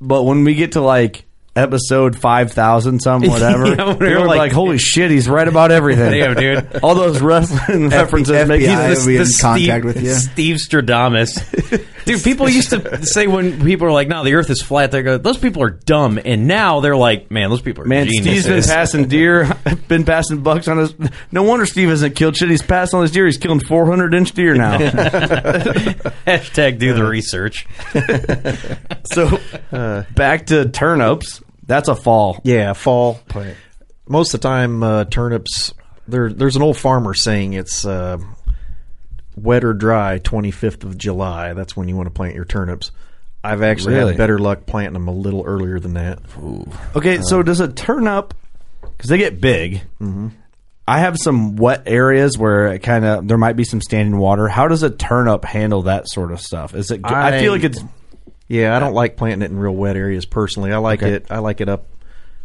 but 0.00 0.22
when 0.22 0.44
we 0.44 0.54
get 0.54 0.72
to 0.72 0.80
like 0.80 1.24
episode 1.56 2.16
five 2.18 2.52
thousand, 2.52 3.00
some 3.00 3.22
whatever, 3.26 3.66
Yeah, 3.68 3.96
you're 4.00 4.20
we're 4.20 4.26
like, 4.26 4.38
like- 4.38 4.52
holy 4.52 4.78
shit, 4.78 5.10
he's 5.10 5.28
right 5.28 5.46
about 5.46 5.70
everything. 5.70 6.12
Damn, 6.12 6.34
dude. 6.34 6.76
all 6.82 6.94
those 6.94 7.20
wrestling 7.20 7.88
references 7.88 8.48
make 8.48 8.62
FBI 8.62 8.90
you 8.90 8.98
will 9.00 9.06
be 9.06 9.16
in 9.16 9.26
contact 9.40 9.84
with 9.84 10.02
you. 10.02 10.12
Steve 10.14 10.56
Stradamus. 10.56 11.86
Dude, 12.04 12.22
people 12.22 12.48
used 12.48 12.70
to 12.70 13.04
say 13.06 13.26
when 13.26 13.64
people 13.64 13.86
are 13.86 13.92
like, 13.92 14.08
no, 14.08 14.24
the 14.24 14.34
earth 14.34 14.50
is 14.50 14.62
flat, 14.62 14.90
they 14.90 15.02
go, 15.02 15.18
those 15.18 15.38
people 15.38 15.62
are 15.62 15.70
dumb. 15.70 16.18
And 16.24 16.46
now 16.46 16.80
they're 16.80 16.96
like, 16.96 17.30
man, 17.30 17.50
those 17.50 17.60
people 17.62 17.84
are 17.84 17.86
Man, 17.86 18.08
Steve's 18.08 18.46
been 18.46 18.62
passing 18.62 19.08
deer, 19.08 19.50
been 19.88 20.04
passing 20.04 20.42
bucks 20.42 20.68
on 20.68 20.78
his. 20.78 20.94
No 21.32 21.42
wonder 21.42 21.66
Steve 21.66 21.88
hasn't 21.88 22.16
killed 22.16 22.36
shit. 22.36 22.50
He's 22.50 22.62
passed 22.62 22.94
on 22.94 23.02
his 23.02 23.10
deer. 23.10 23.26
He's 23.26 23.38
killing 23.38 23.60
400 23.60 24.14
inch 24.14 24.32
deer 24.32 24.54
now. 24.54 24.78
Hashtag 26.26 26.78
do 26.78 26.94
the 26.94 27.04
research. 27.04 27.66
so 29.12 30.04
back 30.14 30.46
to 30.46 30.68
turnips. 30.68 31.42
That's 31.66 31.88
a 31.88 31.94
fall. 31.94 32.40
Yeah, 32.44 32.72
fall 32.72 33.20
plant. 33.28 33.56
Most 34.08 34.34
of 34.34 34.40
the 34.40 34.48
time, 34.48 34.82
uh, 34.82 35.04
turnips. 35.04 35.72
There, 36.08 36.32
there's 36.32 36.56
an 36.56 36.62
old 36.62 36.76
farmer 36.76 37.14
saying 37.14 37.52
it's 37.52 37.84
uh, 37.84 38.18
wet 39.42 39.64
or 39.64 39.72
dry. 39.74 40.18
Twenty 40.18 40.50
fifth 40.50 40.84
of 40.84 40.96
July. 40.98 41.52
That's 41.54 41.76
when 41.76 41.88
you 41.88 41.96
want 41.96 42.06
to 42.06 42.12
plant 42.12 42.34
your 42.34 42.44
turnips. 42.44 42.90
I've 43.42 43.62
actually 43.62 43.94
Really? 43.94 44.08
had 44.12 44.18
better 44.18 44.38
luck 44.38 44.66
planting 44.66 44.92
them 44.92 45.08
a 45.08 45.12
little 45.14 45.42
earlier 45.46 45.80
than 45.80 45.94
that. 45.94 46.18
Okay, 46.94 47.20
so 47.22 47.42
does 47.42 47.60
a 47.60 47.68
turnip 47.68 48.34
because 48.82 49.08
they 49.08 49.16
get 49.18 49.40
big? 49.40 49.82
Mm-hmm. 50.00 50.28
I 50.86 50.98
have 50.98 51.16
some 51.18 51.56
wet 51.56 51.84
areas 51.86 52.36
where 52.36 52.66
it 52.68 52.80
kind 52.80 53.04
of 53.04 53.26
there 53.28 53.38
might 53.38 53.56
be 53.56 53.64
some 53.64 53.80
standing 53.80 54.18
water. 54.18 54.48
How 54.48 54.68
does 54.68 54.82
a 54.82 54.90
turnip 54.90 55.44
handle 55.44 55.82
that 55.82 56.08
sort 56.08 56.32
of 56.32 56.40
stuff? 56.40 56.74
Is 56.74 56.90
it? 56.90 57.00
I, 57.04 57.36
I- 57.36 57.40
feel 57.40 57.52
like 57.52 57.64
it's 57.64 57.80
Yeah, 58.48 58.76
I 58.76 58.80
don't 58.80 58.92
like 58.94 59.16
planting 59.16 59.42
it 59.42 59.50
in 59.52 59.58
real 59.58 59.74
wet 59.74 59.96
areas 59.96 60.26
personally. 60.26 60.72
I 60.72 60.78
like 60.78 61.02
Okay. 61.02 61.12
it. 61.14 61.26
I 61.30 61.38
like 61.38 61.60
it 61.60 61.68
up. 61.68 61.86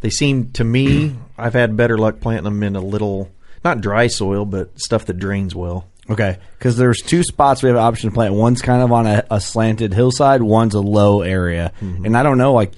They 0.01 0.10
seem 0.12 0.51
to 0.51 0.63
me. 0.63 1.15
I've 1.38 1.53
had 1.53 1.75
better 1.75 1.97
luck 1.97 2.19
planting 2.21 2.43
them 2.45 2.62
in 2.63 2.75
a 2.75 2.81
little, 2.81 3.31
not 3.65 3.81
dry 3.81 4.08
soil, 4.08 4.45
but 4.45 4.79
stuff 4.79 5.05
that 5.08 5.17
drains 5.17 5.53
well. 5.55 5.88
Okay 6.09 6.37
because 6.57 6.77
there's 6.77 7.01
two 7.01 7.23
spots 7.23 7.63
we 7.63 7.69
have 7.69 7.77
an 7.77 7.83
option 7.83 8.09
to 8.09 8.13
plant. 8.13 8.33
One's 8.33 8.61
kind 8.61 8.81
of 8.81 8.91
on 8.91 9.07
a, 9.07 9.23
a 9.31 9.41
slanted 9.41 9.93
hillside. 9.93 10.41
One's 10.41 10.75
a 10.75 10.81
low 10.81 11.21
area, 11.21 11.71
and 12.05 12.15
I 12.17 12.23
don't 12.23 12.37
know 12.37 12.53
like 12.53 12.71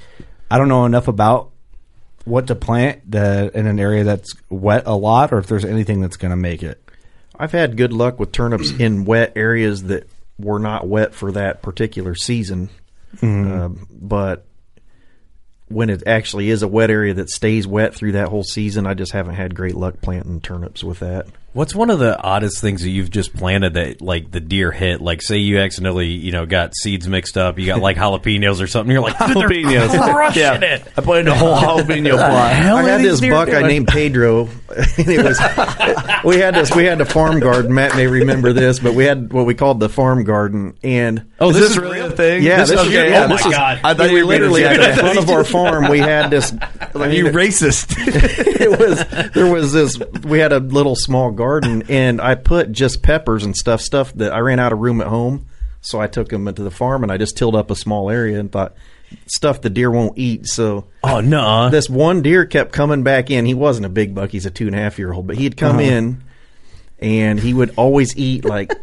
I 0.49 0.57
don't 0.57 0.69
know 0.69 0.85
enough 0.85 1.07
about 1.07 1.51
what 2.25 2.47
to 2.47 2.55
plant 2.55 3.09
the, 3.09 3.49
in 3.53 3.67
an 3.67 3.79
area 3.79 4.03
that's 4.03 4.33
wet 4.49 4.83
a 4.85 4.95
lot, 4.95 5.31
or 5.31 5.37
if 5.37 5.47
there's 5.47 5.63
anything 5.65 6.01
that's 6.01 6.17
going 6.17 6.31
to 6.31 6.35
make 6.37 6.61
it. 6.61 6.81
I've 7.39 7.51
had 7.53 7.77
good 7.77 7.93
luck 7.93 8.19
with 8.19 8.31
turnips 8.31 8.71
in 8.71 9.05
wet 9.05 9.33
areas 9.35 9.83
that 9.83 10.09
were 10.37 10.59
not 10.59 10.87
wet 10.87 11.13
for 11.13 11.31
that 11.31 11.61
particular 11.61 12.15
season. 12.15 12.69
Um, 13.21 13.87
but 13.89 14.45
when 15.69 15.89
it 15.89 16.03
actually 16.05 16.49
is 16.49 16.63
a 16.63 16.67
wet 16.67 16.89
area 16.89 17.13
that 17.13 17.29
stays 17.29 17.65
wet 17.65 17.95
through 17.95 18.13
that 18.13 18.27
whole 18.27 18.43
season, 18.43 18.85
I 18.85 18.93
just 18.93 19.11
haven't 19.13 19.35
had 19.35 19.55
great 19.55 19.75
luck 19.75 20.01
planting 20.01 20.41
turnips 20.41 20.83
with 20.83 20.99
that. 20.99 21.27
What's 21.53 21.73
one 21.73 21.89
of 21.89 21.97
the 21.97 22.15
oddest 22.21 22.61
things 22.61 22.83
that 22.83 22.89
you've 22.89 23.09
just 23.09 23.35
planted 23.35 23.73
that 23.75 23.99
like 23.99 24.29
the 24.29 24.39
deer 24.39 24.71
hit? 24.71 25.01
Like, 25.01 25.23
say 25.23 25.37
you 25.37 25.57
accidentally, 25.59 26.09
you 26.09 26.31
know, 26.31 26.45
got 26.45 26.75
seeds 26.75 27.07
mixed 27.07 27.35
up. 27.35 27.57
You 27.57 27.65
got 27.65 27.79
like 27.81 27.97
jalapenos 27.97 28.61
or 28.61 28.67
something. 28.67 28.91
You're 28.91 29.01
like, 29.01 29.17
dude, 29.17 29.37
Jalapenos. 29.37 29.89
crushing 30.13 30.41
Yeah. 30.43 30.59
it. 30.61 30.83
I 30.95 31.01
planted 31.01 31.31
a 31.31 31.35
whole 31.35 31.55
jalapeno 31.55 32.11
plot. 32.15 32.53
hell 32.53 32.77
I 32.77 32.83
had 32.89 33.01
this 33.01 33.19
deer 33.21 33.31
buck 33.31 33.49
I 33.49 33.61
named 33.63 33.87
Pedro. 33.87 34.49
and 34.69 35.07
it 35.09 35.23
was 35.25 35.39
we 36.23 36.37
had 36.37 36.53
this 36.53 36.75
we 36.75 36.83
had 36.85 36.99
the 36.99 37.05
farm 37.05 37.39
garden. 37.39 37.73
Matt 37.73 37.95
may 37.95 38.05
remember 38.05 38.53
this, 38.53 38.77
but 38.79 38.93
we 38.93 39.05
had 39.05 39.33
what 39.33 39.47
we 39.47 39.55
called 39.55 39.79
the 39.79 39.89
farm 39.89 40.25
garden. 40.25 40.77
And 40.83 41.31
Oh, 41.39 41.51
this, 41.51 41.61
this 41.61 41.71
is 41.71 41.77
really 41.79 41.97
real 41.97 42.07
real 42.09 42.15
thing? 42.17 42.43
yeah, 42.43 42.57
This 42.57 42.69
this, 42.69 42.81
is- 42.81 42.87
is 42.87 42.93
okay, 42.93 43.09
yeah, 43.09 43.23
oh 43.23 43.27
this 43.29 43.43
my 43.43 43.49
is- 43.49 43.55
God. 43.55 43.79
I 43.83 43.93
thought 43.95 44.09
we 44.11 44.19
you 44.19 44.25
were 44.27 44.31
being 44.37 44.41
literally 44.51 44.63
at 44.65 44.75
a 44.75 44.77
the 44.95 45.01
front 45.01 45.17
of 45.17 45.29
our 45.31 45.43
farm. 45.43 45.89
We 45.89 45.99
had 45.99 46.29
this. 46.29 46.53
I 46.93 47.07
you 47.07 47.23
mean, 47.23 47.33
racist. 47.33 47.95
it 47.97 48.79
was 48.79 49.31
there 49.33 49.51
was 49.51 49.73
this 49.73 49.97
we 50.23 50.37
had 50.39 50.51
a 50.51 50.59
little 50.59 50.95
small 50.95 51.31
garden 51.37 51.83
and 51.89 52.19
I 52.19 52.35
put 52.35 52.71
just 52.71 53.01
peppers 53.01 53.45
and 53.45 53.55
stuff 53.55 53.81
stuff 53.81 54.13
that 54.15 54.33
I 54.33 54.39
ran 54.39 54.59
out 54.59 54.73
of 54.73 54.79
room 54.79 55.01
at 55.01 55.07
home. 55.07 55.47
So 55.81 56.01
I 56.01 56.07
took 56.07 56.29
them 56.29 56.47
into 56.47 56.63
the 56.63 56.71
farm 56.71 57.03
and 57.03 57.11
I 57.11 57.17
just 57.17 57.37
tilled 57.37 57.55
up 57.55 57.71
a 57.71 57.75
small 57.75 58.09
area 58.09 58.39
and 58.39 58.51
thought 58.51 58.75
stuff 59.27 59.61
the 59.61 59.69
deer 59.69 59.89
won't 59.89 60.17
eat. 60.17 60.47
So 60.47 60.85
Oh 61.03 61.21
no! 61.21 61.69
this 61.69 61.89
one 61.89 62.21
deer 62.21 62.45
kept 62.45 62.73
coming 62.73 63.03
back 63.03 63.29
in. 63.31 63.45
He 63.45 63.53
wasn't 63.53 63.85
a 63.85 63.89
big 63.89 64.13
buck. 64.13 64.31
He's 64.31 64.45
a 64.45 64.51
two 64.51 64.67
and 64.67 64.75
a 64.75 64.79
half 64.79 64.99
year 64.99 65.13
old 65.13 65.27
but 65.27 65.37
he'd 65.37 65.55
come 65.55 65.77
uh-huh. 65.77 65.85
in 65.85 66.23
and 66.99 67.39
he 67.39 67.53
would 67.53 67.73
always 67.77 68.17
eat 68.17 68.43
like 68.43 68.73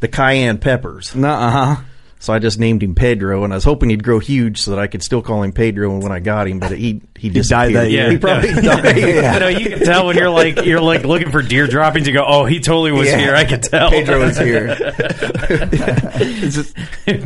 the 0.00 0.08
cayenne 0.08 0.58
peppers. 0.58 1.14
Nuh-uh. 1.14 1.82
So 2.22 2.32
I 2.32 2.38
just 2.38 2.56
named 2.60 2.84
him 2.84 2.94
Pedro, 2.94 3.42
and 3.42 3.52
I 3.52 3.56
was 3.56 3.64
hoping 3.64 3.90
he'd 3.90 4.04
grow 4.04 4.20
huge 4.20 4.60
so 4.62 4.70
that 4.70 4.78
I 4.78 4.86
could 4.86 5.02
still 5.02 5.22
call 5.22 5.42
him 5.42 5.50
Pedro 5.50 5.98
when 5.98 6.12
I 6.12 6.20
got 6.20 6.46
him. 6.46 6.60
But 6.60 6.70
he 6.70 7.02
he 7.18 7.28
died 7.30 7.34
disappeared. 7.34 7.74
that 7.74 7.90
year. 7.90 8.10
He 8.12 8.18
probably 8.18 8.52
No. 8.54 8.60
died. 8.62 8.96
You 8.96 9.22
know, 9.40 9.46
uh, 9.46 9.48
you 9.48 9.68
can 9.70 9.78
tell 9.80 10.06
when 10.06 10.16
you're 10.16 10.30
like 10.30 10.64
you're 10.64 10.80
like 10.80 11.02
looking 11.04 11.32
for 11.32 11.42
deer 11.42 11.66
droppings. 11.66 12.06
You 12.06 12.12
go, 12.14 12.24
oh, 12.24 12.44
he 12.44 12.60
totally 12.60 12.92
was 12.92 13.08
Yeah. 13.08 13.18
here. 13.18 13.34
I 13.34 13.44
can 13.44 13.60
tell. 13.60 13.90
Pedro 13.90 14.20
was 14.20 14.38
here. 14.38 14.68
It's 16.24 16.54
just, 16.54 16.76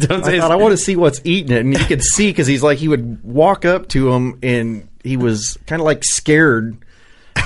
Don't 0.08 0.24
say 0.24 0.36
I 0.36 0.40
thought 0.40 0.50
I 0.52 0.56
want 0.56 0.72
to 0.72 0.76
see 0.78 0.96
what's 0.96 1.20
eating 1.24 1.54
it, 1.54 1.60
and 1.60 1.72
you 1.78 1.84
could 1.84 2.02
see 2.02 2.30
because 2.30 2.46
he's 2.46 2.62
like 2.62 2.78
he 2.78 2.88
would 2.88 3.22
walk 3.22 3.64
up 3.64 3.88
to 3.88 4.10
him 4.12 4.38
and 4.42 4.88
he 5.04 5.16
was 5.16 5.58
kind 5.66 5.80
of 5.80 5.84
like 5.86 6.02
scared, 6.04 6.78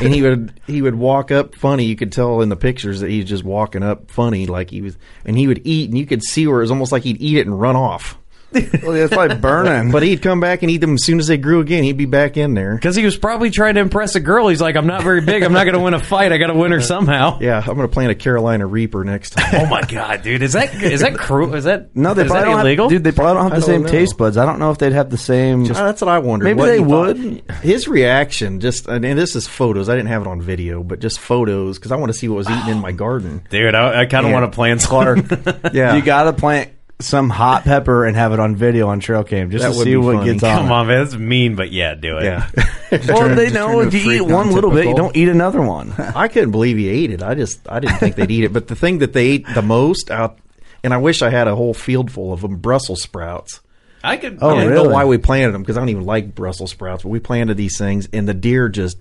and 0.00 0.14
he 0.14 0.22
would 0.22 0.60
he 0.66 0.82
would 0.82 0.94
walk 0.94 1.30
up 1.30 1.54
funny. 1.54 1.84
You 1.84 1.96
could 1.96 2.12
tell 2.12 2.40
in 2.40 2.48
the 2.48 2.56
pictures 2.56 3.00
that 3.00 3.10
he's 3.10 3.26
just 3.26 3.44
walking 3.44 3.82
up 3.82 4.10
funny, 4.10 4.46
like 4.46 4.70
he 4.70 4.82
was, 4.82 4.96
and 5.24 5.36
he 5.36 5.46
would 5.46 5.62
eat, 5.64 5.90
and 5.90 5.98
you 5.98 6.06
could 6.06 6.22
see 6.22 6.46
where 6.46 6.58
it 6.58 6.62
was 6.62 6.70
almost 6.70 6.92
like 6.92 7.02
he'd 7.02 7.20
eat 7.20 7.38
it 7.38 7.46
and 7.46 7.60
run 7.60 7.76
off. 7.76 8.18
well, 8.82 8.92
it's 8.94 9.12
like 9.14 9.40
burning. 9.40 9.90
But 9.90 10.02
he'd 10.02 10.22
come 10.22 10.40
back 10.40 10.62
and 10.62 10.70
eat 10.70 10.78
them 10.78 10.94
as 10.94 11.04
soon 11.04 11.18
as 11.20 11.26
they 11.28 11.36
grew 11.36 11.60
again. 11.60 11.84
He'd 11.84 11.96
be 11.96 12.06
back 12.06 12.36
in 12.36 12.54
there. 12.54 12.74
because 12.74 12.96
he 12.96 13.04
was 13.04 13.16
probably 13.16 13.50
trying 13.50 13.74
to 13.74 13.80
impress 13.80 14.14
a 14.16 14.20
girl. 14.20 14.48
He's 14.48 14.60
like, 14.60 14.76
I'm 14.76 14.86
not 14.86 15.02
very 15.02 15.20
big. 15.20 15.42
I'm 15.42 15.52
not 15.52 15.64
going 15.64 15.74
to 15.76 15.80
win 15.80 15.94
a 15.94 16.00
fight. 16.00 16.32
I 16.32 16.38
got 16.38 16.48
to 16.48 16.54
win 16.54 16.72
her 16.72 16.80
somehow. 16.80 17.38
Yeah, 17.40 17.58
I'm 17.58 17.76
going 17.76 17.88
to 17.88 17.88
plant 17.88 18.10
a 18.10 18.14
Carolina 18.14 18.66
Reaper 18.66 19.04
next 19.04 19.30
time. 19.30 19.54
Oh 19.54 19.66
my 19.66 19.82
god, 19.82 20.22
dude! 20.22 20.42
Is 20.42 20.52
that 20.54 20.74
is 20.82 21.00
that 21.00 21.16
cruel? 21.16 21.54
Is 21.54 21.64
that 21.64 21.94
no, 21.94 22.14
they 22.14 22.22
is 22.22 22.28
probably 22.28 22.44
that 22.46 22.50
don't 22.50 22.60
illegal? 22.60 22.84
Have, 22.86 22.90
dude, 22.90 23.04
they 23.04 23.12
probably 23.12 23.34
don't 23.34 23.42
have 23.44 23.52
I 23.52 23.56
the 23.56 23.60
don't 23.60 23.68
same 23.74 23.82
know. 23.82 23.88
taste 23.88 24.18
buds. 24.18 24.36
I 24.36 24.44
don't 24.46 24.58
know 24.58 24.70
if 24.70 24.78
they'd 24.78 24.92
have 24.92 25.10
the 25.10 25.18
same. 25.18 25.62
Ah, 25.70 25.74
that's 25.84 26.00
what 26.00 26.08
I 26.08 26.18
wondered. 26.18 26.44
Maybe 26.44 26.58
what 26.58 26.66
they 26.66 26.78
he 26.78 26.84
thought. 26.84 27.16
would. 27.16 27.62
His 27.62 27.88
reaction, 27.88 28.60
just 28.60 28.86
and 28.88 29.04
this 29.04 29.36
is 29.36 29.46
photos. 29.46 29.88
I 29.88 29.94
didn't 29.96 30.08
have 30.08 30.22
it 30.22 30.28
on 30.28 30.40
video, 30.42 30.82
but 30.82 30.98
just 31.00 31.18
photos 31.20 31.78
because 31.78 31.92
I 31.92 31.96
want 31.96 32.12
to 32.12 32.18
see 32.18 32.28
what 32.28 32.36
was 32.36 32.50
eating 32.50 32.68
in 32.70 32.78
my 32.80 32.92
garden. 32.92 33.42
dude, 33.50 33.74
I, 33.74 34.02
I 34.02 34.06
kind 34.06 34.26
of 34.26 34.32
want 34.32 34.50
to 34.50 34.54
plant 34.54 34.80
Clark. 34.82 35.18
Yeah, 35.72 35.94
You 35.94 36.02
got 36.02 36.24
to 36.24 36.32
plant 36.32 36.70
some 37.00 37.30
hot 37.30 37.64
pepper 37.64 38.04
and 38.06 38.16
have 38.16 38.32
it 38.32 38.40
on 38.40 38.56
video 38.56 38.88
on 38.88 39.00
trail 39.00 39.24
cam 39.24 39.50
just 39.50 39.62
That 39.64 39.72
to 39.72 39.82
see 39.84 39.96
what 39.96 40.16
funny. 40.16 40.32
gets 40.32 40.42
on. 40.44 40.58
Come 40.58 40.72
on, 40.72 40.86
man. 40.86 41.04
That's 41.04 41.16
mean, 41.16 41.56
but 41.56 41.70
yeah, 41.72 41.94
do 41.94 42.18
it. 42.18 42.24
Yeah. 42.24 42.48
Well, 42.90 43.18
Turn- 43.20 43.36
they 43.36 43.50
know 43.50 43.82
if 43.82 43.94
you 43.94 44.10
eat 44.10 44.20
one 44.20 44.50
little 44.50 44.72
bit, 44.72 44.84
you 44.86 44.96
don't 44.96 45.16
eat 45.16 45.28
another 45.28 45.62
one. 45.62 45.92
I 45.98 46.26
couldn't 46.26 46.50
believe 46.50 46.76
he 46.76 46.88
ate 46.88 47.12
it. 47.12 47.22
I 47.22 47.36
just 47.36 47.60
I 47.70 47.78
didn't 47.78 47.98
think 47.98 48.16
they'd 48.16 48.32
eat 48.32 48.42
it. 48.42 48.52
But 48.52 48.66
the 48.66 48.74
thing 48.74 48.98
that 48.98 49.12
they 49.12 49.26
ate 49.28 49.46
the 49.54 49.62
most 49.62 50.10
out, 50.10 50.40
and 50.82 50.92
I 50.92 50.96
wish 50.96 51.22
I 51.22 51.30
had 51.30 51.46
a 51.46 51.54
whole 51.54 51.72
field 51.72 52.10
full 52.10 52.32
of 52.32 52.40
them, 52.40 52.56
Brussels 52.56 53.00
sprouts. 53.00 53.60
I 54.02 54.16
could. 54.16 54.38
Oh, 54.42 54.50
I 54.50 54.54
don't 54.64 54.70
really? 54.72 54.82
know 54.88 54.92
why 54.92 55.04
we 55.04 55.18
planted 55.18 55.52
them 55.52 55.62
because 55.62 55.76
I 55.76 55.80
don't 55.80 55.90
even 55.90 56.04
like 56.04 56.34
Brussels 56.34 56.72
sprouts, 56.72 57.04
but 57.04 57.10
we 57.10 57.20
planted 57.20 57.56
these 57.56 57.78
things, 57.78 58.08
and 58.12 58.26
the 58.28 58.34
deer 58.34 58.68
just 58.68 58.98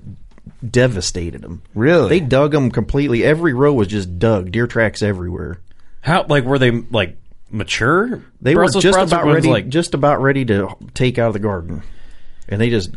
devastated 0.68 1.42
them. 1.42 1.62
Really? 1.74 2.10
They 2.10 2.20
dug 2.20 2.52
them 2.52 2.72
completely. 2.72 3.24
Every 3.24 3.54
row 3.54 3.74
was 3.74 3.88
just 3.88 4.20
dug. 4.20 4.52
Deer 4.52 4.68
tracks 4.68 5.02
everywhere. 5.02 5.60
How 6.02 6.26
like 6.28 6.44
were 6.44 6.60
they 6.60 6.72
like 6.72 7.18
mature? 7.52 8.24
They 8.42 8.54
Brussels 8.54 8.84
were 8.84 8.92
just 8.92 9.14
about 9.14 9.26
ready, 9.26 9.50
Like, 9.50 9.70
just 9.70 9.94
about 9.94 10.22
ready 10.22 10.46
to 10.46 10.70
take 10.94 11.18
out 11.18 11.28
of 11.28 11.34
the 11.34 11.40
garden, 11.40 11.84
and 12.48 12.60
they 12.60 12.70
just 12.70 12.92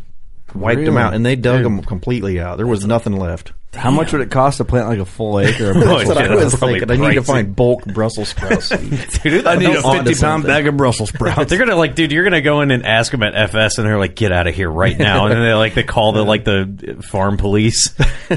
wiped 0.55 0.85
them 0.85 0.97
out, 0.97 1.15
and 1.15 1.25
they 1.25 1.37
dug 1.37 1.63
them 1.63 1.83
completely 1.83 2.41
out. 2.41 2.57
There 2.57 2.67
was 2.67 2.87
nothing 2.87 3.17
left. 3.17 3.53
How 3.75 3.91
much 3.91 4.13
would 4.13 4.21
it 4.21 4.31
cost 4.31 4.59
to 4.59 4.67
plant 4.67 4.89
like 4.89 4.99
a 4.99 5.07
full 5.07 5.41
acre? 5.41 5.71
Of 5.71 5.77
Oh, 5.83 5.97
That's 5.99 6.07
what 6.09 6.19
shit, 6.19 6.31
I 6.31 6.35
was 6.35 6.45
that's 6.45 6.57
probably 6.59 6.81
thinking. 6.81 7.03
I 7.05 7.09
need 7.09 7.15
to 7.15 7.23
find 7.23 7.57
bulk 7.57 7.87
Brussels 7.87 8.29
sprouts. 8.29 8.69
dude, 9.23 9.47
I 9.47 9.57
need 9.57 9.71
a 9.71 9.83
fifty 9.83 10.15
pound 10.15 10.45
bag 10.45 10.67
of 10.67 10.77
Brussels 10.77 11.09
sprouts. 11.15 11.49
They're 11.49 11.59
gonna 11.59 11.75
like, 11.75 11.95
dude. 11.95 12.13
You're 12.13 12.25
gonna 12.25 12.43
go 12.43 12.61
in 12.61 12.71
and 12.71 12.85
ask 12.85 13.11
them 13.11 13.23
at 13.23 13.35
FS, 13.35 13.79
and 13.79 13.87
they're 13.87 13.99
like, 13.99 14.15
"Get 14.15 14.31
out 14.31 14.47
of 14.47 14.55
here 14.55 14.71
right 14.71 14.97
now!" 14.99 15.25
And 15.25 15.35
then 15.35 15.43
they 15.43 15.55
like 15.55 15.73
they 15.73 15.85
call 15.85 16.13
the 16.13 16.23
like 16.23 16.45
the 16.45 17.03
farm 17.09 17.39
police. 17.39 17.95
I 17.99 18.35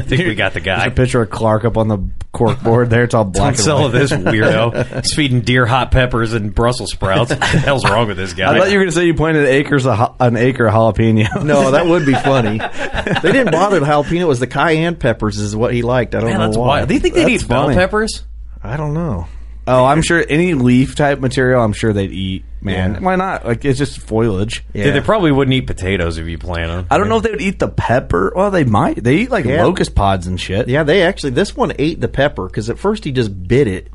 think 0.00 0.26
we 0.26 0.34
got 0.34 0.54
the 0.54 0.60
There's 0.60 0.78
guy. 0.78 0.86
a 0.86 0.90
picture 0.90 1.20
of 1.20 1.28
Clark 1.28 1.66
up 1.66 1.76
on 1.76 1.88
the 1.88 1.98
cork 2.32 2.62
board 2.62 2.88
there. 2.88 3.04
It's 3.04 3.12
all 3.14 3.24
black. 3.24 3.56
Don't 3.56 3.62
sell 3.64 3.88
this 3.90 4.10
weirdo. 4.10 5.02
He's 5.02 5.14
feeding 5.14 5.42
deer 5.42 5.66
hot 5.66 5.90
peppers 5.90 6.32
and 6.32 6.54
Brussels 6.54 6.92
sprouts. 6.92 7.30
What 7.30 7.40
the 7.40 7.46
hell's 7.46 7.84
wrong 7.84 8.08
with 8.08 8.16
this 8.16 8.32
guy? 8.32 8.54
I 8.54 8.58
thought 8.58 8.68
you 8.70 8.78
were 8.78 8.84
going 8.84 8.90
to 8.90 8.96
say 8.96 9.04
you 9.06 9.14
planted 9.14 9.46
acres 9.46 9.86
of, 9.86 10.16
an 10.20 10.36
acre 10.36 10.66
of 10.66 10.72
jalapeno. 10.74 11.44
No, 11.44 11.72
that 11.72 11.86
would 11.86 12.06
be 12.06 12.14
funny. 12.14 12.58
they 12.58 13.32
didn't 13.32 13.52
bother 13.52 13.80
the 13.80 13.86
jalapeno. 13.86 14.20
It 14.20 14.24
was 14.26 14.40
the 14.40 14.46
cayenne 14.46 14.77
peppers 14.96 15.38
is 15.38 15.54
what 15.56 15.72
he 15.74 15.82
liked. 15.82 16.14
I 16.14 16.20
don't 16.20 16.30
Man, 16.30 16.38
know 16.38 16.46
that's 16.46 16.56
why. 16.56 16.66
wild. 16.66 16.88
Do 16.88 16.94
you 16.94 17.00
think 17.00 17.14
they'd 17.14 17.24
That's 17.32 17.44
eat 17.44 17.48
bell 17.48 17.64
funny. 17.64 17.76
peppers? 17.76 18.24
I 18.62 18.76
don't 18.76 18.94
know. 18.94 19.26
Oh, 19.66 19.84
I'm 19.84 20.00
sure 20.02 20.24
any 20.28 20.54
leaf 20.54 20.94
type 20.96 21.20
material. 21.20 21.62
I'm 21.62 21.74
sure 21.74 21.92
they'd 21.92 22.10
eat. 22.10 22.44
Man, 22.62 22.94
Yeah. 22.94 23.00
why 23.00 23.16
not? 23.16 23.44
Like 23.46 23.64
it's 23.64 23.78
just 23.78 23.98
foliage. 24.00 24.64
Yeah. 24.72 24.84
Dude, 24.84 24.94
they 24.94 25.00
probably 25.00 25.30
wouldn't 25.30 25.54
eat 25.54 25.66
potatoes 25.66 26.16
if 26.18 26.26
you 26.26 26.38
plant 26.38 26.68
them. 26.68 26.86
I 26.90 26.96
don't 26.98 27.08
know 27.08 27.18
if 27.18 27.22
they 27.22 27.30
would 27.30 27.42
eat 27.42 27.58
the 27.58 27.68
pepper. 27.68 28.32
Well, 28.34 28.50
they 28.50 28.64
might. 28.64 29.04
They 29.04 29.16
eat 29.16 29.30
like 29.30 29.44
Yeah. 29.44 29.62
locust 29.64 29.94
pods 29.94 30.26
and 30.26 30.40
shit. 30.40 30.68
Yeah, 30.68 30.82
they 30.82 31.02
actually 31.02 31.30
this 31.30 31.54
one 31.56 31.72
ate 31.78 32.00
the 32.00 32.08
pepper 32.08 32.46
because 32.46 32.68
at 32.70 32.78
first 32.78 33.04
he 33.04 33.12
just 33.12 33.46
bit 33.46 33.68
it, 33.68 33.88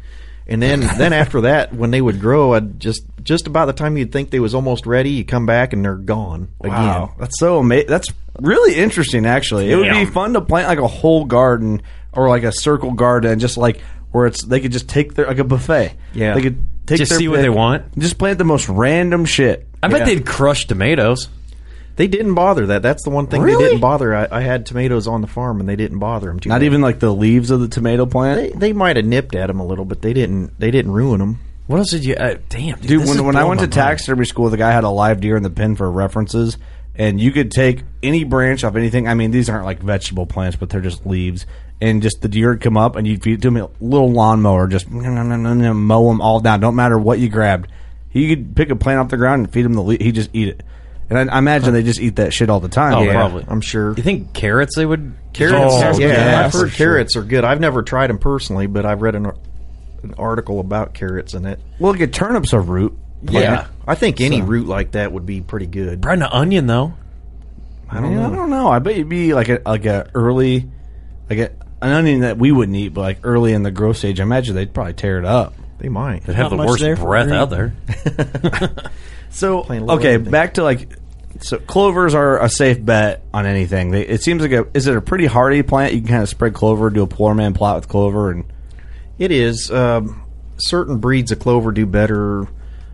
and 0.48 0.62
then 0.62 0.80
then 0.98 1.14
after 1.14 1.42
that, 1.42 1.74
when 1.74 1.92
they 1.92 2.02
would 2.02 2.20
grow, 2.20 2.54
I'd 2.54 2.80
just 2.80 3.04
just 3.24 3.48
about 3.48 3.66
the 3.68 3.74
time 3.74 3.98
you'd 3.98 4.12
think 4.12 4.30
they 4.32 4.40
was 4.40 4.54
almost 4.54 4.86
ready, 4.86 5.12
you 5.12 5.26
come 5.26 5.46
back 5.46 5.72
and 5.74 5.84
they're 5.84 5.96
gone 5.96 6.50
Wow, 6.60 7.06
again. 7.06 7.16
that's 7.20 7.40
so 7.40 7.60
amazing. 7.60 7.88
That's 7.90 8.10
really 8.40 8.76
interesting. 8.76 9.26
Actually, 9.26 9.72
it 9.72 9.76
would 9.76 9.92
be 9.92 10.06
fun 10.06 10.34
to 10.34 10.42
plant 10.42 10.68
like 10.68 10.80
a 10.80 10.88
whole 10.88 11.26
garden 11.26 11.82
or 12.12 12.28
like 12.30 12.44
a 12.44 12.52
circle 12.52 12.92
garden, 12.92 13.40
just 13.40 13.58
like 13.58 13.82
where 14.12 14.28
it's 14.28 14.44
they 14.46 14.60
could 14.60 14.72
just 14.72 14.88
take 14.90 15.14
their 15.16 15.26
like 15.28 15.40
a 15.40 15.44
buffet. 15.44 15.94
Yeah. 16.14 16.34
they 16.36 16.42
could 16.42 16.58
take 16.86 16.98
Just 17.00 17.10
their 17.12 17.20
see 17.20 17.28
what 17.28 17.36
pick, 17.38 17.44
they 17.44 17.50
want? 17.50 17.98
Just 17.98 18.18
plant 18.18 18.38
the 18.38 18.44
most 18.44 18.68
random 18.70 19.26
shit. 19.26 19.68
I 19.82 19.88
bet 19.88 20.00
Yeah. 20.00 20.06
they'd 20.06 20.26
crush 20.26 20.68
tomatoes. 20.68 21.30
They 21.96 22.08
didn't 22.08 22.34
bother 22.34 22.66
that. 22.68 22.82
That's 22.82 23.04
the 23.04 23.12
one 23.12 23.28
thing 23.28 23.42
Really? 23.44 23.64
they 23.64 23.70
didn't 23.70 23.82
bother. 23.82 24.16
I, 24.16 24.28
I 24.32 24.42
had 24.42 24.66
tomatoes 24.66 25.08
on 25.08 25.22
the 25.22 25.28
farm 25.28 25.60
and 25.60 25.70
they 25.70 25.76
didn't 25.76 26.00
bother 26.00 26.28
them 26.28 26.40
too. 26.40 26.50
Not 26.50 26.56
much. 26.56 26.64
even 26.64 26.82
like 26.82 27.00
the 27.00 27.14
leaves 27.14 27.52
of 27.52 27.60
the 27.60 27.68
tomato 27.68 28.06
plant. 28.08 28.40
They 28.40 28.50
they 28.50 28.74
might 28.74 28.96
have 28.96 29.06
nipped 29.06 29.36
at 29.36 29.48
them 29.48 29.60
a 29.60 29.66
little, 29.66 29.86
but 29.86 30.02
they 30.02 30.14
didn't. 30.14 30.60
They 30.60 30.72
didn't 30.72 30.92
ruin 30.92 31.20
them. 31.20 31.40
What 31.68 31.78
else 31.78 31.92
did 31.92 32.04
you? 32.04 32.16
Uh, 32.16 32.38
damn, 32.50 32.80
dude. 32.80 32.88
Dude, 32.90 33.02
this 33.04 33.10
is 33.12 33.16
when, 33.18 33.26
when 33.28 33.36
I 33.36 33.42
blowing 33.44 33.60
went 33.60 33.72
to 33.72 33.78
my 33.78 33.84
mind. 33.84 33.90
taxidermy 33.98 34.26
school, 34.26 34.50
the 34.50 34.58
guy 34.58 34.72
had 34.72 34.84
a 34.84 34.90
live 34.90 35.22
deer 35.22 35.38
in 35.38 35.44
the 35.44 35.50
pen 35.50 35.76
for 35.78 35.90
references, 35.90 36.58
and 36.96 37.22
you 37.22 37.32
could 37.32 37.52
take 37.52 37.84
any 38.02 38.24
branch 38.26 38.64
off 38.66 38.76
anything. 38.76 39.08
I 39.08 39.14
mean, 39.14 39.32
these 39.32 39.50
aren't 39.50 39.66
like 39.66 39.80
vegetable 39.82 40.26
plants, 40.26 40.58
but 40.58 40.70
they're 40.70 40.82
just 40.82 41.06
leaves, 41.06 41.46
and 41.80 42.02
just 42.02 42.22
the 42.22 42.28
deer 42.28 42.50
would 42.50 42.60
come 42.62 42.76
up, 42.76 42.98
and 42.98 43.08
you'd 43.08 43.24
feed 43.24 43.36
it 43.36 43.42
to 43.44 43.48
him 43.48 43.58
a 43.58 43.70
little 43.80 44.12
lawnmower, 44.12 44.68
just 44.68 44.90
mow 44.90 46.08
them 46.10 46.22
all 46.22 46.40
down. 46.40 46.60
Don't 46.60 46.76
matter 46.76 46.98
what 47.00 47.20
you 47.20 47.30
grabbed. 47.30 47.70
He 48.10 48.28
could 48.28 48.56
pick 48.56 48.70
a 48.70 48.76
plant 48.76 49.00
off 49.00 49.10
the 49.10 49.18
ground 49.18 49.46
and 49.46 49.54
feed 49.54 49.66
him 49.66 49.74
the. 49.74 49.82
Le- 49.82 49.96
he 49.98 50.12
just 50.12 50.30
eat 50.34 50.50
it, 50.50 50.64
and 51.10 51.30
I, 51.30 51.36
I 51.36 51.38
imagine 51.40 51.74
they 51.74 51.84
just 51.84 52.00
eat 52.00 52.16
that 52.18 52.34
shit 52.34 52.50
all 52.50 52.60
the 52.60 52.70
time. 52.70 52.94
Oh, 52.98 53.04
Yeah. 53.04 53.14
probably. 53.14 53.46
I'm 53.48 53.62
sure. 53.62 53.94
You 53.96 54.04
think 54.04 54.34
carrots? 54.34 54.76
They 54.76 54.86
would 54.86 55.14
Carrots, 55.34 55.58
Oh, 55.58 56.00
yeah, 56.00 56.08
yeah, 56.08 56.46
I've 56.46 56.52
for 56.52 56.60
heard 56.60 56.72
sure. 56.72 56.88
carrots 56.88 57.16
are 57.16 57.24
good. 57.24 57.44
I've 57.44 57.60
never 57.60 57.82
tried 57.82 58.12
them 58.12 58.20
personally, 58.20 58.68
but 58.68 58.86
I've 58.86 59.02
read 59.02 59.16
an, 59.16 59.26
ar- 59.26 59.36
an 60.04 60.14
article 60.18 60.60
about 60.60 60.94
carrots 60.94 61.34
in 61.34 61.46
it. 61.48 61.60
Well, 61.80 61.92
look 61.92 62.02
at 62.02 62.14
turnips 62.14 62.54
a 62.54 62.60
root. 62.60 62.96
Yeah, 63.24 63.68
I 63.88 63.96
think 63.96 64.22
any 64.22 64.40
So- 64.42 64.46
root 64.46 64.68
like 64.68 64.92
that 64.92 65.12
would 65.12 65.26
be 65.26 65.42
pretty 65.42 65.66
good. 65.68 66.02
Bread 66.02 66.20
and 66.20 66.28
onion 66.32 66.68
though. 66.68 66.94
I 67.90 68.00
don't 68.02 68.14
know. 68.16 68.32
I 68.32 68.36
don't 68.36 68.50
know. 68.50 68.68
I 68.70 68.80
bet 68.80 68.96
you'd 68.96 69.08
be 69.10 69.34
like 69.34 69.50
a 69.50 69.62
like 69.66 69.86
a 69.86 70.10
early, 70.14 70.70
like 71.30 71.40
a, 71.40 71.52
an 71.82 71.92
onion 71.92 72.20
that 72.22 72.38
we 72.38 72.52
wouldn't 72.52 72.76
eat, 72.76 72.90
but 72.90 73.02
like 73.02 73.20
early 73.24 73.54
in 73.54 73.64
the 73.64 73.72
growth 73.72 73.98
stage. 73.98 74.20
I 74.20 74.24
imagine 74.24 74.56
they'd 74.56 74.74
probably 74.74 74.94
tear 74.94 75.20
it 75.20 75.26
up. 75.26 75.54
They 75.80 75.90
might. 75.90 76.24
They'd 76.24 76.36
have 76.36 76.52
the 76.52 76.58
worst 76.58 76.82
there 76.82 76.96
breath 76.96 77.30
out 77.30 77.50
there. 77.50 77.74
So 79.30 79.64
okay, 79.98 80.18
back 80.18 80.54
to 80.56 80.64
like 80.64 80.96
so 81.42 81.58
clovers 81.58 82.14
are 82.14 82.42
a 82.42 82.50
safe 82.50 82.84
bet 82.84 83.24
on 83.34 83.46
anything. 83.48 83.90
They, 83.92 84.04
it 84.08 84.22
seems 84.22 84.42
like 84.44 84.52
a 84.52 84.68
is 84.76 84.86
it 84.88 84.96
a 84.96 85.02
pretty 85.02 85.26
hardy 85.26 85.64
plant? 85.64 85.94
You 85.94 86.02
can 86.02 86.08
kind 86.10 86.24
of 86.24 86.30
spread 86.30 86.54
clover, 86.54 86.90
do 86.92 87.02
a 87.02 87.08
poor 87.08 87.34
man 87.34 87.54
plot 87.54 87.78
with 87.78 87.88
clover, 87.88 88.30
and 88.30 88.46
It 89.18 89.32
is. 89.32 89.72
Um, 89.72 90.24
certain 90.58 91.00
breeds 91.00 91.32
of 91.32 91.40
clover 91.40 91.72
do 91.72 91.86
better. 91.88 92.48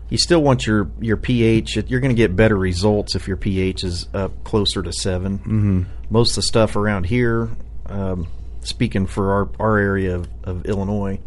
You 0.08 0.16
still 0.16 0.42
want 0.42 0.66
your 0.66 0.90
your 0.98 1.18
pH. 1.18 1.76
You're 1.88 2.00
going 2.00 2.14
to 2.14 2.16
get 2.16 2.34
better 2.34 2.56
results 2.56 3.14
if 3.14 3.28
your 3.28 3.36
pH 3.36 3.84
is 3.84 4.08
up 4.14 4.42
closer 4.42 4.82
to 4.82 4.92
7 4.92 5.38
Mm-hmm. 5.38 5.82
Most 6.08 6.30
of 6.32 6.36
the 6.36 6.42
stuff 6.42 6.74
around 6.74 7.04
here, 7.04 7.50
um, 7.86 8.26
speaking 8.62 9.06
for 9.06 9.32
our 9.32 9.48
our 9.60 9.78
area 9.78 10.16
of, 10.16 10.28
of 10.42 10.64
Illinois, 10.64 11.20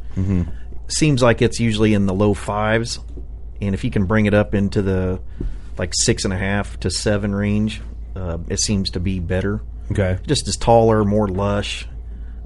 seems 0.87 1.21
like 1.21 1.41
it's 1.41 1.59
usually 1.59 1.93
in 1.93 2.05
the 2.05 2.13
low 2.13 2.33
fives. 2.33 2.99
And 3.61 3.73
if 3.73 3.83
you 3.83 3.91
can 3.91 4.05
bring 4.05 4.25
it 4.25 4.33
up 4.33 4.53
into 4.53 4.81
the 4.81 5.21
like 5.77 5.93
six 5.95 6.23
and 6.25 6.33
a 6.33 6.37
half 6.37 6.79
to 6.81 6.91
seven 6.91 7.33
range, 7.33 7.81
uh, 8.15 8.37
it 8.49 8.59
seems 8.59 8.91
to 8.91 8.99
be 8.99 9.19
better. 9.19 9.61
okay, 9.91 10.19
Just 10.27 10.47
as 10.47 10.55
taller, 10.55 11.03
more 11.03 11.27
lush, 11.27 11.87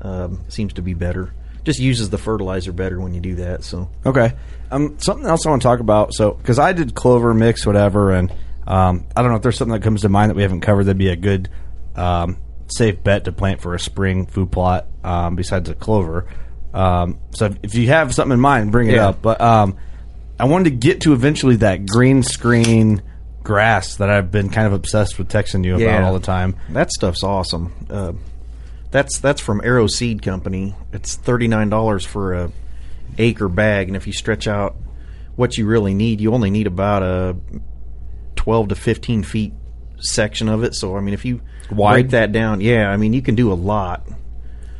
um, 0.02 0.42
seems 0.50 0.74
to 0.74 0.82
be 0.82 0.94
better. 0.94 1.34
Just 1.64 1.80
uses 1.80 2.10
the 2.10 2.18
fertilizer 2.18 2.72
better 2.72 3.00
when 3.02 3.14
you 3.14 3.20
do 3.20 3.36
that. 3.36 3.64
So 3.64 3.90
okay. 4.06 4.34
Um, 4.72 4.98
something 5.00 5.26
else 5.26 5.46
I 5.46 5.50
want 5.50 5.62
to 5.62 5.68
talk 5.68 5.80
about. 5.80 6.14
So 6.14 6.32
because 6.32 6.60
I 6.60 6.72
did 6.74 6.94
clover 6.96 7.34
mix, 7.34 7.66
whatever, 7.66 8.12
and 8.12 8.32
um, 8.66 9.06
I 9.16 9.22
don't 9.22 9.32
know 9.32 9.38
if 9.38 9.42
there's 9.44 9.58
something 9.58 9.74
that 9.74 9.84
comes 9.84 10.02
to 10.02 10.10
mind 10.10 10.30
that 10.30 10.36
we 10.36 10.44
haven't 10.44 10.62
covered. 10.62 10.86
That'd 10.86 10.98
be 10.98 11.10
a 11.10 11.16
good 11.16 11.50
um, 11.96 12.38
safe 12.68 13.04
bet 13.04 13.26
to 13.26 13.32
plant 13.32 13.60
for 13.62 13.74
a 13.74 13.80
spring 13.80 14.28
food 14.28 14.52
plot 14.52 14.88
um, 15.04 15.36
besides 15.36 15.68
the 15.68 15.76
clover. 15.76 16.28
Um, 16.74 17.20
so 17.32 17.54
if 17.64 17.76
you 17.76 17.88
have 17.88 18.14
something 18.14 18.34
in 18.34 18.40
mind, 18.40 18.72
bring 18.72 18.90
it 18.90 18.96
Yeah. 18.96 19.10
up. 19.10 19.22
But 19.22 19.40
um, 19.42 19.78
I 20.40 20.46
wanted 20.46 20.66
to 20.72 20.76
get 20.76 21.02
to 21.02 21.14
eventually 21.14 21.58
that 21.58 21.86
green 21.86 22.24
screen 22.24 23.02
grass 23.44 23.96
that 23.96 24.10
I've 24.10 24.30
been 24.32 24.50
kind 24.50 24.68
of 24.68 24.74
obsessed 24.74 25.18
with 25.18 25.30
texting 25.30 25.64
you 25.66 25.76
about 25.76 26.04
all 26.04 26.14
the 26.14 26.20
time. 26.20 26.56
That 26.70 26.92
stuff's 26.92 27.24
awesome. 27.24 27.74
Uh, 27.90 28.14
that's 28.92 29.20
that's 29.20 29.42
from 29.42 29.62
Arrow 29.64 29.88
Seed 29.88 30.22
Company. 30.22 30.76
It's 30.94 31.16
thirty 31.16 31.48
nine 31.48 31.70
dollars 31.70 32.06
for 32.06 32.34
a 32.34 32.52
acre 33.18 33.50
bag, 33.50 33.88
and 33.88 33.96
if 33.96 34.06
you 34.08 34.14
stretch 34.14 34.48
out 34.48 34.76
what 35.36 35.58
you 35.58 35.66
really 35.66 35.94
need, 35.94 36.20
you 36.22 36.34
only 36.34 36.50
need 36.50 36.68
about 36.68 37.04
a 37.04 37.36
twelve 38.36 38.70
to 38.70 38.76
fifteen 38.76 39.24
feet 39.24 39.54
section 40.00 40.48
of 40.50 40.64
it. 40.64 40.76
So 40.76 40.96
I 40.96 41.02
mean, 41.02 41.14
if 41.14 41.26
you 41.26 41.42
Wide? 41.72 41.94
break 41.94 42.10
that 42.12 42.32
down, 42.32 42.62
yeah, 42.62 42.90
I 42.90 42.98
mean 42.98 43.14
you 43.14 43.22
can 43.22 43.36
do 43.36 43.52
a 43.52 43.56
lot 43.56 44.06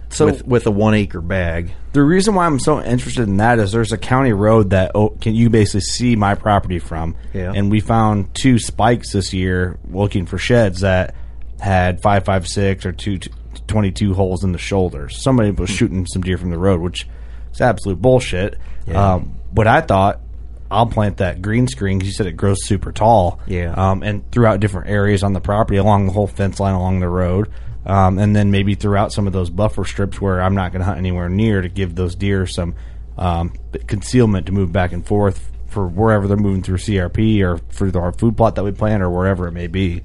So 0.10 0.26
with 0.26 0.48
with 0.48 0.68
a 0.68 0.72
one 0.72 0.94
acre 0.94 1.22
bag. 1.22 1.74
the 1.92 2.02
reason 2.02 2.34
why 2.34 2.46
I'm 2.46 2.60
so 2.60 2.82
interested 2.82 3.28
in 3.28 3.38
that 3.38 3.60
is 3.60 3.72
there's 3.72 3.92
a 3.92 3.98
county 3.98 4.32
road 4.32 4.70
that 4.70 4.92
oh, 4.96 5.10
can 5.10 5.36
you 5.36 5.50
basically 5.50 5.82
see 5.82 6.16
my 6.16 6.36
property 6.36 6.80
from. 6.80 7.16
Yeah. 7.34 7.52
And 7.54 7.70
we 7.70 7.82
found 7.82 8.34
two 8.34 8.58
spikes 8.58 9.12
this 9.12 9.34
year 9.34 9.78
looking 9.90 10.26
for 10.26 10.38
sheds 10.38 10.82
that 10.82 11.14
had 11.60 12.02
556 12.02 12.86
or 12.86 12.92
two, 12.94 13.20
22 13.68 14.14
holes 14.14 14.44
in 14.44 14.52
the 14.54 14.58
shoulders. 14.58 15.22
Somebody 15.22 15.52
was 15.52 15.70
shooting 15.70 16.06
some 16.06 16.22
deer 16.22 16.38
from 16.38 16.52
the 16.52 16.58
road, 16.58 16.80
which 16.82 17.08
is 17.52 17.62
absolute 17.62 18.02
bullshit. 18.02 18.58
Um, 18.96 19.36
but 19.52 19.68
I 19.68 19.82
thought 19.82 20.22
I'll 20.70 20.86
plant 20.86 21.18
that 21.18 21.42
green 21.42 21.68
screen 21.68 21.98
because 21.98 22.10
you 22.10 22.14
said 22.14 22.28
it 22.28 22.34
grows 22.34 22.66
super 22.66 22.92
tall. 22.92 23.40
Yeah. 23.48 23.74
Um, 23.74 24.04
and 24.04 24.30
throughout 24.32 24.60
different 24.60 24.90
areas 24.90 25.24
on 25.24 25.34
the 25.34 25.42
property, 25.42 25.78
along 25.78 26.08
the 26.08 26.14
whole 26.14 26.28
fence 26.28 26.60
line 26.60 26.74
along 26.74 27.00
the 27.00 27.10
road. 27.10 27.52
Um, 27.88 28.20
and 28.20 28.36
then 28.36 28.52
maybe 28.52 28.76
throughout 28.76 29.14
some 29.14 29.28
of 29.28 29.34
those 29.34 29.50
buffer 29.50 29.86
strips 29.86 30.20
where 30.20 30.42
I'm 30.42 30.54
not 30.54 30.74
going 30.74 30.82
to 30.82 30.86
hunt 30.86 30.98
anywhere 30.98 31.30
near 31.30 31.62
to 31.62 31.70
give 31.70 31.96
those 31.96 32.16
deer 32.16 32.46
some 32.46 32.76
um, 33.18 33.54
concealment 33.88 34.48
to 34.48 34.52
move 34.52 34.74
back 34.74 34.92
and 34.92 35.08
forth 35.08 35.50
for 35.68 35.88
wherever 35.88 36.28
they're 36.28 36.36
moving 36.36 36.62
through 36.62 36.78
CRP 36.78 37.42
or 37.42 37.60
for 37.70 37.98
our 37.98 38.12
food 38.12 38.36
plot 38.36 38.56
that 38.56 38.64
we 38.66 38.72
plant 38.72 39.02
or 39.02 39.10
wherever 39.10 39.48
it 39.48 39.54
may 39.54 39.68
be. 39.68 40.04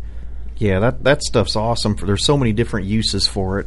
Yeah, 0.59 0.79
that 0.79 1.03
that 1.03 1.23
stuff's 1.23 1.57
awesome. 1.57 1.97
For 1.97 2.07
there's 2.07 2.25
so 2.25 2.37
many 2.37 2.53
different 2.53 2.87
uses 2.87 3.27
for 3.27 3.59
it. 3.59 3.67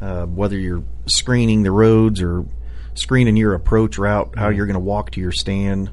Uh, 0.00 0.24
whether 0.24 0.58
you're 0.58 0.82
screening 1.06 1.64
the 1.64 1.70
roads 1.70 2.22
or 2.22 2.46
screening 2.94 3.36
your 3.36 3.54
approach 3.54 3.98
route, 3.98 4.34
how 4.36 4.48
you're 4.48 4.66
going 4.66 4.74
to 4.74 4.80
walk 4.80 5.10
to 5.12 5.20
your 5.20 5.32
stand. 5.32 5.90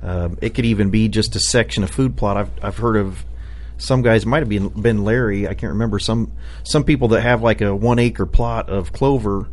Um, 0.00 0.38
it 0.40 0.54
could 0.54 0.64
even 0.64 0.88
be 0.88 1.08
just 1.08 1.36
a 1.36 1.40
section 1.40 1.84
of 1.84 1.90
food 1.90 2.16
plot. 2.16 2.38
I've 2.38 2.50
I've 2.64 2.78
heard 2.78 2.96
of 2.96 3.24
some 3.78 4.02
guys. 4.02 4.22
It 4.22 4.28
might 4.28 4.40
have 4.40 4.48
been 4.48 4.68
been 4.68 5.04
Larry. 5.04 5.48
I 5.48 5.54
can't 5.54 5.72
remember. 5.72 5.98
Some 5.98 6.32
some 6.64 6.84
people 6.84 7.08
that 7.08 7.22
have 7.22 7.42
like 7.42 7.60
a 7.60 7.74
one 7.74 7.98
acre 7.98 8.26
plot 8.26 8.68
of 8.68 8.92
clover, 8.92 9.48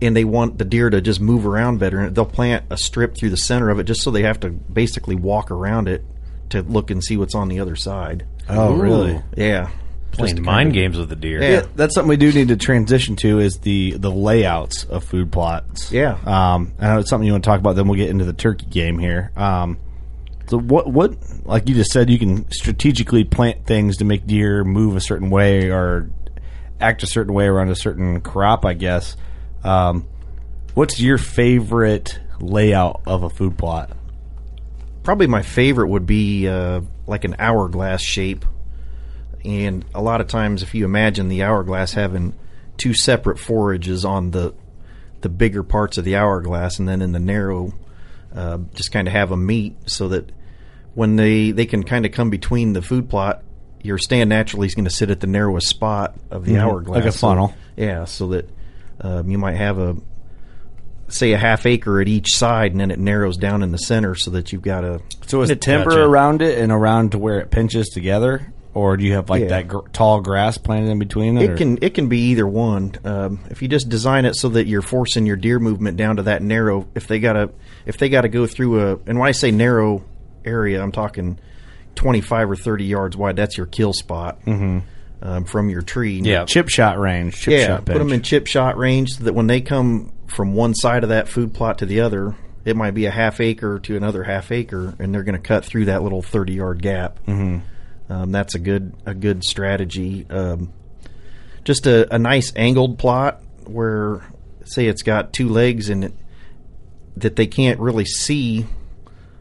and 0.00 0.16
they 0.16 0.24
want 0.24 0.58
the 0.58 0.64
deer 0.64 0.90
to 0.90 1.00
just 1.00 1.20
move 1.20 1.46
around 1.46 1.78
better. 1.78 2.00
And 2.00 2.14
they'll 2.14 2.24
plant 2.24 2.64
a 2.70 2.76
strip 2.76 3.16
through 3.16 3.30
the 3.30 3.36
center 3.36 3.70
of 3.70 3.78
it 3.78 3.84
just 3.84 4.02
so 4.02 4.10
they 4.10 4.22
have 4.22 4.40
to 4.40 4.50
basically 4.50 5.16
walk 5.16 5.50
around 5.50 5.88
it 5.88 6.04
to 6.50 6.62
look 6.62 6.90
and 6.90 7.02
see 7.02 7.16
what's 7.16 7.34
on 7.34 7.48
the 7.48 7.60
other 7.60 7.76
side. 7.76 8.26
Oh, 8.48 8.74
Ooh. 8.74 8.80
really? 8.80 9.22
Yeah. 9.36 9.70
Playing 10.12 10.36
to 10.36 10.42
mind 10.42 10.72
games 10.72 10.98
with 10.98 11.08
the 11.08 11.16
deer. 11.16 11.40
Yeah. 11.40 11.66
that's 11.76 11.94
something 11.94 12.08
we 12.08 12.16
do 12.16 12.32
need 12.32 12.48
to 12.48 12.56
transition 12.56 13.14
to 13.16 13.38
is 13.38 13.58
the 13.58 13.92
the 13.92 14.10
layouts 14.10 14.82
of 14.84 15.04
food 15.04 15.30
plots. 15.30 15.92
Yeah. 15.92 16.18
Um, 16.26 16.72
I 16.80 16.88
know 16.88 16.98
it's 16.98 17.08
something 17.10 17.26
you 17.26 17.32
want 17.32 17.44
to 17.44 17.48
talk 17.48 17.60
about. 17.60 17.76
Then 17.76 17.86
we'll 17.86 17.96
get 17.96 18.10
into 18.10 18.24
the 18.24 18.32
turkey 18.32 18.66
game 18.66 18.98
here. 18.98 19.30
Um, 19.36 19.78
so 20.50 20.58
what 20.58 20.88
what 20.88 21.14
like 21.44 21.68
you 21.68 21.76
just 21.76 21.92
said, 21.92 22.10
you 22.10 22.18
can 22.18 22.50
strategically 22.50 23.22
plant 23.22 23.66
things 23.66 23.98
to 23.98 24.04
make 24.04 24.26
deer 24.26 24.64
move 24.64 24.96
a 24.96 25.00
certain 25.00 25.30
way 25.30 25.70
or 25.70 26.10
act 26.80 27.04
a 27.04 27.06
certain 27.06 27.32
way 27.32 27.46
around 27.46 27.68
a 27.68 27.76
certain 27.76 28.20
crop. 28.20 28.64
I 28.64 28.74
guess. 28.74 29.16
Um, 29.62 30.08
what's 30.74 30.98
your 30.98 31.18
favorite 31.18 32.18
layout 32.40 33.02
of 33.06 33.22
a 33.22 33.30
food 33.30 33.58
plot? 33.58 33.92
Probably 35.04 35.28
my 35.28 35.42
favorite 35.42 35.86
would 35.86 36.04
be 36.04 36.48
uh, 36.48 36.80
like 37.06 37.22
an 37.22 37.36
hourglass 37.38 38.02
shape. 38.02 38.44
And 39.44 39.84
a 39.94 40.02
lot 40.02 40.20
of 40.20 40.26
times, 40.26 40.64
if 40.64 40.74
you 40.74 40.84
imagine 40.84 41.28
the 41.28 41.44
hourglass 41.44 41.94
having 41.94 42.34
two 42.76 42.92
separate 42.92 43.38
forages 43.38 44.04
on 44.04 44.32
the 44.32 44.52
the 45.20 45.28
bigger 45.28 45.62
parts 45.62 45.96
of 45.96 46.04
the 46.04 46.16
hourglass, 46.16 46.80
and 46.80 46.88
then 46.88 47.02
in 47.02 47.12
the 47.12 47.20
narrow, 47.20 47.72
uh, 48.34 48.58
just 48.74 48.90
kind 48.90 49.06
of 49.06 49.12
have 49.12 49.28
them 49.28 49.46
meet, 49.46 49.76
so 49.88 50.08
that 50.08 50.32
when 50.94 51.16
they 51.16 51.50
they 51.52 51.66
can 51.66 51.82
kind 51.84 52.04
of 52.06 52.12
come 52.12 52.30
between 52.30 52.72
the 52.72 52.82
food 52.82 53.08
plot, 53.08 53.42
your 53.82 53.98
stand 53.98 54.28
naturally 54.30 54.66
is 54.66 54.74
going 54.74 54.84
to 54.84 54.90
sit 54.90 55.10
at 55.10 55.20
the 55.20 55.26
narrowest 55.26 55.68
spot 55.68 56.14
of 56.30 56.44
the 56.44 56.52
Mhm. 56.54 56.60
hourglass, 56.62 56.96
Like 56.96 57.06
a 57.06 57.12
So- 57.12 57.28
funnel. 57.28 57.54
yeah, 57.76 58.04
so 58.04 58.28
that 58.28 58.48
um, 59.00 59.30
you 59.30 59.38
might 59.38 59.56
have 59.56 59.78
a 59.78 59.96
say 61.08 61.32
a 61.32 61.38
half 61.38 61.66
acre 61.66 62.00
at 62.00 62.06
each 62.08 62.36
side, 62.36 62.70
and 62.72 62.80
then 62.80 62.90
it 62.90 62.98
narrows 62.98 63.36
down 63.36 63.62
in 63.62 63.72
the 63.72 63.78
center, 63.78 64.14
so 64.14 64.30
that 64.30 64.52
you've 64.52 64.62
got 64.62 64.84
a 64.84 65.00
So 65.26 65.42
is 65.42 65.50
it 65.50 65.60
timber 65.60 65.90
Gotcha. 65.90 66.04
around 66.04 66.42
it 66.42 66.58
and 66.58 66.70
around 66.70 67.12
to 67.12 67.18
where 67.18 67.40
it 67.40 67.50
pinches 67.50 67.88
together, 67.88 68.52
or 68.74 68.96
do 68.96 69.04
you 69.04 69.14
have 69.14 69.28
like 69.28 69.42
Yeah. 69.42 69.48
that 69.48 69.68
gr- 69.68 69.78
tall 69.92 70.20
grass 70.20 70.56
planted 70.58 70.90
in 70.90 70.98
between 71.00 71.36
it? 71.38 71.48
or- 71.50 71.52
It 71.54 71.56
can 71.58 71.78
it 71.80 71.94
can 71.94 72.08
be 72.08 72.18
either 72.30 72.46
one. 72.46 72.92
Um, 73.04 73.40
if 73.50 73.60
you 73.62 73.66
just 73.68 73.88
design 73.88 74.24
it 74.24 74.36
so 74.36 74.50
that 74.50 74.66
you're 74.68 74.82
forcing 74.82 75.26
your 75.26 75.36
deer 75.36 75.58
movement 75.58 75.96
down 75.96 76.16
to 76.16 76.22
that 76.24 76.42
narrow, 76.42 76.86
if 76.94 77.08
they 77.08 77.18
gotta 77.18 77.50
if 77.86 77.96
they 77.98 78.08
gotta 78.08 78.28
go 78.28 78.46
through 78.46 78.80
a 78.80 78.98
and 79.06 79.18
when 79.18 79.26
I 79.28 79.32
say 79.32 79.50
narrow 79.50 80.02
area, 80.44 80.82
I'm 80.82 80.92
talking 80.92 81.38
25 81.94 82.50
or 82.50 82.56
30 82.56 82.84
yards 82.84 83.16
wide. 83.16 83.36
That's 83.36 83.56
your 83.56 83.66
kill 83.66 83.92
spot 83.92 84.40
um, 84.46 85.44
from 85.44 85.70
your 85.70 85.82
tree. 85.82 86.20
Yeah. 86.20 86.44
chip 86.44 86.68
shot 86.68 86.98
range. 86.98 87.36
Chip 87.36 87.52
yeah. 87.52 87.66
shot 87.66 87.84
Put 87.84 87.98
them 87.98 88.12
in 88.12 88.22
chip 88.22 88.46
shot 88.46 88.76
range 88.76 89.10
so 89.10 89.24
that 89.24 89.34
when 89.34 89.46
they 89.46 89.60
come 89.60 90.12
from 90.26 90.54
one 90.54 90.74
side 90.74 91.02
of 91.02 91.10
that 91.10 91.28
food 91.28 91.54
plot 91.54 91.78
to 91.78 91.86
the 91.86 92.00
other, 92.00 92.36
it 92.64 92.76
might 92.76 92.92
be 92.92 93.06
a 93.06 93.10
half 93.10 93.40
acre 93.40 93.78
to 93.80 93.96
another 93.96 94.22
half 94.22 94.52
acre, 94.52 94.94
and 94.98 95.14
they're 95.14 95.24
going 95.24 95.40
to 95.40 95.40
cut 95.40 95.64
through 95.64 95.86
that 95.86 96.02
little 96.02 96.22
30 96.22 96.54
yard 96.54 96.82
gap. 96.82 97.18
Mm-hmm. 97.26 98.12
Um, 98.12 98.32
that's 98.32 98.54
a 98.54 98.58
good 98.58 98.94
a 99.06 99.14
good 99.14 99.44
strategy. 99.44 100.26
Um, 100.28 100.72
just 101.64 101.86
a, 101.86 102.12
a 102.12 102.18
nice 102.18 102.52
angled 102.56 102.98
plot 102.98 103.42
where, 103.66 104.26
say, 104.64 104.86
it's 104.86 105.02
got 105.02 105.32
two 105.32 105.48
legs 105.48 105.88
and 105.88 106.04
it, 106.04 106.12
that 107.16 107.36
they 107.36 107.46
can't 107.46 107.78
really 107.80 108.04
see. 108.04 108.66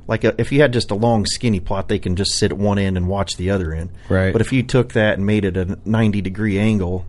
Like 0.09 0.23
a, 0.23 0.33
if 0.41 0.51
you 0.51 0.59
had 0.61 0.73
just 0.73 0.89
a 0.91 0.95
long 0.95 1.25
skinny 1.27 1.59
plot, 1.59 1.87
they 1.87 1.99
can 1.99 2.15
just 2.15 2.31
sit 2.33 2.51
at 2.51 2.57
one 2.57 2.79
end 2.79 2.97
and 2.97 3.07
watch 3.07 3.37
the 3.37 3.51
other 3.51 3.71
end. 3.73 3.91
Right. 4.09 4.33
But 4.33 4.41
if 4.41 4.51
you 4.51 4.63
took 4.63 4.93
that 4.93 5.13
and 5.17 5.25
made 5.25 5.45
it 5.45 5.55
a 5.55 5.77
90 5.85 6.21
degree 6.21 6.57
angle, 6.57 7.05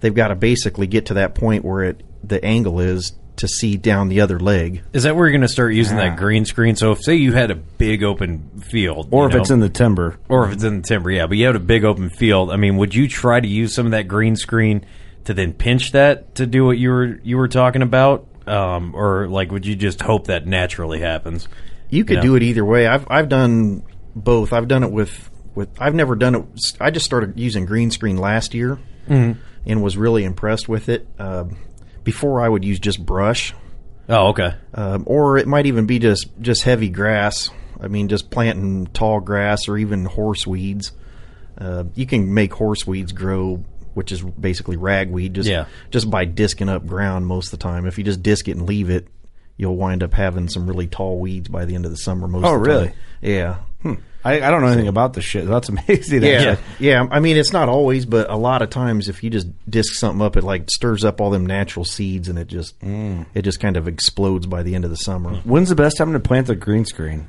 they've 0.00 0.14
got 0.14 0.28
to 0.28 0.34
basically 0.34 0.86
get 0.86 1.06
to 1.06 1.14
that 1.14 1.34
point 1.34 1.64
where 1.64 1.82
it 1.84 2.02
the 2.24 2.42
angle 2.44 2.80
is 2.80 3.12
to 3.36 3.46
see 3.46 3.76
down 3.76 4.08
the 4.08 4.22
other 4.22 4.40
leg. 4.40 4.82
Is 4.94 5.02
that 5.02 5.14
where 5.14 5.26
you're 5.26 5.32
going 5.32 5.42
to 5.42 5.48
start 5.48 5.74
using 5.74 5.98
Ah. 5.98 6.04
that 6.08 6.16
green 6.16 6.46
screen? 6.46 6.74
So 6.74 6.92
if 6.92 7.02
say 7.02 7.16
you 7.16 7.34
had 7.34 7.50
a 7.50 7.54
big 7.54 8.02
open 8.02 8.62
field, 8.70 9.08
or 9.10 9.26
if 9.28 9.34
know, 9.34 9.40
it's 9.42 9.50
in 9.50 9.60
the 9.60 9.68
timber. 9.68 10.16
or 10.30 10.46
if 10.46 10.54
it's 10.54 10.64
in 10.64 10.80
the 10.80 10.88
timber, 10.88 11.10
yeah. 11.10 11.26
But 11.26 11.36
you 11.36 11.44
had 11.44 11.54
a 11.54 11.60
big 11.60 11.84
open 11.84 12.08
field. 12.08 12.50
I 12.50 12.56
mean, 12.56 12.78
would 12.78 12.94
you 12.94 13.08
try 13.08 13.38
to 13.38 13.46
use 13.46 13.74
some 13.74 13.84
of 13.84 13.92
that 13.92 14.08
green 14.08 14.36
screen 14.36 14.86
to 15.24 15.34
then 15.34 15.52
pinch 15.52 15.92
that 15.92 16.34
to 16.36 16.46
do 16.46 16.64
what 16.64 16.78
you 16.78 16.88
were 16.88 17.20
you 17.22 17.36
were 17.36 17.48
talking 17.48 17.82
about, 17.82 18.26
um, 18.46 18.94
or 18.96 19.28
like 19.28 19.52
would 19.52 19.66
you 19.66 19.76
just 19.76 20.00
hope 20.00 20.28
that 20.28 20.46
naturally 20.46 21.00
happens? 21.00 21.46
You 21.90 22.04
could 22.04 22.20
do 22.20 22.34
it 22.36 22.42
either 22.42 22.64
way. 22.64 22.86
I've 22.86 23.06
I've 23.10 23.28
done 23.28 23.82
both. 24.14 24.52
I've 24.52 24.68
done 24.68 24.82
it 24.82 24.90
with 24.92 25.30
with. 25.54 25.68
I've 25.80 25.94
never 25.94 26.16
done 26.16 26.34
it. 26.34 26.44
I 26.80 26.90
just 26.90 27.06
started 27.06 27.38
using 27.38 27.64
green 27.66 27.90
screen 27.90 28.16
last 28.16 28.54
year, 28.54 28.78
Mm-hmm. 29.08 29.40
and 29.66 29.82
was 29.82 29.96
really 29.96 30.24
impressed 30.24 30.68
with 30.68 30.88
it. 30.88 31.06
Um, 31.18 31.56
before 32.04 32.40
I 32.40 32.48
would 32.48 32.64
use 32.64 32.78
just 32.78 33.04
brush, 33.04 33.54
Oh, 34.08 34.28
okay. 34.28 34.54
um, 34.74 35.04
or 35.06 35.38
it 35.38 35.46
might 35.46 35.66
even 35.66 35.86
be 35.86 35.98
just 35.98 36.28
just 36.40 36.62
heavy 36.62 36.88
grass. 36.88 37.50
I 37.80 37.88
mean, 37.88 38.08
just 38.08 38.30
planting 38.30 38.86
tall 38.88 39.20
grass 39.20 39.68
or 39.68 39.76
even 39.76 40.04
horse 40.06 40.46
weeds. 40.46 40.92
Uh, 41.58 41.84
you 41.94 42.06
can 42.06 42.32
make 42.34 42.52
horse 42.52 42.86
weeds 42.86 43.12
grow, 43.12 43.64
which 43.94 44.12
is 44.12 44.22
basically 44.22 44.76
ragweed, 44.76 45.34
just 45.34 45.48
Yeah. 45.48 45.66
just 45.90 46.10
by 46.10 46.24
disking 46.24 46.68
up 46.68 46.86
ground 46.86 47.26
most 47.26 47.46
of 47.46 47.50
the 47.52 47.62
time. 47.62 47.86
If 47.86 47.96
you 47.98 48.04
just 48.04 48.22
disc 48.22 48.48
it 48.48 48.52
and 48.56 48.66
leave 48.66 48.90
it, 48.90 49.08
you'll 49.56 49.76
wind 49.76 50.02
up 50.02 50.12
having 50.14 50.48
some 50.48 50.66
really 50.66 50.86
tall 50.86 51.18
weeds 51.18 51.48
by 51.48 51.64
the 51.64 51.74
end 51.74 51.84
of 51.84 51.90
the 51.90 51.96
summer. 51.96 52.26
Most 52.28 52.44
Oh, 52.44 52.54
of 52.56 52.62
the 52.62 52.68
really? 52.68 52.86
time. 52.88 52.96
Yeah. 53.22 53.56
Hmm. 53.82 53.94
I, 54.24 54.40
I 54.42 54.50
don't 54.50 54.60
know 54.60 54.66
anything 54.66 54.88
about 54.88 55.12
this 55.14 55.24
shit. 55.24 55.46
That's 55.46 55.68
amazing. 55.70 56.22
Yeah, 56.22 56.30
actually. 56.30 56.64
yeah. 56.80 57.06
I 57.10 57.20
mean, 57.20 57.36
it's 57.36 57.52
not 57.52 57.68
always, 57.68 58.04
but 58.06 58.28
a 58.28 58.34
lot 58.36 58.60
of 58.62 58.70
times, 58.70 59.08
if 59.08 59.22
you 59.22 59.30
just 59.30 59.46
disc 59.70 59.94
something 59.94 60.20
up, 60.20 60.36
it 60.36 60.42
like 60.42 60.68
stirs 60.70 61.04
up 61.04 61.20
all 61.20 61.30
them 61.30 61.46
natural 61.46 61.84
seeds, 61.84 62.28
and 62.28 62.38
it 62.38 62.48
just 62.48 62.78
mm. 62.80 63.24
it 63.34 63.42
just 63.42 63.60
kind 63.60 63.76
of 63.76 63.86
explodes 63.86 64.46
by 64.46 64.62
the 64.64 64.74
end 64.74 64.84
of 64.84 64.90
the 64.90 64.96
summer. 64.96 65.36
Hmm. 65.36 65.48
When's 65.48 65.68
the 65.68 65.76
best 65.76 65.96
time 65.96 66.12
to 66.12 66.20
plant 66.20 66.48
the 66.48 66.56
green 66.56 66.84
screen? 66.84 67.28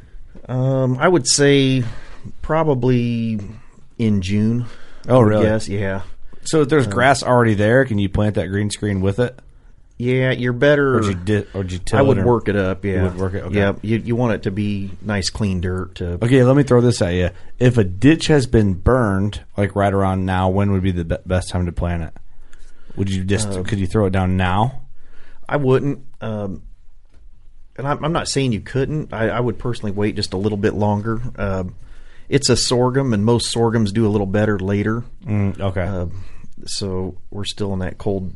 Um, 0.49 0.97
I 0.97 1.07
would 1.07 1.27
say 1.27 1.83
probably 2.41 3.39
in 3.97 4.21
June. 4.21 4.65
Oh, 5.07 5.21
really? 5.21 5.43
Yes, 5.45 5.69
yeah, 5.69 6.01
So 6.45 6.61
if 6.61 6.69
there's 6.69 6.87
uh, 6.87 6.91
grass 6.91 7.21
already 7.23 7.53
there, 7.53 7.85
can 7.85 7.97
you 7.99 8.09
plant 8.09 8.35
that 8.35 8.47
green 8.47 8.69
screen 8.69 9.01
with 9.01 9.19
it? 9.19 9.37
Yeah. 9.97 10.31
You're 10.31 10.53
better. 10.53 10.97
Or 10.97 11.03
you, 11.03 11.15
di- 11.15 11.45
or 11.53 11.63
you 11.63 11.79
I 11.93 12.01
would 12.01 12.17
it 12.19 12.25
work 12.25 12.47
it 12.47 12.55
up. 12.55 12.85
Yeah, 12.85 13.03
would 13.03 13.17
work 13.17 13.33
it, 13.33 13.43
okay. 13.43 13.55
Yeah, 13.57 13.73
you 13.81 13.97
you 13.97 14.15
want 14.15 14.33
it 14.33 14.43
to 14.43 14.51
be 14.51 14.91
nice, 15.01 15.29
clean 15.29 15.61
dirt. 15.61 15.95
To 15.95 16.13
Okay, 16.23 16.43
let 16.43 16.55
me 16.55 16.63
throw 16.63 16.81
this 16.81 17.01
at 17.01 17.13
you. 17.13 17.29
If 17.59 17.77
a 17.77 17.83
ditch 17.83 18.27
has 18.27 18.47
been 18.47 18.73
burned, 18.73 19.43
like 19.57 19.75
right 19.75 19.93
around 19.93 20.25
now, 20.25 20.49
when 20.49 20.71
would 20.71 20.83
be 20.83 20.91
the 20.91 21.05
be- 21.05 21.17
best 21.25 21.49
time 21.49 21.65
to 21.65 21.71
plant 21.71 22.03
it? 22.03 22.13
Would 22.95 23.11
you 23.11 23.23
just 23.23 23.49
Uh, 23.49 23.63
could 23.63 23.79
you 23.79 23.87
throw 23.87 24.05
it 24.07 24.11
down 24.11 24.37
now? 24.37 24.81
I 25.47 25.57
wouldn't. 25.57 25.99
Um, 26.19 26.63
and 27.77 27.87
I'm, 27.87 28.03
I'm 28.03 28.11
not 28.11 28.27
saying 28.27 28.53
you 28.53 28.59
couldn't. 28.61 29.13
I, 29.13 29.29
I 29.29 29.39
would 29.39 29.59
personally 29.59 29.91
wait 29.91 30.15
just 30.15 30.33
a 30.33 30.37
little 30.37 30.57
bit 30.57 30.73
longer. 30.73 31.21
Um, 31.37 31.75
it's 32.27 32.49
a 32.49 32.57
sorghum, 32.57 33.13
and 33.13 33.23
most 33.23 33.51
sorghums 33.51 33.91
do 33.91 34.05
a 34.05 34.09
little 34.09 34.25
better 34.27 34.57
later. 34.59 35.03
Mm, 35.25 35.59
okay. 35.59 35.83
Um, 35.83 36.23
so 36.65 37.17
we're 37.29 37.45
still 37.45 37.71
in 37.73 37.79
that 37.79 37.97
cold, 37.99 38.33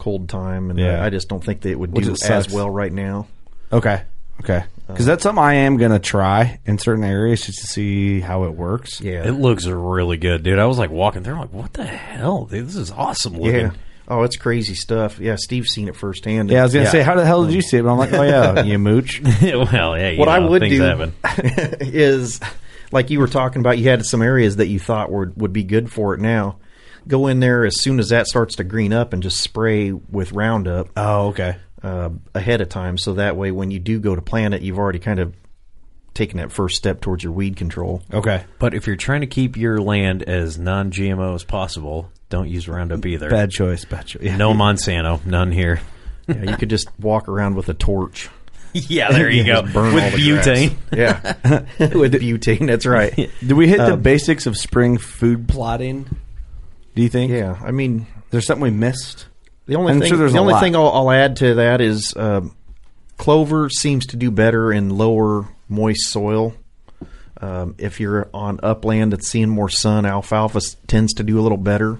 cold 0.00 0.28
time, 0.28 0.70
and 0.70 0.78
Yeah. 0.78 1.00
I, 1.02 1.06
I 1.06 1.10
just 1.10 1.28
don't 1.28 1.44
think 1.44 1.60
that 1.60 1.70
it 1.70 1.78
would 1.78 1.92
Which 1.92 2.06
do 2.06 2.12
it 2.12 2.30
as 2.30 2.50
well 2.50 2.68
right 2.68 2.92
now. 2.92 3.28
Okay. 3.72 4.02
Okay. 4.40 4.64
Because 4.88 5.06
that's 5.06 5.22
something 5.22 5.42
I 5.44 5.54
am 5.54 5.76
gonna 5.76 6.00
try 6.00 6.58
in 6.66 6.78
certain 6.78 7.04
areas 7.04 7.42
just 7.46 7.60
to 7.60 7.66
see 7.68 8.18
how 8.18 8.44
it 8.44 8.54
works. 8.54 9.00
Yeah, 9.00 9.24
It 9.28 9.32
looks 9.32 9.66
really 9.66 10.16
good, 10.16 10.42
dude. 10.42 10.58
I 10.58 10.64
was 10.66 10.78
like 10.78 10.90
walking 10.90 11.22
through, 11.22 11.34
I'm 11.34 11.40
like, 11.42 11.52
what 11.52 11.72
the 11.74 11.84
hell, 11.84 12.46
dude? 12.46 12.66
This 12.66 12.74
is 12.74 12.90
awesome 12.90 13.34
looking. 13.34 13.60
yeah. 13.60 13.70
Oh, 14.08 14.24
it's 14.24 14.36
crazy 14.36 14.74
stuff. 14.74 15.20
Yeah, 15.20 15.36
Steve's 15.38 15.70
seen 15.70 15.86
it 15.86 15.94
firsthand. 15.94 16.50
Yeah, 16.50 16.60
I 16.60 16.62
was 16.64 16.72
gonna 16.72 16.86
Yeah. 16.86 16.90
say, 16.90 17.02
how 17.02 17.14
the 17.14 17.24
hell 17.24 17.44
did 17.44 17.54
you 17.54 17.62
see 17.62 17.76
it? 17.76 17.82
But 17.84 17.92
I'm 17.92 17.98
like, 17.98 18.12
oh 18.12 18.22
yeah, 18.22 18.62
you 18.64 18.76
mooch. 18.78 19.20
well, 19.42 19.96
yeah. 19.96 20.08
You 20.08 20.18
what 20.18 20.28
I 20.28 20.40
would 20.40 20.62
do 20.62 20.80
happen. 20.80 21.14
is, 21.80 22.40
like 22.90 23.10
you 23.10 23.20
were 23.20 23.28
talking 23.28 23.60
about, 23.60 23.78
you 23.78 23.88
had 23.88 24.04
some 24.04 24.22
areas 24.22 24.56
that 24.56 24.66
you 24.66 24.80
thought 24.80 25.12
would 25.12 25.36
would 25.40 25.52
be 25.52 25.62
good 25.62 25.92
for 25.92 26.14
it. 26.14 26.20
Now, 26.20 26.56
go 27.10 27.26
in 27.26 27.40
there 27.40 27.64
as 27.66 27.80
soon 27.82 27.98
as 27.98 28.08
that 28.08 28.26
starts 28.26 28.56
to 28.56 28.64
green 28.64 28.92
up 28.92 29.12
and 29.12 29.22
just 29.22 29.38
spray 29.40 29.92
with 29.92 30.32
Roundup 30.32 30.88
Oh, 30.96 31.28
okay. 31.28 31.56
uh, 31.82 32.10
ahead 32.34 32.60
of 32.60 32.68
time, 32.70 32.96
so 32.96 33.14
that 33.14 33.36
way 33.36 33.50
when 33.50 33.70
you 33.70 33.78
do 33.78 34.00
go 34.00 34.14
to 34.14 34.22
plant 34.22 34.54
it, 34.54 34.62
you've 34.62 34.78
already 34.78 34.98
kind 34.98 35.18
of 35.20 35.34
taken 36.14 36.38
that 36.38 36.50
first 36.52 36.76
step 36.76 37.00
towards 37.00 37.22
your 37.22 37.32
weed 37.32 37.56
control. 37.56 38.02
Okay. 38.12 38.44
But 38.58 38.74
if 38.74 38.86
you're 38.86 38.96
trying 38.96 39.20
to 39.20 39.26
keep 39.26 39.56
your 39.56 39.78
land 39.78 40.22
as 40.24 40.58
non-GMO 40.58 41.34
as 41.34 41.44
possible, 41.44 42.10
don't 42.30 42.48
use 42.48 42.68
Roundup 42.68 43.04
either. 43.06 43.30
Bad 43.30 43.50
choice. 43.50 43.84
Bad 43.84 44.06
choice. 44.06 44.22
Yeah. 44.22 44.36
No 44.36 44.52
Monsanto, 44.52 45.24
none 45.24 45.52
here. 45.52 45.80
Yeah, 46.28 46.42
you 46.50 46.56
could 46.56 46.70
just 46.70 46.88
walk 47.00 47.28
around 47.28 47.54
with 47.56 47.68
a 47.68 47.74
torch. 47.74 48.28
yeah, 48.72 49.10
there 49.10 49.30
you 49.30 49.44
go. 49.52 49.62
Burn 49.62 49.94
With 49.94 50.14
butane. 50.14 50.76
Yeah, 50.92 51.20
with 51.78 52.12
butane. 52.14 52.66
That's 52.66 52.86
right. 52.86 53.14
Did 53.16 53.52
we 53.52 53.68
hit 53.68 53.78
the 53.78 53.94
Um, 53.94 54.02
basics 54.02 54.46
of 54.46 54.56
spring 54.56 54.98
food 54.98 55.48
plotting? 55.48 56.06
Do 56.94 57.02
you 57.02 57.08
think? 57.08 57.30
Yeah, 57.32 57.58
I 57.62 57.70
mean, 57.70 58.06
There's 58.30 58.46
something 58.46 58.62
we 58.62 58.70
missed. 58.70 59.26
The 59.66 59.76
only 59.76 59.92
I'm 59.92 60.00
thing, 60.00 60.08
sure 60.08 60.18
there's 60.18 60.32
the 60.32 60.38
only 60.40 60.54
lot. 60.54 60.60
thing 60.62 60.74
I'll, 60.74 60.88
I'll 60.88 61.10
add 61.10 61.36
to 61.36 61.54
that 61.56 61.80
is 61.80 62.14
um, 62.16 62.56
clover 63.18 63.68
seems 63.70 64.06
to 64.06 64.16
do 64.16 64.30
better 64.30 64.72
in 64.72 64.90
lower 64.90 65.46
moist 65.68 66.08
soil. 66.10 66.54
Um, 67.40 67.74
if 67.78 68.00
you're 68.00 68.28
on 68.34 68.60
upland 68.62 69.12
that's 69.12 69.28
seeing 69.28 69.48
more 69.48 69.68
sun, 69.68 70.04
alfalfa 70.04 70.60
tends 70.86 71.14
to 71.14 71.22
do 71.22 71.38
a 71.38 71.42
little 71.42 71.56
better. 71.58 71.98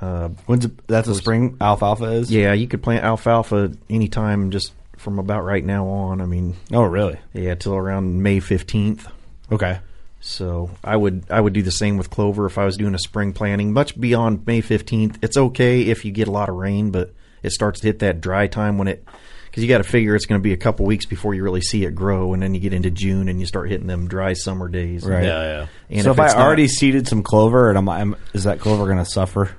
Uh, 0.00 0.30
When's 0.46 0.64
it, 0.64 0.86
that's 0.88 1.08
a 1.08 1.14
spring 1.14 1.56
alfalfa 1.60 2.04
is? 2.06 2.30
yeah, 2.30 2.52
you 2.52 2.66
could 2.66 2.82
plant 2.82 3.04
alfalfa 3.04 3.72
anytime, 3.88 4.50
just 4.50 4.72
from 4.98 5.18
about 5.20 5.44
right 5.44 5.64
now 5.64 5.86
on. 5.86 6.20
I 6.20 6.26
mean, 6.26 6.56
Oh, 6.72 6.82
really? 6.82 7.18
yeah, 7.32 7.54
till 7.54 7.74
around 7.76 8.22
May 8.22 8.40
fifteenth. 8.40 9.06
Okay. 9.50 9.78
So 10.24 10.70
I 10.84 10.96
would 10.96 11.24
I 11.30 11.40
would 11.40 11.52
do 11.52 11.62
the 11.62 11.72
same 11.72 11.96
with 11.96 12.08
clover 12.08 12.46
if 12.46 12.56
I 12.56 12.64
was 12.64 12.76
doing 12.76 12.94
a 12.94 12.98
spring 12.98 13.32
planting. 13.32 13.72
Much 13.72 14.00
beyond 14.00 14.46
May 14.46 14.60
fifteenth, 14.60 15.18
it's 15.20 15.36
okay 15.36 15.82
if 15.82 16.04
you 16.04 16.12
get 16.12 16.28
a 16.28 16.30
lot 16.30 16.48
of 16.48 16.54
rain, 16.54 16.92
but 16.92 17.12
it 17.42 17.50
starts 17.50 17.80
to 17.80 17.88
hit 17.88 17.98
that 17.98 18.20
dry 18.20 18.46
time 18.46 18.78
when 18.78 18.86
it 18.86 19.04
because 19.46 19.64
you 19.64 19.68
got 19.68 19.78
to 19.78 19.84
figure 19.84 20.14
it's 20.14 20.24
going 20.24 20.40
to 20.40 20.42
be 20.42 20.52
a 20.52 20.56
couple 20.56 20.86
weeks 20.86 21.06
before 21.06 21.34
you 21.34 21.42
really 21.42 21.60
see 21.60 21.84
it 21.84 21.94
grow, 21.96 22.32
and 22.34 22.42
then 22.42 22.54
you 22.54 22.60
get 22.60 22.72
into 22.72 22.90
June 22.90 23.28
and 23.28 23.40
you 23.40 23.46
start 23.46 23.68
hitting 23.68 23.88
them 23.88 24.06
dry 24.06 24.32
summer 24.32 24.68
days. 24.68 25.04
Right. 25.04 25.24
Yeah, 25.24 25.42
yeah. 25.42 25.66
And 25.90 26.04
so 26.04 26.12
if, 26.12 26.20
I 26.20 26.28
not- 26.28 26.36
already 26.36 26.68
seeded 26.68 27.08
some 27.08 27.24
clover, 27.24 27.68
and 27.68 27.76
I'm, 27.76 27.88
I'm 27.88 28.16
is 28.32 28.44
that 28.44 28.60
clover 28.60 28.86
going 28.86 28.98
to 28.98 29.04
suffer? 29.04 29.56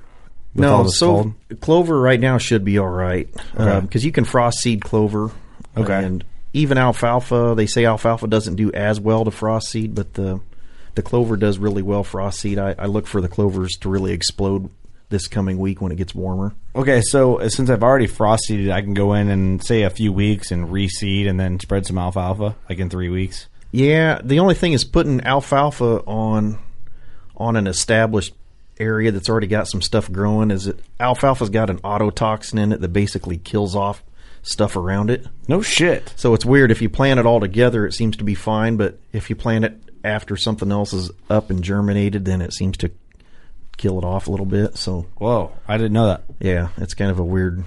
With 0.55 0.65
all 0.65 0.77
no, 0.77 0.83
this 0.85 0.97
so 0.97 1.07
cold? 1.07 1.33
clover 1.61 1.99
right 1.99 2.19
now 2.19 2.37
should 2.37 2.63
be 2.63 2.77
all 2.77 2.87
right 2.87 3.29
because 3.31 3.67
Okay. 3.67 3.69
Um, 3.71 3.89
you 4.05 4.11
can 4.11 4.23
frost 4.23 4.59
seed 4.59 4.81
clover. 4.81 5.31
Okay. 5.75 6.05
and 6.05 6.23
even 6.53 6.77
alfalfa. 6.77 7.53
They 7.57 7.65
say 7.65 7.85
alfalfa 7.85 8.27
doesn't 8.27 8.55
do 8.55 8.71
as 8.71 8.99
well 8.99 9.25
to 9.25 9.31
frost 9.31 9.69
seed, 9.69 9.93
but 9.93 10.13
the 10.13 10.39
the 10.95 11.01
clover 11.01 11.37
does 11.37 11.57
really 11.57 11.81
well 11.81 12.03
for 12.03 12.11
frost 12.11 12.39
seed. 12.39 12.59
I, 12.59 12.75
I 12.77 12.85
look 12.85 13.07
for 13.07 13.21
the 13.21 13.27
clovers 13.27 13.71
to 13.81 13.89
really 13.89 14.11
explode 14.11 14.69
this 15.09 15.27
coming 15.27 15.57
week 15.57 15.81
when 15.81 15.91
it 15.91 15.95
gets 15.95 16.15
warmer. 16.15 16.53
Okay, 16.75 17.01
so 17.01 17.39
uh, 17.39 17.49
since 17.49 17.69
I've 17.69 17.83
already 17.83 18.07
frost 18.07 18.45
seeded, 18.45 18.69
I 18.71 18.81
can 18.81 18.93
go 18.93 19.13
in 19.13 19.29
and 19.29 19.63
say 19.63 19.83
a 19.83 19.89
few 19.89 20.11
weeks 20.11 20.51
and 20.51 20.69
reseed 20.69 21.29
and 21.29 21.39
then 21.39 21.59
spread 21.59 21.85
some 21.85 21.97
alfalfa 21.97 22.55
like 22.69 22.79
in 22.79 22.89
three 22.89 23.09
weeks. 23.09 23.47
Yeah, 23.71 24.19
the 24.23 24.39
only 24.39 24.55
thing 24.55 24.73
is 24.73 24.83
putting 24.83 25.21
alfalfa 25.21 26.03
on 26.05 26.59
on 27.35 27.55
an 27.55 27.67
established 27.67 28.33
area 28.79 29.11
that's 29.11 29.29
already 29.29 29.47
got 29.47 29.67
some 29.67 29.81
stuff 29.81 30.11
growing. 30.11 30.51
Is 30.51 30.67
it 30.67 30.79
alfalfa's 30.99 31.49
got 31.49 31.69
an 31.69 31.79
autotoxin 31.79 32.59
in 32.59 32.71
it 32.71 32.81
that 32.81 32.89
basically 32.89 33.37
kills 33.37 33.75
off 33.75 34.03
stuff 34.43 34.75
around 34.75 35.09
it. 35.09 35.25
No 35.47 35.61
shit. 35.61 36.13
So 36.17 36.33
it's 36.33 36.45
weird 36.45 36.69
if 36.69 36.81
you 36.81 36.89
plant 36.89 37.19
it 37.19 37.25
all 37.25 37.39
together, 37.39 37.87
it 37.87 37.93
seems 37.93 38.17
to 38.17 38.23
be 38.23 38.35
fine, 38.35 38.77
but 38.77 38.99
if 39.11 39.29
you 39.29 39.35
plant 39.35 39.65
it 39.65 39.79
after 40.03 40.35
something 40.35 40.71
else 40.71 40.93
is 40.93 41.11
up 41.29 41.49
and 41.49 41.63
germinated, 41.63 42.25
then 42.25 42.41
it 42.41 42.53
seems 42.53 42.77
to 42.77 42.91
kill 43.77 43.97
it 43.97 44.03
off 44.03 44.27
a 44.27 44.31
little 44.31 44.45
bit. 44.45 44.77
So 44.77 45.07
Whoa, 45.17 45.51
I 45.67 45.77
didn't 45.77 45.93
know 45.93 46.07
that. 46.07 46.23
yeah, 46.39 46.69
it's 46.77 46.93
kind 46.93 47.11
of 47.11 47.19
a 47.19 47.23
weird 47.23 47.63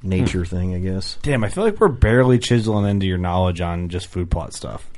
hmm. 0.00 0.08
nature 0.08 0.44
thing, 0.44 0.74
I 0.74 0.78
guess. 0.78 1.18
Damn, 1.22 1.44
I 1.44 1.48
feel 1.48 1.64
like 1.64 1.80
we're 1.80 1.88
barely 1.88 2.38
chiseling 2.38 2.88
into 2.88 3.06
your 3.06 3.18
knowledge 3.18 3.60
on 3.60 3.88
just 3.88 4.06
food 4.06 4.30
plot 4.30 4.54
stuff. 4.54 4.88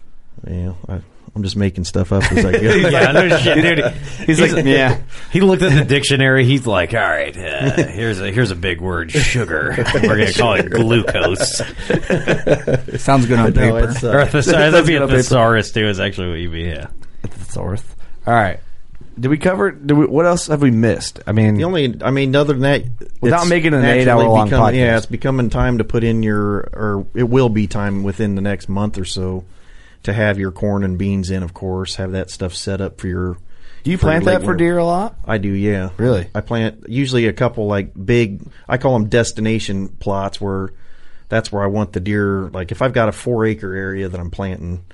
Yeah, 0.47 0.75
I, 0.89 1.01
I'm 1.39 1.45
just 1.45 1.55
making 1.55 1.85
stuff 1.85 2.11
up 2.11 2.25
as 2.33 2.45
I 2.45 2.51
go. 2.51 2.59
yeah, 2.75 3.13
no 3.13 3.29
shit, 3.39 3.63
dude. 3.63 3.85
He's 4.27 4.41
like, 4.41 4.65
yeah. 4.65 4.99
He 5.31 5.41
looked 5.41 5.63
at 5.63 5.73
the 5.73 5.85
dictionary. 5.85 6.45
He's 6.45 6.67
like, 6.67 6.95
"All 6.95 7.01
right, 7.01 7.37
uh, 7.37 7.87
here's 7.87 8.19
a 8.21 8.33
here's 8.33 8.51
a 8.51 8.57
big 8.57 8.81
word, 8.81 9.13
sugar. 9.13 9.73
We're 9.95 10.01
gonna 10.19 10.33
call 10.33 10.55
it 10.55 10.69
glucose 10.71 11.59
Sounds 13.01 13.27
good 13.27 13.39
on 13.39 13.53
No, 13.53 13.61
paper. 13.61 13.91
it's, 13.91 14.03
uh, 14.03 14.09
or 14.11 14.21
a 14.21 14.27
thesaurus. 14.27 14.73
That'd 14.73 14.87
be 14.87 14.97
a 14.97 14.99
Sounds 14.99 14.99
good 14.99 15.03
on 15.03 15.09
thesaurus 15.11 15.71
too. 15.73 15.87
Is 15.87 16.01
actually 16.01 16.31
what 16.31 16.39
you 16.41 16.51
mean. 16.51 16.67
Yeah. 16.67 16.87
Thesaurus. 17.23 17.85
All 18.27 18.35
right. 18.35 18.59
Did 19.21 19.29
we 19.29 19.39
cover? 19.39 19.71
Did 19.71 19.97
we, 19.97 20.07
what 20.07 20.27
else 20.27 20.47
have 20.49 20.63
we 20.63 20.71
missed? 20.73 21.21
I 21.27 21.33
mean, 21.33 21.55
The 21.57 21.65
only, 21.65 22.01
I 22.03 22.11
mean, 22.11 22.35
other 22.35 22.55
than 22.55 22.63
that, 22.63 22.85
Without 23.21 23.47
making 23.49 23.75
an 23.75 23.85
eight-hour-long 23.85 24.49
become- 24.49 24.75
Yeah, 24.75 24.97
it's 24.97 25.07
becoming 25.07 25.51
time 25.51 25.79
to 25.79 25.85
put 25.85 26.03
in 26.05 26.23
your, 26.23 26.69
or 26.73 27.07
it 27.15 27.29
will 27.29 27.49
be 27.49 27.67
time 27.67 28.03
within 28.03 28.35
the 28.35 28.43
next 28.43 28.69
month 28.69 28.97
or 28.99 29.05
so 29.05 29.45
to 30.05 30.13
have 30.13 30.39
your 30.39 30.53
corn 30.53 30.85
and 30.85 30.99
beans 30.99 31.31
in. 31.31 31.43
Of 31.43 31.55
course, 31.55 31.97
have 31.97 32.13
that 32.13 32.31
stuff 32.31 32.55
set 32.55 32.81
up 32.81 33.01
for 33.01 33.09
your. 33.09 33.39
do 33.85 33.91
you 33.91 33.99
plant 33.99 34.25
that 34.25 34.41
for 34.41 34.49
winter. 34.49 34.57
deer 34.57 34.79
a 34.79 34.85
lot? 34.85 35.17
I 35.25 35.39
do, 35.39 35.51
yeah. 35.51 35.91
Really? 35.97 36.29
I 36.35 36.41
plant 36.41 36.89
usually 36.89 37.27
a 37.27 37.33
couple 37.33 37.67
like 37.67 37.93
big. 37.95 38.43
I 38.69 38.79
call 38.79 38.95
them 38.95 39.09
destination 39.09 39.89
plots 39.89 40.41
where 40.41 40.71
that's 41.29 41.53
where 41.53 41.63
I 41.63 41.67
want 41.67 41.93
the 41.93 42.01
deer. 42.01 42.49
Like 42.51 42.73
if 42.73 42.83
I've 42.83 42.93
got 42.93 43.09
a 43.09 43.13
four 43.13 43.45
acre 43.45 43.75
area 43.75 44.09
that 44.09 44.19
I'm 44.19 44.31
planting 44.31 44.85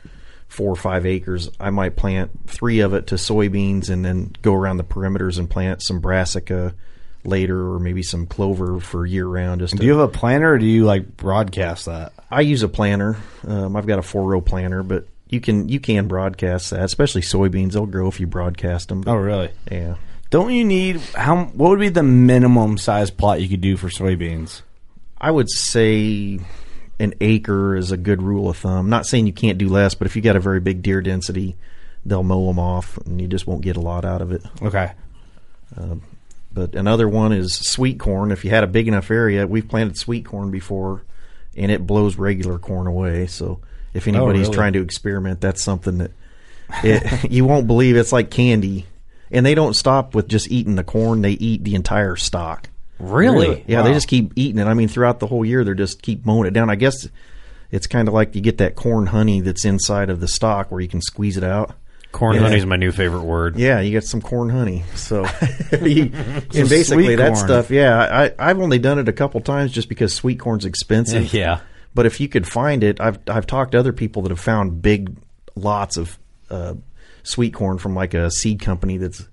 four 0.48 0.70
or 0.70 0.76
five 0.76 1.06
acres, 1.06 1.50
I 1.58 1.70
might 1.70 1.96
plant 1.96 2.30
three 2.46 2.80
of 2.80 2.94
it 2.94 3.08
to 3.08 3.16
soybeans 3.16 3.90
and 3.90 4.04
then 4.04 4.32
go 4.42 4.54
around 4.54 4.76
the 4.76 4.84
perimeters 4.84 5.38
and 5.38 5.50
plant 5.50 5.82
some 5.82 6.00
brassica 6.00 6.74
later 7.24 7.72
or 7.72 7.78
maybe 7.78 8.02
some 8.02 8.26
clover 8.26 8.80
for 8.80 9.06
year 9.06 9.26
round. 9.26 9.60
Just 9.60 9.76
Do 9.76 9.84
you 9.84 9.92
have 9.92 10.08
a 10.08 10.08
planter, 10.08 10.54
or 10.54 10.58
do 10.58 10.66
you 10.66 10.84
like 10.84 11.16
broadcast 11.16 11.86
that? 11.86 12.12
I 12.30 12.42
use 12.42 12.62
a 12.62 12.68
planter. 12.68 13.16
Um, 13.46 13.76
I've 13.76 13.86
got 13.86 13.98
a 13.98 14.02
four 14.02 14.28
row 14.28 14.40
planter, 14.40 14.82
but 14.82 15.06
you 15.28 15.40
can 15.40 15.68
you 15.68 15.80
can 15.80 16.08
broadcast 16.08 16.70
that, 16.70 16.82
especially 16.82 17.22
soybeans. 17.22 17.72
They'll 17.72 17.86
grow 17.86 18.08
if 18.08 18.20
you 18.20 18.26
broadcast 18.26 18.88
them. 18.88 19.04
Oh, 19.06 19.16
really? 19.16 19.50
yeah. 19.70 19.96
Don't 20.30 20.52
you 20.52 20.64
need 20.64 21.00
how? 21.14 21.44
What 21.44 21.70
would 21.70 21.80
be 21.80 21.90
the 21.90 22.02
minimum 22.02 22.76
size 22.78 23.10
plot 23.10 23.40
you 23.40 23.48
could 23.48 23.60
do 23.60 23.76
for 23.76 23.88
soybeans? 23.88 24.62
I 25.20 25.30
would 25.30 25.48
say 25.48 26.40
an 26.98 27.14
acre 27.20 27.76
is 27.76 27.92
a 27.92 27.96
good 27.96 28.20
rule 28.20 28.48
of 28.48 28.56
thumb. 28.56 28.88
Not 28.88 29.06
saying 29.06 29.26
you 29.26 29.32
can't 29.32 29.58
do 29.58 29.68
less, 29.68 29.94
but 29.94 30.06
if 30.06 30.16
you 30.16 30.22
got 30.22 30.36
a 30.36 30.40
very 30.40 30.60
big 30.60 30.82
deer 30.82 31.00
density, 31.00 31.56
they'll 32.04 32.22
mow 32.22 32.46
them 32.48 32.58
off, 32.58 32.96
and 32.98 33.20
you 33.20 33.28
just 33.28 33.46
won't 33.46 33.62
get 33.62 33.76
a 33.76 33.80
lot 33.80 34.04
out 34.04 34.22
of 34.22 34.32
it. 34.32 34.42
Okay. 34.60 34.92
But 36.54 36.76
another 36.76 37.08
one 37.08 37.32
is 37.32 37.52
sweet 37.52 37.98
corn. 37.98 38.30
If 38.30 38.44
you 38.44 38.50
had 38.50 38.62
a 38.62 38.68
big 38.68 38.86
enough 38.86 39.10
area, 39.10 39.44
we've 39.44 39.66
planted 39.66 39.98
sweet 39.98 40.24
corn 40.24 40.52
before, 40.52 41.02
and 41.56 41.70
it 41.72 41.84
blows 41.84 42.16
regular 42.16 42.60
corn 42.60 42.86
away. 42.86 43.26
So 43.26 43.60
if 43.92 44.06
oh, 44.06 44.10
anybody's 44.10 44.42
really? 44.42 44.54
trying 44.54 44.72
to 44.74 44.82
experiment, 44.82 45.40
that's 45.40 45.62
something 45.62 45.98
that 45.98 46.12
it, 46.84 47.24
you 47.30 47.44
won't 47.44 47.66
believe. 47.66 47.96
It's 47.96 48.12
like 48.12 48.30
candy, 48.30 48.86
and 49.32 49.44
they 49.44 49.56
don't 49.56 49.74
stop 49.74 50.14
with 50.14 50.28
just 50.28 50.48
eating 50.48 50.76
the 50.76 50.84
corn; 50.84 51.22
they 51.22 51.32
eat 51.32 51.64
the 51.64 51.74
entire 51.74 52.14
stalk. 52.14 52.70
Really? 53.00 53.64
Yeah, 53.66 53.82
they 53.82 53.92
just 53.92 54.06
keep 54.06 54.32
eating 54.36 54.60
it. 54.60 54.66
I 54.66 54.74
mean, 54.74 54.86
throughout 54.86 55.18
the 55.18 55.26
whole 55.26 55.44
year, 55.44 55.64
they 55.64 55.74
just 55.74 56.02
keep 56.02 56.24
mowing 56.24 56.46
it 56.46 56.52
down. 56.52 56.70
I 56.70 56.76
guess 56.76 57.08
it's 57.72 57.88
kind 57.88 58.06
of 58.06 58.14
like 58.14 58.36
you 58.36 58.40
get 58.40 58.58
that 58.58 58.76
corn 58.76 59.06
honey 59.06 59.40
that's 59.40 59.64
inside 59.64 60.08
of 60.08 60.20
the 60.20 60.28
stalk 60.28 60.70
where 60.70 60.80
you 60.80 60.86
can 60.86 61.02
squeeze 61.02 61.36
it 61.36 61.42
out. 61.42 61.74
Corn 62.14 62.36
Yeah. 62.36 62.48
is 62.52 62.64
my 62.64 62.76
new 62.76 62.92
favorite 62.92 63.24
word. 63.24 63.58
Yeah, 63.58 63.80
you 63.80 63.90
get 63.90 64.04
some 64.04 64.22
corn 64.22 64.48
honey. 64.48 64.84
So, 64.94 65.26
you, 65.82 66.04
and 66.14 66.48
basically 66.50 67.04
sweet 67.04 67.16
that 67.16 67.34
corn. 67.34 67.46
stuff. 67.46 67.70
Yeah, 67.70 67.98
I, 67.98 68.32
I've 68.50 68.60
only 68.60 68.78
done 68.78 68.98
it 68.98 69.08
a 69.08 69.12
couple 69.12 69.40
times 69.42 69.72
just 69.72 69.88
because 69.88 70.14
sweet 70.14 70.38
corn's 70.40 70.64
expensive. 70.64 71.34
Yeah. 71.34 71.60
But 71.92 72.06
if 72.06 72.20
you 72.20 72.28
could 72.28 72.46
find 72.48 72.82
it, 72.82 73.00
I've 73.00 73.18
I've 73.28 73.46
talked 73.46 73.72
to 73.72 73.78
other 73.78 73.92
people 73.92 74.22
that 74.22 74.30
have 74.30 74.40
found 74.40 74.80
big 74.82 75.16
lots 75.54 75.96
of 75.96 76.18
uh, 76.50 76.74
sweet 77.22 77.52
corn 77.54 77.78
from 77.78 77.94
like 77.94 78.14
a 78.14 78.30
seed 78.30 78.60
company 78.60 78.96
that's 78.96 79.28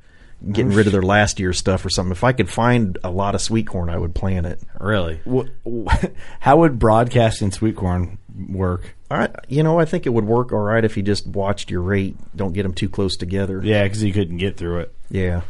getting 0.52 0.72
rid 0.74 0.86
of 0.88 0.92
their 0.94 1.02
last 1.04 1.40
year's 1.40 1.58
stuff 1.60 1.84
or 1.86 1.90
something. 1.90 2.12
If 2.12 2.24
I 2.24 2.34
could 2.34 2.50
find 2.50 2.98
a 3.04 3.10
lot 3.12 3.34
of 3.36 3.42
sweet 3.42 3.68
corn, 3.68 3.90
I 3.90 3.98
would 3.98 4.14
plant 4.16 4.46
it. 4.48 4.60
Really? 4.80 5.20
Wh- 5.28 5.50
wh- 5.68 6.06
How 6.40 6.58
would 6.58 6.78
broadcasting 6.80 7.52
sweet 7.52 7.76
corn 7.76 8.18
work? 8.50 8.96
I, 9.10 9.30
you 9.48 9.64
know, 9.64 9.80
I 9.80 9.86
think 9.86 10.06
it 10.06 10.10
would 10.10 10.26
work 10.26 10.52
all 10.54 10.60
right 10.60 10.84
if 10.84 10.96
you 10.98 11.04
just 11.04 11.28
watched 11.28 11.70
your 11.70 11.82
rate. 11.82 12.16
Don't 12.36 12.54
get 12.54 12.64
them 12.64 12.74
too 12.74 12.90
close 12.90 13.16
together. 13.18 13.62
Yeah, 13.64 13.84
because 13.84 14.04
you 14.04 14.14
couldn't 14.14 14.38
get 14.38 14.58
through 14.58 14.80
it, 14.80 14.94
Yeah. 15.10 15.42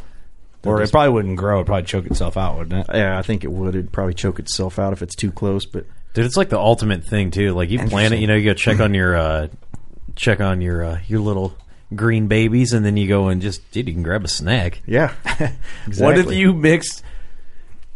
or 0.65 0.81
it 0.81 0.91
probably 0.91 1.11
wouldn't 1.13 1.37
grow. 1.37 1.57
It'd 1.57 1.67
probably 1.67 1.85
choke 1.85 2.05
itself 2.07 2.37
out, 2.37 2.57
wouldn't 2.57 2.89
it? 2.89 2.95
Yeah, 2.95 3.17
I 3.17 3.21
think 3.21 3.43
it 3.43 3.51
would. 3.51 3.75
It'd 3.75 3.91
probably 3.91 4.13
choke 4.15 4.39
itself 4.39 4.79
out 4.79 4.93
if 4.93 5.01
it's 5.01 5.15
too 5.15 5.31
close. 5.31 5.65
But 5.65 5.85
Dude, 6.13 6.25
it's 6.25 6.35
like 6.37 6.49
the 6.49 6.59
ultimate 6.59 7.03
thing 7.05 7.31
too. 7.31 7.53
Like 7.53 7.69
you 7.69 7.79
plant 7.87 8.13
it, 8.13 8.19
you 8.19 8.27
know, 8.27 8.35
you 8.35 8.45
go 8.45 8.53
check 8.53 8.79
on 8.79 8.93
your 8.93 9.15
uh 9.15 9.47
check 10.15 10.41
on 10.41 10.59
your 10.61 10.83
uh, 10.83 10.99
your 11.07 11.19
little 11.21 11.55
green 11.95 12.27
babies 12.27 12.73
and 12.73 12.85
then 12.85 12.97
you 12.97 13.07
go 13.07 13.27
and 13.29 13.41
just 13.41 13.69
dude, 13.71 13.87
you 13.87 13.93
can 13.93 14.03
grab 14.03 14.23
a 14.25 14.27
snack. 14.27 14.81
yeah, 14.85 15.13
exactly. 15.87 15.95
What 16.03 16.17
if 16.17 16.31
you 16.31 16.53
mixed? 16.53 17.03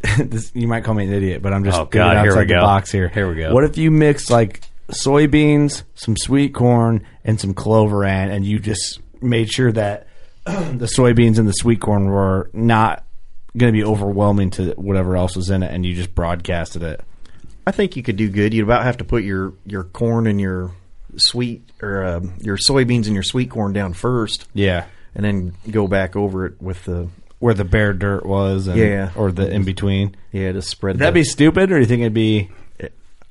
this, 0.17 0.51
you 0.53 0.67
might 0.67 0.83
call 0.83 0.93
me 0.93 1.05
an 1.05 1.13
idiot, 1.13 1.41
but 1.41 1.51
I'm 1.53 1.63
just 1.63 1.75
Oh, 1.77 1.85
thinking 1.85 1.99
God, 2.01 2.13
here 2.17 2.23
we 2.23 2.29
outside 2.29 2.47
the 2.47 2.53
go. 2.53 2.61
box 2.61 2.91
here. 2.91 3.09
Here 3.09 3.27
we 3.27 3.35
go. 3.35 3.53
What 3.53 3.63
if 3.63 3.77
you 3.77 3.89
mix 3.91 4.29
like 4.29 4.61
soybeans, 4.89 5.83
some 5.95 6.15
sweet 6.17 6.53
corn, 6.53 7.05
and 7.23 7.39
some 7.39 7.53
clover 7.53 8.03
in, 8.03 8.29
and 8.29 8.45
you 8.45 8.59
just 8.59 8.99
made 9.21 9.49
sure 9.51 9.71
that 9.71 10.07
the 10.45 10.89
soybeans 10.95 11.37
and 11.37 11.47
the 11.47 11.53
sweet 11.53 11.81
corn 11.81 12.05
were 12.05 12.49
not 12.53 13.03
going 13.57 13.71
to 13.73 13.77
be 13.77 13.83
overwhelming 13.83 14.49
to 14.51 14.71
whatever 14.73 15.15
else 15.15 15.35
was 15.35 15.49
in 15.49 15.63
it, 15.63 15.71
and 15.73 15.85
you 15.85 15.93
just 15.95 16.13
broadcasted 16.13 16.83
it? 16.83 17.01
I 17.67 17.71
think 17.71 17.95
you 17.95 18.03
could 18.03 18.15
do 18.17 18.29
good. 18.29 18.53
You'd 18.53 18.63
about 18.63 18.83
have 18.83 18.97
to 18.97 19.03
put 19.03 19.23
your 19.23 19.53
your 19.65 19.83
corn 19.85 20.27
and 20.27 20.39
your 20.39 20.71
sweet 21.17 21.67
or 21.81 22.03
uh, 22.03 22.19
your 22.41 22.57
soybeans 22.57 23.05
and 23.05 23.13
your 23.13 23.23
sweet 23.23 23.49
corn 23.49 23.73
down 23.73 23.93
first, 23.93 24.47
Yeah, 24.53 24.85
and 25.15 25.25
then 25.25 25.55
go 25.71 25.87
back 25.87 26.15
over 26.15 26.45
it 26.45 26.61
with 26.61 26.83
the 26.85 27.07
where 27.39 27.53
the 27.55 27.65
bare 27.65 27.93
dirt 27.93 28.25
was, 28.25 28.67
and, 28.67 28.77
Yeah. 28.79 29.11
or 29.15 29.31
the 29.31 29.49
in 29.49 29.63
between. 29.63 30.15
yeah 30.31 30.51
to 30.51 30.61
spread. 30.61 30.95
Would 30.95 30.99
that 30.99 31.11
the- 31.11 31.21
be 31.21 31.23
stupid, 31.23 31.71
or 31.71 31.75
do 31.75 31.79
you 31.81 31.85
think 31.87 32.01
it'd 32.01 32.13
be? 32.13 32.49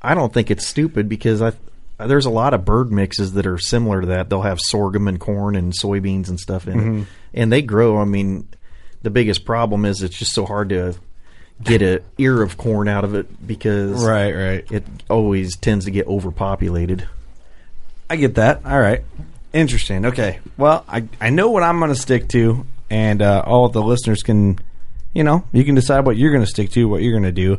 I 0.05 0.15
don't 0.15 0.33
think 0.33 0.51
it's 0.51 0.67
stupid 0.67 1.09
because 1.09 1.43
I 1.43 1.53
there's 1.99 2.27
a 2.27 2.31
lot 2.31 2.55
of 2.55 2.65
bird 2.65 2.91
mixes 2.93 3.33
that 3.35 3.47
are 3.47 3.59
similar 3.59 4.01
to 4.01 4.07
that. 4.09 4.29
They'll 4.29 4.43
have 4.43 4.59
sorghum 4.61 5.07
and 5.09 5.19
corn 5.21 5.55
and 5.57 5.73
soybeans 5.73 6.29
and 6.29 6.39
stuff 6.41 6.67
in 6.69 6.75
Mm-hmm. 6.79 6.99
it, 7.01 7.07
and 7.35 7.53
they 7.53 7.63
grow. 7.63 7.99
I 7.99 8.05
mean, 8.05 8.49
the 9.03 9.11
biggest 9.11 9.45
problem 9.45 9.85
is 9.85 10.03
it's 10.03 10.19
just 10.19 10.33
so 10.35 10.45
hard 10.45 10.69
to 10.71 10.95
get 11.63 11.83
a 11.83 12.03
ear 12.19 12.43
of 12.43 12.57
corn 12.57 12.89
out 12.89 13.05
of 13.05 13.15
it 13.15 13.47
because 13.47 14.05
Right, 14.05 14.33
right. 14.35 14.73
it 14.73 14.85
always 15.09 15.57
tends 15.57 15.85
to 15.85 15.91
get 15.93 16.07
overpopulated. 16.09 17.07
I 18.11 18.17
get 18.17 18.35
that. 18.35 18.63
All 18.67 18.81
right. 18.81 19.03
Interesting. 19.53 20.05
Okay. 20.07 20.41
Well, 20.57 20.85
I 20.89 21.07
I 21.21 21.31
know 21.31 21.51
what 21.51 21.63
I'm 21.63 21.79
going 21.79 21.93
to 21.93 22.01
stick 22.01 22.29
to, 22.31 22.67
and 22.91 23.23
uh, 23.23 23.43
all 23.47 23.67
of 23.67 23.73
the 23.73 23.83
listeners 23.83 24.23
can, 24.25 24.59
you 25.15 25.23
know, 25.23 25.45
you 25.53 25.65
can 25.65 25.77
decide 25.77 26.05
what 26.05 26.17
you're 26.17 26.33
going 26.33 26.43
to 26.45 26.51
stick 26.51 26.71
to, 26.73 26.89
what 26.89 27.03
you're 27.03 27.13
going 27.13 27.23
to 27.23 27.31
do. 27.33 27.59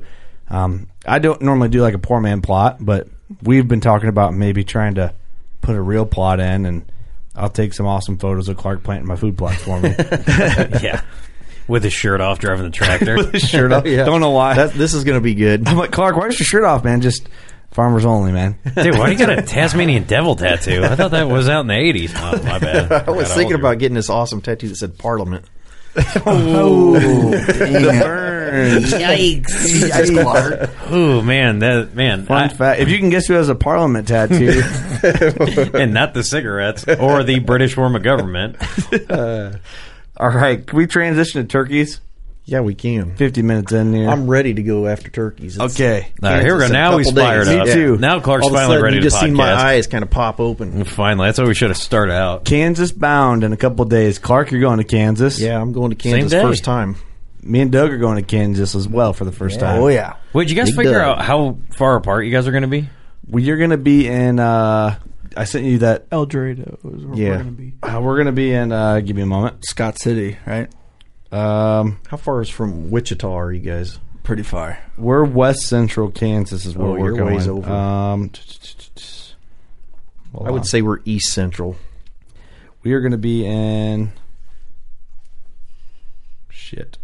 Um, 0.50 0.88
I 1.06 1.20
don't 1.20 1.42
normally 1.42 1.70
do 1.70 1.82
like 1.82 1.94
a 1.94 2.00
poor 2.00 2.20
man 2.22 2.42
plot, 2.42 2.78
but 2.80 3.08
we've 3.44 3.68
been 3.68 3.82
talking 3.82 4.10
about 4.10 4.34
maybe 4.34 4.64
trying 4.64 4.96
to 4.96 5.14
put 5.62 5.76
a 5.76 5.82
real 5.82 6.06
plot 6.06 6.40
in, 6.40 6.66
and 6.66 6.92
I'll 7.36 7.50
take 7.50 7.74
some 7.74 7.86
awesome 7.86 8.18
photos 8.18 8.48
of 8.50 8.58
Clark 8.58 8.84
planting 8.84 9.08
my 9.08 9.16
food 9.16 9.38
plots 9.38 9.62
for 9.64 9.80
me. 9.80 9.90
yeah. 10.82 11.02
With 11.68 11.84
his 11.84 11.94
shirt 11.94 12.22
off, 12.22 12.38
driving 12.38 12.66
the 12.66 12.72
tractor. 12.72 13.16
With 13.18 13.34
his 13.34 13.42
shirt 13.42 13.72
off. 13.72 13.86
Yeah. 13.88 14.06
Don't 14.06 14.22
know 14.22 14.30
why. 14.30 14.54
That, 14.54 14.74
this 14.74 14.94
is 14.94 15.04
going 15.04 15.18
to 15.18 15.22
be 15.22 15.34
good. 15.34 15.68
I'm 15.68 15.78
like 15.78 15.92
Clark. 15.92 16.16
Why 16.16 16.28
is 16.28 16.40
your 16.40 16.46
shirt 16.46 16.64
off, 16.64 16.84
man? 16.84 17.02
Just 17.02 17.28
farmers 17.72 18.06
only, 18.06 18.32
man. 18.32 18.58
Dude, 18.76 18.98
why 18.98 19.08
do 19.08 19.12
you 19.14 19.18
got 19.18 19.38
a 19.38 19.42
Tasmanian 19.42 20.04
devil 20.04 20.36
tattoo? 20.36 20.84
I 20.84 20.96
thought 20.96 21.12
that 21.12 21.28
was 21.28 21.50
out 21.50 21.62
in 21.62 21.68
the 21.68 21.74
80s. 21.74 22.12
Oh, 22.16 22.44
my 22.44 22.60
bad. 22.60 22.92
I 22.92 23.10
was 23.10 23.28
Got 23.30 23.36
thinking 23.36 23.56
older. 23.56 23.66
about 23.68 23.80
getting 23.80 23.96
this 23.96 24.12
awesome 24.12 24.42
tattoo 24.42 24.68
that 24.70 24.76
said 24.76 24.98
Parliament. 25.00 25.46
Oh, 26.26 27.32
dang 27.32 27.84
burn. 28.02 28.84
Yikes, 28.84 30.22
Clark. 30.22 30.70
Oh, 30.92 31.22
man. 31.22 31.60
That, 31.60 31.94
man. 31.96 32.26
Fun 32.26 32.44
I- 32.44 32.48
fact: 32.50 32.82
If 32.82 32.90
you 32.90 32.98
can 32.98 33.10
guess 33.10 33.28
who 33.28 33.34
has 33.36 33.50
a 33.50 33.56
Parliament 33.56 34.08
tattoo, 34.08 34.62
and 35.74 35.94
not 35.94 36.14
the 36.14 36.24
cigarettes 36.24 36.86
or 36.88 37.24
the 37.24 37.40
British 37.40 37.74
form 37.76 37.96
of 37.96 38.04
government. 38.04 38.58
all 39.10 40.30
right, 40.30 40.66
can 40.66 40.78
we 40.78 40.88
transition 40.88 41.42
to 41.42 41.48
turkeys? 41.48 42.02
Yeah, 42.48 42.60
we 42.62 42.76
can. 42.76 43.16
Fifty 43.16 43.42
minutes 43.42 43.72
in 43.72 43.92
there. 43.92 44.08
I'm 44.08 44.30
ready 44.30 44.54
to 44.54 44.62
go 44.62 44.86
after 44.86 45.10
turkeys. 45.10 45.58
It's 45.60 45.74
okay. 45.74 46.12
All 46.22 46.30
right, 46.30 46.44
here 46.44 46.54
we 46.56 46.60
go. 46.62 46.68
Kansas 46.68 46.70
in 46.70 46.76
a 46.76 46.80
Now 46.80 46.98
he's 47.00 47.08
couple 47.08 47.24
fired 47.24 47.46
days. 47.46 47.60
up. 47.60 47.66
Me 47.68 47.74
too. 47.74 47.98
Now 47.98 48.20
Clark's 48.20 48.44
All 48.44 48.50
of 48.50 48.54
a 48.54 48.58
finally 48.58 48.74
sudden, 48.76 48.84
ready 48.84 48.96
you 48.98 49.02
to 49.02 49.06
just 49.08 49.20
seen 49.20 49.34
my 49.34 49.52
eyes 49.54 49.88
kind 49.88 50.04
of 50.04 50.12
pop 50.12 50.40
open. 50.40 50.84
Finally, 50.86 51.28
that's 51.28 51.40
how 51.40 51.46
we 51.48 51.56
should 51.56 51.70
have 51.70 51.78
started 51.78 52.14
out. 52.14 52.46
Kansas 52.46 52.92
bound 52.92 53.44
in 53.44 53.52
a 53.52 53.58
couple 53.58 53.82
of 53.82 53.90
days. 53.90 54.20
Clark, 54.20 54.52
you're 54.52 54.62
going 54.62 54.78
to 54.78 54.84
Kansas. 54.84 55.40
Yeah, 55.40 55.60
I'm 55.60 55.72
going 55.72 55.90
to 55.96 56.02
Same 56.04 56.20
Kansas 56.20 56.32
day. 56.34 56.42
first 56.44 56.64
time. 56.64 56.98
Me 57.42 57.62
and 57.62 57.72
Doug 57.72 57.92
are 57.92 57.98
going 57.98 58.18
to 58.18 58.22
Kansas 58.24 58.76
as 58.76 58.88
well 58.88 59.14
for 59.14 59.26
the 59.26 59.32
first 59.32 59.60
time. 59.60 59.82
Oh 59.82 59.88
yeah. 59.88 60.14
Wait, 60.34 60.48
did 60.48 60.52
you 60.56 60.62
guys 60.62 60.70
Big 60.70 60.78
figure 60.86 61.00
Doug. 61.00 61.18
out 61.20 61.26
how 61.26 61.58
far 61.76 61.96
apart 61.96 62.26
you 62.26 62.32
guys 62.32 62.48
are 62.48 62.52
going 62.52 62.62
to 62.62 62.68
be? 62.68 62.88
Well, 63.28 63.44
you're 63.44 63.58
going 63.58 63.72
to 63.72 63.78
be 63.78 64.08
in. 64.08 64.40
Uh, 64.40 65.00
I 65.36 65.44
sent 65.46 65.66
you 65.66 65.80
that. 65.80 66.06
El 66.12 66.28
Dorado 66.28 66.78
is 66.94 67.06
where 67.06 67.18
Yeah. 67.18 67.30
we're 67.30 67.38
gonna 67.38 67.52
be. 67.52 67.74
Uh, 67.82 68.00
we're 68.04 68.16
going 68.18 68.28
to 68.28 68.32
be 68.34 68.52
in. 68.54 68.72
Uh, 68.72 69.00
give 69.00 69.16
me 69.16 69.24
a 69.24 69.26
moment. 69.26 69.66
Scott 69.66 69.98
City, 70.00 70.38
right? 70.46 70.70
Um, 71.36 72.00
How 72.08 72.18
far 72.18 72.42
is 72.42 72.50
from 72.50 72.90
Wichita 72.92 73.32
are 73.38 73.52
you 73.52 73.60
guys? 73.60 74.00
Pretty 74.24 74.44
far. 74.44 74.80
we're 74.98 75.24
west 75.24 75.62
central 75.68 76.10
Kansas 76.10 76.66
is 76.66 76.76
where 76.76 76.88
Oh, 76.88 76.92
we're 76.94 77.00
you're 77.10 77.18
going. 77.18 77.36
ways 77.36 77.48
over. 77.48 77.72
Um, 77.72 78.32
I 80.44 80.50
would 80.52 80.66
say 80.66 80.82
we're 80.82 81.00
east 81.06 81.32
central. 81.34 81.76
we 82.84 82.94
are 82.94 83.00
going 83.02 83.12
to 83.12 83.18
be 83.18 83.46
in. 83.46 84.12
Shit. 86.50 86.98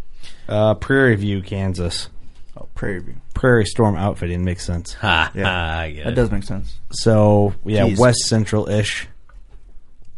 Uh, 0.48 0.74
Prairie 0.74 1.14
View, 1.16 1.40
Kansas. 1.42 2.08
Oh, 2.56 2.68
Prairie 2.74 3.00
View. 3.00 3.14
Prairie 3.34 3.64
Storm 3.66 3.96
Outfitting 3.96 4.44
makes 4.44 4.64
sense. 4.66 4.94
Ha, 4.94 5.30
Yeah. 5.34 5.44
ha, 5.44 5.80
I 5.80 5.90
get 5.92 6.04
That 6.04 6.12
it. 6.12 6.16
does 6.16 6.30
make 6.30 6.42
sense. 6.42 6.78
So 6.90 7.54
yeah, 7.64 7.86
Jeez. 7.88 7.98
West 7.98 8.20
Central 8.26 8.68
ish, 8.68 9.06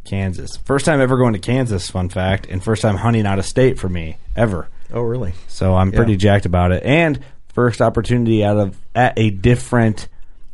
Kansas. 0.04 0.56
First 0.64 0.84
time 0.86 1.00
ever 1.00 1.16
going 1.16 1.32
to 1.32 1.38
Kansas. 1.38 1.90
Fun 1.90 2.08
fact, 2.08 2.46
and 2.48 2.62
first 2.62 2.82
time 2.82 2.96
hunting 2.96 3.26
out 3.26 3.38
of 3.38 3.46
state 3.46 3.78
for 3.78 3.88
me 3.88 4.16
ever. 4.36 4.68
Oh, 4.92 5.00
really? 5.02 5.32
So 5.48 5.74
I'm 5.74 5.90
pretty 5.92 6.16
jacked 6.16 6.46
about 6.46 6.72
it. 6.72 6.82
And 6.84 7.18
first 7.48 7.80
opportunity 7.80 8.44
out 8.44 8.56
of 8.58 8.78
at 8.94 9.18
a 9.18 9.30
different 9.30 10.08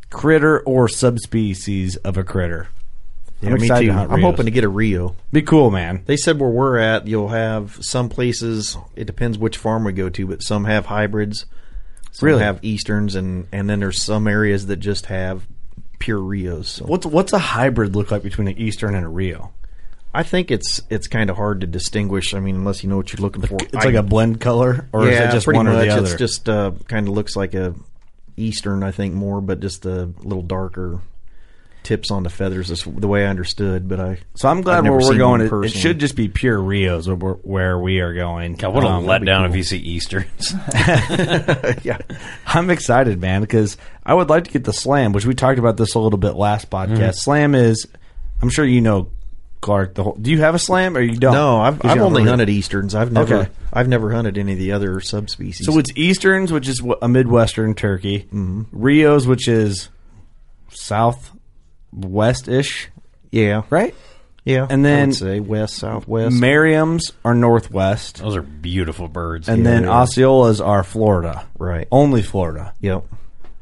critter 0.09 0.59
or 0.61 0.87
subspecies 0.87 1.95
of 1.97 2.17
a 2.17 2.23
critter. 2.23 2.69
Yeah, 3.41 3.49
I'm 3.49 3.55
me 3.55 3.61
excited 3.63 3.87
to 3.87 3.93
hunt 3.93 4.11
I'm 4.11 4.21
hoping 4.21 4.45
to 4.45 4.51
get 4.51 4.63
a 4.63 4.69
Rio. 4.69 5.15
Be 5.31 5.41
cool, 5.41 5.71
man. 5.71 6.03
They 6.05 6.17
said 6.17 6.39
where 6.39 6.49
we're 6.49 6.77
at, 6.77 7.07
you'll 7.07 7.29
have 7.29 7.79
some 7.81 8.07
places. 8.07 8.77
It 8.95 9.05
depends 9.05 9.37
which 9.37 9.57
farm 9.57 9.83
we 9.83 9.93
go 9.93 10.09
to, 10.09 10.27
but 10.27 10.43
some 10.43 10.65
have 10.65 10.85
hybrids. 10.87 11.45
Some 12.11 12.27
Really? 12.27 12.43
have 12.43 12.59
easterns, 12.61 13.15
and 13.15 13.47
and 13.51 13.69
then 13.69 13.79
there's 13.79 14.03
some 14.03 14.27
areas 14.27 14.67
that 14.67 14.77
just 14.77 15.07
have 15.07 15.47
pure 16.01 16.19
Rios. 16.19 16.67
So 16.67 16.85
What's 16.85 17.05
what's 17.05 17.31
a 17.31 17.39
hybrid 17.39 17.95
look 17.95 18.11
like 18.11 18.23
between 18.23 18.49
an 18.49 18.57
Eastern 18.57 18.95
and 18.95 19.05
a 19.05 19.09
Rio? 19.09 19.53
I 20.13 20.23
think 20.23 20.51
it's 20.51 20.81
it's 20.89 21.07
kind 21.07 21.29
of 21.29 21.37
hard 21.37 21.61
to 21.61 21.67
distinguish. 21.67 22.33
I 22.33 22.41
mean, 22.41 22.55
unless 22.55 22.83
you 22.83 22.89
know 22.89 22.97
what 22.97 23.13
you're 23.13 23.21
looking 23.21 23.43
for. 23.43 23.57
It's 23.61 23.85
like 23.85 23.95
a 23.95 24.03
blend 24.03 24.41
color, 24.41 24.89
or 24.91 25.05
yeah, 25.05 25.11
is 25.11 25.19
it 25.19 25.31
just 25.31 25.47
one 25.47 25.67
much. 25.67 25.75
or 25.75 25.85
the 25.85 25.89
other? 25.89 26.03
It's 26.03 26.15
just 26.15 26.49
uh, 26.49 26.71
kind 26.87 27.07
of 27.07 27.13
looks 27.13 27.37
like 27.37 27.53
a 27.53 27.73
eastern, 28.35 28.83
I 28.83 28.91
think, 28.91 29.13
more, 29.13 29.39
but 29.39 29.61
just 29.61 29.85
a 29.85 30.09
little 30.23 30.41
darker 30.41 31.01
tips 31.83 32.11
on 32.11 32.23
the 32.23 32.29
feathers. 32.29 32.69
Is 32.71 32.83
the 32.83 33.07
way 33.07 33.25
I 33.25 33.29
understood. 33.29 33.87
But 33.87 33.99
I 33.99 34.17
so 34.35 34.49
I'm 34.49 34.61
glad 34.61 34.83
where 34.83 34.93
we're 34.93 35.17
going. 35.17 35.49
one 35.49 35.63
It, 35.63 35.67
it 35.67 35.77
should 35.77 35.99
just 35.99 36.15
be 36.15 36.27
pure 36.27 36.59
Rios 36.61 37.07
where, 37.07 37.15
we're- 37.15 37.39
where 37.43 37.79
we 37.79 37.99
are 37.99 38.13
going. 38.13 38.55
God, 38.55 38.73
what 38.73 38.83
a 38.83 38.87
Um, 38.87 39.05
that'd 39.05 39.21
be 39.25 39.31
letdown 39.31 39.41
cool. 39.45 39.49
if 39.51 39.55
you 39.57 39.63
see 39.63 39.77
Easterns. 39.77 40.53
yeah, 41.83 41.97
I'm 42.47 42.69
excited, 42.69 43.19
man, 43.19 43.41
because 43.41 43.77
I 44.05 44.13
would 44.13 44.29
like 44.29 44.45
to 44.45 44.51
get 44.51 44.63
the 44.63 44.73
slam, 44.73 45.13
which 45.13 45.25
we 45.25 45.33
talked 45.35 45.59
about 45.59 45.77
this 45.77 45.95
a 45.95 45.99
little 45.99 46.19
bit 46.19 46.35
last 46.35 46.69
podcast. 46.69 46.97
Mm-hmm. 46.97 47.11
Slam 47.11 47.55
is, 47.55 47.87
I'm 48.41 48.49
sure 48.49 48.65
you 48.65 48.81
know, 48.81 49.09
Clark. 49.61 49.93
The 49.93 50.03
whole, 50.03 50.15
do 50.15 50.31
you 50.31 50.39
have 50.41 50.55
a 50.55 50.59
slam 50.59 50.97
or 50.97 51.01
you 51.01 51.17
don't? 51.17 51.33
No, 51.33 51.61
I've, 51.61 51.77
'Cause 51.77 51.91
I've 51.91 52.01
only 52.01 52.21
haven't 52.23 52.39
hunted 52.39 52.49
easterns. 52.49 52.95
I've 52.95 53.11
never 53.11 53.35
Okay. 53.35 53.51
I've 53.71 53.87
never 53.87 54.11
hunted 54.11 54.37
any 54.39 54.53
of 54.53 54.57
the 54.59 54.71
other 54.71 54.99
subspecies. 55.01 55.65
So 55.67 55.77
it's 55.77 55.91
Easterns, 55.95 56.51
which 56.51 56.67
is 56.67 56.81
a 57.01 57.07
Midwestern 57.07 57.75
turkey. 57.75 58.21
Mm-hmm. 58.33 58.63
Rios, 58.71 59.27
which 59.27 59.47
is 59.47 59.89
southwest 61.93 62.47
ish, 62.47 62.89
yeah, 63.31 63.63
right? 63.69 63.93
yeah, 64.45 64.65
and 64.69 64.85
I 64.85 64.89
then 64.89 65.07
would 65.09 65.15
say 65.17 65.39
west 65.39 65.75
southwest. 65.75 66.35
Merriams 66.35 67.11
are 67.23 67.35
northwest, 67.35 68.17
Those 68.17 68.35
are 68.35 68.41
beautiful 68.41 69.07
birds. 69.07 69.47
and 69.49 69.65
then 69.65 69.83
Osceolas 69.83 70.65
are 70.65 70.83
Florida, 70.83 71.45
right. 71.57 71.87
only 71.91 72.21
Florida. 72.21 72.73
Yep. 72.81 73.05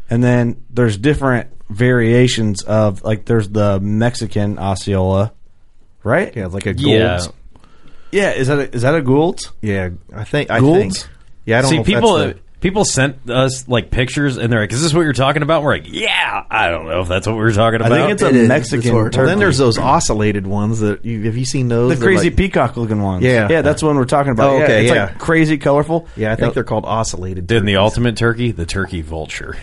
And 0.10 0.24
then 0.24 0.64
there's 0.70 0.98
different 0.98 1.50
variations 1.70 2.64
of 2.64 3.04
like 3.04 3.26
there's 3.26 3.50
the 3.50 3.80
Mexican 3.80 4.58
Osceola, 4.58 5.34
right? 6.04 6.36
Yeah, 6.36 6.48
like 6.48 6.66
a 6.66 6.74
Gould. 6.74 6.86
Yeah. 6.88 7.20
Yeah, 8.12 8.32
is 8.32 8.48
that 8.48 8.58
a, 8.58 8.74
is 8.76 8.82
that 8.82 8.96
a 8.96 9.02
Gould's? 9.04 9.52
Yeah, 9.62 9.90
I 10.16 10.24
think 10.24 10.50
I 10.50 10.60
Gould's? 10.60 11.04
think. 11.04 11.14
Yeah, 11.46 11.60
I 11.60 11.62
don't 11.62 11.70
See, 11.70 11.76
know. 11.76 11.82
if 11.82 11.88
people 11.88 12.14
that's 12.18 12.34
the- 12.34 12.40
people 12.62 12.84
sent 12.86 13.30
us 13.30 13.68
like 13.68 13.92
pictures, 13.92 14.38
and 14.38 14.52
they're 14.52 14.62
like, 14.62 14.72
"Is 14.74 14.82
this 14.82 14.94
what 14.94 15.02
you're 15.02 15.14
talking 15.14 15.42
about?" 15.44 15.64
We're 15.64 15.74
like, 15.76 15.88
"Yeah." 15.92 16.44
I 16.50 16.70
don't 16.70 16.86
know 16.88 17.02
if 17.02 17.08
that's 17.08 17.26
what 17.28 17.34
we 17.34 17.40
were 17.42 17.52
talking 17.52 17.82
about." 17.82 17.92
I 17.92 17.98
think 18.02 18.12
it's 18.12 18.22
a 18.22 18.30
It 18.30 18.36
is. 18.36 18.48
Mexican 18.48 18.80
That's 18.82 18.88
what 18.94 18.96
we're 18.96 19.10
turkey. 19.10 19.18
Well, 19.20 19.28
then 19.28 19.40
there's 19.40 19.58
those 19.58 19.78
ocellated 19.78 20.46
ones 20.46 20.80
that 20.82 21.04
you 21.06 21.24
have 21.24 21.38
you 21.38 21.46
seen 21.46 21.68
those? 21.68 21.90
the 21.90 21.96
They're 21.96 22.10
crazy 22.10 22.30
like- 22.30 22.38
peacock 22.38 22.78
looking 22.78 23.02
ones. 23.02 23.24
Yeah. 23.24 23.48
yeah, 23.50 23.62
that's 23.62 23.82
the 23.82 23.88
one 23.88 23.96
we're 23.96 24.06
talking 24.06 24.32
about. 24.32 24.50
Oh, 24.52 24.58
Yeah, 24.58 24.64
okay, 24.66 24.86
it's 24.86 24.94
yeah. 24.94 25.06
like 25.06 25.20
crazy 25.20 25.58
colorful. 25.58 26.08
yeah, 26.16 26.32
I 26.32 26.36
think 26.36 26.54
they're 26.54 26.64
called 26.64 26.86
ocellated. 26.86 27.48
then 27.48 27.66
the 27.66 27.74
turkeys. 27.74 27.78
ultimate 27.78 28.18
turkey, 28.18 28.52
the 28.52 28.66
turkey 28.66 29.02
vulture. 29.02 29.56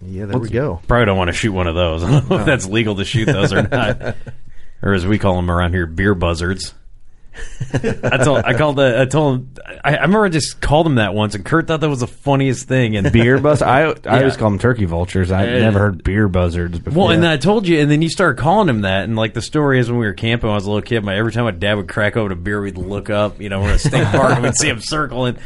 Yeah, 0.00 0.26
there 0.26 0.38
we 0.38 0.48
go. 0.48 0.80
Probably 0.86 1.06
don't 1.06 1.18
want 1.18 1.28
to 1.28 1.32
shoot 1.32 1.52
one 1.52 1.66
of 1.66 1.74
those. 1.74 2.04
I 2.04 2.10
don't 2.10 2.30
know 2.30 2.38
if 2.38 2.46
that's 2.46 2.66
legal 2.68 2.94
to 2.96 3.04
shoot 3.04 3.24
those 3.24 3.52
or 3.52 3.62
not, 3.66 4.14
or 4.82 4.94
as 4.94 5.04
we 5.04 5.18
call 5.18 5.34
them 5.34 5.50
around 5.50 5.72
here, 5.74 5.86
beer 5.86 6.14
buzzards. 6.14 6.72
I 7.72 8.22
told 8.24 8.44
I 8.44 8.54
called 8.54 8.76
the 8.76 9.00
I 9.00 9.04
told 9.04 9.36
him 9.40 9.54
I, 9.84 9.90
I 9.96 10.02
remember 10.02 10.24
I 10.24 10.28
just 10.28 10.60
called 10.60 10.86
him 10.86 10.94
that 10.96 11.14
once, 11.14 11.34
and 11.34 11.44
Kurt 11.44 11.66
thought 11.66 11.80
that 11.80 11.88
was 11.88 12.00
the 12.00 12.06
funniest 12.06 12.66
thing. 12.68 12.96
And 12.96 13.12
beer 13.12 13.38
buzz. 13.38 13.60
I 13.62 13.90
I 14.06 14.18
always 14.18 14.36
call 14.36 14.50
them 14.50 14.58
turkey 14.58 14.84
vultures. 14.84 15.30
I've 15.30 15.48
Uh, 15.48 15.58
never 15.58 15.78
heard 15.78 16.02
beer 16.04 16.28
buzzards 16.28 16.78
before. 16.78 17.04
Well, 17.04 17.10
and 17.10 17.22
then 17.22 17.30
I 17.30 17.36
told 17.36 17.66
you, 17.68 17.80
and 17.80 17.90
then 17.90 18.00
you 18.02 18.08
started 18.08 18.38
calling 18.40 18.68
him 18.68 18.82
that, 18.82 19.04
and 19.04 19.16
like 19.16 19.34
the 19.34 19.42
story 19.42 19.78
is 19.80 19.90
when 19.90 19.98
we 19.98 20.06
were 20.06 20.14
camping 20.14 20.48
when 20.48 20.52
I 20.52 20.56
was 20.56 20.66
a 20.66 20.70
little 20.70 20.82
kid, 20.82 21.04
my 21.04 21.16
every 21.16 21.32
time 21.32 21.44
my 21.44 21.50
dad 21.50 21.74
would 21.74 21.88
crack 21.88 22.16
open 22.16 22.32
a 22.32 22.36
beer, 22.36 22.60
we'd 22.60 22.78
look 22.78 23.10
up, 23.10 23.40
you 23.40 23.48
know, 23.48 23.60
we're 23.60 23.70
at 23.70 23.76
a 23.76 23.78
state 23.78 24.06
park, 24.06 24.34
and 24.34 24.42
we'd 24.42 24.56
see 24.56 24.68
him 24.68 24.80
circling. 24.80 25.36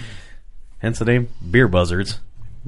Hence 0.78 0.98
the 0.98 1.04
name, 1.04 1.28
beer 1.50 1.68
buzzards. 1.68 2.18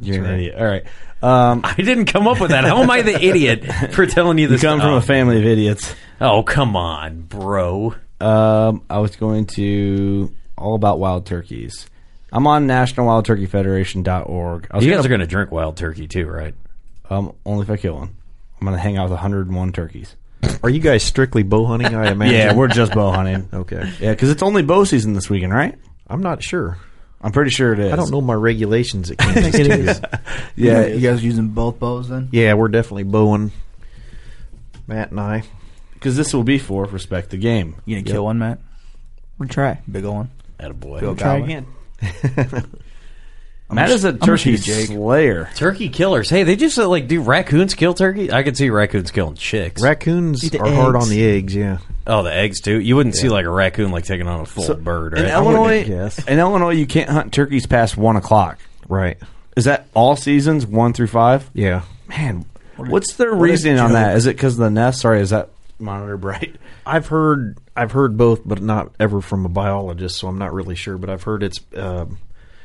you're 0.01 0.25
an 0.25 0.31
idiot. 0.35 0.55
All 0.59 0.65
right, 0.67 0.85
um, 1.23 1.61
I 1.65 1.75
didn't 1.75 2.07
come 2.07 2.27
up 2.29 2.41
with 2.41 2.51
that. 2.51 2.65
How 2.65 2.83
am 2.83 2.91
I 2.91 3.03
the 3.03 3.23
idiot 3.25 3.65
for 3.93 4.07
telling 4.07 4.39
you 4.39 4.43
you 4.43 4.49
this? 4.49 4.61
come 4.63 4.81
from 4.81 4.91
Oh. 4.91 4.97
a 4.97 5.01
family 5.03 5.39
of 5.39 5.45
idiots. 5.45 5.95
Oh, 6.21 6.43
come 6.43 6.77
on, 6.77 7.23
bro. 7.23 7.95
Um, 8.21 8.83
I 8.89 8.99
was 8.99 9.17
going 9.17 9.47
to 9.47 10.33
all 10.57 10.75
about 10.75 10.99
wild 10.99 11.27
turkeys. 11.27 11.89
I'm 12.33 12.47
on 12.47 12.67
nationalwildturkeyfederation.org. 12.67 14.67
I 14.71 14.77
was 14.77 14.85
You 14.85 14.91
gonna, 14.91 14.99
guys 14.99 15.07
are 15.07 15.09
going 15.09 15.21
to 15.21 15.27
drink 15.27 15.53
wild 15.53 15.77
turkey 15.77 16.09
too, 16.09 16.27
right? 16.27 16.55
um, 17.11 17.35
only 17.45 17.65
if 17.65 17.71
I 17.71 17.77
kill 17.77 17.97
one. 17.97 18.17
I'm 18.61 18.67
going 18.67 18.77
to 18.77 18.83
hang 18.83 18.97
out 18.97 19.05
with 19.05 19.13
101 19.13 19.73
turkeys. 19.73 20.17
Are 20.63 20.71
you 20.71 20.81
guys 20.81 21.03
strictly 21.03 21.43
bow 21.43 21.67
hunting? 21.67 21.95
I 21.95 22.11
imagine. 22.13 22.35
Yeah, 22.35 22.55
we're 22.55 22.69
just 22.69 22.95
bow 22.95 23.13
hunting. 23.13 23.49
okay. 23.53 23.93
Yeah, 24.01 24.13
because 24.13 24.31
it's 24.31 24.43
only 24.43 24.63
bow 24.63 24.85
season 24.85 25.13
this 25.13 25.29
weekend, 25.29 25.53
right? 25.53 25.77
I'm 26.09 26.23
not 26.23 26.43
sure. 26.43 26.79
I'm 27.21 27.33
pretty 27.33 27.51
sure 27.51 27.73
it 27.73 27.79
is. 27.79 27.93
I 27.93 27.97
don't 27.97 28.11
know 28.11 28.21
my 28.21 28.35
regulations 28.35 29.11
at 29.11 29.19
Kansas. 29.19 29.43
think 29.43 29.55
it 29.71 29.77
too. 29.77 29.91
is. 29.91 30.01
Yeah, 30.57 30.87
you 30.87 31.01
guys 31.01 31.25
using 31.25 31.49
both 31.49 31.79
bows 31.79 32.09
then? 32.09 32.29
Yeah, 32.33 32.55
we're 32.55 32.69
definitely 32.69 33.05
bowing. 33.05 33.53
Matt 34.87 35.11
and 35.11 35.21
I. 35.21 35.43
because 36.05 36.19
this 36.19 36.35
will 36.35 36.45
be 36.45 36.59
for 36.59 36.85
respect 36.85 37.31
the 37.31 37.39
game. 37.39 37.77
You 37.87 37.97
gonna 37.97 38.13
kill 38.13 38.25
one, 38.25 38.39
Matt? 38.39 38.59
We'll 39.39 39.49
try. 39.49 39.81
Big 39.91 40.05
ol' 40.05 40.17
one. 40.17 40.31
Attaboy. 40.61 41.01
Go 41.01 41.15
Try 41.15 41.41
gobbler. 41.41 41.45
again. 41.45 41.67
Matt 43.73 43.89
is 43.89 44.05
a 44.05 44.13
turkey 44.13 44.59
jake 44.59 44.89
slayer. 44.89 45.49
Turkey 45.55 45.89
killers. 45.89 46.29
Hey, 46.29 46.43
they 46.43 46.57
just 46.57 46.79
uh, 46.79 46.87
like 46.87 47.09
do 47.09 47.23
raccoons 47.23 47.73
kill 47.73 47.95
turkey? 47.95 48.31
I 48.31 48.43
could 48.43 48.55
see 48.55 48.69
raccoons 48.69 49.11
killing 49.13 49.35
chicks. 49.37 49.81
Raccoons 49.83 50.45
Eat 50.45 50.53
the 50.53 50.61
are 50.61 50.71
hard 50.71 50.95
eggs. 50.95 51.05
on 51.07 51.11
the 51.11 51.25
eggs. 51.25 51.55
Yeah. 51.55 51.79
Oh, 52.07 52.23
the 52.23 52.35
eggs 52.35 52.61
too. 52.61 52.79
You 52.79 52.97
wouldn't 52.97 53.15
see 53.15 53.31
like 53.31 53.47
a 53.47 53.51
raccoon 53.51 53.91
like 53.91 54.05
taking 54.05 54.29
on 54.29 54.43
a 54.43 54.47
full 54.47 54.75
bird, 54.75 55.17
In 55.17 55.25
right? 55.25 55.33
Illinois, 55.33 55.89
in 56.29 56.39
Illinois, 56.39 56.75
you 56.75 56.87
can't 56.87 57.09
hunt 57.09 57.33
turkeys 57.33 57.67
past 57.67 57.97
one 57.97 58.17
o'clock. 58.17 58.59
Right. 58.91 59.17
Is 59.57 59.65
that 59.65 59.87
all 59.95 60.17
seasons, 60.17 60.67
one 60.67 60.93
through 60.93 61.07
five? 61.07 61.51
Yeah. 61.55 61.81
Man, 62.09 62.45
what's 62.77 63.15
their 63.15 63.33
what 63.35 63.41
reasoning 63.41 63.79
on 63.79 63.93
that? 63.95 64.17
Is 64.17 64.27
it 64.27 64.37
because 64.37 64.53
of 64.53 64.59
the 64.61 64.71
nest? 64.71 65.01
Sorry, 65.01 65.23
is 65.23 65.31
that 65.31 65.49
monitor 65.79 66.17
bright? 66.17 66.57
I've 66.87 67.07
heard 67.09 67.59
I've 67.77 67.93
heard 67.93 68.17
both, 68.17 68.43
but 68.45 68.61
not 68.63 68.95
ever 69.01 69.21
from 69.21 69.45
a 69.45 69.49
biologist, 69.49 70.17
so 70.19 70.29
I'm 70.29 70.39
not 70.39 70.53
really 70.53 70.75
sure. 70.75 70.99
But 70.99 71.11
I've 71.11 71.23
heard 71.23 71.43
it's 71.43 71.59
um, 71.77 72.19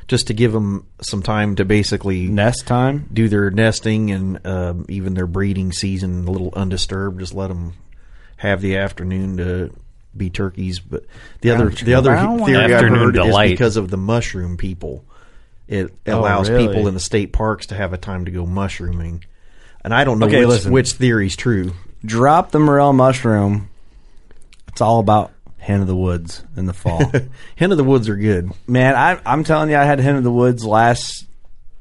just 0.08 0.26
to 0.28 0.34
give 0.34 0.52
them 0.52 0.86
some 1.02 1.22
time 1.22 1.56
to 1.56 1.64
basically 1.64 2.26
nest 2.28 2.66
time, 2.66 3.08
do 3.12 3.28
their 3.28 3.50
nesting, 3.50 4.10
and 4.10 4.46
um, 4.46 4.86
even 4.88 5.14
their 5.14 5.26
breeding 5.26 5.72
season 5.72 6.26
a 6.26 6.30
little 6.30 6.52
undisturbed. 6.54 7.20
Just 7.20 7.34
let 7.34 7.48
them 7.48 7.74
have 8.36 8.60
the 8.60 8.76
afternoon 8.78 9.36
to 9.38 9.70
be 10.16 10.30
turkeys. 10.30 10.80
But 10.80 11.04
the 11.40 11.50
other 11.50 11.70
the 11.70 11.94
other 11.94 12.16
theory 12.16 12.56
I've 12.56 12.70
Afternoon 12.72 12.98
heard 12.98 13.14
delight. 13.14 13.46
is 13.46 13.50
because 13.52 13.76
of 13.76 13.90
the 13.90 13.96
mushroom 13.96 14.56
people. 14.56 15.04
It 15.68 15.94
Oh, 16.08 16.18
allows 16.18 16.50
really? 16.50 16.66
people 16.66 16.88
in 16.88 16.94
the 16.94 17.00
state 17.00 17.32
parks 17.32 17.66
to 17.66 17.76
have 17.76 17.92
a 17.92 17.96
time 17.96 18.24
to 18.24 18.32
go 18.32 18.44
mushrooming, 18.44 19.22
and 19.84 19.94
I 19.94 20.02
don't 20.02 20.18
know 20.18 20.26
Okay, 20.26 20.40
which, 20.40 20.48
listen. 20.48 20.72
which 20.72 20.92
theory's 20.94 21.36
true. 21.36 21.74
Drop 22.04 22.50
the 22.50 22.58
morel 22.58 22.92
mushroom. 22.92 23.68
It's 24.68 24.80
all 24.80 25.00
about 25.00 25.32
hen 25.58 25.80
of 25.82 25.86
the 25.86 25.96
woods 25.96 26.42
in 26.56 26.66
the 26.66 26.72
fall. 26.72 27.02
hen 27.56 27.70
of 27.72 27.76
the 27.76 27.84
woods 27.84 28.08
are 28.08 28.16
good. 28.16 28.50
Man, 28.66 28.94
I, 28.94 29.20
I'm 29.26 29.44
telling 29.44 29.70
you, 29.70 29.76
I 29.76 29.84
had 29.84 30.00
hen 30.00 30.16
of 30.16 30.24
the 30.24 30.30
woods 30.32 30.64
last 30.64 31.26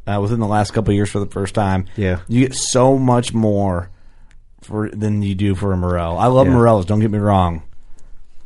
uh, 0.05 0.19
within 0.21 0.39
the 0.39 0.47
last 0.47 0.71
couple 0.71 0.91
of 0.91 0.95
years 0.95 1.09
for 1.09 1.19
the 1.19 1.25
first 1.27 1.53
time. 1.55 1.85
Yeah. 1.95 2.19
you 2.27 2.41
get 2.47 2.55
so 2.55 2.97
much 2.97 3.33
more 3.33 3.89
for 4.61 4.89
than 4.89 5.21
you 5.21 5.35
do 5.35 5.55
for 5.55 5.71
a 5.71 5.77
morel. 5.77 6.17
I 6.17 6.27
love 6.27 6.47
Yeah. 6.47 6.53
morels. 6.53 6.85
Don't 6.85 6.99
get 6.99 7.11
me 7.11 7.19
wrong. 7.19 7.63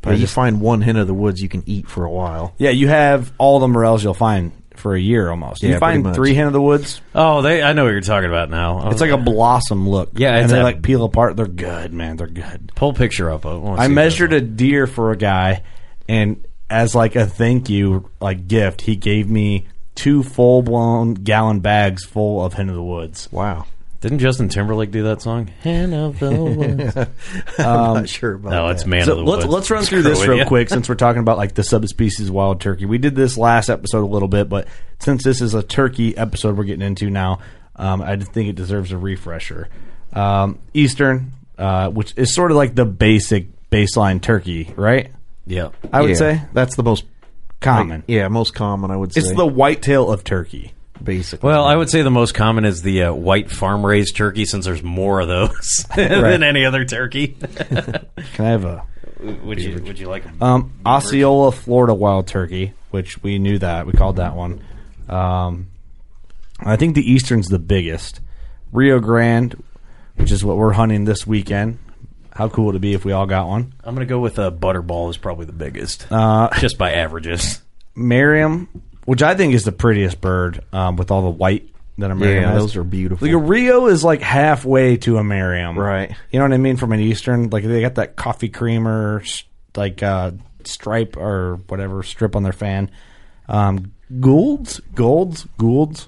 But 0.02 0.12
I 0.12 0.14
you 0.16 0.22
just- 0.22 0.34
find 0.34 0.62
one 0.62 0.82
hen 0.82 0.98
of 0.98 1.08
the 1.08 1.14
woods 1.14 1.42
you 1.42 1.50
can 1.50 1.64
eat 1.66 1.88
for 1.88 2.04
a 2.06 2.12
while. 2.12 2.54
Yeah, 2.58 2.70
you 2.72 2.90
have 2.90 3.32
all 3.38 3.60
the 3.60 3.68
morels 3.68 4.04
you'll 4.04 4.14
find 4.14 4.52
for 4.78 4.96
a 4.96 5.00
year 5.00 5.30
almost. 5.30 5.64
Yeah, 5.64 5.72
you 5.74 5.80
find 5.80 6.14
three 6.14 6.34
hen 6.34 6.48
of 6.48 6.54
the 6.54 6.62
woods. 6.62 7.02
Oh, 7.16 7.42
they. 7.42 7.62
I 7.62 7.74
know 7.74 7.84
what 7.86 7.92
you're 7.92 8.02
talking 8.02 8.30
about 8.30 8.50
now. 8.50 8.90
It's 8.90 9.02
like 9.02 9.12
a 9.12 9.18
blossom 9.18 9.88
look. 9.88 10.12
Yeah, 10.14 10.36
and 10.38 10.50
they 10.50 10.60
a- 10.60 10.64
like 10.64 10.82
peel 10.82 11.04
apart. 11.04 11.36
They're 11.36 11.48
good, 11.48 11.94
man. 11.94 12.18
They're 12.18 12.28
good. 12.28 12.72
Pull 12.76 12.90
a 12.90 12.94
picture 12.94 13.30
up. 13.30 13.46
I, 13.46 13.52
I 13.52 13.88
measured 13.88 14.34
a 14.34 14.42
deer 14.42 14.88
for 14.88 15.12
a 15.12 15.18
guy, 15.18 15.64
and 16.08 16.46
as 16.70 16.96
like 16.96 17.16
a 17.16 17.26
thank 17.26 17.70
you, 17.70 18.10
like 18.20 18.48
gift, 18.48 18.82
he 18.82 18.96
gave 18.96 19.30
me 19.30 19.68
two 19.96 20.24
full 20.24 20.62
blown 20.64 21.14
gallon 21.14 21.60
bags 21.60 22.04
full 22.04 22.44
of 22.44 22.54
hen 22.54 22.70
of 22.70 22.76
the 22.76 22.84
woods. 22.84 23.30
Wow. 23.32 23.66
Didn't 24.04 24.20
Justin 24.20 24.50
Timberlake 24.50 24.92
do 24.92 25.04
that 25.04 25.22
song? 25.22 25.48
Hen 25.62 25.94
of 25.94 26.20
the 26.20 26.30
Woods. 26.36 26.98
I'm 27.58 27.94
not 27.94 28.10
sure 28.10 28.34
about 28.34 28.50
no, 28.52 28.68
that. 28.68 28.76
it's 28.76 28.86
Man 28.86 29.06
So 29.06 29.14
of 29.14 29.18
the 29.20 29.24
let's 29.24 29.46
Woods. 29.46 29.54
let's 29.54 29.72
run 29.72 29.84
through 29.86 30.02
this 30.02 30.20
with 30.20 30.28
real 30.28 30.38
ya. 30.40 30.46
quick 30.46 30.68
since 30.68 30.90
we're 30.90 30.96
talking 30.96 31.22
about 31.22 31.38
like 31.38 31.54
the 31.56 31.64
subspecies 31.64 32.30
wild 32.30 32.60
turkey. 32.60 32.86
We 32.86 32.98
did 32.98 33.16
this 33.16 33.38
last 33.38 33.70
episode 33.70 34.04
a 34.04 34.06
little 34.12 34.28
bit, 34.28 34.50
but 34.50 34.68
since 35.00 35.24
this 35.24 35.40
is 35.40 35.54
a 35.54 35.64
turkey 35.64 36.18
episode 36.18 36.58
we're 36.58 36.66
getting 36.66 36.86
into 36.86 37.10
now, 37.10 37.40
um, 37.78 38.02
I 38.02 38.18
just 38.18 38.34
think 38.34 38.50
it 38.50 38.56
deserves 38.58 38.92
a 38.92 38.98
refresher. 38.98 39.70
Um, 40.12 40.60
Eastern, 40.74 41.32
uh, 41.58 41.90
which 41.90 42.14
is 42.18 42.34
sort 42.36 42.52
of 42.52 42.58
like 42.58 42.76
the 42.76 42.84
basic 42.86 43.48
baseline 43.70 44.22
turkey, 44.22 44.74
right? 44.76 45.12
Yeah, 45.48 45.70
I 45.94 46.02
would 46.02 46.10
Yeah, 46.10 46.16
say 46.18 46.42
that's 46.52 46.76
the 46.76 46.84
most 46.84 47.06
common. 47.62 48.00
like, 48.00 48.04
yeah, 48.08 48.28
most 48.28 48.54
common. 48.54 48.92
I 48.92 48.98
would 48.98 49.14
say 49.14 49.22
It's 49.22 49.32
the 49.34 49.48
whitetail 49.48 50.12
of 50.12 50.26
turkey. 50.26 50.74
Basically. 51.02 51.48
Well, 51.48 51.64
I 51.66 51.76
would 51.76 51.90
say 51.90 52.02
the 52.02 52.12
most 52.12 52.34
common 52.34 52.66
is 52.66 52.82
the 52.82 53.04
uh, 53.04 53.14
white 53.14 53.50
farm 53.52 53.86
raised 53.86 54.16
turkey, 54.16 54.46
since 54.46 54.66
there's 54.66 54.84
more 54.84 55.22
of 55.22 55.28
those 55.28 55.86
than 55.96 56.44
any 56.44 56.66
other 56.66 56.86
turkey. 56.86 57.28
Can 58.34 58.46
I 58.46 58.50
have 58.50 58.66
a 58.66 58.86
would 59.20 59.62
you 59.62 59.82
Would 59.84 60.00
you 60.00 60.08
like? 60.10 60.26
a 60.26 60.44
Um, 60.44 60.74
Osceola, 60.86 61.52
Florida 61.54 61.94
wild 61.94 62.28
turkey, 62.28 62.74
which 62.92 63.24
we 63.24 63.40
knew 63.40 63.58
that 63.60 63.86
we 63.86 63.94
called 63.94 64.18
that 64.18 64.36
one. 64.36 64.62
Um, 65.08 65.68
I 66.60 66.76
think 66.76 66.96
the 66.96 67.10
eastern's 67.10 67.48
the 67.48 67.60
biggest. 67.60 68.20
Rio 68.74 69.00
Grande, 69.00 69.62
which 70.18 70.32
is 70.32 70.44
what 70.44 70.58
we're 70.58 70.74
hunting 70.74 71.06
this 71.06 71.26
weekend. 71.26 71.80
How 72.34 72.50
cool 72.50 72.66
would 72.66 72.76
it 72.76 72.80
be 72.82 72.94
if 72.96 73.06
we 73.06 73.12
all 73.14 73.26
got 73.28 73.48
one? 73.48 73.74
I'm 73.84 73.94
gonna 73.96 74.06
go 74.08 74.20
with 74.20 74.40
uh, 74.40 74.52
butterball 74.52 75.10
is 75.10 75.18
probably 75.18 75.46
the 75.46 75.52
biggest, 75.54 76.06
Uh, 76.12 76.50
just 76.60 76.78
by 76.78 76.92
averages. 76.94 77.62
Merriam, 77.96 78.68
which 79.06 79.22
I 79.22 79.36
think 79.36 79.54
is 79.54 79.64
the 79.64 79.72
prettiest 79.72 80.22
bird 80.22 80.64
um, 80.72 80.96
with 80.96 81.12
all 81.12 81.22
the 81.22 81.30
white 81.30 81.70
that 81.98 82.10
a 82.10 82.16
Merriam 82.16 82.44
yeah, 82.44 82.52
has. 82.52 82.62
those 82.62 82.76
are 82.76 82.84
beautiful. 82.84 83.28
Like 83.28 83.36
a 83.36 83.38
Rio 83.38 83.88
is 83.88 84.04
like 84.04 84.22
halfway 84.22 84.98
to 84.98 85.18
a 85.18 85.24
Merriam, 85.24 85.78
Right. 85.78 86.16
You 86.32 86.40
know 86.40 86.46
what 86.46 86.54
I 86.54 86.58
mean? 86.58 86.78
From 86.78 86.92
an 86.92 87.00
Eastern, 87.00 87.50
like 87.50 87.64
they 87.64 87.82
got 87.82 87.96
that 87.96 88.16
coffee 88.16 88.50
creamer, 88.50 89.24
like 89.76 90.02
uh, 90.02 90.32
stripe 90.64 91.18
or 91.18 91.58
whatever 91.68 92.04
strip 92.04 92.36
on 92.36 92.44
their 92.44 92.54
fan. 92.54 92.90
Um, 93.48 93.94
Goulds, 94.20 94.80
Goulds, 94.96 95.48
Goulds, 95.58 96.08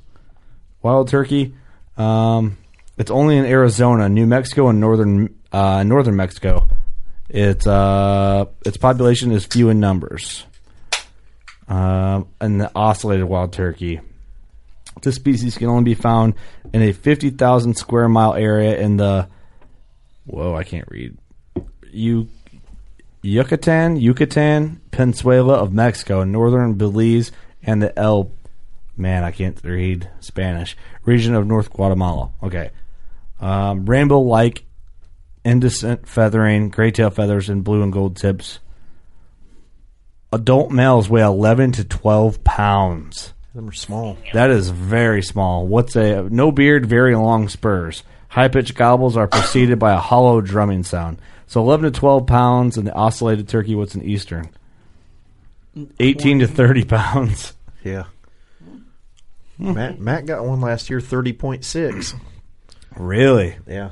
wild 0.81 1.09
turkey. 1.09 1.55
Um, 1.97 2.57
it's 2.97 3.11
only 3.11 3.37
in 3.37 3.45
Arizona, 3.45 4.09
New 4.09 4.25
Mexico, 4.25 4.69
and 4.69 4.79
northern 4.79 5.35
uh, 5.51 5.83
northern 5.83 6.15
Mexico. 6.15 6.67
It's 7.29 7.67
uh, 7.67 8.45
its 8.65 8.77
population 8.77 9.31
is 9.31 9.45
few 9.45 9.69
in 9.69 9.79
numbers. 9.79 10.45
Um, 11.67 12.27
and 12.39 12.61
the 12.61 12.71
ocellated 12.75 13.25
wild 13.25 13.53
turkey. 13.53 13.99
This 15.01 15.15
species 15.15 15.57
can 15.57 15.67
only 15.67 15.83
be 15.83 15.95
found 15.95 16.35
in 16.73 16.81
a 16.81 16.91
50,000 16.91 17.75
square 17.75 18.07
mile 18.07 18.33
area 18.33 18.77
in 18.77 18.97
the. 18.97 19.27
Whoa, 20.25 20.55
I 20.55 20.63
can't 20.63 20.87
read. 20.89 21.17
You, 21.91 22.27
Yucatan, 23.21 23.97
Yucatan 23.97 24.81
Peninsula 24.91 25.53
of 25.55 25.73
Mexico, 25.73 26.23
northern 26.23 26.75
Belize, 26.75 27.31
and 27.63 27.81
the 27.81 27.97
El. 27.97 28.31
Man, 28.97 29.23
I 29.23 29.31
can't 29.31 29.59
read 29.63 30.09
Spanish. 30.21 30.77
Region 31.03 31.35
of 31.35 31.45
North 31.45 31.69
Guatemala. 31.69 32.31
Okay. 32.41 32.71
Um, 33.41 33.85
rainbow 33.85 34.21
like 34.21 34.63
indecent 35.43 36.07
feathering, 36.07 36.69
gray 36.69 36.91
tail 36.91 37.09
feathers, 37.09 37.49
and 37.49 37.63
blue 37.63 37.83
and 37.83 37.91
gold 37.91 38.15
tips. 38.15 38.59
Adult 40.35 40.69
males 40.71 41.09
weigh 41.09 41.21
11 41.23 41.71
to 41.73 41.83
12 41.85 42.43
pounds. 42.43 43.33
Them 43.53 43.69
are 43.69 43.73
small. 43.73 44.17
That 44.33 44.49
is 44.49 44.69
very 44.69 45.21
small. 45.21 45.65
What's 45.65 45.95
a 45.95 46.23
no 46.23 46.51
beard, 46.51 46.85
very 46.85 47.15
long 47.15 47.47
spurs. 47.47 48.03
High 48.27 48.49
pitched 48.49 48.75
gobbles 48.75 49.15
are 49.15 49.27
preceded 49.27 49.79
by 49.79 49.93
a 49.93 49.97
hollow 49.97 50.41
drumming 50.41 50.83
sound. 50.83 51.19
So 51.47 51.61
11 51.61 51.91
to 51.93 51.97
12 51.99 52.27
pounds, 52.27 52.77
and 52.77 52.85
the 52.85 52.91
ocellated 52.91 53.47
turkey, 53.47 53.75
what's 53.75 53.95
an 53.95 54.03
eastern? 54.03 54.49
18 55.99 56.39
to 56.39 56.47
30 56.47 56.83
pounds. 56.85 57.53
Yeah. 57.83 58.05
Matt 59.57 59.99
Matt 59.99 60.25
got 60.25 60.43
one 60.43 60.59
last 60.59 60.89
year, 60.89 60.99
thirty 60.99 61.31
point 61.31 61.63
six. 61.63 62.13
Really? 62.97 63.55
Yeah. 63.65 63.91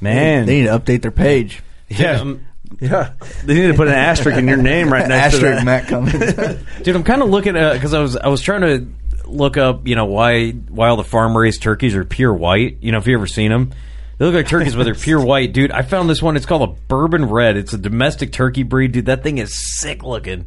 Man. 0.00 0.46
They 0.46 0.60
need 0.60 0.66
to 0.66 0.78
update 0.78 1.02
their 1.02 1.10
page. 1.10 1.62
yeah. 1.88 2.20
Um, 2.20 2.46
Yeah. 2.80 3.12
They 3.44 3.54
need 3.54 3.66
to 3.68 3.74
put 3.74 3.88
an 3.88 3.94
asterisk 3.94 4.38
in 4.38 4.46
your 4.48 4.56
name 4.56 4.92
right 4.92 5.06
next 5.08 5.38
to 5.38 5.46
Asterisk 5.46 5.58
that. 5.58 5.64
Matt 5.64 5.88
Cummins. 5.88 6.62
Dude, 6.82 6.96
I'm 6.96 7.04
kind 7.04 7.22
of 7.22 7.30
looking 7.30 7.56
at 7.56 7.74
because 7.74 7.94
I 7.94 8.00
was 8.00 8.16
I 8.16 8.28
was 8.28 8.40
trying 8.40 8.60
to 8.62 8.86
look 9.28 9.56
up, 9.56 9.86
you 9.86 9.96
know, 9.96 10.04
why 10.06 10.50
why 10.50 10.88
all 10.88 10.96
the 10.96 11.04
farm 11.04 11.36
raised 11.36 11.62
turkeys 11.62 11.94
are 11.94 12.04
pure 12.04 12.32
white. 12.32 12.78
You 12.80 12.92
know, 12.92 12.98
if 12.98 13.06
you 13.06 13.14
ever 13.16 13.26
seen 13.26 13.50
them, 13.50 13.72
they 14.18 14.24
look 14.26 14.34
like 14.34 14.48
turkeys, 14.48 14.74
but 14.76 14.84
they're 14.84 14.94
pure 14.94 15.20
white. 15.24 15.52
Dude, 15.52 15.70
I 15.70 15.82
found 15.82 16.08
this 16.10 16.22
one. 16.22 16.36
It's 16.36 16.46
called 16.46 16.62
a 16.68 16.72
bourbon 16.88 17.26
red. 17.26 17.56
It's 17.56 17.72
a 17.72 17.78
domestic 17.78 18.32
turkey 18.32 18.62
breed. 18.62 18.92
Dude, 18.92 19.06
that 19.06 19.22
thing 19.22 19.38
is 19.38 19.80
sick 19.80 20.02
looking. 20.02 20.46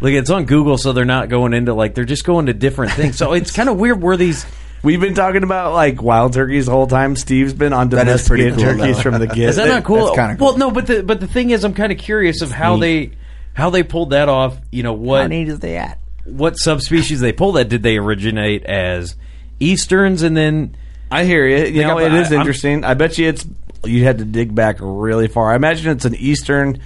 like 0.00 0.14
it's 0.14 0.30
on 0.30 0.44
Google, 0.44 0.76
so 0.78 0.92
they're 0.92 1.04
not 1.04 1.28
going 1.28 1.54
into 1.54 1.74
like 1.74 1.94
they're 1.94 2.04
just 2.04 2.24
going 2.24 2.46
to 2.46 2.54
different 2.54 2.92
things. 2.92 3.16
So 3.16 3.32
it's 3.32 3.52
kind 3.52 3.68
of 3.68 3.78
weird 3.78 4.02
where 4.02 4.16
these. 4.16 4.44
We've 4.82 5.00
been 5.00 5.14
talking 5.14 5.42
about 5.44 5.72
like 5.74 6.02
wild 6.02 6.32
turkeys 6.32 6.66
the 6.66 6.72
whole 6.72 6.86
time. 6.88 7.14
Steve's 7.16 7.52
been 7.54 7.72
on 7.72 7.88
That 7.90 8.08
is 8.08 8.26
pretty 8.26 8.44
domesticated 8.44 8.76
cool, 8.78 8.84
turkeys 8.84 8.96
though. 8.96 9.02
from 9.10 9.18
the 9.20 9.26
get. 9.34 9.48
Is 9.50 9.56
that 9.56 9.68
not 9.68 9.84
cool? 9.84 10.06
That's 10.06 10.16
kinda 10.18 10.36
Well, 10.44 10.56
no, 10.58 10.70
but 10.70 10.86
the 10.86 11.02
but 11.02 11.20
the 11.20 11.26
thing 11.28 11.50
is, 11.50 11.64
I'm 11.64 11.74
kind 11.74 11.92
of 11.92 11.98
curious 11.98 12.42
of 12.42 12.50
how 12.50 12.76
they 12.78 13.12
how 13.54 13.70
they 13.70 13.82
pulled 13.84 14.10
that 14.10 14.28
off. 14.28 14.56
You 14.72 14.82
know 14.82 14.92
what? 14.94 15.28
neat 15.28 15.48
is 15.48 15.60
they 15.60 15.76
at? 15.76 15.98
what 16.24 16.56
subspecies 16.56 17.18
they 17.20 17.32
pulled 17.32 17.56
that 17.56 17.68
did 17.68 17.82
they 17.82 17.96
originate 17.98 18.64
as 18.64 19.16
easterns 19.58 20.22
and 20.22 20.36
then 20.36 20.76
I 21.10 21.24
hear 21.24 21.44
you. 21.46 21.56
You 21.56 21.62
Think 21.64 21.76
know, 21.78 21.98
I'm- 21.98 22.12
it 22.14 22.20
is 22.20 22.28
I- 22.28 22.32
I'm- 22.32 22.40
interesting. 22.40 22.84
I 22.84 22.94
bet 22.94 23.18
you 23.18 23.28
it's 23.28 23.44
you 23.84 24.04
had 24.04 24.18
to 24.18 24.24
dig 24.24 24.54
back 24.54 24.76
really 24.80 25.26
far. 25.28 25.52
I 25.52 25.56
imagine 25.56 25.90
it's 25.90 26.04
an 26.04 26.14
eastern 26.14 26.78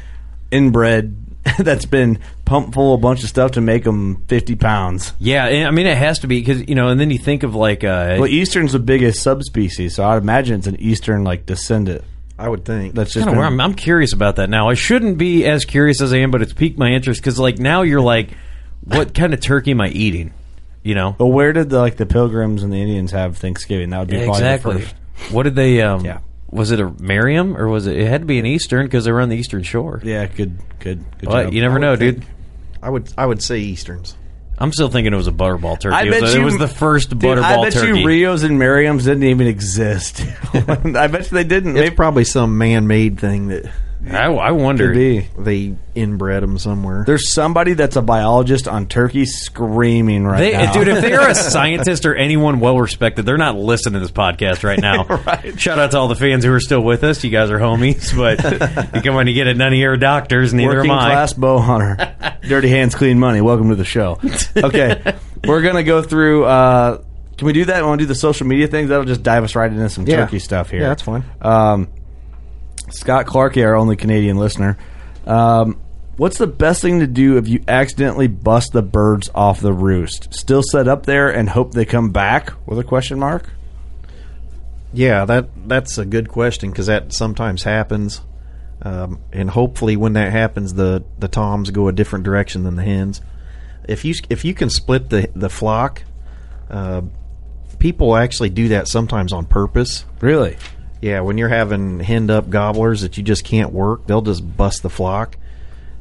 inbred 0.51 1.17
that's 1.59 1.85
been 1.87 2.19
pumped 2.45 2.75
full 2.75 2.95
of 2.95 3.01
a 3.01 3.03
bunch 3.03 3.23
of 3.23 3.29
stuff 3.29 3.53
to 3.53 3.61
make 3.61 3.85
them 3.85 4.25
fifty 4.29 4.55
pounds. 4.57 5.13
yeah 5.19 5.47
and, 5.47 5.69
i 5.69 5.71
mean 5.71 5.87
it 5.87 5.97
has 5.97 6.19
to 6.21 6.27
be 6.27 6.41
because 6.41 6.69
you 6.69 6.75
know 6.75 6.89
and 6.89 6.99
then 7.01 7.11
you 7.11 7.19
think 7.19 7.43
of 7.43 7.55
like 7.55 7.85
uh 7.85 8.17
Well, 8.19 8.27
eastern's 8.27 8.73
the 8.73 8.79
biggest 8.79 9.23
subspecies, 9.23 9.95
so 9.95 10.05
I'd 10.05 10.19
imagine 10.23 10.57
it's 10.59 10.67
an 10.67 10.81
eastern 10.81 11.25
like 11.25 11.47
descendant. 11.47 12.03
I 12.39 12.51
would 12.51 12.67
think. 12.67 12.95
That's 12.95 13.15
just 13.15 13.25
kind 13.25 13.33
been- 13.33 13.39
where 13.39 13.47
I'm, 13.47 13.61
I'm 13.61 13.75
curious 13.75 14.13
about 14.13 14.37
that 14.37 14.51
now 14.51 14.69
i 14.69 14.75
shouldn't 14.75 15.17
be 15.19 15.47
as 15.47 15.65
curious 15.65 16.01
as 16.03 16.13
i 16.13 16.19
am 16.19 16.31
but 16.31 16.43
it's 16.43 16.53
piqued 16.53 16.79
my 16.79 16.91
interest 16.91 17.21
because 17.21 17.39
like 17.39 17.59
now 17.59 17.83
you're 17.83 18.01
like 18.01 18.31
what 18.85 19.15
kind 19.15 19.33
of 19.33 19.41
turkey 19.41 19.71
am 19.71 19.81
i 19.81 19.89
eating 19.89 20.33
You 20.83 20.95
know, 20.95 21.17
Well, 21.19 21.33
where 21.33 21.53
did 21.53 21.71
the 21.71 21.79
like 21.81 21.97
the 21.97 22.07
Pilgrims 22.07 22.63
and 22.63 22.73
the 22.73 22.81
Indians 22.81 23.11
have 23.11 23.37
Thanksgiving? 23.39 23.91
That 23.91 23.99
would 24.01 24.09
be 24.09 24.23
probably 24.25 24.41
the 24.43 24.53
exactly. 24.55 24.81
first. 24.83 24.95
What 25.33 25.43
did 25.43 25.57
they? 25.57 25.81
Um, 25.83 26.05
Yeah. 26.05 26.19
Was 26.57 26.71
it 26.71 26.81
a 26.81 26.91
Merriam 27.01 27.57
or 27.57 27.69
was 27.69 27.87
it? 27.87 27.97
It 27.99 28.09
had 28.09 28.23
to 28.23 28.27
be 28.27 28.39
an 28.39 28.47
Eastern 28.47 28.87
because 28.87 29.05
they 29.05 29.13
were 29.13 29.21
on 29.21 29.29
the 29.29 29.37
Eastern 29.37 29.63
Shore. 29.63 30.01
Yeah, 30.03 30.27
good, 30.27 30.59
good, 30.81 31.05
good 31.19 31.29
But 31.29 31.45
job. 31.45 31.53
you 31.53 31.61
never 31.61 31.79
know, 31.79 31.97
dude. 31.97 32.25
I 32.83 32.91
would 32.91 33.13
I 33.17 33.27
would 33.27 33.43
say 33.43 33.59
Easterns. 33.59 34.17
I'm 34.59 34.73
still 34.73 34.89
thinking 34.89 35.13
it 35.13 35.17
was 35.17 35.27
a 35.29 35.33
butterball 35.33 35.79
turkey. 35.79 35.95
I 35.95 36.05
it, 36.05 36.11
bet 36.11 36.23
was, 36.23 36.35
you 36.35 36.41
it 36.41 36.45
was 36.45 36.57
the 36.57 36.67
first 36.69 37.11
Dude, 37.11 37.21
butterball 37.21 37.43
turkey. 37.43 37.45
I 37.45 37.63
bet 37.65 37.73
turkey. 37.75 38.01
you 38.01 38.07
Rios 38.07 38.43
and 38.43 38.59
Merriams 38.59 39.05
didn't 39.05 39.25
even 39.25 39.47
exist. 39.47 40.23
I 40.55 41.09
bet 41.09 41.31
you 41.31 41.35
they 41.37 41.45
didn't. 41.45 41.77
It's 41.77 41.83
Maybe 41.85 41.95
probably 41.95 42.25
some 42.25 42.57
man-made 42.57 43.21
thing 43.21 43.49
that 43.49 43.71
I, 44.09 44.27
I 44.33 44.51
wonder. 44.53 44.89
could 44.89 44.95
be. 44.95 45.21
they 45.39 45.75
inbred 45.95 46.43
them 46.43 46.59
somewhere. 46.59 47.05
There's 47.07 47.33
somebody 47.33 47.75
that's 47.75 47.97
a 47.97 48.03
biologist 48.03 48.69
on 48.69 48.87
turkey 48.87 49.25
screaming 49.25 50.25
right 50.25 50.39
They, 50.39 50.53
now. 50.53 50.73
dude, 50.73 50.89
if 50.89 51.01
they 51.03 51.13
are 51.15 51.29
a 51.29 51.35
scientist 51.35 52.07
or 52.07 52.15
anyone 52.15 52.61
well 52.61 52.79
respected, 52.79 53.27
they're 53.27 53.37
not 53.37 53.57
listening 53.57 53.95
to 53.95 54.01
this 54.01 54.13
podcast 54.13 54.63
right 54.65 54.79
now. 54.81 55.05
Right. 55.27 55.59
Shout 55.59 55.79
out 55.79 55.91
to 55.93 55.99
all 55.99 56.09
the 56.09 56.15
fans 56.15 56.45
who 56.45 56.53
are 56.53 56.61
still 56.61 56.83
with 56.83 57.03
us. 57.03 57.25
You 57.25 57.31
guys 57.31 57.51
are 57.51 57.59
homies, 57.59 58.15
but 58.17 58.95
you 58.95 59.03
come 59.03 59.17
on, 59.17 59.27
you 59.27 59.35
get 59.35 59.47
it. 59.49 59.57
None 59.57 59.73
of 59.73 59.79
you 59.79 59.89
are 59.91 59.97
doctors, 59.97 60.55
neither 60.55 60.77
Working 60.77 60.91
am 60.93 60.99
I. 60.99 61.05
class 61.11 61.33
bow 61.33 61.59
hunter. 61.59 62.15
Dirty 62.43 62.69
hands, 62.69 62.95
clean 62.95 63.19
money. 63.19 63.41
Welcome 63.41 63.71
to 63.71 63.75
the 63.75 63.85
show. 63.85 64.21
Okay, 64.57 65.15
we're 65.45 65.63
gonna 65.63 65.83
go 65.83 66.03
through. 66.03 66.45
Uh, 66.45 67.03
can 67.37 67.47
we 67.47 67.53
do 67.55 67.65
that? 67.67 67.83
Want 67.85 67.99
to 67.99 68.05
do 68.05 68.09
the 68.09 68.15
social 68.15 68.47
media 68.47 68.69
things? 68.69 68.89
That'll 68.91 69.05
just 69.05 69.23
dive 69.23 69.43
us 69.45 69.55
right 69.57 69.71
into 69.71 69.89
some 69.89 70.07
Yeah. 70.07 70.17
turkey 70.25 70.39
stuff 70.39 70.71
here. 70.71 70.83
Yeah, 70.83 70.89
that's 70.89 71.03
fine. 71.03 71.25
Um, 71.43 71.89
Scott 72.91 73.27
Clarkey, 73.27 73.65
our 73.65 73.75
only 73.75 73.97
Canadian 73.97 74.37
listener. 74.37 74.79
Um, 75.27 75.81
what's 76.17 76.39
the 76.39 76.47
best 76.47 76.83
thing 76.83 77.01
to 77.01 77.07
do 77.07 77.37
if 77.37 77.49
you 77.49 77.63
accidentally 77.67 78.29
bust 78.29 78.73
the 78.73 78.83
birds 78.83 79.31
off 79.35 79.61
the 79.61 79.73
roost? 79.73 80.33
Still 80.35 80.63
set 80.63 80.89
up 80.89 81.07
there 81.07 81.31
and 81.31 81.49
hope 81.49 81.73
they 81.73 81.85
come 81.85 82.11
back? 82.11 82.53
With 82.67 82.79
a 82.79 82.85
question 82.85 83.19
mark. 83.19 83.51
Yeah, 84.93 85.25
that 85.27 85.49
that's 85.69 85.99
a 85.99 86.05
good 86.05 86.29
question 86.29 86.71
because 86.71 86.87
that 86.87 87.13
sometimes 87.13 87.65
happens, 87.65 88.23
um, 88.83 89.21
and 89.33 89.51
hopefully 89.51 89.97
when 89.97 90.15
that 90.15 90.33
happens, 90.33 90.75
the 90.75 91.05
the 91.19 91.29
toms 91.29 91.71
go 91.71 91.89
a 91.89 91.93
different 91.93 92.25
direction 92.25 92.63
than 92.63 92.77
the 92.77 92.83
hens. 92.83 93.21
If 93.89 94.05
you 94.05 94.15
if 94.31 94.45
you 94.45 94.55
can 94.55 94.71
split 94.71 95.11
the 95.11 95.29
the 95.35 95.51
flock, 95.51 96.03
uh, 96.71 97.03
people 97.79 98.17
actually 98.17 98.51
do 98.51 98.69
that 98.69 98.89
sometimes 98.89 99.33
on 99.33 99.45
purpose. 99.45 100.07
Really? 100.21 100.57
Yeah, 101.07 101.21
when 101.21 101.39
you're 101.39 101.49
having 101.49 102.01
henned 102.01 102.31
up 102.33 102.51
gobblers 102.51 103.03
that 103.03 103.17
you 103.17 103.23
just 103.23 103.45
can't 103.45 103.73
work, 103.73 104.07
they'll 104.07 104.23
just 104.23 104.57
bust 104.57 104.83
the 104.83 104.91
flock. 104.91 105.37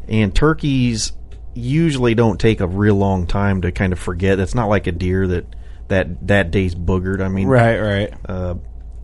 And 0.08 0.34
turkeys 0.36 1.12
usually 1.54 2.16
don't 2.16 2.40
take 2.40 2.60
a 2.60 2.68
real 2.68 2.96
long 2.96 3.28
time 3.28 3.62
to 3.62 3.72
kind 3.72 3.94
of 3.94 4.00
forget. 4.00 4.40
It's 4.40 4.56
not 4.56 4.68
like 4.68 4.88
a 4.88 4.92
deer 4.92 5.28
that 5.28 5.46
that 5.90 6.28
that 6.28 6.50
day's 6.52 6.74
boogered. 6.74 7.22
I 7.24 7.28
mean, 7.28 7.48
Right, 7.48 7.80
right. 7.80 8.14
uh, 8.28 8.56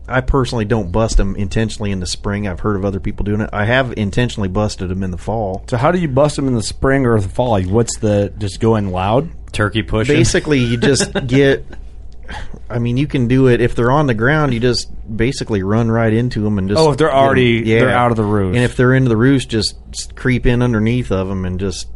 I 0.08 0.20
personally 0.20 0.64
don't 0.64 0.90
bust 0.90 1.16
them 1.16 1.36
intentionally 1.36 1.92
in 1.92 2.00
the 2.00 2.06
spring. 2.06 2.48
I've 2.48 2.58
heard 2.60 2.74
of 2.74 2.84
other 2.84 2.98
people 2.98 3.22
doing 3.24 3.40
it. 3.40 3.50
I 3.52 3.64
have 3.66 3.94
intentionally 3.96 4.48
busted 4.48 4.88
them 4.88 5.04
in 5.04 5.12
the 5.12 5.16
fall. 5.18 5.64
So 5.68 5.76
how 5.76 5.92
do 5.92 6.00
you 6.00 6.08
bust 6.08 6.34
them 6.34 6.48
in 6.48 6.54
the 6.54 6.62
spring 6.62 7.06
or 7.06 7.20
the 7.20 7.28
fall? 7.28 7.62
What's 7.62 7.96
the 8.00 8.32
just 8.38 8.58
going 8.58 8.90
loud? 8.90 9.30
Turkey 9.52 9.84
pushing. 9.84 10.16
Basically, 10.16 10.58
you 10.58 10.76
just 10.76 11.12
get. 11.28 11.64
I 12.70 12.78
mean, 12.78 12.96
you 12.96 13.06
can 13.06 13.28
do 13.28 13.48
it 13.48 13.60
if 13.60 13.74
they're 13.74 13.90
on 13.90 14.06
the 14.06 14.14
ground. 14.14 14.54
You 14.54 14.60
just 14.60 14.88
basically 15.16 15.62
run 15.62 15.90
right 15.90 16.12
into 16.12 16.40
them 16.40 16.58
and 16.58 16.68
just. 16.68 16.80
Oh, 16.80 16.90
if 16.92 16.96
they're 16.98 17.08
get 17.08 17.16
'em- 17.16 17.24
already- 17.24 17.62
they're 17.64 17.90
out 17.90 18.10
of 18.10 18.16
the 18.16 18.24
roost. 18.24 18.56
And 18.56 18.64
if 18.64 18.76
they're 18.76 18.94
into 18.94 19.08
the 19.08 19.16
roost, 19.16 19.48
just 19.48 20.14
creep 20.16 20.46
in 20.46 20.62
underneath 20.62 21.10
of 21.12 21.28
them 21.28 21.44
and 21.44 21.58
just 21.60 21.88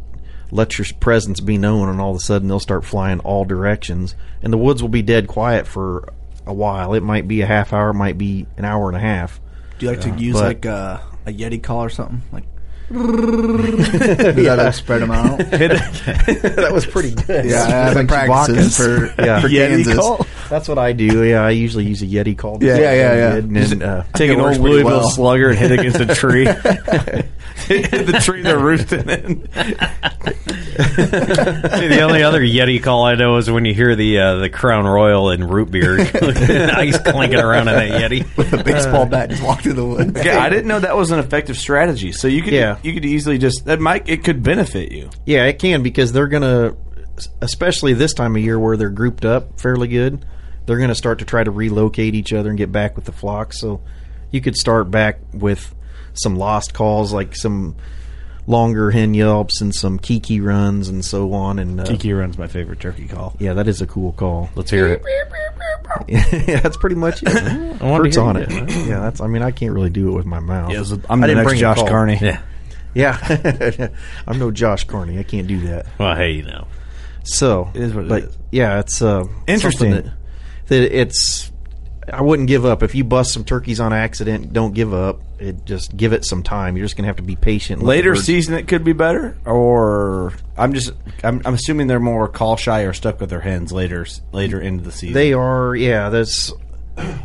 let 0.51 0.77
your 0.77 0.85
presence 0.99 1.39
be 1.39 1.57
known. 1.57 1.89
And 1.89 1.99
all 1.99 2.11
of 2.11 2.17
a 2.17 2.19
sudden, 2.19 2.47
they'll 2.47 2.59
start 2.59 2.85
flying 2.85 3.19
all 3.19 3.43
directions, 3.45 4.15
and 4.41 4.51
the 4.53 4.57
woods 4.57 4.81
will 4.81 4.89
be 4.89 5.01
dead 5.01 5.27
quiet 5.27 5.67
for 5.67 6.07
a 6.45 6.53
while. 6.53 6.93
It 6.93 7.03
might 7.03 7.27
be 7.27 7.41
a 7.41 7.45
half 7.45 7.73
hour, 7.73 7.89
it 7.89 7.95
might 7.95 8.17
be 8.17 8.45
an 8.57 8.63
hour 8.65 8.87
and 8.87 8.95
a 8.97 9.01
half. 9.01 9.41
Do 9.79 9.85
you 9.85 9.91
like 9.91 10.01
to 10.01 10.11
use 10.17 10.33
But- 10.35 10.43
like 10.43 10.65
uh, 10.65 10.97
a 11.25 11.31
Yeti 11.33 11.61
call 11.61 11.83
or 11.83 11.89
something? 11.89 12.21
Like, 12.31 12.45
that'll 12.89 14.71
spread 14.71 15.01
them 15.01 15.11
out. 15.11 15.37
that 15.39 16.69
was 16.71 16.85
pretty 16.85 17.11
good. 17.15 17.45
Yeah, 17.45 17.87
I've 17.89 17.93
been 17.95 18.07
Like 18.07 18.27
practicing 18.27 18.69
for, 18.85 19.05
yeah. 19.21 19.41
for 19.41 19.49
Yeti 19.49 19.67
Kansas. 19.83 19.95
call? 19.97 20.25
That's 20.49 20.67
what 20.69 20.77
I 20.77 20.93
do. 20.93 21.23
Yeah, 21.23 21.41
I 21.43 21.49
usually 21.51 21.85
use 21.85 22.01
a 22.01 22.05
Yeti 22.05 22.37
call. 22.37 22.63
Yeah, 22.63 22.77
yeah, 22.77 22.93
yeah, 22.93 23.13
yeah. 23.15 23.33
And 23.35 23.55
then, 23.55 23.81
uh, 23.81 24.03
Take 24.13 24.29
an 24.31 24.37
old 24.39 24.45
works 24.49 24.59
Louisville 24.59 24.85
well. 24.99 25.09
slugger 25.09 25.49
and 25.49 25.57
hit 25.57 25.71
against 25.71 25.99
a 25.99 26.15
tree. 26.15 26.45
hit 26.45 26.55
the 28.05 28.21
tree 28.23 28.41
they're 28.41 28.57
roosting 28.59 29.09
in. 29.09 29.41
the 30.77 31.99
only 32.01 32.23
other 32.23 32.41
Yeti 32.41 32.81
call 32.81 33.03
I 33.05 33.15
know 33.15 33.35
is 33.37 33.49
when 33.51 33.65
you 33.65 33.73
hear 33.73 33.95
the 33.95 34.19
uh, 34.19 34.35
the 34.37 34.49
Crown 34.49 34.85
Royal 34.85 35.29
and 35.31 35.49
root 35.51 35.71
beer 35.71 35.99
ice 35.99 36.97
clinking 36.99 37.39
around 37.39 37.67
in 37.67 37.75
that 37.75 37.89
Yeti. 38.11 38.37
With 38.37 38.53
a 38.53 38.63
baseball 38.63 39.05
bat, 39.05 39.29
just 39.31 39.43
walk 39.43 39.61
through 39.61 39.73
the 39.73 39.85
woods. 39.85 40.17
Okay, 40.17 40.29
I 40.35 40.49
didn't 40.49 40.67
know 40.67 40.79
that 40.79 40.95
was 40.95 41.11
an 41.11 41.19
effective 41.19 41.57
strategy. 41.57 42.11
So 42.13 42.27
you 42.27 42.41
could 42.41 42.53
Yeah. 42.53 42.76
You 42.83 42.93
could 42.93 43.05
easily 43.05 43.37
just 43.37 43.65
that 43.65 43.79
might 43.79 44.07
it 44.09 44.23
could 44.23 44.43
benefit 44.43 44.91
you. 44.91 45.09
yeah, 45.25 45.45
it 45.45 45.59
can 45.59 45.83
because 45.83 46.11
they're 46.13 46.27
gonna, 46.27 46.75
especially 47.41 47.93
this 47.93 48.13
time 48.13 48.35
of 48.35 48.41
year 48.41 48.59
where 48.59 48.77
they're 48.77 48.89
grouped 48.89 49.25
up 49.25 49.59
fairly 49.59 49.87
good. 49.87 50.25
They're 50.65 50.77
gonna 50.79 50.95
start 50.95 51.19
to 51.19 51.25
try 51.25 51.43
to 51.43 51.51
relocate 51.51 52.13
each 52.15 52.33
other 52.33 52.49
and 52.49 52.57
get 52.57 52.71
back 52.71 52.95
with 52.95 53.05
the 53.05 53.11
flock. 53.13 53.53
So 53.53 53.81
you 54.31 54.41
could 54.41 54.55
start 54.55 54.91
back 54.91 55.19
with 55.33 55.73
some 56.13 56.35
lost 56.35 56.73
calls, 56.73 57.13
like 57.13 57.35
some 57.35 57.75
longer 58.45 58.91
hen 58.91 59.13
yelps 59.13 59.59
and 59.61 59.75
some 59.75 59.99
kiki 59.99 60.39
runs 60.41 60.87
and 60.89 61.03
so 61.03 61.33
on. 61.33 61.59
And 61.59 61.81
uh, 61.81 61.85
Kiki 61.85 62.13
runs 62.13 62.37
my 62.37 62.47
favorite 62.47 62.79
turkey 62.79 63.07
call. 63.07 63.35
yeah, 63.39 63.53
that 63.53 63.67
is 63.67 63.81
a 63.81 63.87
cool 63.87 64.13
call. 64.13 64.49
Let's 64.55 64.71
hear 64.71 64.87
it. 64.87 65.03
yeah, 66.47 66.59
that's 66.59 66.77
pretty 66.77 66.95
much 66.95 67.23
it. 67.23 67.29
I 67.81 67.89
wanted 67.89 68.11
to 68.13 68.19
hear 68.19 68.29
on 68.29 68.37
it. 68.37 68.51
it. 68.51 68.87
Yeah, 68.87 68.99
that's. 68.99 69.21
I 69.21 69.27
mean, 69.27 69.41
I 69.41 69.51
can't 69.51 69.73
really 69.73 69.89
do 69.89 70.09
it 70.09 70.15
with 70.15 70.25
my 70.25 70.39
mouth. 70.39 70.71
Yeah, 70.71 70.77
it 70.77 70.79
was- 70.79 70.91
I'm 71.09 71.23
I 71.23 71.27
the 71.27 71.35
next 71.35 71.47
bring 71.47 71.59
Josh. 71.59 71.77
Carney. 71.79 72.17
Yeah. 72.21 72.41
Yeah, 72.93 73.89
I'm 74.27 74.39
no 74.39 74.49
Josh 74.49 74.85
Carney. 74.85 75.19
I 75.19 75.23
can't 75.23 75.47
do 75.47 75.59
that. 75.67 75.85
Well, 75.99 76.15
hey, 76.15 76.31
you 76.31 76.43
know. 76.43 76.67
So 77.23 77.69
It 77.75 77.81
is 77.81 77.93
what 77.93 78.05
it 78.05 78.09
but, 78.09 78.23
is. 78.23 78.37
Yeah, 78.51 78.79
it's 78.79 79.01
uh, 79.01 79.25
Interesting. 79.45 79.91
That, 79.91 80.13
that 80.67 80.97
it's. 80.97 81.51
I 82.11 82.21
wouldn't 82.21 82.47
give 82.47 82.65
up 82.65 82.83
if 82.83 82.95
you 82.95 83.03
bust 83.03 83.33
some 83.33 83.43
turkeys 83.43 83.79
on 83.81 83.91
accident. 83.93 84.53
Don't 84.53 84.73
give 84.73 84.93
up. 84.93 85.21
It 85.39 85.65
just 85.65 85.95
give 85.95 86.13
it 86.13 86.25
some 86.25 86.41
time. 86.41 86.77
You're 86.77 86.85
just 86.85 86.95
gonna 86.95 87.07
have 87.07 87.17
to 87.17 87.21
be 87.21 87.35
patient. 87.35 87.79
and 87.79 87.87
let 87.87 87.95
the 87.95 87.97
Later 87.97 88.15
season 88.15 88.55
it 88.55 88.67
could 88.67 88.83
be 88.83 88.93
better, 88.93 89.37
or 89.45 90.33
I'm 90.57 90.73
just 90.73 90.93
I'm, 91.23 91.41
I'm 91.45 91.53
assuming 91.53 91.87
they're 91.87 91.99
more 91.99 92.27
call 92.29 92.55
shy 92.55 92.81
or 92.83 92.93
stuck 92.93 93.19
with 93.19 93.29
their 93.29 93.41
hens 93.41 93.71
later 93.73 94.07
later 94.31 94.59
into 94.59 94.83
the 94.85 94.91
season. 94.91 95.13
They 95.13 95.33
are, 95.33 95.75
yeah. 95.75 96.09
That's 96.09 96.53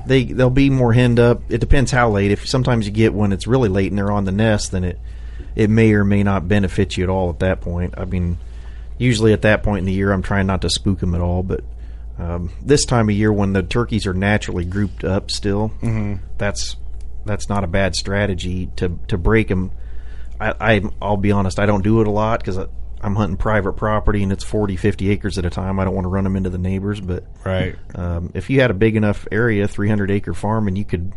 they 0.07 0.25
they'll 0.25 0.51
be 0.51 0.69
more 0.69 0.93
henned 0.93 1.21
up. 1.21 1.43
It 1.49 1.59
depends 1.59 1.91
how 1.93 2.11
late. 2.11 2.33
If 2.33 2.47
sometimes 2.49 2.85
you 2.85 2.93
get 2.93 3.15
when 3.15 3.33
it's 3.33 3.47
really 3.47 3.69
late 3.69 3.91
and 3.91 3.97
they're 3.99 4.13
on 4.13 4.25
the 4.25 4.33
nest, 4.33 4.73
then 4.73 4.85
it 4.85 4.99
it 5.55 5.71
may 5.71 5.93
or 5.93 6.05
may 6.05 6.23
not 6.23 6.49
benefit 6.49 6.97
you 6.97 7.05
at 7.05 7.11
all 7.11 7.31
at 7.31 7.41
that 7.41 7.61
point. 7.61 7.95
I 7.97 8.05
mean, 8.05 8.39
usually 8.99 9.33
at 9.33 9.43
that 9.43 9.63
point 9.63 9.81
in 9.81 9.85
the 9.87 9.93
year, 9.93 10.13
I'm 10.13 10.23
trying 10.23 10.47
not 10.47 10.63
to 10.63 10.71
spook 10.71 11.01
them 11.01 11.15
at 11.15 11.21
all. 11.21 11.43
But 11.43 11.65
um, 12.19 12.51
this 12.63 12.85
time 12.85 13.09
of 13.09 13.15
year, 13.15 13.33
when 13.33 13.53
the 13.53 13.63
turkeys 13.63 14.07
are 14.07 14.15
naturally 14.15 14.65
grouped 14.65 15.05
up, 15.05 15.31
still, 15.31 15.73
that's 16.39 16.77
that's 17.25 17.49
not 17.49 17.65
a 17.65 17.69
bad 17.69 17.95
strategy 17.95 18.71
to 18.77 18.99
to 19.09 19.19
break 19.19 19.49
them. 19.49 19.73
I, 20.41 20.55
I 20.61 20.83
I'll 21.01 21.17
be 21.17 21.33
honest, 21.33 21.59
I 21.59 21.67
don't 21.67 21.83
do 21.83 22.01
it 22.01 22.07
a 22.07 22.11
lot 22.11 22.41
because 22.41 22.59
I'm 23.03 23.17
hunting 23.17 23.37
private 23.37 23.73
property 23.73 24.23
and 24.23 24.31
it's 24.31 24.45
40, 24.45 24.77
50 24.77 25.11
acres 25.11 25.37
at 25.37 25.45
a 25.45 25.51
time. 25.51 25.81
I 25.81 25.85
don't 25.85 25.95
want 25.95 26.05
to 26.05 26.09
run 26.09 26.25
them 26.25 26.37
into 26.37 26.51
the 26.51 26.59
neighbors, 26.59 27.01
but 27.01 27.25
right. 27.45 27.77
um, 27.97 28.31
if 28.35 28.49
you 28.49 28.61
had 28.61 28.71
a 28.71 28.75
big 28.75 28.95
enough 28.95 29.27
area, 29.33 29.67
300 29.67 30.11
acre 30.11 30.35
farm, 30.35 30.69
and 30.69 30.79
you 30.79 30.85
could 30.85 31.13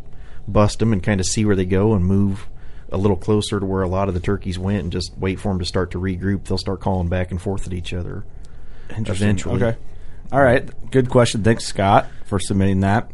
bust 0.48 0.80
them 0.80 0.94
and 0.94 1.04
kind 1.04 1.20
of 1.20 1.28
see 1.28 1.46
where 1.46 1.56
they 1.56 1.66
go 1.66 1.94
and 1.94 2.04
move 2.04 2.48
a 2.92 2.98
little 2.98 3.18
closer 3.18 3.60
to 3.60 3.66
where 3.66 3.82
a 3.82 3.88
lot 3.88 4.08
of 4.08 4.14
the 4.14 4.20
turkeys 4.20 4.60
went 4.60 4.84
and 4.84 4.92
just 4.92 5.12
wait 5.18 5.40
for 5.40 5.50
them 5.50 5.60
to 5.60 5.66
start 5.66 5.92
to 5.92 6.00
regroup, 6.00 6.46
they'll 6.46 6.58
start 6.58 6.80
calling 6.80 7.08
back 7.08 7.32
and 7.32 7.42
forth 7.42 7.68
at 7.68 7.74
each 7.74 7.94
other. 7.94 8.26
Eventually. 8.90 9.64
Okay. 9.64 9.78
All 10.32 10.42
right. 10.42 10.70
Good 10.92 11.10
question. 11.10 11.44
Thanks, 11.44 11.66
Scott, 11.66 12.08
for 12.26 12.40
submitting 12.40 12.82
that. 12.82 13.12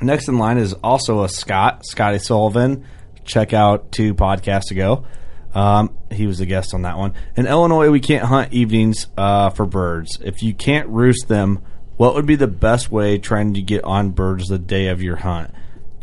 Next 0.00 0.28
in 0.28 0.38
line 0.38 0.58
is 0.58 0.72
also 0.74 1.24
a 1.24 1.28
Scott, 1.28 1.84
Scotty 1.86 2.18
Sullivan. 2.18 2.84
Check 3.24 3.52
out 3.52 3.92
two 3.92 4.14
podcasts 4.14 4.70
ago. 4.70 5.06
Um, 5.54 5.96
he 6.10 6.26
was 6.26 6.40
a 6.40 6.46
guest 6.46 6.74
on 6.74 6.82
that 6.82 6.98
one. 6.98 7.14
In 7.36 7.46
Illinois, 7.46 7.90
we 7.90 8.00
can't 8.00 8.24
hunt 8.24 8.52
evenings 8.52 9.06
uh, 9.16 9.50
for 9.50 9.66
birds. 9.66 10.18
If 10.20 10.42
you 10.42 10.52
can't 10.52 10.88
roost 10.88 11.28
them, 11.28 11.62
what 11.96 12.14
would 12.14 12.26
be 12.26 12.34
the 12.34 12.48
best 12.48 12.90
way 12.90 13.18
trying 13.18 13.54
to 13.54 13.62
get 13.62 13.84
on 13.84 14.10
birds 14.10 14.48
the 14.48 14.58
day 14.58 14.88
of 14.88 15.00
your 15.00 15.16
hunt? 15.16 15.52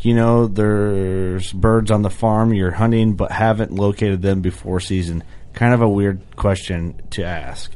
You 0.02 0.16
know, 0.16 0.47
there's 0.47 1.54
birds 1.54 1.91
on 1.91 2.02
the 2.02 2.10
farm 2.10 2.54
you're 2.54 2.72
hunting, 2.72 3.14
but 3.14 3.32
haven't 3.32 3.72
located 3.72 4.24
them 4.24 4.41
before 4.41 4.80
season. 4.80 5.24
Kind 5.54 5.76
of 5.76 5.82
a 5.82 5.89
weird 5.89 6.22
question 6.36 6.99
to 7.12 7.24
ask. 7.24 7.72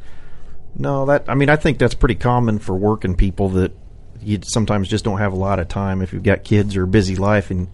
No, 0.76 1.06
that 1.06 1.26
I 1.28 1.36
mean 1.36 1.50
I 1.50 1.56
think 1.56 1.78
that's 1.78 1.94
pretty 1.94 2.16
common 2.16 2.60
for 2.60 2.76
working 2.76 3.16
people 3.16 3.50
that 3.50 3.74
you 4.22 4.40
sometimes 4.44 4.88
just 4.88 5.06
don't 5.06 5.20
have 5.20 5.34
a 5.34 5.38
lot 5.38 5.60
of 5.60 5.68
time 5.68 6.02
if 6.02 6.14
you've 6.14 6.24
got 6.24 6.44
kids 6.44 6.76
or 6.76 6.84
a 6.84 6.88
busy 6.88 7.16
life 7.16 7.52
and 7.52 7.70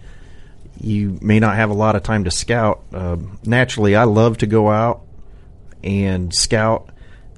you 0.79 1.17
may 1.21 1.39
not 1.39 1.55
have 1.55 1.69
a 1.69 1.73
lot 1.73 1.95
of 1.95 2.03
time 2.03 2.25
to 2.25 2.31
scout. 2.31 2.83
Um 2.93 3.39
naturally, 3.45 3.95
I 3.95 4.03
love 4.03 4.39
to 4.39 4.47
go 4.47 4.69
out 4.69 5.01
and 5.83 6.33
scout 6.33 6.89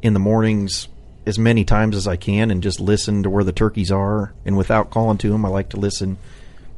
in 0.02 0.14
the 0.14 0.20
mornings 0.20 0.88
as 1.26 1.40
many 1.40 1.64
times 1.64 1.96
as 1.96 2.08
I 2.08 2.18
can 2.18 2.52
and 2.52 2.64
just 2.64 2.80
listen 2.80 3.24
to 3.24 3.30
where 3.30 3.44
the 3.44 3.54
turkeys 3.54 3.92
are. 3.92 4.34
And 4.46 4.58
without 4.58 4.90
calling 4.90 5.18
to 5.20 5.30
them, 5.30 5.46
I 5.46 5.50
like 5.50 5.70
to 5.70 5.78
listen 5.78 6.18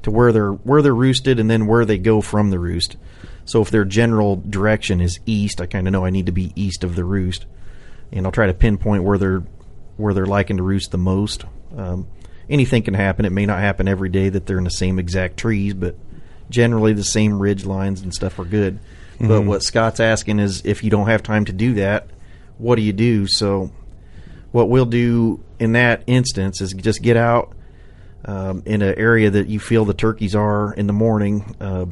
to 0.06 0.12
where 0.12 0.32
they're 0.32 0.52
where 0.52 0.84
they're 0.84 0.94
roosted 0.94 1.40
and 1.40 1.50
then 1.50 1.66
where 1.66 1.84
they 1.84 1.98
go 1.98 2.22
from 2.22 2.52
the 2.52 2.60
roost. 2.60 2.96
So 3.44 3.62
if 3.62 3.72
their 3.72 3.86
general 3.86 4.36
direction 4.36 5.02
is 5.02 5.20
east, 5.26 5.60
I 5.60 5.66
kind 5.66 5.88
of 5.88 5.92
know 5.92 6.06
I 6.06 6.12
need 6.12 6.28
to 6.28 6.32
be 6.32 6.54
east 6.56 6.84
of 6.84 6.96
the 6.96 7.04
roost, 7.04 7.48
and 8.12 8.24
I'll 8.24 8.32
try 8.32 8.46
to 8.46 8.54
pinpoint 8.54 9.04
where 9.04 9.18
they're 9.18 9.44
where 9.98 10.14
they're 10.14 10.28
liking 10.28 10.58
to 10.58 10.64
roost 10.64 10.92
the 10.92 11.00
most. 11.00 11.46
Um, 11.76 12.08
anything 12.48 12.84
can 12.84 12.94
happen. 12.94 13.26
It 13.26 13.32
may 13.32 13.48
not 13.48 13.60
happen 13.60 13.88
every 13.88 14.10
day 14.10 14.30
that 14.30 14.46
they're 14.46 14.60
in 14.60 14.64
the 14.64 14.70
same 14.70 15.00
exact 15.00 15.38
trees, 15.38 15.74
but 15.74 15.96
generally 16.52 16.94
the 16.94 17.04
same 17.04 17.40
ridge 17.40 17.66
lines 17.66 18.02
and 18.02 18.14
stuff 18.14 18.38
are 18.38 18.46
good. 18.46 18.78
Mm-hmm. 19.16 19.28
But 19.28 19.42
what 19.42 19.64
Scott's 19.64 20.00
asking 20.00 20.38
is 20.38 20.64
if 20.66 20.84
you 20.84 20.92
don't 20.92 21.08
have 21.08 21.24
time 21.24 21.46
to 21.46 21.54
do 21.54 21.74
that, 21.76 22.12
what 22.60 22.76
do 22.76 22.84
you 22.84 22.94
do? 22.94 23.26
So 23.26 23.72
what 24.52 24.70
we'll 24.70 24.86
do 24.86 25.44
in 25.58 25.72
that 25.72 26.04
instance 26.06 26.62
is 26.62 26.74
just 26.74 27.02
get 27.02 27.18
out 27.18 27.56
um, 28.26 28.64
in 28.66 28.82
an 28.82 28.96
area 28.98 29.30
that 29.30 29.48
you 29.48 29.60
feel 29.60 29.86
the 29.86 29.94
turkeys 29.94 30.36
are 30.36 30.74
in 30.74 30.88
the 30.88 30.94
morning. 30.94 31.56
Uh, 31.60 31.86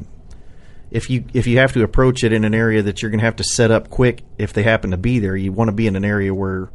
if 0.90 1.10
you 1.10 1.24
if 1.32 1.46
you 1.46 1.58
have 1.58 1.72
to 1.72 1.82
approach 1.82 2.22
it 2.22 2.32
in 2.32 2.44
an 2.44 2.54
area 2.54 2.82
that 2.82 3.02
you're 3.02 3.10
going 3.10 3.20
to 3.20 3.24
have 3.24 3.36
to 3.36 3.44
set 3.44 3.70
up 3.70 3.90
quick, 3.90 4.22
if 4.38 4.52
they 4.52 4.62
happen 4.62 4.90
to 4.90 4.96
be 4.96 5.18
there, 5.18 5.36
you 5.36 5.52
want 5.52 5.68
to 5.68 5.72
be 5.72 5.86
in 5.86 5.96
an 5.96 6.04
area 6.04 6.34
where 6.34 6.70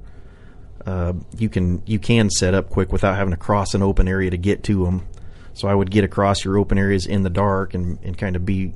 uh, 0.86 1.14
you 1.38 1.50
can 1.50 1.84
you 1.86 2.00
can 2.00 2.30
set 2.30 2.54
up 2.54 2.70
quick 2.70 2.92
without 2.92 3.16
having 3.16 3.32
to 3.32 3.38
cross 3.38 3.74
an 3.74 3.82
open 3.84 4.08
area 4.08 4.30
to 4.30 4.38
get 4.38 4.64
to 4.64 4.86
them. 4.86 5.08
So 5.54 5.68
I 5.68 5.76
would 5.76 5.92
get 5.92 6.04
across 6.04 6.44
your 6.44 6.58
open 6.58 6.78
areas 6.78 7.06
in 7.06 7.24
the 7.24 7.30
dark 7.30 7.74
and, 7.74 8.00
and 8.04 8.18
kind 8.18 8.36
of 8.36 8.46
be 8.46 8.74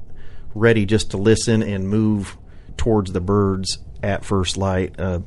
ready 0.53 0.85
just 0.85 1.11
to 1.11 1.17
listen 1.17 1.63
and 1.63 1.87
move 1.87 2.37
towards 2.77 3.13
the 3.13 3.21
birds 3.21 3.79
at 4.01 4.25
first 4.25 4.57
light. 4.57 4.99
Uh, 4.99 5.19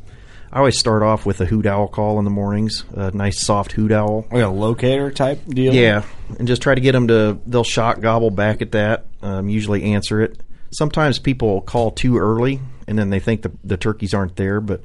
I 0.52 0.58
always 0.58 0.78
start 0.78 1.02
off 1.02 1.26
with 1.26 1.40
a 1.40 1.44
hoot 1.44 1.66
owl 1.66 1.88
call 1.88 2.18
in 2.18 2.24
the 2.24 2.30
mornings, 2.30 2.84
a 2.94 3.10
nice 3.10 3.44
soft 3.44 3.72
hoot 3.72 3.92
owl, 3.92 4.26
like 4.30 4.42
a 4.42 4.48
locator 4.48 5.10
type 5.10 5.40
deal. 5.46 5.74
Yeah, 5.74 6.04
and 6.38 6.46
just 6.46 6.62
try 6.62 6.74
to 6.74 6.80
get 6.80 6.92
them 6.92 7.08
to. 7.08 7.38
They'll 7.46 7.64
shock 7.64 8.00
gobble 8.00 8.30
back 8.30 8.62
at 8.62 8.72
that. 8.72 9.06
Um, 9.22 9.48
usually 9.48 9.82
answer 9.94 10.20
it. 10.22 10.40
Sometimes 10.70 11.18
people 11.18 11.60
call 11.60 11.90
too 11.90 12.16
early, 12.18 12.60
and 12.86 12.98
then 12.98 13.10
they 13.10 13.20
think 13.20 13.42
the 13.42 13.52
the 13.64 13.76
turkeys 13.76 14.14
aren't 14.14 14.36
there, 14.36 14.60
but 14.60 14.82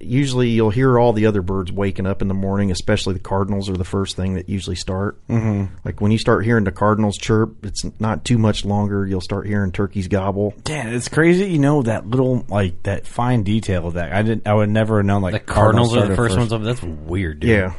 usually 0.00 0.50
you'll 0.50 0.70
hear 0.70 0.98
all 0.98 1.12
the 1.12 1.26
other 1.26 1.42
birds 1.42 1.72
waking 1.72 2.06
up 2.06 2.22
in 2.22 2.28
the 2.28 2.34
morning, 2.34 2.70
especially 2.70 3.14
the 3.14 3.20
cardinals 3.20 3.68
are 3.68 3.76
the 3.76 3.84
first 3.84 4.16
thing 4.16 4.34
that 4.34 4.48
usually 4.48 4.76
start. 4.76 5.18
Mm-hmm. 5.28 5.74
Like 5.84 6.00
when 6.00 6.12
you 6.12 6.18
start 6.18 6.44
hearing 6.44 6.64
the 6.64 6.72
cardinals 6.72 7.16
chirp, 7.16 7.64
it's 7.64 7.82
not 8.00 8.24
too 8.24 8.38
much 8.38 8.64
longer. 8.64 9.06
You'll 9.06 9.20
start 9.20 9.46
hearing 9.46 9.72
turkeys 9.72 10.08
gobble. 10.08 10.54
Damn, 10.62 10.88
it's 10.88 11.08
crazy. 11.08 11.46
You 11.46 11.58
know 11.58 11.82
that 11.82 12.06
little 12.06 12.44
like 12.48 12.82
that 12.84 13.06
fine 13.06 13.42
detail 13.42 13.86
of 13.86 13.94
that. 13.94 14.12
I 14.12 14.22
didn't. 14.22 14.46
I 14.46 14.54
would 14.54 14.70
never 14.70 14.98
have 14.98 15.06
known 15.06 15.22
like 15.22 15.32
the 15.32 15.40
cardinals, 15.40 15.90
cardinals 15.90 15.96
are 15.96 16.08
the 16.08 16.16
first, 16.16 16.34
first, 16.34 16.38
ones 16.38 16.52
up. 16.52 16.62
That's 16.62 16.82
weird, 16.82 17.40
dude. 17.40 17.50
Yeah. 17.50 17.74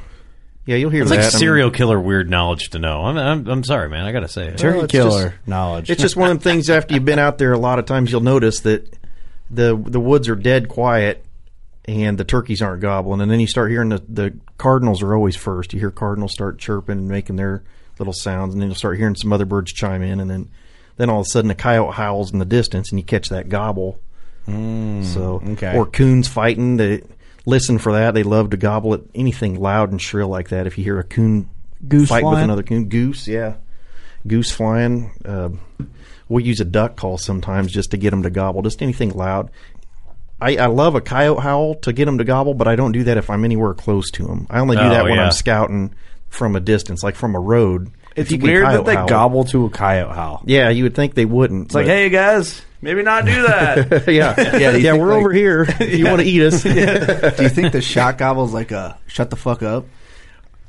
Yeah, 0.67 0.77
you'll 0.77 0.89
hear 0.89 1.03
it's 1.03 1.11
that. 1.11 1.21
like 1.21 1.31
serial 1.31 1.67
I 1.67 1.69
mean, 1.69 1.77
killer 1.77 1.99
weird 2.01 2.27
knowledge 2.27 2.71
to 2.71 2.79
know. 2.79 3.01
I'm, 3.01 3.17
I'm, 3.19 3.47
I'm 3.47 3.63
sorry, 3.63 3.87
man. 3.87 4.03
I 4.03 4.11
got 4.11 4.21
to 4.21 4.27
say 4.27 4.47
it. 4.47 4.57
Turkey 4.57 4.77
well, 4.79 4.87
killer 4.87 5.29
just, 5.29 5.47
knowledge. 5.47 5.91
It's 5.91 6.01
just 6.01 6.15
one 6.15 6.31
of 6.31 6.39
the 6.39 6.43
things 6.43 6.71
after 6.71 6.95
you've 6.95 7.05
been 7.05 7.19
out 7.19 7.37
there 7.37 7.53
a 7.53 7.59
lot 7.59 7.77
of 7.77 7.85
times 7.85 8.11
you'll 8.11 8.21
notice 8.21 8.61
that 8.61 8.91
the 9.51 9.77
the 9.77 9.99
woods 9.99 10.27
are 10.27 10.35
dead 10.35 10.67
quiet 10.67 11.24
and 11.87 12.17
the 12.17 12.23
turkeys 12.23 12.61
aren't 12.61 12.81
gobbling. 12.81 13.21
And 13.21 13.29
then 13.29 13.39
you 13.39 13.47
start 13.47 13.71
hearing 13.71 13.89
the, 13.89 14.03
the 14.09 14.37
cardinals 14.57 15.01
are 15.01 15.13
always 15.15 15.35
first. 15.35 15.73
You 15.73 15.79
hear 15.79 15.91
cardinals 15.91 16.33
start 16.33 16.57
chirping 16.57 16.97
and 16.97 17.07
making 17.07 17.35
their 17.35 17.63
little 17.99 18.13
sounds, 18.13 18.53
and 18.53 18.61
then 18.61 18.69
you'll 18.69 18.75
start 18.75 18.97
hearing 18.97 19.15
some 19.15 19.31
other 19.31 19.45
birds 19.45 19.71
chime 19.71 20.01
in, 20.01 20.19
and 20.19 20.29
then 20.29 20.49
then 20.97 21.09
all 21.09 21.21
of 21.21 21.25
a 21.25 21.29
sudden 21.29 21.51
a 21.51 21.55
coyote 21.55 21.93
howls 21.95 22.31
in 22.31 22.39
the 22.39 22.45
distance, 22.45 22.91
and 22.91 22.99
you 22.99 23.05
catch 23.05 23.29
that 23.29 23.49
gobble. 23.49 23.99
Mm, 24.47 25.03
so 25.03 25.41
okay. 25.53 25.75
or 25.75 25.85
coons 25.85 26.27
fighting. 26.27 26.77
They 26.77 27.01
listen 27.45 27.77
for 27.77 27.93
that. 27.93 28.13
They 28.13 28.23
love 28.23 28.51
to 28.51 28.57
gobble 28.57 28.93
at 28.93 29.01
anything 29.13 29.59
loud 29.59 29.91
and 29.91 30.01
shrill 30.01 30.27
like 30.27 30.49
that. 30.49 30.67
If 30.67 30.77
you 30.77 30.83
hear 30.83 30.99
a 30.99 31.03
coon 31.03 31.49
goose 31.87 32.09
fight 32.09 32.21
flying? 32.21 32.35
with 32.35 32.43
another 32.43 32.63
coon, 32.63 32.85
goose, 32.89 33.27
yeah, 33.27 33.55
goose 34.25 34.51
flying. 34.51 35.11
Uh, 35.23 35.49
we'll 36.29 36.45
use 36.45 36.59
a 36.59 36.65
duck 36.65 36.95
call 36.95 37.17
sometimes 37.17 37.71
just 37.71 37.91
to 37.91 37.97
get 37.97 38.11
them 38.11 38.23
to 38.23 38.29
gobble. 38.29 38.61
Just 38.61 38.81
anything 38.81 39.11
loud. 39.11 39.51
I, 40.41 40.57
I 40.57 40.65
love 40.67 40.95
a 40.95 41.01
coyote 41.01 41.41
howl 41.41 41.75
to 41.75 41.93
get 41.93 42.05
them 42.05 42.17
to 42.17 42.23
gobble, 42.23 42.53
but 42.53 42.67
I 42.67 42.75
don't 42.75 42.91
do 42.91 43.03
that 43.05 43.17
if 43.17 43.29
I'm 43.29 43.45
anywhere 43.45 43.73
close 43.73 44.11
to 44.11 44.23
them. 44.25 44.47
I 44.49 44.59
only 44.59 44.75
do 44.75 44.81
Oh, 44.83 44.89
that 44.89 45.03
when 45.05 45.15
yeah. 45.15 45.25
I'm 45.27 45.31
scouting 45.31 45.95
from 46.29 46.55
a 46.55 46.59
distance, 46.59 47.03
like 47.03 47.15
from 47.15 47.35
a 47.35 47.39
road. 47.39 47.89
It's 48.15 48.29
If 48.29 48.31
you 48.33 48.37
can 48.39 48.47
weird 48.47 48.65
that 48.65 48.71
coyote 48.71 48.85
they 48.85 48.95
howl- 48.95 49.07
gobble 49.07 49.43
to 49.45 49.65
a 49.65 49.69
coyote 49.69 50.13
howl. 50.13 50.43
Yeah, 50.45 50.69
you 50.69 50.83
would 50.83 50.95
think 50.95 51.15
they 51.15 51.25
wouldn't. 51.25 51.65
It's 51.67 51.75
like, 51.75 51.85
hey 51.87 52.09
guys, 52.09 52.61
maybe 52.81 53.01
not 53.03 53.25
do 53.25 53.43
that. 53.43 54.07
yeah, 54.07 54.33
Yeah, 54.57 54.75
yeah, 54.75 54.91
think, 54.91 55.01
we're 55.01 55.09
like- 55.09 55.19
over 55.19 55.31
here. 55.33 55.67
You 55.81 56.05
want 56.05 56.21
to 56.21 56.27
eat 56.27 56.41
us? 56.41 56.63
Do 56.63 56.69
you 57.43 57.49
think 57.49 57.71
the 57.71 57.81
shot 57.81 58.17
gobble's 58.17 58.53
like 58.53 58.71
a 58.71 58.97
shut 59.07 59.29
the 59.29 59.35
fuck 59.37 59.63
up? 59.63 59.85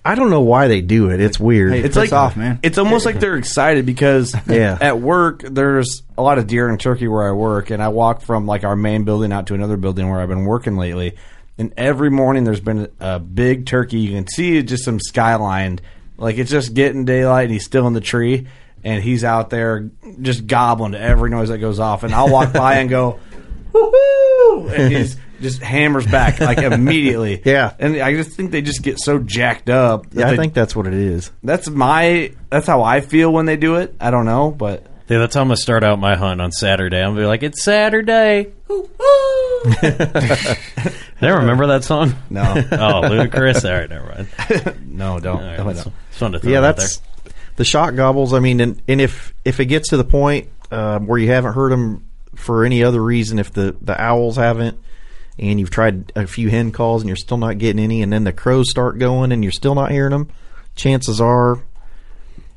I 0.07 0.15
don't 0.15 0.31
know 0.31 0.41
why 0.43 0.69
they 0.69 0.81
do 0.81 1.11
it. 1.11 1.21
It's 1.21 1.39
weird. 1.41 1.73
Hey, 1.73 1.81
it's 1.81 1.89
piss 1.97 1.97
like 1.97 2.13
off, 2.13 2.37
man. 2.37 2.61
It's 2.63 2.79
almost 2.79 3.05
like 3.05 3.19
they're 3.21 3.37
excited 3.37 3.85
because 3.87 4.35
Yeah. 4.49 4.79
at 4.81 5.01
work 5.01 5.43
there's 5.43 6.03
a 6.17 6.23
lot 6.23 6.39
of 6.39 6.47
deer 6.47 6.69
and 6.69 6.79
turkey 6.81 7.09
where 7.09 7.29
I 7.29 7.33
work, 7.33 7.71
and 7.71 7.83
I 7.83 7.89
walk 7.89 8.21
from 8.23 8.47
like 8.47 8.65
our 8.65 8.77
main 8.77 9.05
building 9.05 9.33
out 9.33 9.49
to 9.49 9.55
another 9.55 9.77
building 9.77 10.09
where 10.09 10.21
I've 10.21 10.29
been 10.29 10.45
working 10.45 10.77
lately. 10.77 11.17
And 11.59 11.73
every 11.77 12.11
morning 12.11 12.45
there's 12.45 12.61
been 12.61 12.89
a 13.01 13.19
big 13.19 13.67
turkey. 13.67 13.99
You 13.99 14.13
can 14.13 14.29
see 14.29 14.63
just 14.63 14.85
some 14.85 15.01
skyline, 15.01 15.81
like 16.19 16.37
it's 16.39 16.51
just 16.51 16.73
getting 16.75 17.05
daylight, 17.05 17.45
and 17.45 17.53
he's 17.53 17.65
still 17.65 17.87
in 17.87 17.93
the 17.95 18.01
tree, 18.01 18.47
and 18.85 19.03
he's 19.03 19.25
out 19.25 19.51
there 19.51 19.91
just 20.23 20.47
gobbling 20.47 20.93
to 20.93 21.01
every 21.01 21.31
noise 21.31 21.49
that 21.49 21.59
goes 21.59 21.81
off. 21.81 22.03
And 22.05 22.15
I'll 22.15 22.31
walk 22.31 22.53
by 22.53 22.75
and 22.77 22.89
go, 22.91 23.19
woo 23.77 24.69
and 24.69 24.93
he's 24.93 25.17
just 25.41 25.61
hammers 25.63 26.07
back 26.07 26.41
like 26.41 26.59
immediately. 26.59 27.43
Yeah. 27.45 27.75
and 27.79 27.97
I 28.01 28.15
just 28.15 28.31
think 28.31 28.51
they 28.51 28.63
just 28.63 28.83
get 28.83 28.99
so 28.99 29.19
jacked 29.19 29.69
up. 29.71 30.07
yeah, 30.13 30.27
I 30.29 30.31
they- 30.31 30.37
think 30.37 30.55
that's 30.55 30.75
what 30.75 30.87
it 30.87 30.95
is. 30.95 31.31
that's 31.43 31.69
my 31.69 32.33
that's 32.51 32.67
how 32.67 32.83
I 32.83 33.01
feel 33.01 33.33
when 33.33 33.47
they 33.47 33.57
do 33.57 33.77
it. 33.77 33.95
I 34.01 34.11
don't 34.11 34.25
know, 34.25 34.51
but 34.51 34.87
Yeah, 35.09 35.19
that's 35.19 35.35
how 35.35 35.43
I'm 35.43 35.49
gonna 35.49 35.57
start 35.57 35.85
out 35.85 35.99
my 35.99 36.17
hunt 36.17 36.41
on 36.41 36.53
Saturday. 36.53 36.99
I'm 37.01 37.11
gonna 37.11 37.21
be 37.21 37.27
like, 37.27 37.43
it's 37.43 37.63
Saturday. 37.63 38.53
I 41.23 41.29
remember 41.29 41.67
that 41.69 41.85
song. 41.85 42.15
no, 42.31 42.43
Oh, 42.43 43.03
Ludacris. 43.05 43.65
All 43.69 43.79
right, 43.79 43.89
never 43.89 44.07
mind. 44.07 44.97
no, 44.97 45.19
don't. 45.21 45.39
All 45.43 45.47
right, 45.49 45.57
don't. 45.57 45.69
it's, 45.71 45.87
it's 45.87 46.19
fun 46.19 46.33
to 46.33 46.39
throw 46.39 46.53
yeah, 46.53 46.59
out 46.59 46.77
that's 46.77 47.01
the 47.57 47.65
shot 47.65 47.97
gobbles. 47.97 48.33
I 48.35 48.41
mean, 48.41 48.61
and, 48.61 48.83
and 48.89 49.01
if 49.01 49.35
if 49.45 49.61
it 49.61 49.67
gets 49.67 49.89
to 49.91 49.97
the 49.97 50.05
point 50.05 50.49
uh, 50.71 50.99
where 50.99 51.19
you 51.19 51.29
haven't 51.29 51.55
heard 51.55 51.73
them 51.73 52.07
for 52.37 52.65
any 52.65 52.83
other 52.83 53.03
reason, 53.03 53.39
if 53.39 53.53
the 53.53 53.77
the 53.81 54.01
owls 54.01 54.37
haven't, 54.37 54.79
and 55.39 55.59
you've 55.61 55.71
tried 55.71 56.13
a 56.17 56.27
few 56.27 56.49
hen 56.49 56.73
calls 56.73 57.03
and 57.03 57.09
you're 57.09 57.17
still 57.17 57.37
not 57.39 57.59
getting 57.59 57.83
any, 57.83 58.03
and 58.03 58.13
then 58.13 58.25
the 58.25 58.33
crows 58.33 58.71
start 58.71 58.99
going 58.99 59.33
and 59.33 59.43
you're 59.43 59.53
still 59.53 59.75
not 59.75 59.91
hearing 59.91 60.13
them, 60.13 60.29
chances 60.75 61.21
are 61.21 61.63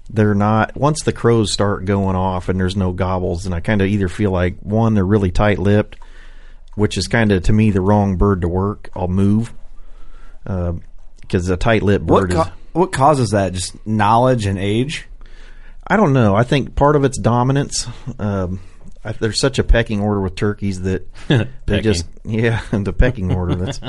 they're 0.09 0.33
not. 0.35 0.75
Once 0.75 1.03
the 1.03 1.13
crows 1.13 1.51
start 1.51 1.85
going 1.85 2.15
off 2.15 2.49
and 2.49 2.59
there's 2.59 2.75
no 2.75 2.91
gobbles, 2.93 3.45
and 3.45 3.53
I 3.55 3.59
kind 3.59 3.81
of 3.81 3.87
either 3.87 4.07
feel 4.09 4.31
like 4.31 4.59
one 4.61 4.93
they're 4.93 5.05
really 5.05 5.31
tight 5.31 5.59
lipped, 5.59 5.97
which 6.75 6.97
is 6.97 7.07
kind 7.07 7.31
of 7.31 7.43
to 7.43 7.53
me 7.53 7.71
the 7.71 7.81
wrong 7.81 8.17
bird 8.17 8.41
to 8.41 8.47
work. 8.47 8.89
I'll 8.95 9.07
move 9.07 9.53
because 10.43 11.49
a 11.49 11.57
tight 11.57 11.83
lipped 11.83 12.05
What 12.05 12.21
bird 12.29 12.33
is. 12.33 12.45
what 12.73 12.91
causes 12.91 13.29
that? 13.31 13.53
Just 13.53 13.85
knowledge 13.85 14.45
and 14.45 14.57
age. 14.57 15.05
I 15.85 15.95
don't 15.97 16.13
know. 16.13 16.35
I 16.35 16.43
think 16.43 16.75
part 16.75 16.95
of 16.95 17.03
it's 17.03 17.19
dominance. 17.19 17.87
Um, 18.17 18.59
I, 19.03 19.13
there's 19.13 19.39
such 19.39 19.59
a 19.59 19.63
pecking 19.63 20.01
order 20.01 20.19
with 20.21 20.35
turkeys 20.35 20.81
that 20.81 21.07
they 21.65 21.81
just 21.81 22.05
yeah 22.23 22.61
the 22.71 22.93
pecking 22.93 23.33
order. 23.33 23.55
That's 23.55 23.79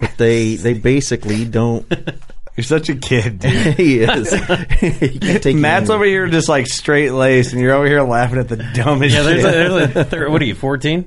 but 0.00 0.12
they 0.16 0.56
they 0.56 0.74
basically 0.74 1.44
don't. 1.44 1.86
You're 2.56 2.64
such 2.64 2.88
a 2.88 2.96
kid, 2.96 3.38
dude. 3.38 3.76
he 3.76 4.00
is. 4.00 4.32
He 4.32 5.38
take 5.38 5.54
Matt's 5.54 5.90
over 5.90 6.04
here 6.04 6.26
just 6.26 6.48
like 6.48 6.66
straight 6.66 7.10
laced, 7.12 7.52
and 7.52 7.62
you're 7.62 7.72
over 7.72 7.86
here 7.86 8.02
laughing 8.02 8.38
at 8.40 8.48
the 8.48 8.56
dumbest 8.56 9.14
Yeah, 9.14 9.22
there's 9.22 9.42
shit. 9.42 9.54
a, 9.54 9.76
there's 9.86 9.96
a 9.96 10.04
thir- 10.04 10.28
what 10.28 10.42
are 10.42 10.44
you, 10.44 10.56
14? 10.56 11.06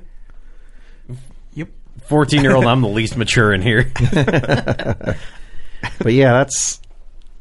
Yep. 1.52 1.68
14 2.04 2.42
year 2.42 2.54
old, 2.56 2.64
I'm 2.64 2.80
the 2.80 2.88
least 2.88 3.18
mature 3.18 3.52
in 3.52 3.60
here. 3.60 3.92
but 5.98 6.12
yeah, 6.14 6.32
that's 6.32 6.80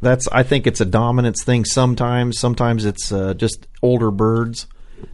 that's. 0.01 0.27
I 0.29 0.43
think 0.43 0.67
it's 0.67 0.81
a 0.81 0.85
dominance 0.85 1.43
thing. 1.45 1.63
Sometimes, 1.63 2.37
sometimes 2.37 2.83
it's 2.83 3.13
uh, 3.13 3.33
just 3.33 3.65
older 3.81 4.11
birds 4.11 4.67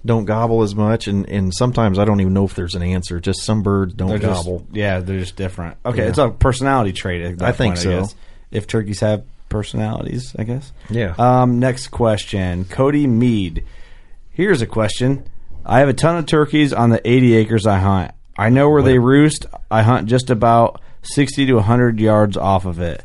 don't 0.06 0.26
gobble 0.26 0.64
as 0.64 0.76
much, 0.76 1.08
and 1.08 1.28
and 1.30 1.54
sometimes 1.54 2.00
I 2.00 2.06
don't 2.06 2.22
even 2.22 2.34
know 2.34 2.46
if 2.46 2.56
there's 2.56 2.76
an 2.76 2.84
answer. 2.84 3.20
Just 3.20 3.44
some 3.44 3.64
birds 3.64 3.94
don't 3.94 4.10
They're 4.10 4.18
just- 4.20 4.46
gobble. 4.46 4.66
yeah, 4.72 5.00
they're 5.00 5.20
just 5.20 5.36
different. 5.36 5.78
Okay, 5.86 6.04
Yeah. 6.04 6.10
it's 6.10 6.18
a 6.18 6.30
personality 6.30 6.94
trait. 6.94 7.22
At 7.24 7.38
that 7.40 7.48
I 7.48 7.52
think 7.52 7.76
point, 7.76 7.84
so. 7.84 8.00
guess. 8.00 8.16
If 8.52 8.68
turkeys 8.68 9.00
have 9.02 9.24
personalities, 9.50 10.36
I 10.38 10.44
guess. 10.44 10.72
Yeah. 10.90 11.14
Um, 11.18 11.60
next 11.60 11.88
question, 11.88 12.66
Cody 12.66 13.08
Mead. 13.08 13.64
Here's 14.32 14.62
a 14.62 14.68
question. 14.68 15.24
I 15.66 15.80
have 15.80 15.90
a 15.90 15.94
ton 15.94 16.18
of 16.18 16.26
turkeys 16.28 16.72
on 16.74 16.90
the 16.92 17.02
80 17.10 17.36
acres 17.36 17.66
I 17.66 17.80
hunt. 17.80 18.12
I 18.38 18.50
know 18.50 18.70
where 18.70 18.84
they 18.84 19.00
roost. 19.00 19.46
I 19.72 19.82
hunt 19.82 20.08
just 20.08 20.30
about 20.30 20.80
60 21.02 21.46
to 21.48 21.54
100 21.56 22.00
yards 22.00 22.38
off 22.38 22.66
of 22.66 22.80
it. 22.80 23.04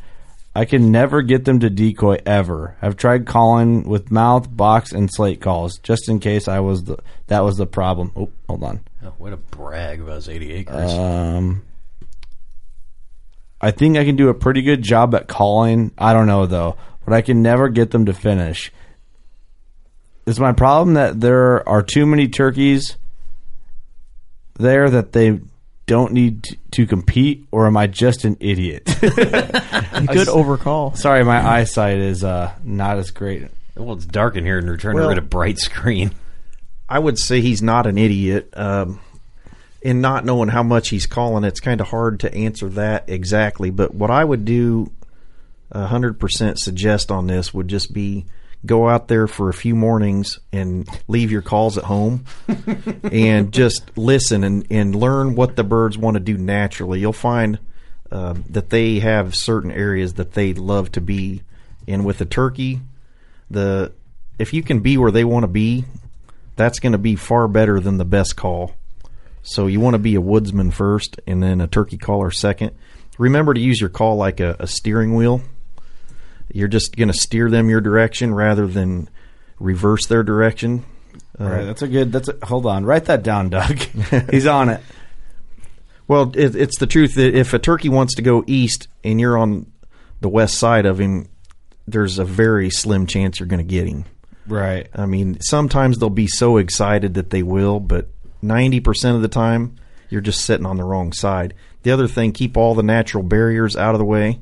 I 0.55 0.65
can 0.65 0.91
never 0.91 1.23
get 1.23 1.45
them 1.45 1.59
to 1.61 1.69
decoy 1.69 2.19
ever. 2.25 2.77
I've 2.81 2.95
tried 2.95 3.25
calling 3.25 3.87
with 3.87 4.11
mouth, 4.11 4.55
box, 4.55 4.91
and 4.91 5.09
slate 5.11 5.41
calls 5.41 5.79
just 5.79 6.07
in 6.09 6.19
case 6.19 6.47
I 6.47 6.59
was 6.59 6.83
the 6.83 6.97
that 7.27 7.43
was 7.43 7.57
the 7.57 7.65
problem. 7.65 8.11
Oh, 8.15 8.31
hold 8.47 8.63
on. 8.63 8.81
oh, 9.03 9.13
way 9.17 9.31
to 9.31 9.37
brag 9.37 10.01
about 10.01 10.15
his 10.15 10.29
80 10.29 10.53
acres. 10.53 10.93
Um, 10.93 11.63
I 13.59 13.71
think 13.71 13.97
I 13.97 14.05
can 14.05 14.15
do 14.15 14.29
a 14.29 14.33
pretty 14.33 14.61
good 14.61 14.83
job 14.83 15.15
at 15.15 15.27
calling. 15.27 15.91
I 15.97 16.13
don't 16.13 16.27
know 16.27 16.45
though, 16.45 16.77
but 17.03 17.13
I 17.15 17.21
can 17.21 17.41
never 17.41 17.69
get 17.69 17.89
them 17.89 18.05
to 18.05 18.13
finish. 18.13 18.71
Is 20.27 20.39
my 20.39 20.53
problem 20.53 20.93
that 20.93 21.19
there 21.19 21.67
are 21.67 21.81
too 21.81 22.05
many 22.05 22.27
turkeys 22.27 22.97
there 24.55 24.89
that 24.89 25.13
they 25.13 25.39
don't 25.85 26.13
need 26.13 26.57
to 26.71 26.85
compete, 26.87 27.45
or 27.51 27.67
am 27.67 27.75
I 27.77 27.87
just 27.87 28.23
an 28.23 28.37
idiot? 28.39 28.85
Good 29.01 30.27
overcall. 30.29 30.95
Sorry, 30.95 31.23
my 31.23 31.45
eyesight 31.45 31.97
is 31.99 32.23
uh, 32.23 32.53
not 32.63 32.97
as 32.97 33.11
great. 33.11 33.47
Well, 33.75 33.95
it's 33.95 34.05
dark 34.05 34.35
in 34.35 34.45
here, 34.45 34.57
and 34.59 34.67
we're 34.67 34.77
trying 34.77 34.95
Well- 34.95 35.05
to 35.05 35.09
read 35.09 35.17
a 35.17 35.21
bright 35.21 35.59
screen. 35.59 36.11
I 36.87 36.99
would 36.99 37.17
say 37.17 37.41
he's 37.41 37.61
not 37.61 37.87
an 37.87 37.97
idiot. 37.97 38.49
Um, 38.53 38.99
in 39.81 39.99
not 39.99 40.23
knowing 40.25 40.49
how 40.49 40.63
much 40.63 40.89
he's 40.89 41.05
calling, 41.05 41.43
it's 41.43 41.59
kind 41.59 41.81
of 41.81 41.87
hard 41.87 42.21
to 42.21 42.33
answer 42.33 42.69
that 42.69 43.05
exactly. 43.09 43.69
But 43.69 43.93
what 43.93 44.11
I 44.11 44.23
would 44.23 44.45
do, 44.45 44.91
hundred 45.73 46.19
percent 46.19 46.59
suggest 46.59 47.11
on 47.11 47.27
this 47.27 47.53
would 47.53 47.67
just 47.67 47.91
be 47.93 48.25
go 48.65 48.87
out 48.87 49.07
there 49.07 49.27
for 49.27 49.49
a 49.49 49.53
few 49.53 49.75
mornings 49.75 50.39
and 50.51 50.87
leave 51.07 51.31
your 51.31 51.41
calls 51.41 51.77
at 51.77 51.83
home 51.83 52.25
and 53.03 53.51
just 53.51 53.97
listen 53.97 54.43
and, 54.43 54.65
and 54.69 54.95
learn 54.95 55.35
what 55.35 55.55
the 55.55 55.63
birds 55.63 55.97
want 55.97 56.15
to 56.15 56.19
do 56.21 56.37
naturally. 56.37 56.99
You'll 56.99 57.13
find 57.13 57.59
um, 58.11 58.45
that 58.49 58.69
they 58.69 58.99
have 58.99 59.35
certain 59.35 59.71
areas 59.71 60.13
that 60.13 60.33
they 60.33 60.53
love 60.53 60.91
to 60.93 61.01
be. 61.01 61.41
And 61.87 62.05
with 62.05 62.19
the 62.19 62.25
turkey, 62.25 62.79
the 63.49 63.91
if 64.39 64.53
you 64.53 64.63
can 64.63 64.79
be 64.79 64.97
where 64.97 65.11
they 65.11 65.23
want 65.23 65.43
to 65.43 65.47
be, 65.47 65.85
that's 66.55 66.79
going 66.79 66.93
to 66.93 66.97
be 66.97 67.15
far 67.15 67.47
better 67.47 67.79
than 67.79 67.97
the 67.97 68.05
best 68.05 68.35
call. 68.35 68.75
So 69.41 69.67
you 69.67 69.79
want 69.79 69.95
to 69.95 69.99
be 69.99 70.15
a 70.15 70.21
woodsman 70.21 70.71
first 70.71 71.19
and 71.27 71.43
then 71.43 71.59
a 71.59 71.67
turkey 71.67 71.97
caller 71.97 72.31
second. 72.31 72.71
Remember 73.17 73.53
to 73.53 73.59
use 73.59 73.79
your 73.79 73.89
call 73.89 74.15
like 74.15 74.39
a, 74.39 74.55
a 74.59 74.67
steering 74.67 75.15
wheel. 75.15 75.41
You're 76.51 76.67
just 76.67 76.95
going 76.95 77.07
to 77.07 77.13
steer 77.13 77.49
them 77.49 77.69
your 77.69 77.81
direction 77.81 78.33
rather 78.33 78.67
than 78.67 79.09
reverse 79.59 80.05
their 80.05 80.23
direction. 80.23 80.85
Uh, 81.39 81.43
All 81.43 81.49
right, 81.49 81.63
that's 81.65 81.81
a 81.81 81.87
good. 81.87 82.11
That's 82.11 82.29
a, 82.29 82.45
hold 82.45 82.65
on. 82.65 82.85
Write 82.85 83.05
that 83.05 83.23
down, 83.23 83.49
Doug. 83.49 83.77
He's 84.31 84.45
on 84.45 84.69
it. 84.69 84.81
Well, 86.07 86.31
it, 86.35 86.55
it's 86.55 86.77
the 86.79 86.87
truth 86.87 87.15
that 87.15 87.33
if 87.35 87.53
a 87.53 87.59
turkey 87.59 87.89
wants 87.89 88.15
to 88.15 88.21
go 88.21 88.43
east 88.45 88.87
and 89.03 89.19
you're 89.19 89.37
on 89.37 89.71
the 90.21 90.29
west 90.29 90.57
side 90.57 90.85
of 90.85 90.99
him, 90.99 91.27
there's 91.87 92.19
a 92.19 92.25
very 92.25 92.69
slim 92.69 93.07
chance 93.07 93.39
you're 93.39 93.47
going 93.47 93.65
to 93.65 93.69
get 93.69 93.87
him. 93.87 94.05
Right. 94.45 94.89
I 94.93 95.05
mean, 95.05 95.39
sometimes 95.41 95.97
they'll 95.97 96.09
be 96.09 96.27
so 96.27 96.57
excited 96.57 97.13
that 97.13 97.29
they 97.29 97.43
will, 97.43 97.79
but 97.79 98.09
90% 98.43 99.15
of 99.15 99.21
the 99.21 99.27
time, 99.27 99.75
you're 100.09 100.21
just 100.21 100.43
sitting 100.43 100.65
on 100.65 100.77
the 100.77 100.83
wrong 100.83 101.13
side. 101.13 101.53
The 101.83 101.91
other 101.91 102.07
thing, 102.07 102.31
keep 102.33 102.57
all 102.57 102.75
the 102.75 102.83
natural 102.83 103.23
barriers 103.23 103.75
out 103.75 103.95
of 103.95 103.99
the 103.99 104.05
way. 104.05 104.41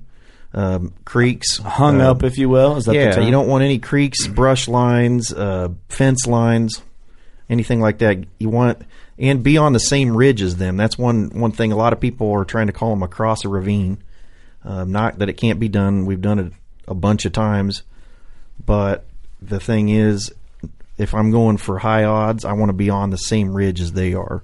Um, 0.54 0.94
creeks. 1.06 1.58
Hung 1.58 2.02
uh, 2.02 2.12
up, 2.12 2.24
if 2.24 2.38
you 2.38 2.50
will. 2.50 2.76
Is 2.78 2.86
that 2.86 2.96
yeah, 2.96 3.10
the 3.10 3.16
term? 3.16 3.26
you 3.26 3.32
don't 3.32 3.48
want 3.48 3.64
any 3.64 3.80
creeks, 3.80 4.28
brush 4.28 4.68
lines, 4.68 5.32
uh, 5.32 5.70
fence 5.88 6.28
lines, 6.28 6.82
anything 7.50 7.80
like 7.80 8.00
that. 8.00 8.26
You 8.38 8.50
want 8.50 8.82
and 9.18 9.44
be 9.44 9.58
on 9.58 9.74
the 9.74 9.80
same 9.80 10.16
ridge 10.18 10.42
as 10.42 10.58
them. 10.58 10.76
That's 10.78 10.98
one 10.98 11.30
one 11.30 11.52
thing. 11.52 11.72
A 11.72 11.78
lot 11.78 11.94
of 11.94 12.00
people 12.00 12.32
are 12.32 12.44
trying 12.44 12.68
to 12.68 12.74
call 12.74 12.90
them 12.90 13.04
across 13.04 13.46
a 13.46 13.50
ravine. 13.50 14.04
Um, 14.64 14.92
not 14.92 15.20
that 15.20 15.30
it 15.30 15.34
can't 15.34 15.60
be 15.60 15.70
done. 15.70 16.06
We've 16.06 16.22
done 16.22 16.40
it 16.40 16.54
a 16.88 16.94
bunch 16.94 17.26
of 17.26 17.32
times, 17.32 17.84
but 18.66 19.06
the 19.42 19.60
thing 19.60 19.90
is, 19.90 20.34
if 20.98 21.14
I'm 21.14 21.32
going 21.32 21.58
for 21.58 21.80
high 21.80 22.04
odds, 22.04 22.46
I 22.46 22.54
want 22.54 22.70
to 22.70 22.74
be 22.74 22.90
on 22.90 23.10
the 23.10 23.18
same 23.18 23.54
ridge 23.54 23.80
as 23.80 23.94
they 23.94 24.14
are. 24.14 24.44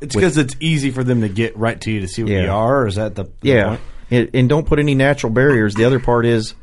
It's 0.00 0.14
because 0.14 0.38
it's 0.38 0.56
easy 0.60 0.90
for 0.90 1.04
them 1.04 1.20
to 1.20 1.28
get 1.28 1.56
right 1.56 1.78
to 1.82 1.90
you 1.90 2.00
to 2.00 2.08
see 2.08 2.22
what 2.22 2.32
Yeah. 2.32 2.44
you 2.44 2.50
are. 2.50 2.82
Or 2.82 2.86
is 2.86 2.94
that 2.94 3.14
the, 3.16 3.24
the 3.24 3.30
yeah, 3.42 3.68
point? 3.68 3.80
And, 4.10 4.30
and 4.34 4.48
don't 4.48 4.66
put 4.66 4.78
any 4.78 4.94
natural 4.94 5.32
barriers. 5.32 5.74
The 5.74 5.84
other 5.84 6.00
part 6.00 6.26
is 6.26 6.54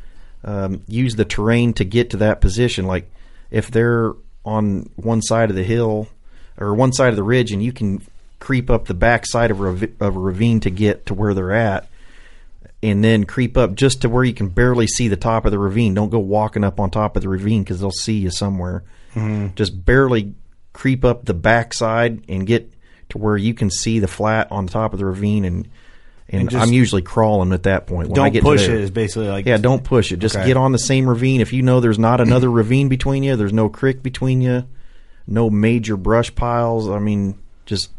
um, 0.43 0.83
use 0.87 1.15
the 1.15 1.25
terrain 1.25 1.73
to 1.73 1.83
get 1.85 2.11
to 2.11 2.17
that 2.17 2.41
position. 2.41 2.85
Like 2.85 3.09
if 3.51 3.71
they're 3.71 4.13
on 4.45 4.89
one 4.95 5.21
side 5.21 5.49
of 5.49 5.55
the 5.55 5.63
hill 5.63 6.07
or 6.57 6.73
one 6.73 6.93
side 6.93 7.09
of 7.09 7.15
the 7.15 7.23
ridge, 7.23 7.51
and 7.51 7.61
you 7.61 7.71
can 7.71 8.01
creep 8.39 8.69
up 8.69 8.85
the 8.85 8.93
back 8.93 9.25
side 9.25 9.51
of 9.51 9.61
a, 9.61 9.89
of 9.99 10.15
a 10.15 10.19
ravine 10.19 10.59
to 10.61 10.69
get 10.69 11.05
to 11.07 11.13
where 11.13 11.33
they're 11.33 11.51
at, 11.51 11.87
and 12.83 13.03
then 13.03 13.23
creep 13.25 13.57
up 13.57 13.75
just 13.75 14.01
to 14.01 14.09
where 14.09 14.23
you 14.23 14.33
can 14.33 14.49
barely 14.49 14.87
see 14.87 15.07
the 15.07 15.17
top 15.17 15.45
of 15.45 15.51
the 15.51 15.59
ravine. 15.59 15.93
Don't 15.93 16.09
go 16.09 16.19
walking 16.19 16.63
up 16.63 16.79
on 16.79 16.89
top 16.89 17.15
of 17.15 17.21
the 17.23 17.29
ravine 17.29 17.63
because 17.63 17.79
they'll 17.79 17.91
see 17.91 18.17
you 18.17 18.29
somewhere. 18.29 18.83
Mhm. 19.15 19.55
Just 19.55 19.85
barely 19.85 20.33
creep 20.73 21.03
up 21.03 21.25
the 21.25 21.33
back 21.33 21.73
side 21.73 22.21
and 22.29 22.45
get 22.45 22.71
to 23.09 23.17
where 23.17 23.37
you 23.37 23.53
can 23.53 23.69
see 23.69 23.99
the 23.99 24.07
flat 24.07 24.47
on 24.51 24.65
the 24.67 24.71
top 24.71 24.93
of 24.93 24.99
the 24.99 25.05
ravine 25.05 25.43
and. 25.45 25.67
And, 26.29 26.41
And 26.41 26.49
just- 26.49 26.67
I'm 26.67 26.73
usually 26.73 27.01
crawling 27.01 27.53
at 27.53 27.63
that 27.63 27.87
point. 27.87 28.09
When 28.09 28.15
Don't 28.15 28.33
get 28.33 28.43
push 28.43 28.63
it. 28.67 28.71
Is 28.75 28.91
basically 28.91 29.29
like 29.29 29.45
Yeah, 29.45 29.57
don't 29.57 29.83
push 29.83 30.11
it. 30.11 30.17
Just 30.17 30.35
Okay. 30.35 30.45
get 30.47 30.57
on 30.57 30.73
the 30.73 30.77
same 30.79 31.07
ravine. 31.07 31.39
If 31.39 31.53
you 31.53 31.61
know 31.61 31.79
there's 31.79 31.99
not 31.99 32.19
another 32.19 32.51
ravine 32.51 32.89
between 32.89 33.23
you, 33.23 33.35
there's 33.37 33.53
no 33.53 33.69
creek 33.69 34.03
between 34.03 34.41
you, 34.41 34.65
no 35.25 35.49
major 35.49 35.95
brush 35.95 36.35
piles. 36.35 36.89
I 36.89 36.99
mean, 36.99 37.37
just 37.65 37.91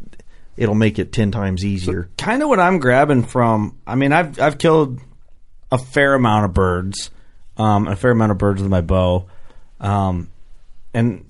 it'll 0.59 0.75
make 0.75 0.99
it 0.99 1.13
ten 1.13 1.31
times 1.31 1.65
easier. 1.65 2.11
kind 2.19 2.43
of 2.43 2.49
what 2.51 2.61
I'm 2.61 2.79
grabbing 2.81 3.23
from. 3.23 3.77
I 3.87 3.95
mean, 3.95 4.13
I've 4.13 4.39
I've 4.41 4.59
killed 4.59 5.01
a 5.73 5.79
fair 5.79 6.13
amount 6.15 6.45
of 6.47 6.53
birds, 6.53 7.11
um, 7.57 7.89
a 7.89 7.97
fair 7.97 8.11
amount 8.11 8.33
of 8.33 8.39
birds 8.39 8.61
with 8.61 8.71
my 8.71 8.81
bow, 8.83 9.25
um, 9.81 10.29
and 10.93 11.25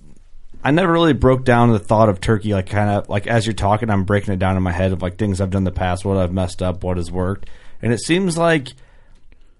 I 0.62 0.70
never 0.72 0.92
really 0.92 1.12
broke 1.12 1.44
down 1.44 1.70
the 1.70 1.78
thought 1.78 2.08
of 2.08 2.20
turkey. 2.20 2.52
Like 2.52 2.66
kind 2.68 2.90
of 2.90 3.08
like 3.08 3.26
as 3.26 3.46
you're 3.46 3.54
talking, 3.54 3.90
I'm 3.90 4.04
breaking 4.04 4.34
it 4.34 4.38
down 4.38 4.56
in 4.56 4.62
my 4.62 4.72
head 4.72 4.92
of 4.92 5.02
like 5.02 5.16
things 5.16 5.40
I've 5.40 5.50
done 5.50 5.60
in 5.60 5.64
the 5.64 5.70
past, 5.70 6.04
what 6.04 6.16
I've 6.16 6.32
messed 6.32 6.62
up, 6.62 6.82
what 6.82 6.96
has 6.96 7.10
worked, 7.10 7.48
and 7.80 7.92
it 7.92 8.00
seems 8.00 8.36
like 8.36 8.68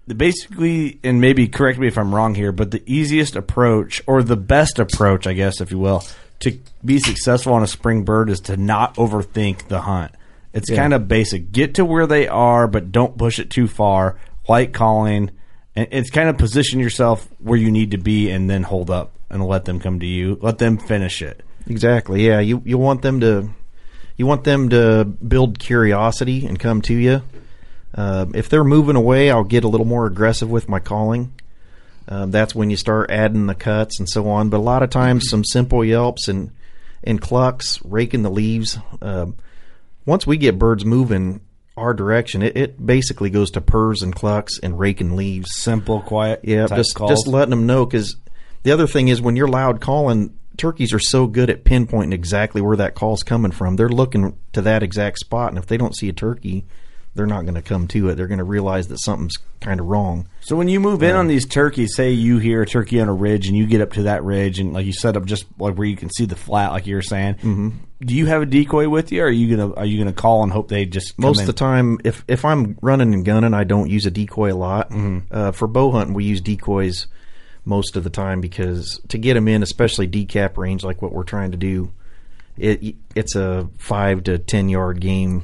basically, 0.07 0.99
and 1.03 1.21
maybe 1.21 1.47
correct 1.47 1.77
me 1.79 1.87
if 1.87 1.97
I'm 1.97 2.13
wrong 2.13 2.35
here, 2.35 2.51
but 2.51 2.71
the 2.71 2.83
easiest 2.85 3.35
approach 3.35 4.01
or 4.07 4.23
the 4.23 4.35
best 4.37 4.79
approach, 4.79 5.27
I 5.27 5.33
guess, 5.33 5.61
if 5.61 5.71
you 5.71 5.77
will, 5.79 6.03
to 6.39 6.57
be 6.83 6.99
successful 6.99 7.53
on 7.53 7.63
a 7.63 7.67
spring 7.67 8.03
bird 8.03 8.29
is 8.29 8.39
to 8.41 8.57
not 8.57 8.95
overthink 8.95 9.67
the 9.67 9.81
hunt. 9.81 10.11
It's 10.53 10.69
Yeah. 10.69 10.77
kind 10.77 10.93
of 10.93 11.07
basic. 11.07 11.51
Get 11.51 11.75
to 11.75 11.85
where 11.85 12.07
they 12.07 12.27
are, 12.27 12.67
but 12.67 12.91
don't 12.91 13.17
push 13.17 13.37
it 13.39 13.51
too 13.51 13.67
far. 13.67 14.15
Light 14.47 14.73
calling, 14.73 15.29
and 15.75 15.87
it's 15.91 16.09
kind 16.09 16.27
of 16.27 16.39
position 16.39 16.79
yourself 16.79 17.27
where 17.37 17.59
you 17.59 17.69
need 17.71 17.91
to 17.91 17.97
be, 17.99 18.31
and 18.31 18.49
then 18.49 18.63
hold 18.63 18.89
up 18.89 19.11
and 19.29 19.45
let 19.45 19.65
them 19.65 19.79
come 19.79 19.99
to 19.99 20.05
you. 20.05 20.37
Let 20.41 20.57
them 20.57 20.77
finish 20.77 21.21
it. 21.21 21.43
Exactly. 21.67 22.25
Yeah, 22.25 22.39
you 22.39 22.61
you 22.65 22.77
want 22.77 23.01
them 23.01 23.19
to 23.19 23.49
you 24.17 24.25
want 24.25 24.43
them 24.43 24.69
to 24.69 25.05
build 25.05 25.59
curiosity 25.59 26.45
and 26.45 26.59
come 26.59 26.81
to 26.83 26.93
you. 26.93 27.21
Um, 27.95 28.33
if 28.35 28.49
they're 28.49 28.63
moving 28.63 28.95
away, 28.95 29.31
I'll 29.31 29.43
get 29.43 29.63
a 29.63 29.67
little 29.67 29.85
more 29.85 30.05
aggressive 30.05 30.49
with 30.49 30.69
my 30.69 30.79
calling. 30.79 31.33
Um, 32.07 32.31
that's 32.31 32.55
when 32.55 32.69
you 32.69 32.75
start 32.75 33.11
adding 33.11 33.45
the 33.45 33.55
cuts 33.55 33.99
and 33.99 34.09
so 34.09 34.29
on. 34.29 34.49
But 34.49 34.57
a 34.57 34.63
lot 34.63 34.83
of 34.83 34.89
times, 34.89 35.29
some 35.29 35.43
simple 35.43 35.85
yelps 35.85 36.27
and 36.27 36.51
and 37.03 37.21
clucks, 37.21 37.79
raking 37.85 38.23
the 38.23 38.31
leaves. 38.31 38.77
Um, 39.01 39.35
once 40.05 40.25
we 40.27 40.37
get 40.37 40.59
birds 40.59 40.83
moving 40.83 41.41
our 41.77 41.93
direction, 41.93 42.41
it, 42.41 42.57
it 42.57 42.85
basically 42.85 43.29
goes 43.29 43.51
to 43.51 43.61
purrs 43.61 44.01
and 44.01 44.13
clucks 44.13 44.59
and 44.61 44.77
raking 44.77 45.15
leaves. 45.15 45.49
Simple, 45.53 46.01
quiet. 46.01 46.41
Yeah, 46.43 46.67
just 46.67 46.95
calls. 46.95 47.11
just 47.11 47.27
letting 47.27 47.51
them 47.51 47.67
know 47.67 47.85
because 47.85 48.17
the 48.63 48.71
other 48.71 48.87
thing 48.87 49.07
is 49.07 49.21
when 49.21 49.35
you're 49.35 49.47
loud 49.47 49.81
calling, 49.81 50.33
turkeys 50.57 50.93
are 50.93 50.99
so 50.99 51.27
good 51.27 51.49
at 51.49 51.63
pinpointing 51.63 52.13
exactly 52.13 52.61
where 52.61 52.77
that 52.77 52.95
call's 52.95 53.23
coming 53.23 53.51
from. 53.51 53.75
They're 53.75 53.89
looking 53.89 54.37
to 54.53 54.61
that 54.61 54.83
exact 54.83 55.19
spot, 55.19 55.49
and 55.49 55.57
if 55.57 55.65
they 55.67 55.77
don't 55.77 55.95
see 55.95 56.09
a 56.09 56.13
turkey, 56.13 56.65
they're 57.15 57.25
not 57.25 57.41
going 57.41 57.55
to 57.55 57.61
come 57.61 57.87
to 57.87 58.09
it. 58.09 58.15
They're 58.15 58.27
going 58.27 58.37
to 58.37 58.43
realize 58.43 58.87
that 58.89 59.01
something's 59.01 59.35
kind 59.61 59.79
of 59.79 59.87
wrong. 59.87 60.27
So 60.41 60.55
when 60.55 60.67
you 60.67 60.79
move 60.79 61.01
in 61.01 61.15
on 61.15 61.27
these 61.27 61.45
turkeys, 61.47 61.95
say 61.95 62.11
you 62.11 62.37
hear 62.37 62.61
a 62.61 62.67
turkey 62.67 62.99
on 63.01 63.09
a 63.09 63.13
ridge 63.13 63.47
and 63.47 63.57
you 63.57 63.65
get 63.65 63.81
up 63.81 63.93
to 63.93 64.03
that 64.03 64.23
ridge 64.23 64.59
and 64.59 64.73
like 64.73 64.85
you 64.85 64.93
set 64.93 65.17
up 65.17 65.25
just 65.25 65.45
like 65.57 65.75
where 65.75 65.87
you 65.87 65.95
can 65.95 66.09
see 66.11 66.25
the 66.25 66.35
flat, 66.35 66.71
like 66.71 66.85
you 66.87 66.95
were 66.95 67.01
saying. 67.01 67.35
Mhm. 67.35 67.73
Do 68.01 68.13
you 68.15 68.27
have 68.27 68.43
a 68.43 68.45
decoy 68.45 68.87
with 68.87 69.11
you, 69.11 69.23
or 69.23 69.25
are 69.25 69.29
you 69.31 69.57
gonna 69.57 69.73
are 69.73 69.85
you 69.85 69.97
gonna 69.97 70.13
call 70.13 70.43
and 70.43 70.51
hope 70.51 70.69
they 70.69 70.85
just 70.85 71.17
come 71.17 71.23
Most 71.25 71.41
of 71.41 71.47
the 71.47 71.53
time, 71.53 71.97
if 72.05 72.23
if 72.27 72.45
I'm 72.45 72.77
running 72.81 73.13
and 73.13 73.25
gunning, 73.25 73.53
I 73.53 73.63
don't 73.65 73.89
use 73.89 74.05
a 74.05 74.11
decoy 74.11 74.53
a 74.53 74.55
lot. 74.55 74.91
Mhm. 74.91 75.23
Uh, 75.31 75.51
for 75.51 75.67
bow 75.67 75.91
hunting, 75.91 76.13
we 76.13 76.23
use 76.25 76.39
decoys 76.41 77.07
most 77.65 77.95
of 77.95 78.03
the 78.03 78.09
time 78.09 78.41
because 78.41 78.99
to 79.09 79.17
get 79.17 79.33
them 79.35 79.47
in, 79.47 79.63
especially 79.63 80.07
decap 80.07 80.57
range, 80.57 80.83
like 80.83 81.01
what 81.01 81.11
we're 81.11 81.23
trying 81.23 81.51
to 81.51 81.57
do, 81.57 81.91
it 82.57 82.95
it's 83.15 83.35
a 83.35 83.69
five 83.77 84.23
to 84.23 84.37
ten 84.37 84.69
yard 84.69 84.99
game 85.01 85.43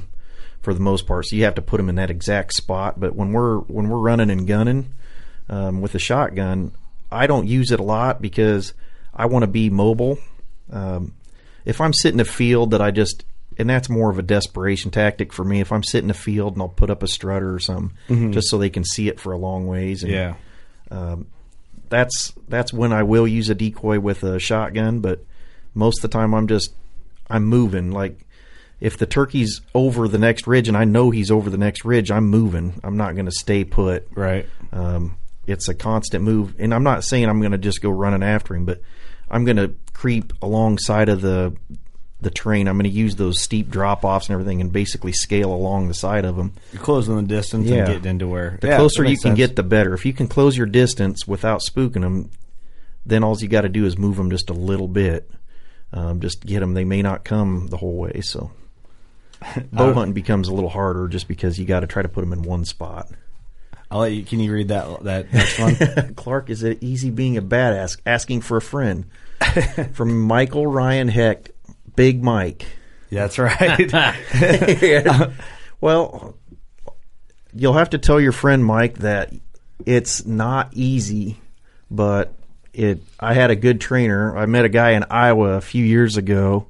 for 0.62 0.74
the 0.74 0.80
most 0.80 1.06
part. 1.06 1.26
So 1.26 1.36
you 1.36 1.44
have 1.44 1.54
to 1.56 1.62
put 1.62 1.76
them 1.78 1.88
in 1.88 1.94
that 1.96 2.10
exact 2.10 2.52
spot. 2.54 2.98
But 2.98 3.14
when 3.14 3.32
we're 3.32 3.58
when 3.58 3.88
we're 3.88 3.98
running 3.98 4.30
and 4.30 4.46
gunning 4.46 4.92
um, 5.48 5.80
with 5.80 5.94
a 5.94 5.98
shotgun, 6.00 6.72
I 7.10 7.26
don't 7.26 7.46
use 7.46 7.70
it 7.70 7.80
a 7.80 7.84
lot 7.84 8.20
because 8.20 8.74
I 9.14 9.26
want 9.26 9.44
to 9.44 9.46
be 9.48 9.70
mobile. 9.70 10.18
Um, 10.72 11.14
if 11.64 11.80
I'm 11.80 11.92
sitting 11.92 12.16
in 12.20 12.26
a 12.26 12.30
field 12.30 12.72
that 12.72 12.80
I 12.82 12.90
just 12.90 13.24
and 13.58 13.70
that's 13.70 13.88
more 13.88 14.10
of 14.10 14.18
a 14.18 14.22
desperation 14.22 14.90
tactic 14.90 15.32
for 15.32 15.42
me. 15.44 15.60
If 15.60 15.72
I'm 15.72 15.82
sitting 15.82 16.08
in 16.08 16.10
a 16.10 16.14
field 16.14 16.52
and 16.54 16.62
I'll 16.62 16.68
put 16.68 16.90
up 16.90 17.02
a 17.02 17.08
strutter 17.08 17.54
or 17.54 17.58
something 17.58 17.96
Mhm. 18.08 18.32
just 18.34 18.50
so 18.50 18.58
they 18.58 18.68
can 18.68 18.84
see 18.84 19.08
it 19.08 19.18
for 19.18 19.32
a 19.32 19.38
long 19.38 19.66
ways. 19.66 20.02
And, 20.02 20.12
Yeah. 20.12 20.34
um, 20.90 21.26
that's 21.88 22.32
that's 22.48 22.72
when 22.72 22.92
I 22.92 23.02
will 23.02 23.26
use 23.26 23.48
a 23.48 23.54
decoy 23.54 24.00
with 24.00 24.22
a 24.22 24.38
shotgun. 24.38 25.00
But 25.00 25.24
most 25.74 25.98
of 25.98 26.10
the 26.10 26.16
time, 26.16 26.34
I'm 26.34 26.48
just 26.48 26.72
I'm 27.28 27.44
moving. 27.44 27.90
Like 27.90 28.26
if 28.80 28.98
the 28.98 29.06
turkey's 29.06 29.60
over 29.74 30.08
the 30.08 30.18
next 30.18 30.46
ridge 30.46 30.68
and 30.68 30.76
I 30.76 30.84
know 30.84 31.10
he's 31.10 31.30
over 31.30 31.48
the 31.48 31.58
next 31.58 31.84
ridge, 31.84 32.10
I'm 32.10 32.26
moving. 32.26 32.80
I'm 32.84 32.96
not 32.96 33.14
going 33.14 33.26
to 33.26 33.32
stay 33.32 33.64
put. 33.64 34.08
Right. 34.14 34.46
Um, 34.72 35.16
it's 35.46 35.68
a 35.68 35.74
constant 35.74 36.24
move, 36.24 36.56
and 36.58 36.74
I'm 36.74 36.82
not 36.82 37.04
saying 37.04 37.28
I'm 37.28 37.40
going 37.40 37.52
to 37.52 37.58
just 37.58 37.80
go 37.80 37.90
running 37.90 38.24
after 38.24 38.54
him, 38.54 38.64
but 38.64 38.82
I'm 39.30 39.44
going 39.44 39.56
to 39.58 39.74
creep 39.92 40.32
alongside 40.42 41.08
of 41.08 41.20
the 41.20 41.56
the 42.26 42.30
terrain. 42.30 42.68
I'm 42.68 42.76
going 42.76 42.90
to 42.90 42.96
use 42.96 43.16
those 43.16 43.40
steep 43.40 43.70
drop 43.70 44.04
offs 44.04 44.28
and 44.28 44.34
everything, 44.34 44.60
and 44.60 44.72
basically 44.72 45.12
scale 45.12 45.52
along 45.54 45.88
the 45.88 45.94
side 45.94 46.24
of 46.24 46.36
them. 46.36 46.52
You're 46.72 46.82
closing 46.82 47.16
the 47.16 47.22
distance 47.22 47.66
Yeah. 47.68 47.76
and 47.78 47.86
getting 47.86 48.10
into 48.10 48.26
where 48.28 48.58
The 48.60 48.68
Yeah, 48.68 48.76
closer 48.76 49.02
you 49.04 49.16
can 49.16 49.20
sense. 49.22 49.36
get, 49.36 49.56
the 49.56 49.62
better. 49.62 49.94
If 49.94 50.04
you 50.04 50.12
can 50.12 50.26
close 50.28 50.56
your 50.56 50.66
distance 50.66 51.26
without 51.26 51.60
spooking 51.62 52.02
them, 52.02 52.30
then 53.06 53.22
all 53.24 53.36
you 53.38 53.48
got 53.48 53.62
to 53.62 53.68
do 53.68 53.86
is 53.86 53.96
move 53.96 54.16
them 54.16 54.30
just 54.30 54.50
a 54.50 54.54
little 54.54 54.88
bit. 54.88 55.30
Um, 55.92 56.20
just 56.20 56.44
get 56.44 56.60
them. 56.60 56.74
They 56.74 56.84
may 56.84 57.00
not 57.00 57.24
come 57.24 57.68
the 57.68 57.76
whole 57.76 57.96
way. 57.96 58.20
So 58.22 58.50
bow 59.72 59.92
hunting 59.94 60.12
becomes 60.12 60.48
a 60.48 60.52
little 60.54 60.70
harder 60.70 61.08
just 61.08 61.28
because 61.28 61.58
you 61.58 61.64
got 61.64 61.80
to 61.80 61.86
try 61.86 62.02
to 62.02 62.08
put 62.08 62.22
them 62.22 62.32
in 62.32 62.42
one 62.42 62.64
spot. 62.64 63.08
I'll 63.90 64.00
let 64.00 64.12
you. 64.12 64.24
Can 64.24 64.40
you 64.40 64.52
read 64.52 64.68
that 64.68 65.04
that 65.04 65.32
next 65.32 65.58
one? 65.60 66.14
Clark, 66.16 66.50
is 66.50 66.64
it 66.64 66.78
easy 66.82 67.10
being 67.10 67.36
a 67.36 67.42
badass? 67.42 67.98
Asking 68.04 68.40
for 68.40 68.56
a 68.56 68.60
friend 68.60 69.04
from 69.92 70.20
Michael 70.22 70.66
Ryan 70.66 71.06
Hecht, 71.06 71.50
Big 71.96 72.22
Mike. 72.22 72.66
Yeah, 73.10 73.26
that's 73.26 73.38
right. 73.38 73.92
well, 75.80 76.36
you'll 77.54 77.72
have 77.72 77.90
to 77.90 77.98
tell 77.98 78.20
your 78.20 78.32
friend 78.32 78.64
Mike 78.64 78.98
that 78.98 79.32
it's 79.84 80.26
not 80.26 80.70
easy, 80.72 81.40
but 81.90 82.32
it. 82.72 83.00
I 83.18 83.34
had 83.34 83.50
a 83.50 83.56
good 83.56 83.80
trainer. 83.80 84.36
I 84.36 84.46
met 84.46 84.64
a 84.64 84.68
guy 84.68 84.90
in 84.92 85.04
Iowa 85.10 85.52
a 85.52 85.60
few 85.60 85.84
years 85.84 86.16
ago. 86.16 86.66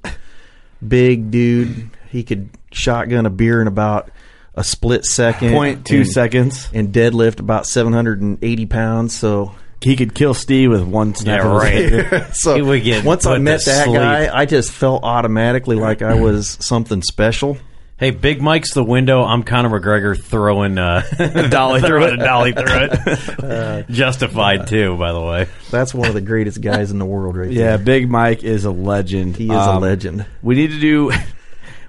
Big 0.86 1.30
dude. 1.30 1.90
He 2.10 2.22
could 2.22 2.50
shotgun 2.70 3.26
a 3.26 3.30
beer 3.30 3.60
in 3.60 3.66
about 3.66 4.10
a 4.54 4.62
split 4.62 5.04
second. 5.04 5.52
Point 5.52 5.86
two 5.86 5.98
and- 5.98 6.08
seconds. 6.08 6.68
And 6.72 6.92
deadlift 6.92 7.40
about 7.40 7.66
780 7.66 8.66
pounds. 8.66 9.16
So 9.16 9.54
he 9.82 9.96
could 9.96 10.14
kill 10.14 10.34
Steve 10.34 10.70
with 10.70 10.82
one 10.82 11.14
snap. 11.14 11.42
Yeah, 11.42 11.46
of 11.56 11.62
his 11.62 11.62
right. 11.62 11.90
finger. 12.10 12.26
so 12.32 12.54
He 12.56 12.62
would 12.62 12.82
get 12.82 13.04
once 13.04 13.26
I 13.26 13.38
met 13.38 13.64
that 13.64 13.84
sleep. 13.84 13.96
guy, 13.96 14.34
I 14.36 14.44
just 14.46 14.72
felt 14.72 15.04
automatically 15.04 15.76
like 15.76 16.02
I 16.02 16.14
was 16.14 16.56
something 16.60 17.02
special. 17.02 17.58
Hey, 17.98 18.10
Big 18.10 18.42
Mike's 18.42 18.74
the 18.74 18.84
window. 18.84 19.22
I'm 19.22 19.42
Conor 19.42 19.80
McGregor 19.80 20.20
throwing 20.22 20.76
uh, 20.76 21.00
Dolly 21.50 21.80
through 21.80 22.04
it. 22.04 22.12
a 22.12 22.16
dolly 22.18 22.52
through 22.52 22.66
it. 22.90 23.86
Justified 23.90 24.66
too, 24.66 24.96
by 24.98 25.12
the 25.12 25.22
way. 25.22 25.46
That's 25.70 25.94
one 25.94 26.06
of 26.08 26.12
the 26.14 26.20
greatest 26.20 26.60
guys 26.60 26.90
in 26.90 26.98
the 26.98 27.06
world, 27.06 27.36
right 27.38 27.50
Yeah, 27.50 27.76
there. 27.76 27.84
Big 27.86 28.10
Mike 28.10 28.44
is 28.44 28.66
a 28.66 28.70
legend. 28.70 29.36
He 29.36 29.44
is 29.46 29.50
a 29.50 29.78
legend. 29.78 30.26
We 30.42 30.56
need 30.56 30.72
to 30.72 30.78
do. 30.80 31.10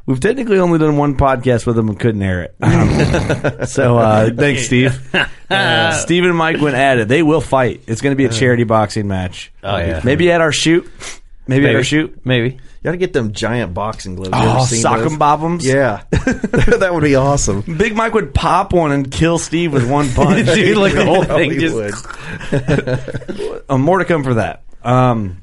We've 0.07 0.19
technically 0.19 0.57
only 0.57 0.79
done 0.79 0.97
one 0.97 1.15
podcast 1.17 1.67
with 1.67 1.77
him 1.77 1.89
and 1.89 1.99
couldn't 1.99 2.21
air 2.23 2.41
it. 2.43 2.55
Um, 2.63 3.65
so 3.67 3.97
uh, 3.97 4.29
thanks, 4.34 4.65
Steve. 4.65 4.99
Uh, 5.49 5.93
Steve 5.93 6.25
and 6.25 6.35
Mike 6.35 6.59
went 6.59 6.75
at 6.75 6.97
it. 6.97 7.07
They 7.07 7.23
will 7.23 7.39
fight. 7.39 7.81
It's 7.88 8.01
going 8.01 8.11
to 8.11 8.17
be 8.17 8.25
a 8.25 8.29
charity 8.29 8.65
boxing 8.65 9.07
match. 9.07 9.49
Oh, 9.63 9.77
yeah. 9.77 10.01
Maybe 10.03 10.29
at 10.29 10.41
our 10.41 10.51
shoot. 10.51 10.89
Maybe, 11.47 11.65
at 11.69 11.73
our 11.75 11.84
shoot. 11.85 12.19
Maybe. 12.25 12.49
You 12.55 12.59
got 12.84 12.91
to 12.91 12.97
get 12.97 13.13
them 13.13 13.31
giant 13.31 13.73
boxing 13.73 14.15
gloves. 14.15 14.31
You 14.31 14.35
Oh, 14.45 14.55
ever 14.57 14.65
seen 14.65 14.81
sock 14.81 14.97
those? 14.99 15.13
'em 15.13 15.17
bob 15.17 15.41
'ems? 15.43 15.65
Yeah, 15.65 16.03
that 16.11 16.89
would 16.91 17.01
be 17.03 17.15
awesome. 17.15 17.61
Big 17.61 17.95
Mike 17.95 18.13
would 18.13 18.34
pop 18.34 18.73
one 18.73 18.91
and 18.91 19.09
kill 19.09 19.38
Steve 19.38 19.71
with 19.71 19.89
one 19.89 20.09
punch. 20.11 20.45
Dude, 20.47 20.75
like 20.77 20.91
the 20.93 21.05
whole 21.05 21.23
Probably 21.23 21.49
thing 21.57 21.59
just 21.61 21.75
would. 22.51 23.63
uh, 23.69 23.77
more 23.77 23.99
to 23.99 24.05
come 24.05 24.25
for 24.25 24.34
that. 24.34 24.63
Um, 24.84 25.38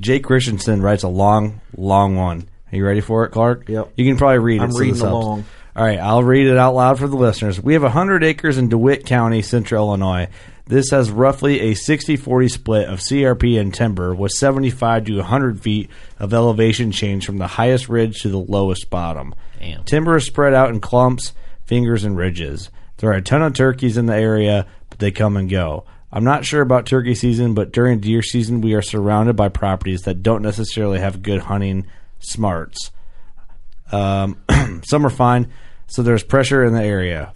Jake 0.00 0.24
Christensen 0.24 0.80
writes 0.80 1.02
a 1.02 1.08
long, 1.08 1.60
long 1.76 2.16
one. 2.16 2.48
Are 2.76 2.80
you 2.80 2.86
ready 2.86 3.00
for 3.00 3.24
it, 3.24 3.30
Clark? 3.30 3.70
Yep. 3.70 3.94
You 3.96 4.04
can 4.04 4.18
probably 4.18 4.38
read 4.38 4.60
it. 4.60 4.64
I'm 4.64 4.72
so 4.72 4.78
reading 4.78 4.94
this 4.94 5.02
helps. 5.02 5.24
along. 5.24 5.44
All 5.74 5.84
right, 5.84 5.98
I'll 5.98 6.22
read 6.22 6.46
it 6.46 6.58
out 6.58 6.74
loud 6.74 6.98
for 6.98 7.08
the 7.08 7.16
listeners. 7.16 7.58
We 7.58 7.72
have 7.72 7.82
100 7.82 8.22
acres 8.22 8.58
in 8.58 8.68
DeWitt 8.68 9.06
County, 9.06 9.40
Central 9.40 9.88
Illinois. 9.88 10.28
This 10.66 10.90
has 10.90 11.10
roughly 11.10 11.60
a 11.60 11.74
60-40 11.74 12.50
split 12.50 12.88
of 12.88 12.98
CRP 12.98 13.58
and 13.58 13.72
timber 13.72 14.14
with 14.14 14.32
75 14.32 15.04
to 15.06 15.16
100 15.16 15.62
feet 15.62 15.90
of 16.18 16.34
elevation 16.34 16.92
change 16.92 17.24
from 17.24 17.38
the 17.38 17.46
highest 17.46 17.88
ridge 17.88 18.20
to 18.22 18.28
the 18.28 18.38
lowest 18.38 18.90
bottom. 18.90 19.34
Damn. 19.58 19.84
Timber 19.84 20.16
is 20.16 20.26
spread 20.26 20.52
out 20.52 20.68
in 20.68 20.80
clumps, 20.80 21.32
fingers, 21.64 22.04
and 22.04 22.14
ridges. 22.14 22.70
There 22.98 23.10
are 23.10 23.16
a 23.16 23.22
ton 23.22 23.42
of 23.42 23.54
turkeys 23.54 23.96
in 23.96 24.04
the 24.04 24.16
area, 24.16 24.66
but 24.90 24.98
they 24.98 25.12
come 25.12 25.36
and 25.38 25.48
go. 25.48 25.84
I'm 26.10 26.24
not 26.24 26.44
sure 26.44 26.62
about 26.62 26.86
turkey 26.86 27.14
season, 27.14 27.54
but 27.54 27.72
during 27.72 28.00
deer 28.00 28.22
season, 28.22 28.60
we 28.60 28.74
are 28.74 28.82
surrounded 28.82 29.36
by 29.36 29.50
properties 29.50 30.02
that 30.02 30.22
don't 30.22 30.42
necessarily 30.42 30.98
have 30.98 31.22
good 31.22 31.42
hunting 31.42 31.86
smarts. 32.18 32.90
Um, 33.92 34.38
some 34.84 35.06
are 35.06 35.10
fine, 35.10 35.52
so 35.86 36.02
there's 36.02 36.24
pressure 36.24 36.64
in 36.64 36.74
the 36.74 36.82
area. 36.82 37.32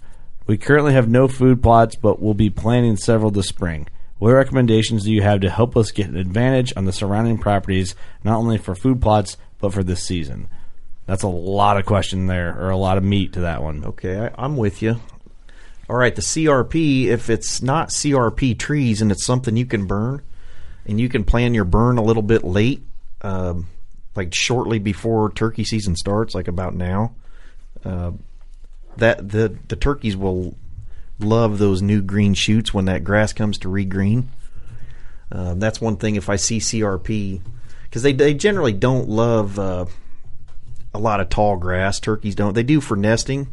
We 0.47 0.59
currently 0.59 0.95
have 0.95 1.09
no 1.09 1.29
food 1.29 1.63
plots, 1.63 1.95
but 1.97 2.21
we'll 2.21 2.35
be 2.35 2.51
planting 2.51 2.97
several 2.97 3.31
this 3.31 3.49
spring. 3.49 3.87
What 4.19 4.33
recommendations 4.33 5.05
do 5.05 5.13
you 5.13 5.23
have 5.23 5.41
to 5.41 5.51
help 5.51 5.77
us 5.77 5.93
get 5.93 6.09
an 6.09 6.17
advantage 6.17 6.73
on 6.77 6.85
the 6.85 6.93
surrounding 6.93 7.39
properties, 7.39 7.95
not 8.23 8.37
only 8.37 8.59
for 8.59 8.75
food 8.75 9.01
plots, 9.01 9.37
but 9.59 9.73
for 9.73 9.83
this 9.83 10.05
season? 10.05 10.49
That's 11.07 11.23
a 11.23 11.29
lot 11.29 11.79
of 11.79 11.87
question 11.87 12.27
there, 12.27 12.57
or 12.61 12.71
a 12.71 12.77
lot 12.77 12.99
of 12.99 13.05
meat 13.05 13.33
to 13.35 13.41
that 13.41 13.63
one. 13.63 13.85
Okay, 13.85 14.27
I, 14.27 14.45
I'm 14.45 14.57
with 14.57 14.83
you. 14.83 15.01
All 15.89 15.97
right, 15.97 16.15
the 16.15 16.23
CRP. 16.23 17.07
If 17.07 17.31
it's 17.31 17.63
not 17.63 17.89
CRP 17.89 18.59
trees 18.59 19.01
and 19.01 19.11
it's 19.11 19.25
something 19.25 19.57
you 19.57 19.67
can 19.67 19.87
burn, 19.87 20.23
and 20.85 21.01
you 21.01 21.09
can 21.09 21.25
plan 21.25 21.55
your 21.55 21.65
burn 21.65 21.99
a 21.99 22.03
little 22.03 22.23
bit 22.23 22.45
late, 22.45 22.83
um, 23.23 23.69
like 24.17 24.35
shortly 24.35 24.79
before 24.79 25.31
turkey 25.31 25.65
season 25.65 25.97
starts, 25.97 26.35
like 26.35 26.49
about 26.49 26.75
now, 26.75 27.15
uh, 27.85 28.13
that 28.97 29.29
the 29.29 29.57
the 29.69 29.77
turkeys 29.77 30.17
will 30.17 30.57
love 31.19 31.59
those 31.59 31.83
new 31.83 32.03
green 32.03 32.35
shoots 32.35 32.75
when 32.75 32.87
that 32.87 33.05
grass 33.05 33.33
comes 33.33 33.59
to 33.59 33.69
regreen. 33.69 34.25
Um, 35.33 35.61
that's 35.61 35.81
one 35.81 35.97
thing. 35.97 36.17
If 36.17 36.29
I 36.29 36.37
see 36.37 36.59
CRP, 36.59 37.41
because 37.85 38.03
they 38.03 38.13
they 38.13 38.35
generally 38.35 38.73
don't 38.73 39.09
love 39.09 39.59
uh, 39.59 39.87
a 40.93 40.99
lot 40.99 41.21
of 41.21 41.29
tall 41.29 41.57
grass. 41.57 42.01
Turkeys 42.01 42.35
don't. 42.35 42.55
They 42.55 42.63
do 42.63 42.81
for 42.81 42.97
nesting, 42.97 43.49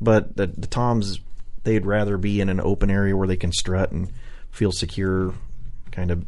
but 0.00 0.36
the, 0.36 0.46
the 0.46 0.66
toms 0.66 1.20
they'd 1.64 1.86
rather 1.86 2.18
be 2.18 2.40
in 2.40 2.50
an 2.50 2.60
open 2.60 2.90
area 2.90 3.16
where 3.16 3.28
they 3.28 3.36
can 3.36 3.52
strut 3.52 3.90
and 3.90 4.12
feel 4.50 4.72
secure. 4.72 5.34
Kind 5.92 6.10
of, 6.10 6.26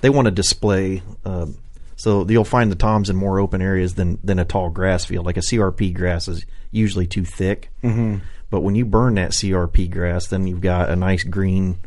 they 0.00 0.10
want 0.10 0.26
to 0.26 0.32
display. 0.32 1.02
Um, 1.24 1.56
so 2.02 2.26
you'll 2.28 2.44
find 2.44 2.70
the 2.72 2.74
toms 2.76 3.08
in 3.10 3.16
more 3.16 3.38
open 3.38 3.62
areas 3.62 3.94
than 3.94 4.18
than 4.24 4.38
a 4.40 4.44
tall 4.44 4.70
grass 4.70 5.04
field. 5.04 5.24
Like 5.24 5.36
a 5.36 5.40
CRP 5.40 5.94
grass 5.94 6.26
is 6.26 6.44
usually 6.72 7.06
too 7.06 7.24
thick. 7.24 7.70
Mm-hmm. 7.84 8.16
But 8.50 8.60
when 8.62 8.74
you 8.74 8.84
burn 8.84 9.14
that 9.14 9.30
CRP 9.30 9.88
grass, 9.90 10.26
then 10.26 10.46
you've 10.46 10.60
got 10.60 10.90
a 10.90 10.96
nice 10.96 11.22
green 11.22 11.78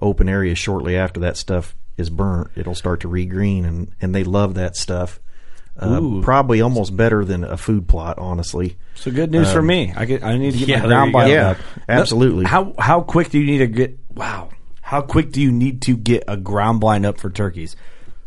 open 0.00 0.28
area 0.28 0.54
shortly 0.54 0.96
after 0.96 1.20
that 1.20 1.36
stuff 1.36 1.74
is 1.96 2.08
burnt. 2.08 2.50
It'll 2.54 2.74
start 2.76 3.00
to 3.00 3.08
regreen, 3.08 3.64
and 3.66 3.90
and 4.00 4.14
they 4.14 4.22
love 4.24 4.54
that 4.54 4.76
stuff. 4.76 5.18
Uh, 5.80 6.20
probably 6.22 6.60
almost 6.60 6.96
better 6.96 7.24
than 7.24 7.44
a 7.44 7.56
food 7.56 7.86
plot, 7.86 8.18
honestly. 8.18 8.76
So 8.96 9.10
good 9.12 9.30
news 9.30 9.52
for 9.52 9.60
Um, 9.60 9.66
me. 9.66 9.92
I 9.96 10.04
get. 10.06 10.24
I 10.24 10.36
need 10.36 10.52
to 10.52 10.58
get 10.58 10.68
yeah, 10.68 10.82
my 10.82 10.86
ground 10.88 11.12
blind 11.12 11.30
Yeah, 11.30 11.50
up. 11.50 11.56
absolutely. 11.88 12.46
How 12.46 12.74
how 12.78 13.00
quick 13.02 13.30
do 13.30 13.38
you 13.38 13.44
need 13.46 13.58
to 13.58 13.66
get? 13.66 13.98
Wow. 14.14 14.48
How 14.80 15.02
quick 15.02 15.30
do 15.32 15.40
you 15.42 15.52
need 15.52 15.82
to 15.82 15.96
get 15.96 16.24
a 16.26 16.36
ground 16.36 16.80
blind 16.80 17.04
up 17.06 17.18
for 17.20 17.28
turkeys? 17.30 17.76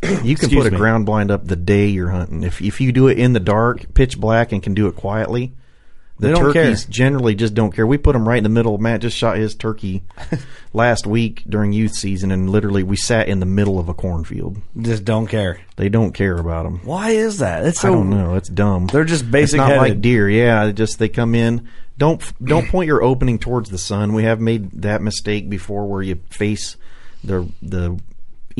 You 0.24 0.36
can 0.36 0.50
put 0.50 0.68
a 0.68 0.72
me. 0.72 0.78
ground 0.78 1.06
blind 1.06 1.32
up 1.32 1.46
the 1.46 1.56
day 1.56 1.88
you're 1.88 2.10
hunting. 2.10 2.44
If 2.44 2.62
if 2.62 2.82
you 2.82 2.92
do 2.92 3.08
it 3.08 3.20
in 3.20 3.34
the 3.34 3.40
dark, 3.40 3.94
pitch 3.94 4.18
black, 4.20 4.52
and 4.52 4.62
can 4.64 4.74
do 4.74 4.88
it 4.88 4.96
quietly, 4.96 5.54
the 6.20 6.30
They 6.30 6.34
turkeys 6.34 6.86
care. 6.86 6.92
generally 6.92 7.36
just 7.36 7.54
don't 7.54 7.72
care. 7.72 7.86
We 7.86 7.98
put 7.98 8.14
them 8.14 8.28
right 8.28 8.38
in 8.38 8.44
the 8.44 8.50
middle. 8.50 8.78
Matt 8.78 9.02
just 9.02 9.16
shot 9.18 9.38
his 9.38 9.54
turkey 9.56 10.04
last 10.74 11.06
week 11.08 11.44
during 11.48 11.72
youth 11.74 11.94
season, 11.94 12.32
and 12.32 12.50
literally 12.50 12.84
we 12.84 12.96
sat 12.96 13.28
in 13.28 13.40
the 13.40 13.46
middle 13.46 13.78
of 13.80 13.90
a 13.90 13.94
cornfield. 13.94 14.58
Just 14.80 15.06
don't 15.06 15.28
care. 15.28 15.60
They 15.78 15.90
don't 15.90 16.14
care 16.14 16.36
about 16.38 16.64
them. 16.64 16.80
Why 16.84 17.12
is 17.12 17.38
that? 17.40 17.66
It's 17.66 17.82
so. 17.82 17.90
I 17.90 17.92
don't 17.96 18.10
know. 18.10 18.36
It's 18.36 18.50
dumb. 18.50 18.88
They're 18.88 19.04
just 19.04 19.24
It's 19.24 19.32
basic 19.32 19.58
not 19.58 19.68
headed. 19.70 19.82
like 19.82 20.02
deer. 20.02 20.28
Yeah, 20.30 20.66
it 20.66 20.74
just 20.74 20.98
they 21.00 21.10
come 21.10 21.36
in. 21.36 21.68
Don't 21.98 22.22
don't 22.44 22.68
point 22.68 22.88
your 22.88 23.04
opening 23.04 23.38
towards 23.38 23.70
the 23.70 23.78
sun. 23.78 24.14
We 24.14 24.24
have 24.24 24.40
made 24.40 24.72
that 24.82 25.04
mistake 25.04 25.48
before, 25.50 25.86
where 25.88 26.02
you 26.02 26.20
face 26.32 26.76
the 27.24 27.48
the 27.62 28.00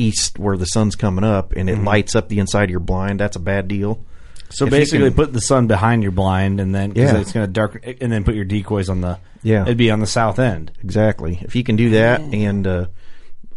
east 0.02 0.38
where 0.38 0.56
the 0.56 0.66
sun's 0.66 0.96
coming 0.96 1.24
up, 1.24 1.52
and 1.52 1.68
it 1.70 1.82
lights 1.82 2.14
up 2.16 2.28
the 2.28 2.38
inside 2.38 2.64
of 2.64 2.70
your 2.70 2.80
blind. 2.80 3.20
That's 3.20 3.36
a 3.36 3.40
bad 3.40 3.68
deal. 3.68 4.00
So 4.50 4.66
If 4.66 4.70
basically, 4.70 5.08
can- 5.08 5.14
put 5.16 5.32
the 5.32 5.40
sun 5.40 5.66
behind 5.66 6.02
your 6.02 6.12
blind, 6.12 6.60
and 6.60 6.74
then 6.74 6.90
'cause 6.92 7.02
Yeah. 7.02 7.16
it's 7.18 7.32
going 7.32 7.46
to 7.46 7.52
darken, 7.52 7.94
and 8.00 8.12
then 8.12 8.22
put 8.24 8.34
your 8.34 8.44
decoys 8.44 8.88
on 8.88 9.00
the. 9.00 9.18
Yeah. 9.44 9.62
it'd 9.62 9.76
be 9.78 9.90
on 9.90 9.98
the 10.00 10.06
south 10.06 10.38
end. 10.38 10.70
Exactly. 10.84 11.38
If 11.42 11.56
you 11.56 11.64
can 11.64 11.74
do 11.74 11.90
that, 11.90 12.20
and 12.20 12.64
uh, 12.66 12.86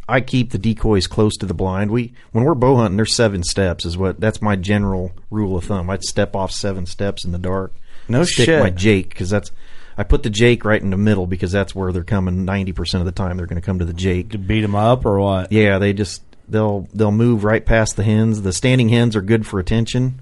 I 0.09 0.22
keep 0.22 0.51
the 0.51 0.57
decoys 0.57 1.05
close 1.07 1.35
to 1.38 1.45
the 1.45 1.53
blind. 1.53 1.91
We 1.91 2.13
when 2.31 2.43
we're 2.43 2.55
bow 2.55 2.77
hunting, 2.77 2.95
there's 2.97 3.15
seven 3.15 3.43
steps. 3.43 3.85
Is 3.85 3.97
what 3.97 4.19
that's 4.19 4.41
my 4.41 4.55
general 4.55 5.11
rule 5.30 5.55
of 5.57 5.65
thumb. 5.65 5.89
I'd 5.89 6.03
step 6.03 6.35
off 6.35 6.51
seven 6.51 6.85
steps 6.85 7.23
in 7.26 7.31
the 7.34 7.38
dark. 7.38 7.73
No 8.07 8.23
stick 8.23 8.45
shit. 8.45 8.63
my 8.63 8.69
Jake 8.69 9.09
because 9.09 9.30
that's 9.30 9.51
I 9.97 10.03
put 10.03 10.23
the 10.23 10.30
Jake 10.30 10.65
right 10.65 10.81
in 10.81 10.89
the 10.89 10.97
middle 10.97 11.26
because 11.27 11.51
that's 11.51 11.73
where 11.76 11.91
they're 11.91 12.03
coming. 12.03 12.45
Ninety 12.45 12.72
percent 12.72 13.01
of 13.01 13.05
the 13.05 13.11
time, 13.11 13.38
they're 13.38 13.45
going 13.47 13.61
to 13.61 13.65
come 13.65 13.80
to 13.80 13.85
the 13.85 13.93
Jake. 13.93 14.30
To 14.31 14.38
beat 14.38 14.61
them 14.61 14.76
up 14.76 15.05
or 15.05 15.19
what? 15.19 15.51
Yeah, 15.51 15.77
they 15.80 15.93
just 15.93 16.22
they'll 16.47 16.88
they'll 16.93 17.11
move 17.11 17.43
right 17.43 17.65
past 17.65 17.95
the 17.95 18.03
hens. 18.03 18.41
The 18.41 18.53
standing 18.53 18.89
hens 18.89 19.15
are 19.15 19.22
good 19.22 19.45
for 19.45 19.59
attention. 19.59 20.22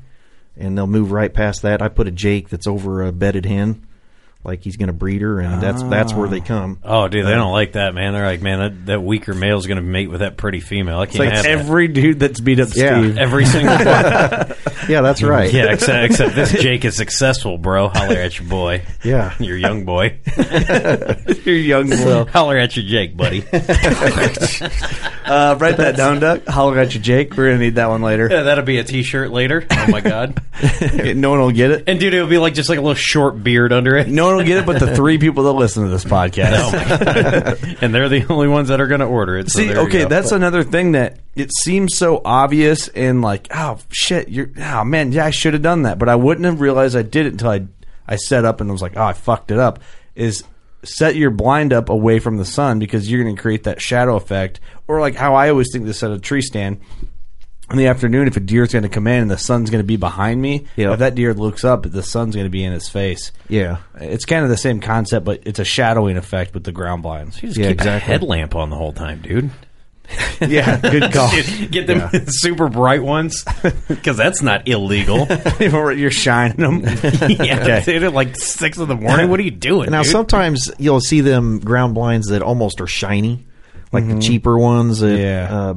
and 0.56 0.78
they'll 0.78 0.88
move 0.88 1.12
right 1.12 1.34
past 1.34 1.64
that. 1.64 1.82
I 1.82 1.88
put 1.88 2.08
a 2.08 2.12
Jake 2.12 2.50
that's 2.50 2.68
over 2.68 3.02
a 3.02 3.12
bedded 3.12 3.46
hen, 3.46 3.86
like 4.44 4.64
he's 4.64 4.76
going 4.78 4.88
to 4.88 4.94
breed 4.94 5.22
her, 5.22 5.40
and 5.40 5.62
that's 5.62 5.82
that's 5.84 6.14
where 6.14 6.28
they 6.28 6.42
ah. 6.42 6.46
come. 6.46 6.80
Oh, 6.84 7.08
dude, 7.08 7.26
they 7.26 7.32
uh, 7.32 7.36
don't 7.36 7.52
like 7.54 7.74
that, 7.74 7.94
man. 7.94 8.14
They're 8.14 8.26
like, 8.26 8.42
man, 8.42 8.60
that, 8.60 8.86
that 8.88 9.04
weaker 9.04 9.34
male 9.34 9.58
is 9.58 9.68
going 9.68 9.78
to 9.78 9.84
mate 9.84 10.10
with 10.10 10.20
that 10.20 10.38
pretty 10.38 10.60
female. 10.60 11.00
I 11.00 11.06
can't 11.06 11.20
like 11.20 11.32
have 11.32 11.44
that. 11.44 11.52
every 11.52 11.88
dude 11.88 12.20
that's 12.20 12.40
beat 12.40 12.60
up 12.60 12.70
Yeah. 12.76 13.00
Steve. 13.00 13.18
Every 13.18 13.46
single 13.46 13.74
one. 13.78 13.86
Yeah, 14.90 15.02
that's 15.02 15.22
mm. 15.22 15.30
right. 15.30 15.52
Yeah, 15.52 15.72
except, 15.72 16.12
except 16.12 16.36
this 16.36 16.52
Jake 16.62 16.84
is 16.84 16.98
successful, 16.98 17.58
bro. 17.58 17.88
Holler 17.88 18.18
at 18.18 18.38
your 18.38 18.48
boy. 18.50 18.84
Yeah. 19.04 19.34
Your 19.40 19.58
young 19.58 19.86
boy. 19.86 20.20
Your 21.46 21.56
young 21.56 21.90
boy. 21.90 22.26
Holler 22.26 22.58
at 22.58 22.76
your 22.76 22.86
Jake, 22.86 23.16
buddy. 23.16 23.44
Uh, 25.26 25.56
write 25.60 25.78
that 25.78 25.96
down, 25.96 26.20
Doug. 26.20 26.46
Holler 26.48 26.80
at 26.80 26.94
you, 26.94 27.00
Jake. 27.00 27.36
We're 27.36 27.48
gonna 27.48 27.60
need 27.60 27.76
that 27.76 27.90
one 27.90 28.02
later. 28.02 28.28
Yeah, 28.30 28.44
that'll 28.44 28.66
be 28.66 28.78
a 28.78 28.84
t-shirt 28.84 29.32
later. 29.32 29.66
Oh 29.72 29.88
my 29.88 30.02
god. 30.02 30.42
no 31.16 31.32
one 31.32 31.40
will 31.40 31.52
get 31.52 31.72
it. 31.72 31.84
And 31.88 32.00
dude, 32.00 32.14
it'll 32.14 32.28
be 32.28 32.38
like 32.38 32.54
just 32.54 32.70
like 32.70 32.78
a 32.78 32.82
little 32.82 32.96
short 32.96 33.42
beard 33.42 33.72
under 33.72 33.96
it. 33.96 34.08
No 34.08 34.26
one 34.28 34.33
will 34.36 34.44
get 34.44 34.58
it, 34.58 34.66
but 34.66 34.80
the 34.80 34.96
three 34.96 35.18
people 35.18 35.44
that 35.44 35.54
listen 35.54 35.84
to 35.84 35.90
this 35.90 36.06
podcast. 36.06 36.54
Oh 37.74 37.78
and 37.82 37.94
they're 37.94 38.10
the 38.10 38.26
only 38.32 38.48
ones 38.48 38.70
that 38.70 38.80
are 38.80 38.88
going 38.88 39.00
to 39.00 39.06
order 39.06 39.38
it. 39.38 39.50
So 39.50 39.60
See, 39.60 39.76
okay, 39.76 40.06
that's 40.06 40.32
another 40.32 40.64
thing 40.64 40.94
that 40.94 41.20
it 41.36 41.52
seems 41.54 41.96
so 41.96 42.22
obvious 42.24 42.88
and 42.90 43.22
like, 43.22 43.48
oh 43.52 43.80
shit, 43.90 44.30
you're, 44.30 44.50
oh 44.58 44.84
man, 44.84 45.12
yeah, 45.12 45.26
I 45.26 45.30
should 45.32 45.54
have 45.54 45.62
done 45.62 45.84
that, 45.84 46.00
but 46.00 46.10
I 46.10 46.16
wouldn't 46.16 46.46
have 46.46 46.62
realized 46.62 46.96
I 46.96 47.02
did 47.02 47.26
it 47.26 47.34
until 47.34 47.50
I, 47.50 47.68
I 48.08 48.16
set 48.16 48.46
up 48.46 48.62
and 48.62 48.72
was 48.72 48.82
like, 48.82 48.96
oh, 48.96 49.04
I 49.04 49.14
fucked 49.14 49.52
it 49.52 49.60
up. 49.60 49.80
Is 50.16 50.44
set 50.84 51.16
your 51.16 51.32
blind 51.32 51.74
up 51.74 51.90
away 51.90 52.20
from 52.20 52.38
the 52.38 52.46
sun 52.46 52.80
because 52.80 53.10
you're 53.10 53.24
going 53.24 53.36
to 53.36 53.42
create 53.42 53.64
that 53.64 53.82
shadow 53.82 54.16
effect, 54.16 54.60
or 54.88 55.00
like 55.00 55.16
how 55.16 55.36
I 55.36 55.50
always 55.50 55.70
think 55.72 55.86
to 55.86 55.94
set 55.94 56.12
a 56.12 56.20
tree 56.20 56.42
stand. 56.42 56.82
In 57.72 57.78
the 57.78 57.88
afternoon, 57.88 58.28
if 58.28 58.36
a 58.38 58.42
deer's 58.42 58.74
going 58.74 58.84
to 58.84 58.90
come 58.90 59.08
in 59.08 59.22
and 59.22 59.32
the 59.32 59.38
sun's 59.38 59.70
going 59.70 59.82
to 59.82 59.88
be 59.88 59.96
behind 59.96 60.42
me, 60.42 60.68
Yeah. 60.76 60.94
if 60.94 61.00
that 61.00 61.16
deer 61.16 61.34
looks 61.34 61.64
up, 61.64 61.84
the 61.90 62.04
sun's 62.04 62.36
going 62.36 62.46
to 62.46 62.50
be 62.52 62.64
in 62.64 62.74
his 62.74 62.90
face. 62.90 63.32
Yeah, 63.48 63.78
It's 64.00 64.26
kind 64.26 64.44
of 64.44 64.50
the 64.50 64.58
same 64.58 64.80
concept, 64.82 65.26
but 65.26 65.42
it's 65.46 65.60
a 65.60 65.66
shadowing 65.66 66.18
effect 66.18 66.54
with 66.54 66.66
the 66.66 66.72
ground 66.74 67.04
blinds. 67.04 67.42
You 67.42 67.50
just 67.50 67.58
Yeah, 67.60 67.68
keep 67.70 67.80
exactly. 67.80 67.96
a 67.96 68.00
headlamp 68.18 68.56
on 68.56 68.70
the 68.70 68.76
whole 68.76 68.92
time, 68.94 69.22
dude. 69.22 69.50
yeah, 70.42 70.78
good 70.82 71.14
call. 71.14 71.32
Get 71.72 71.88
them 71.88 72.10
super 72.28 72.68
bright 72.68 73.02
ones 73.02 73.46
because 73.88 74.18
that's 74.18 74.42
not 74.42 74.68
illegal. 74.68 75.26
You're 75.62 76.12
shining 76.12 76.58
them. 76.58 76.82
yeah, 77.42 77.80
dude, 77.80 78.04
at 78.04 78.14
like 78.14 78.36
six 78.36 78.78
in 78.78 78.90
the 78.90 78.96
morning. 78.98 79.30
What 79.30 79.40
are 79.40 79.44
you 79.44 79.52
doing? 79.52 79.90
Now 79.90 80.04
dude? 80.04 80.12
sometimes 80.12 80.70
you'll 80.78 81.00
see 81.00 81.22
them 81.22 81.60
ground 81.60 81.96
blinds 81.96 82.28
that 82.28 82.42
almost 82.42 82.82
are 82.82 82.88
shiny, 82.88 83.46
like 83.94 84.06
the 84.08 84.20
cheaper 84.20 84.60
ones. 84.60 85.00
That, 85.00 85.18
Yeah. 85.18 85.48
uh, 85.50 85.74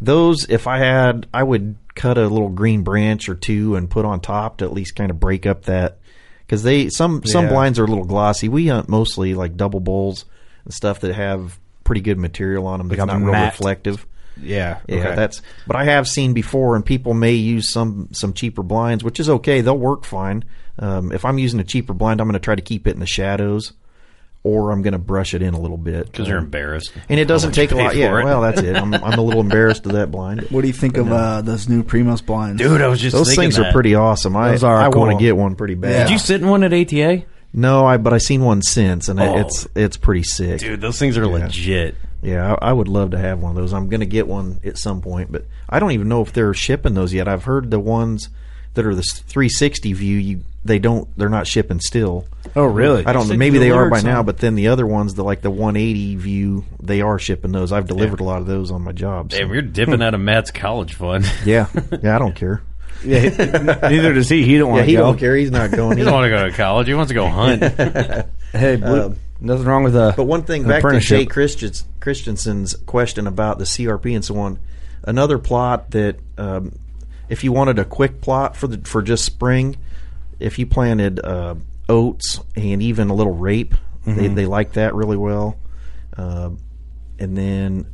those 0.00 0.46
if 0.48 0.66
I 0.66 0.78
had, 0.78 1.26
I 1.32 1.42
would 1.42 1.76
cut 1.94 2.18
a 2.18 2.28
little 2.28 2.48
green 2.50 2.82
branch 2.82 3.28
or 3.28 3.34
two 3.34 3.76
and 3.76 3.88
put 3.90 4.04
on 4.04 4.20
top 4.20 4.58
to 4.58 4.64
at 4.64 4.72
least 4.72 4.94
kind 4.96 5.10
of 5.10 5.18
break 5.18 5.46
up 5.46 5.64
that 5.64 5.98
because 6.46 6.62
they 6.62 6.88
some 6.90 7.22
some 7.24 7.44
Yeah. 7.46 7.50
blinds 7.52 7.78
are 7.78 7.84
a 7.84 7.88
little 7.88 8.04
glossy. 8.04 8.48
We 8.48 8.68
hunt 8.68 8.88
mostly 8.88 9.34
like 9.34 9.56
Double 9.56 9.80
Bulls 9.80 10.24
and 10.64 10.74
stuff 10.74 11.00
that 11.00 11.14
have 11.14 11.58
pretty 11.84 12.00
good 12.02 12.18
material 12.18 12.66
on 12.66 12.78
them. 12.78 12.88
That's 12.88 12.98
Like 12.98 13.08
not 13.08 13.22
real 13.22 13.44
reflective. 13.44 14.06
Yeah, 14.42 14.80
Yeah, 14.86 14.96
okay. 14.96 15.14
that's. 15.16 15.40
But 15.66 15.76
I 15.76 15.84
have 15.84 16.06
seen 16.06 16.34
before, 16.34 16.76
and 16.76 16.84
people 16.84 17.14
may 17.14 17.32
use 17.32 17.72
some 17.72 18.08
some 18.12 18.34
cheaper 18.34 18.62
blinds, 18.62 19.02
which 19.02 19.18
is 19.18 19.30
okay. 19.30 19.62
They'll 19.62 19.78
work 19.78 20.04
fine. 20.04 20.44
Um, 20.78 21.10
if 21.10 21.24
I'm 21.24 21.38
using 21.38 21.58
a 21.58 21.64
cheaper 21.64 21.94
blind, 21.94 22.20
I'm 22.20 22.26
going 22.26 22.34
to 22.34 22.38
try 22.38 22.54
to 22.54 22.60
keep 22.60 22.86
it 22.86 22.90
in 22.92 23.00
the 23.00 23.06
shadows, 23.06 23.72
or 24.46 24.70
I'm 24.70 24.82
going 24.82 24.92
to 24.92 24.98
brush 24.98 25.34
it 25.34 25.42
in 25.42 25.54
a 25.54 25.60
little 25.60 25.76
bit 25.76 26.06
because 26.06 26.28
you're 26.28 26.38
embarrassed. 26.38 26.92
And 27.08 27.18
it 27.18 27.24
doesn't 27.26 27.50
take 27.52 27.72
a 27.72 27.74
lot. 27.74 27.96
Yeah, 27.96 28.16
it. 28.18 28.24
well, 28.24 28.40
that's 28.40 28.60
it. 28.60 28.76
I'm 28.76 28.94
I'm 28.94 29.18
a 29.18 29.22
little 29.22 29.40
embarrassed 29.40 29.84
of 29.86 29.92
that 29.92 30.12
blind. 30.12 30.42
What 30.50 30.62
do 30.62 30.68
you 30.68 30.72
think 30.72 30.96
of 30.96 31.10
uh, 31.10 31.42
those 31.42 31.68
new 31.68 31.82
Primos 31.82 32.24
blinds? 32.24 32.62
Dude, 32.62 32.80
I 32.80 32.86
was 32.86 33.00
just 33.00 33.16
Those 33.16 33.26
thinking 33.28 33.42
things 33.42 33.56
that. 33.56 33.66
are 33.66 33.72
pretty 33.72 33.94
awesome. 33.96 34.36
I 34.36 34.52
Those 34.52 34.62
are 34.64 34.76
I 34.76 34.88
want 34.88 35.18
to 35.18 35.22
get 35.24 35.36
one 35.36 35.56
pretty 35.56 35.74
bad. 35.74 36.04
Did 36.04 36.12
you 36.12 36.18
sit 36.18 36.40
in 36.40 36.48
one 36.48 36.62
at 36.62 36.72
ATA? 36.72 37.24
No, 37.52 37.86
I 37.86 37.96
but 37.96 38.12
I 38.12 38.18
seen 38.18 38.42
one 38.44 38.62
since, 38.62 39.08
and 39.08 39.18
Oh. 39.18 39.38
it's 39.38 39.66
it's 39.74 39.96
pretty 39.96 40.22
sick. 40.22 40.60
Dude, 40.60 40.80
those 40.80 40.98
things 40.98 41.18
are 41.18 41.26
legit. 41.26 41.96
Yeah, 42.22 42.54
I, 42.60 42.70
I 42.70 42.72
would 42.72 42.88
love 42.88 43.10
to 43.12 43.18
have 43.18 43.40
one 43.40 43.50
of 43.50 43.56
those. 43.56 43.72
I'm 43.72 43.88
going 43.88 44.00
to 44.00 44.06
get 44.06 44.26
one 44.26 44.60
at 44.64 44.78
some 44.78 45.00
point, 45.00 45.30
but 45.32 45.44
I 45.68 45.78
don't 45.80 45.92
even 45.92 46.08
know 46.08 46.22
if 46.22 46.32
they're 46.32 46.54
shipping 46.54 46.94
those 46.94 47.12
yet. 47.12 47.28
I've 47.28 47.44
heard 47.44 47.70
the 47.70 47.78
ones 47.80 48.28
that 48.74 48.84
are 48.86 48.94
the 48.94 49.02
360 49.02 49.92
view, 49.92 50.16
you 50.18 50.40
they 50.66 50.78
don't 50.78 51.08
they're 51.16 51.28
not 51.28 51.46
shipping 51.46 51.80
still. 51.80 52.26
Oh, 52.54 52.64
really? 52.64 53.04
I 53.06 53.12
don't 53.12 53.28
know. 53.28 53.36
Maybe 53.36 53.58
they 53.58 53.70
are 53.70 53.88
delivered 53.88 53.90
by 53.90 54.10
now, 54.10 54.22
but 54.22 54.38
then 54.38 54.54
the 54.54 54.68
other 54.68 54.86
ones, 54.86 55.14
the 55.14 55.22
like 55.24 55.42
the 55.42 55.50
180 55.50 56.16
view, 56.16 56.64
they 56.82 57.00
are 57.02 57.18
shipping 57.18 57.52
those. 57.52 57.72
I've 57.72 57.86
delivered 57.86 58.20
a 58.20 58.24
lot 58.24 58.40
of 58.40 58.46
those 58.46 58.70
on 58.70 58.82
my 58.82 58.92
job. 58.92 59.32
so- 59.32 59.38
Damn, 59.38 59.52
you're 59.52 59.62
dipping 59.62 60.02
out 60.02 60.14
of 60.14 60.20
Matt's 60.20 60.50
college 60.50 60.94
fund. 60.94 61.30
yeah, 61.44 61.68
yeah, 62.02 62.16
I 62.16 62.18
don't 62.18 62.34
care. 62.34 62.62
Yeah, 63.04 63.28
neither 63.82 64.14
does 64.14 64.28
he. 64.28 64.42
He 64.44 64.56
don't 64.58 64.70
want 64.70 64.80
to 64.80 64.86
he 64.86 64.94
go. 64.94 65.02
don't 65.02 65.18
care. 65.18 65.36
He's 65.36 65.50
not 65.50 65.70
going. 65.70 65.98
He 65.98 66.02
either. 66.02 66.10
doesn't 66.10 66.14
want 66.14 66.24
to 66.24 66.30
go 66.30 66.48
to 66.48 66.56
college. 66.56 66.86
He 66.88 66.94
wants 66.94 67.08
to 67.10 67.14
go 67.14 67.28
hunt. 67.28 67.62
Hey, 68.52 68.76
Blue, 68.76 69.02
Um, 69.06 69.16
nothing 69.38 69.66
wrong 69.66 69.84
with 69.84 69.94
a. 69.94 70.14
But 70.16 70.24
one 70.24 70.42
thing 70.44 70.66
back 70.66 70.82
to. 70.82 70.98
Jay 70.98 71.26
Christensen's 71.26 72.74
question 72.86 73.26
about 73.26 73.58
the 73.58 73.64
CRP 73.64 74.14
and 74.14 74.24
so 74.24 74.38
on. 74.38 74.58
Another 75.04 75.38
plot 75.38 75.90
that, 75.92 76.16
um, 76.38 76.72
if 77.28 77.44
you 77.44 77.52
wanted 77.52 77.78
a 77.78 77.84
quick 77.84 78.20
plot 78.20 78.56
for 78.56 78.66
the 78.66 78.78
for 78.88 79.02
just 79.02 79.24
spring, 79.24 79.76
if 80.38 80.58
you 80.58 80.66
planted 80.66 81.20
uh, 81.24 81.54
oats 81.88 82.40
and 82.54 82.82
even 82.82 83.10
a 83.10 83.14
little 83.14 83.34
rape, 83.34 83.74
they 84.04 84.28
they 84.28 84.46
like 84.46 84.74
that 84.74 84.94
really 84.94 85.16
well. 85.16 85.58
Uh, 86.16 86.50
and 87.18 87.36
then 87.36 87.86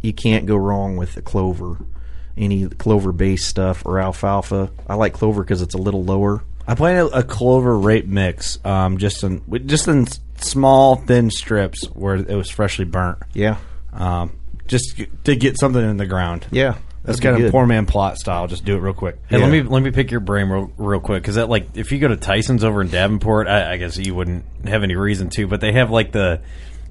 you 0.00 0.12
can't 0.12 0.46
go 0.46 0.56
wrong 0.56 0.96
with 0.96 1.14
the 1.14 1.22
clover, 1.22 1.78
any 2.36 2.68
clover 2.68 3.12
based 3.12 3.48
stuff 3.48 3.84
or 3.84 3.98
alfalfa. 3.98 4.70
I 4.86 4.94
like 4.94 5.12
clover 5.14 5.42
because 5.42 5.62
it's 5.62 5.74
a 5.74 5.78
little 5.78 6.04
lower. 6.04 6.44
I 6.66 6.74
planted 6.74 7.06
a 7.16 7.22
clover 7.22 7.78
rape 7.78 8.06
mix, 8.06 8.58
um, 8.64 8.98
just 8.98 9.24
in 9.24 9.42
just 9.66 9.88
in 9.88 10.06
small 10.36 10.96
thin 10.96 11.30
strips 11.30 11.84
where 11.94 12.16
it 12.16 12.36
was 12.36 12.50
freshly 12.50 12.84
burnt. 12.84 13.18
Yeah, 13.32 13.56
Um, 13.92 14.32
just 14.66 15.00
to 15.24 15.34
get 15.34 15.58
something 15.58 15.82
in 15.82 15.96
the 15.96 16.06
ground. 16.06 16.46
yeah, 16.50 16.76
That's 17.08 17.20
kind 17.20 17.34
of 17.36 17.42
good. 17.42 17.50
poor 17.52 17.66
man 17.66 17.86
plot 17.86 18.18
style. 18.18 18.46
Just 18.46 18.64
do 18.64 18.76
it 18.76 18.80
real 18.80 18.94
quick. 18.94 19.16
Hey, 19.28 19.38
let 19.38 19.50
me 19.50 19.62
let 19.62 19.82
me 19.82 19.90
pick 19.90 20.10
your 20.10 20.20
brain 20.20 20.48
real, 20.48 20.70
real 20.76 21.00
quick 21.00 21.22
because 21.22 21.34
that 21.34 21.48
like 21.48 21.76
if 21.76 21.90
you 21.92 21.98
go 21.98 22.08
to 22.08 22.16
Theisen's 22.16 22.62
over 22.64 22.80
in 22.82 22.88
Davenport, 22.88 23.48
I, 23.48 23.72
I 23.72 23.76
guess 23.78 23.96
you 23.98 24.14
wouldn't 24.14 24.44
have 24.64 24.82
any 24.82 24.94
reason 24.96 25.30
to, 25.30 25.46
but 25.46 25.60
they 25.60 25.72
have 25.72 25.90
like 25.90 26.12
the. 26.12 26.40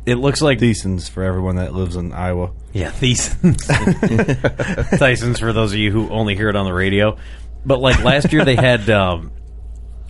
It 0.06 0.16
looks 0.16 0.42
like 0.42 0.60
Decents 0.60 1.10
for 1.10 1.22
everyone 1.24 1.58
that 1.58 1.74
lives 1.74 1.98
in 1.98 2.14
Iowa. 2.14 2.52
Yeah, 2.72 2.92
Theisen's. 2.92 3.68
Theisen's 4.98 5.40
for 5.40 5.54
those 5.54 5.74
of 5.74 5.80
you 5.80 5.92
who 5.92 6.10
only 6.10 6.36
hear 6.36 6.50
it 6.50 6.56
on 6.56 6.66
the 6.66 6.74
radio. 6.74 7.18
But 7.66 7.80
like 7.80 8.04
last 8.04 8.32
year 8.32 8.46
they 8.46 8.56
had 8.56 8.90
um 8.90 9.32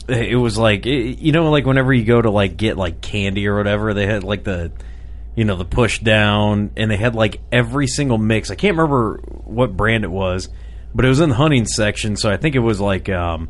it 0.07 0.37
was 0.37 0.57
like 0.57 0.85
it- 0.85 1.19
you 1.19 1.31
know 1.31 1.49
like 1.49 1.65
whenever 1.65 1.93
you 1.93 2.05
go 2.05 2.21
to 2.21 2.29
like 2.29 2.57
get 2.57 2.77
like 2.77 3.01
candy 3.01 3.47
or 3.47 3.57
whatever, 3.57 3.93
they 3.93 4.05
had 4.05 4.23
like 4.23 4.43
the 4.43 4.71
you 5.37 5.45
know 5.45 5.55
the 5.55 5.63
push 5.63 5.99
down 5.99 6.71
and 6.75 6.91
they 6.91 6.97
had 6.97 7.15
like 7.15 7.39
every 7.51 7.87
single 7.87 8.17
mix. 8.17 8.51
I 8.51 8.55
can't 8.55 8.75
remember 8.75 9.21
what 9.45 9.77
brand 9.77 10.03
it 10.03 10.11
was, 10.11 10.49
but 10.93 11.05
it 11.05 11.07
was 11.07 11.21
in 11.21 11.29
the 11.29 11.35
hunting 11.35 11.65
section, 11.65 12.17
so 12.17 12.29
I 12.29 12.35
think 12.35 12.55
it 12.55 12.59
was 12.59 12.81
like 12.81 13.07
um 13.07 13.49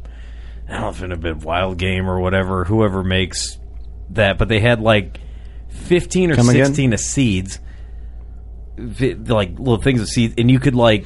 I 0.68 0.74
don't 0.74 0.82
know 0.82 0.90
if 0.90 1.02
it 1.02 1.10
had 1.10 1.22
been 1.22 1.40
Wild 1.40 1.78
Game 1.78 2.10
or 2.10 2.20
whatever, 2.20 2.66
whoever 2.66 3.04
makes 3.04 3.58
that, 4.12 4.38
but 4.38 4.50
they 4.50 4.60
had 4.60 4.82
like 4.82 5.20
15 5.70 6.32
or 6.32 6.36
Come 6.36 6.50
again? 6.50 6.66
16 6.66 6.94
of 6.94 7.00
seeds 7.00 7.60
like 8.78 9.58
little 9.58 9.78
things 9.78 10.02
of 10.02 10.08
seeds, 10.08 10.36
and 10.38 10.52
you 10.52 10.60
could 10.60 10.76
like 10.76 11.06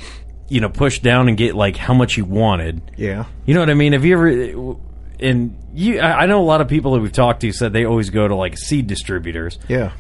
you 0.50 0.60
know 0.60 0.70
push 0.70 1.00
down 1.00 1.30
and 1.30 1.38
get 1.38 1.56
like 1.56 1.78
how 1.78 1.94
much 1.94 2.18
you 2.18 2.26
wanted. 2.26 2.82
Yeah, 2.98 3.26
You 3.46 3.54
know 3.54 3.62
what 3.62 3.70
I 3.70 3.74
mean? 3.74 3.94
Have 3.94 4.04
you 4.04 4.14
ever? 4.14 4.76
And 5.20 5.56
you, 5.74 6.00
I 6.02 6.26
know 6.26 6.42
a 6.42 6.44
lot 6.44 6.62
of 6.62 6.68
people 6.68 6.94
that 6.94 7.00
we've 7.00 7.12
talked 7.12 7.42
to 7.42 7.52
said 7.52 7.74
they 7.74 7.86
always 7.86 8.10
go 8.10 8.28
to 8.28 8.36
like 8.36 8.58
seed 8.58 8.88
distributors. 8.88 9.60
yeah. 9.68 9.92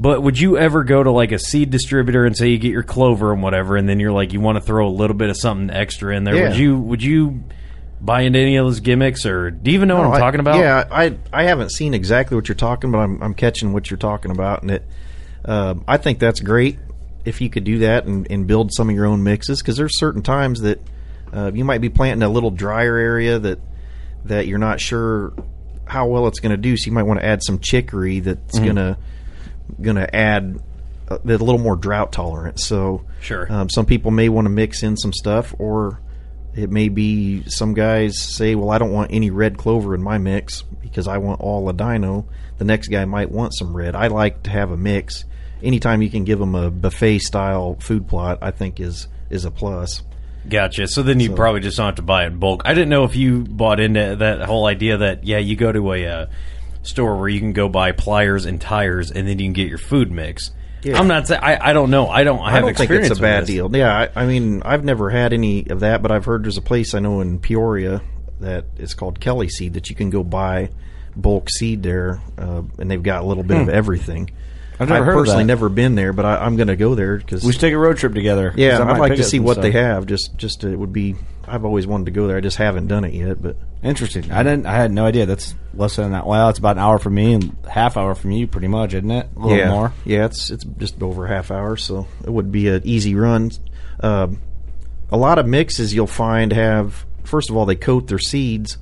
But 0.00 0.22
would 0.22 0.38
you 0.40 0.56
ever 0.56 0.82
go 0.82 1.02
to 1.02 1.10
like 1.10 1.30
a 1.30 1.38
seed 1.38 1.68
distributor 1.70 2.24
and 2.24 2.34
say 2.34 2.48
you 2.48 2.58
get 2.58 2.72
your 2.72 2.82
clover 2.82 3.32
and 3.34 3.42
whatever, 3.42 3.76
and 3.76 3.86
then 3.86 4.00
you're 4.00 4.12
like 4.12 4.32
you 4.32 4.40
want 4.40 4.56
to 4.56 4.62
throw 4.62 4.88
a 4.88 4.90
little 4.90 5.14
bit 5.16 5.28
of 5.28 5.36
something 5.36 5.68
extra 5.70 6.16
in 6.16 6.24
there? 6.24 6.34
Yeah. 6.36 6.48
Would 6.48 6.56
you? 6.56 6.78
Would 6.78 7.02
you 7.02 7.44
buy 8.00 8.22
into 8.22 8.38
any 8.38 8.56
of 8.56 8.64
those 8.64 8.80
gimmicks, 8.80 9.26
or 9.26 9.50
do 9.50 9.70
you 9.70 9.74
even 9.76 9.88
know 9.88 9.96
what 9.96 10.06
I'm 10.06 10.12
I- 10.14 10.18
talking 10.18 10.40
about? 10.40 10.58
Yeah, 10.58 10.84
I 10.90 11.18
I 11.32 11.42
haven't 11.44 11.70
seen 11.72 11.92
exactly 11.92 12.34
what 12.34 12.48
you're 12.48 12.54
talking, 12.56 12.90
but 12.90 12.98
I'm 12.98 13.22
I'm 13.22 13.34
catching 13.34 13.74
what 13.74 13.90
you're 13.90 13.98
talking 13.98 14.30
about, 14.30 14.62
and 14.62 14.70
it. 14.70 14.84
Um, 15.44 15.84
I 15.86 15.98
think 15.98 16.18
that's 16.18 16.40
great 16.40 16.78
if 17.26 17.40
you 17.42 17.50
could 17.50 17.64
do 17.64 17.80
that 17.80 18.06
and, 18.06 18.26
and 18.30 18.46
build 18.46 18.72
some 18.72 18.88
of 18.88 18.94
your 18.94 19.04
own 19.06 19.22
mixes 19.22 19.60
because 19.60 19.76
there's 19.76 19.98
certain 19.98 20.22
times 20.22 20.62
that 20.62 20.80
uh, 21.34 21.50
you 21.54 21.64
might 21.64 21.82
be 21.82 21.90
planting 21.90 22.22
a 22.22 22.28
little 22.30 22.50
drier 22.50 22.96
area 22.96 23.38
that 23.38 23.58
that 24.24 24.46
you're 24.46 24.58
not 24.58 24.80
sure 24.80 25.34
how 25.84 26.06
well 26.06 26.26
it's 26.26 26.40
going 26.40 26.52
to 26.52 26.56
do, 26.56 26.74
so 26.78 26.86
you 26.86 26.92
might 26.92 27.02
want 27.02 27.20
to 27.20 27.26
add 27.26 27.42
some 27.42 27.58
chicory 27.58 28.20
that's 28.20 28.58
Mhm. 28.58 28.66
gonna 28.66 28.74
gonna 28.82 28.98
add 29.78 29.94
to 29.94 30.14
add 30.16 30.60
a 31.10 31.18
little 31.24 31.58
more 31.58 31.76
drought 31.76 32.12
tolerant. 32.12 32.60
So 32.60 33.02
Sure. 33.20 33.46
um, 33.50 33.68
some 33.70 33.86
people 33.86 34.10
may 34.10 34.28
want 34.28 34.46
to 34.46 34.50
mix 34.50 34.82
in 34.82 34.96
some 34.96 35.12
stuff, 35.12 35.54
or 35.58 36.00
it 36.54 36.70
may 36.70 36.88
be 36.88 37.42
some 37.46 37.74
guys 37.74 38.18
say, 38.20 38.54
"Well, 38.54 38.70
I 38.70 38.78
don't 38.78 38.92
want 38.92 39.10
any 39.12 39.30
red 39.30 39.56
clover 39.58 39.94
in 39.94 40.02
my 40.02 40.18
mix 40.18 40.62
because 40.82 41.06
I 41.08 41.18
want 41.18 41.40
all 41.40 41.64
ladino." 41.64 42.26
The 42.58 42.64
next 42.64 42.88
guy 42.88 43.04
might 43.04 43.30
want 43.30 43.54
some 43.56 43.74
red. 43.76 43.94
I 43.94 44.08
like 44.08 44.42
to 44.44 44.50
have 44.50 44.70
a 44.70 44.76
mix. 44.76 45.24
Anytime 45.62 46.02
you 46.02 46.10
can 46.10 46.24
give 46.24 46.38
them 46.38 46.54
a 46.54 46.70
buffet 46.70 47.18
style 47.20 47.76
food 47.80 48.06
plot, 48.08 48.38
I 48.42 48.50
think 48.50 48.80
is 48.80 49.08
is 49.30 49.44
a 49.44 49.50
plus. 49.50 50.02
Gotcha. 50.48 50.88
So 50.88 51.02
then 51.02 51.20
you 51.20 51.28
So- 51.28 51.34
probably 51.34 51.60
just 51.60 51.76
don't 51.76 51.86
have 51.86 51.94
to 51.96 52.02
buy 52.02 52.24
it 52.24 52.28
in 52.28 52.38
bulk. 52.38 52.62
I 52.64 52.72
didn't 52.74 52.88
know 52.88 53.04
if 53.04 53.14
you 53.14 53.44
bought 53.48 53.78
into 53.78 54.16
that 54.16 54.40
whole 54.42 54.66
idea 54.66 54.96
that 54.98 55.24
yeah, 55.24 55.38
you 55.38 55.54
go 55.54 55.70
to 55.70 55.92
a 55.92 56.06
uh, 56.06 56.26
store 56.82 57.16
where 57.18 57.28
you 57.28 57.40
can 57.40 57.52
go 57.52 57.68
buy 57.68 57.92
pliers 57.92 58.46
and 58.46 58.60
tires, 58.60 59.10
and 59.10 59.26
then 59.28 59.38
you 59.38 59.46
can 59.46 59.52
get 59.52 59.68
your 59.68 59.78
food 59.78 60.10
mix. 60.10 60.50
Yeah. 60.82 60.98
I'm 60.98 61.08
not 61.08 61.26
saying 61.28 61.42
I, 61.42 61.70
I 61.70 61.72
don't 61.74 61.90
know. 61.90 62.08
I 62.08 62.24
don't. 62.24 62.38
I, 62.38 62.44
I 62.44 62.50
have 62.52 62.60
don't 62.62 62.68
think 62.68 62.80
experience 62.80 63.10
it's 63.10 63.18
a 63.18 63.22
with 63.22 63.28
bad 63.28 63.42
this. 63.42 63.50
deal. 63.50 63.76
Yeah, 63.76 64.08
I, 64.14 64.22
I 64.22 64.26
mean, 64.26 64.62
I've 64.64 64.82
never 64.84 65.10
had 65.10 65.32
any 65.34 65.68
of 65.68 65.80
that, 65.80 66.00
but 66.02 66.10
I've 66.10 66.24
heard 66.24 66.44
there's 66.44 66.56
a 66.56 66.62
place 66.62 66.94
I 66.94 67.00
know 67.00 67.20
in 67.20 67.38
Peoria 67.38 68.00
that 68.40 68.64
is 68.78 68.94
called 68.94 69.20
Kelly 69.20 69.48
Seed 69.50 69.74
that 69.74 69.90
you 69.90 69.96
can 69.96 70.08
go 70.08 70.24
buy 70.24 70.70
bulk 71.14 71.50
seed 71.50 71.82
there, 71.82 72.20
uh, 72.38 72.62
and 72.78 72.90
they've 72.90 73.02
got 73.02 73.22
a 73.22 73.26
little 73.26 73.42
bit 73.42 73.56
Hmm. 73.58 73.62
of 73.64 73.68
everything. 73.68 74.30
I've 74.78 74.88
never 74.88 75.04
heard 75.04 75.12
of 75.12 75.18
personally 75.24 75.42
that. 75.42 75.48
never 75.48 75.68
been 75.68 75.94
there, 75.96 76.14
but 76.14 76.24
I, 76.24 76.36
I'm 76.36 76.56
going 76.56 76.68
to 76.68 76.76
go 76.76 76.94
there 76.94 77.18
because 77.18 77.44
We 77.44 77.52
should 77.52 77.60
take 77.60 77.74
a 77.74 77.78
road 77.78 77.98
trip 77.98 78.14
together. 78.14 78.48
'cause 78.48 78.58
yeah, 78.58 78.78
I 78.78 78.92
I'd 78.92 78.98
like 78.98 79.10
pick 79.10 79.16
to 79.18 79.24
up 79.24 79.28
see 79.30 79.36
some 79.36 79.44
what 79.44 79.60
they 79.60 79.72
stuff. 79.72 79.82
have. 79.82 80.06
Just, 80.06 80.38
just 80.38 80.64
it 80.64 80.74
would 80.74 80.94
be. 80.94 81.16
I've 81.46 81.66
always 81.66 81.86
wanted 81.86 82.06
to 82.06 82.12
go 82.12 82.26
there. 82.26 82.38
I 82.38 82.40
just 82.40 82.56
haven't 82.56 82.86
done 82.86 83.04
it 83.04 83.12
yet, 83.12 83.42
but 83.42 83.56
Interesting. 83.82 84.30
I 84.30 84.42
didn't. 84.42 84.66
I 84.66 84.74
had 84.74 84.92
no 84.92 85.06
idea. 85.06 85.24
That's 85.24 85.54
less 85.72 85.96
than 85.96 86.12
that. 86.12 86.26
Well, 86.26 86.50
it's 86.50 86.58
about 86.58 86.76
an 86.76 86.82
hour 86.82 86.98
from 86.98 87.14
me 87.14 87.32
and 87.32 87.56
half 87.68 87.96
hour 87.96 88.14
from 88.14 88.30
you, 88.30 88.46
pretty 88.46 88.68
much, 88.68 88.92
isn't 88.92 89.10
it? 89.10 89.28
A 89.36 89.38
little 89.38 89.56
yeah, 89.56 89.70
more. 89.70 89.92
Yeah, 90.04 90.26
it's 90.26 90.50
it's 90.50 90.64
just 90.76 91.02
over 91.02 91.24
a 91.24 91.28
half 91.28 91.50
hour, 91.50 91.76
so 91.76 92.06
it 92.22 92.30
would 92.30 92.52
be 92.52 92.68
an 92.68 92.82
easy 92.84 93.14
run. 93.14 93.50
Um, 94.00 94.40
a 95.10 95.16
lot 95.16 95.38
of 95.38 95.46
mixes 95.46 95.94
you'll 95.94 96.06
find 96.06 96.52
have 96.52 97.06
first 97.24 97.48
of 97.48 97.56
all 97.56 97.64
they 97.64 97.74
coat 97.74 98.06
their 98.06 98.18
seeds, 98.18 98.76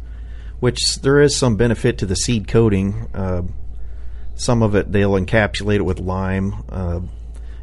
which 0.59 0.81
there 1.03 1.20
is 1.20 1.37
some 1.39 1.57
benefit 1.57 1.99
to 1.99 2.07
the 2.07 2.16
seed 2.16 2.49
coating. 2.49 3.09
Uh, 3.15 3.43
some 4.35 4.62
of 4.65 4.75
it 4.75 4.91
they'll 4.91 5.12
encapsulate 5.12 5.77
it 5.77 5.85
with 5.85 6.01
lime, 6.01 6.65
uh, 6.70 7.01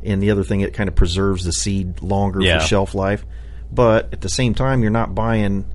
and 0.03 0.23
the 0.23 0.31
other 0.31 0.43
thing 0.45 0.61
it 0.61 0.73
kind 0.73 0.87
of 0.87 0.95
preserves 0.95 1.43
the 1.43 1.51
seed 1.51 2.01
longer 2.01 2.39
Yeah. 2.41 2.59
for 2.59 2.65
shelf 2.65 2.95
life. 2.95 3.25
But 3.73 4.13
at 4.13 4.21
the 4.21 4.29
same 4.29 4.53
time, 4.53 4.81
you're 4.83 4.91
not 4.91 5.13
buying 5.13 5.65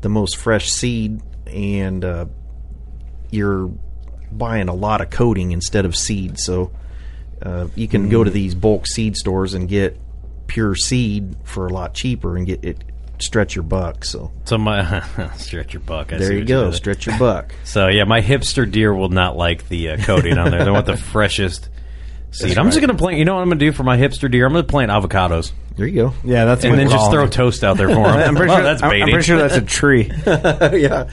the 0.00 0.08
most 0.08 0.36
fresh 0.36 0.70
seed, 0.70 1.20
and 1.46 2.04
uh, 2.04 2.26
you're 3.30 3.70
buying 4.30 4.68
a 4.68 4.74
lot 4.74 5.00
of 5.00 5.10
coating 5.10 5.52
instead 5.52 5.84
of 5.84 5.96
seed. 5.96 6.38
So 6.38 6.72
uh, 7.42 7.68
you 7.74 7.88
can 7.88 8.08
go 8.08 8.24
to 8.24 8.30
these 8.30 8.54
bulk 8.54 8.86
seed 8.86 9.16
stores 9.16 9.54
and 9.54 9.68
get 9.68 9.98
pure 10.46 10.74
seed 10.74 11.36
for 11.44 11.66
a 11.66 11.72
lot 11.72 11.94
cheaper 11.94 12.36
and 12.36 12.46
get 12.46 12.64
it 12.64 12.84
stretch 13.18 13.54
your 13.54 13.62
buck. 13.62 14.04
So 14.04 14.32
So 14.44 14.58
my 14.58 15.00
stretch 15.36 15.72
your 15.72 15.80
buck. 15.80 16.12
I 16.12 16.18
there 16.18 16.32
you 16.32 16.44
go, 16.44 16.70
stretch 16.70 17.06
your 17.06 17.18
buck. 17.18 17.54
So 17.64 17.88
yeah, 17.88 18.04
my 18.04 18.22
hipster 18.22 18.70
deer 18.70 18.94
will 18.94 19.08
not 19.08 19.36
like 19.36 19.68
the 19.68 19.90
uh, 19.90 19.96
coating 19.98 20.38
on 20.38 20.50
there. 20.50 20.64
They 20.64 20.70
want 20.70 20.86
the 20.86 20.96
freshest 21.12 21.68
seed. 22.30 22.50
That's 22.50 22.58
I'm 22.58 22.66
just 22.66 22.76
right. 22.78 22.86
gonna 22.86 22.98
plant. 22.98 23.18
You 23.18 23.24
know 23.24 23.34
what 23.34 23.42
I'm 23.42 23.48
gonna 23.48 23.58
do 23.60 23.72
for 23.72 23.82
my 23.82 23.96
hipster 23.96 24.30
deer? 24.30 24.46
I'm 24.46 24.52
gonna 24.52 24.64
plant 24.64 24.90
avocados. 24.90 25.52
There 25.76 25.86
you 25.86 25.94
go. 25.94 26.14
Yeah, 26.24 26.46
that's 26.46 26.64
and 26.64 26.72
what 26.72 26.76
then 26.78 26.86
we're 26.86 26.92
just 26.92 26.96
calling 27.04 27.12
throw 27.12 27.24
it. 27.24 27.32
toast 27.32 27.62
out 27.62 27.76
there 27.76 27.88
for 27.88 27.94
them. 27.96 28.06
I'm 28.06 28.34
pretty 28.34 28.54
sure 28.54 28.62
that's 28.62 28.82
I'm- 28.82 28.90
baiting. 28.90 29.02
I'm 29.04 29.10
pretty 29.10 29.26
sure 29.26 29.36
that's 29.38 29.56
a 29.56 29.60
tree. 29.62 30.04
yeah, 30.26 31.04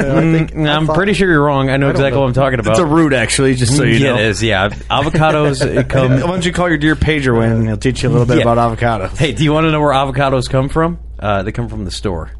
Mm, 0.00 0.68
I'm 0.68 0.86
pretty 0.86 1.14
sure 1.14 1.28
you're 1.30 1.42
wrong. 1.42 1.70
I 1.70 1.76
know 1.76 1.86
I 1.88 1.90
exactly 1.90 2.12
know. 2.16 2.20
what 2.20 2.26
I'm 2.28 2.32
talking 2.34 2.60
about. 2.60 2.72
It's 2.72 2.80
a 2.80 2.86
root, 2.86 3.12
actually. 3.12 3.54
Just 3.54 3.76
so 3.76 3.82
you 3.84 3.94
yeah, 3.98 4.12
know, 4.12 4.14
it 4.16 4.26
is. 4.26 4.42
Yeah, 4.42 4.68
avocados 4.68 5.64
it 5.64 5.88
come. 5.88 6.12
Why 6.12 6.18
don't 6.20 6.44
you 6.44 6.52
call 6.52 6.68
your 6.68 6.78
deer 6.78 6.96
pager 6.96 7.36
when 7.36 7.66
he'll 7.66 7.76
teach 7.76 8.02
you 8.02 8.08
a 8.08 8.12
little 8.12 8.26
bit 8.26 8.38
Yeah. 8.44 8.50
about 8.52 8.58
avocados. 8.78 9.16
Hey, 9.16 9.32
do 9.32 9.42
you 9.44 9.52
want 9.52 9.64
to 9.64 9.70
know 9.70 9.80
where 9.80 9.92
avocados 9.92 10.48
come 10.50 10.68
from? 10.68 10.98
Uh, 11.18 11.42
they 11.42 11.52
come 11.52 11.68
from 11.68 11.84
the 11.84 11.90
store. 11.90 12.30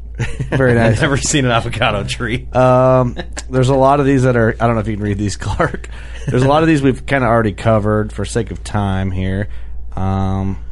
Very 0.49 0.75
nice. 0.75 0.97
I've 0.97 1.01
never 1.01 1.17
seen 1.17 1.45
an 1.45 1.51
avocado 1.51 2.03
tree. 2.03 2.47
Um, 2.53 3.17
there's 3.49 3.69
a 3.69 3.75
lot 3.75 3.99
of 3.99 4.05
these 4.05 4.23
that 4.23 4.35
are. 4.35 4.55
I 4.59 4.67
don't 4.67 4.75
know 4.75 4.81
if 4.81 4.87
you 4.87 4.95
can 4.95 5.03
read 5.03 5.17
these, 5.17 5.35
Clark. 5.37 5.87
There's 6.27 6.43
a 6.43 6.47
lot 6.47 6.63
of 6.63 6.67
these 6.67 6.81
we've 6.81 7.05
kind 7.05 7.23
of 7.23 7.29
already 7.29 7.53
covered 7.53 8.13
for 8.13 8.25
sake 8.25 8.51
of 8.51 8.63
time 8.63 9.11
here. 9.11 9.49
Um, 9.95 10.63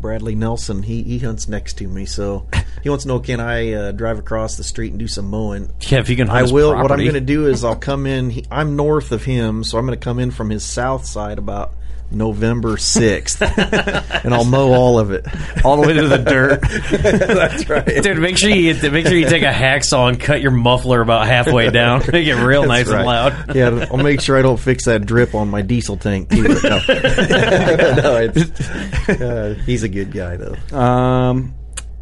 Bradley 0.00 0.34
Nelson, 0.34 0.82
he, 0.82 1.02
he 1.02 1.18
hunts 1.20 1.48
next 1.48 1.74
to 1.74 1.86
me, 1.86 2.04
so 2.06 2.48
he 2.82 2.88
wants 2.88 3.04
to 3.04 3.08
know 3.08 3.20
can 3.20 3.40
I 3.40 3.72
uh, 3.72 3.92
drive 3.92 4.18
across 4.18 4.56
the 4.56 4.64
street 4.64 4.90
and 4.90 4.98
do 4.98 5.08
some 5.08 5.26
mowing? 5.30 5.72
Yeah, 5.80 6.00
if 6.00 6.10
you 6.10 6.16
can 6.16 6.26
hunt 6.26 6.38
I 6.38 6.42
his 6.42 6.52
will. 6.52 6.74
What 6.74 6.90
I'm 6.90 6.98
going 6.98 7.14
to 7.14 7.20
do 7.20 7.46
is 7.46 7.64
I'll 7.64 7.76
come 7.76 8.06
in. 8.06 8.30
He, 8.30 8.44
I'm 8.50 8.76
north 8.76 9.12
of 9.12 9.24
him, 9.24 9.64
so 9.64 9.78
I'm 9.78 9.86
going 9.86 9.98
to 9.98 10.04
come 10.04 10.18
in 10.18 10.30
from 10.30 10.50
his 10.50 10.64
south 10.64 11.06
side 11.06 11.38
about 11.38 11.74
November 12.14 12.76
6th, 12.76 13.40
and 14.24 14.34
I'll 14.34 14.44
mow 14.44 14.72
all 14.72 14.98
of 14.98 15.10
it, 15.10 15.26
all 15.64 15.80
the 15.80 15.86
way 15.86 15.94
to 15.94 16.08
the 16.08 16.18
dirt. 16.18 16.60
That's 16.90 17.68
right. 17.68 18.02
Dude, 18.02 18.18
make 18.18 18.38
sure 18.38 18.50
you 18.50 18.74
make 18.90 19.06
sure 19.06 19.16
you 19.16 19.28
take 19.28 19.42
a 19.42 19.52
hacksaw 19.52 20.08
and 20.08 20.20
cut 20.20 20.40
your 20.40 20.50
muffler 20.50 21.00
about 21.00 21.26
halfway 21.26 21.70
down. 21.70 22.02
Make 22.12 22.26
it 22.26 22.34
real 22.34 22.66
nice 22.66 22.86
That's 22.86 22.96
and 22.96 23.06
loud. 23.06 23.56
Yeah, 23.56 23.86
I'll 23.90 24.02
make 24.02 24.20
sure 24.20 24.38
I 24.38 24.42
don't 24.42 24.58
fix 24.58 24.84
that 24.84 25.06
drip 25.06 25.34
on 25.34 25.48
my 25.48 25.62
diesel 25.62 25.96
tank 25.96 26.30
too. 26.30 26.42
No, 26.42 26.54
no 26.58 28.16
it's, 28.20 28.60
uh, 29.08 29.54
he's 29.64 29.82
a 29.82 29.88
good 29.88 30.12
guy 30.12 30.36
though. 30.36 30.76
Um, 30.76 31.54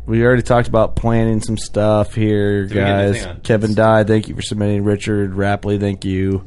we 0.07 0.24
already 0.24 0.43
talked 0.43 0.66
about 0.69 0.97
planning 0.97 1.41
some 1.41 1.57
stuff 1.57 2.15
here, 2.15 2.66
Did 2.66 2.74
guys. 2.74 3.27
Kevin 3.45 3.74
died. 3.74 4.09
Thank 4.09 4.28
you 4.28 4.35
for 4.35 4.43
submitting. 4.43 4.82
Richard 4.85 5.32
Rapley, 5.32 5.78
thank 5.78 6.05
you. 6.05 6.45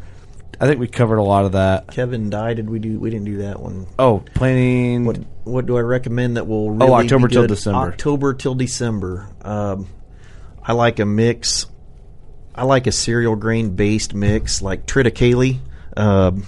I 0.63 0.67
think 0.67 0.79
we 0.79 0.87
covered 0.87 1.17
a 1.17 1.23
lot 1.23 1.43
of 1.43 1.51
that. 1.51 1.87
Kevin 1.87 2.29
died. 2.29 2.55
Did 2.55 2.69
we 2.69 2.79
do? 2.79 2.97
We 2.97 3.09
didn't 3.09 3.25
do 3.25 3.37
that 3.39 3.59
one. 3.59 3.85
Oh, 3.99 4.23
planning. 4.33 5.03
What 5.03 5.17
What 5.43 5.65
do 5.65 5.75
I 5.77 5.81
recommend 5.81 6.37
that 6.37 6.47
will 6.47 6.71
really 6.71 6.89
Oh, 6.89 6.93
October 6.93 7.27
be 7.27 7.33
till? 7.33 7.47
December. 7.47 7.79
October 7.79 8.33
till 8.33 8.55
December. 8.55 9.27
Um, 9.41 9.87
I 10.63 10.71
like 10.71 10.99
a 10.99 11.05
mix. 11.05 11.65
I 12.55 12.63
like 12.63 12.87
a 12.87 12.93
cereal 12.93 13.35
grain 13.35 13.75
based 13.75 14.13
mix 14.13 14.61
like 14.61 14.85
triticale. 14.85 15.59
Um, 15.97 16.45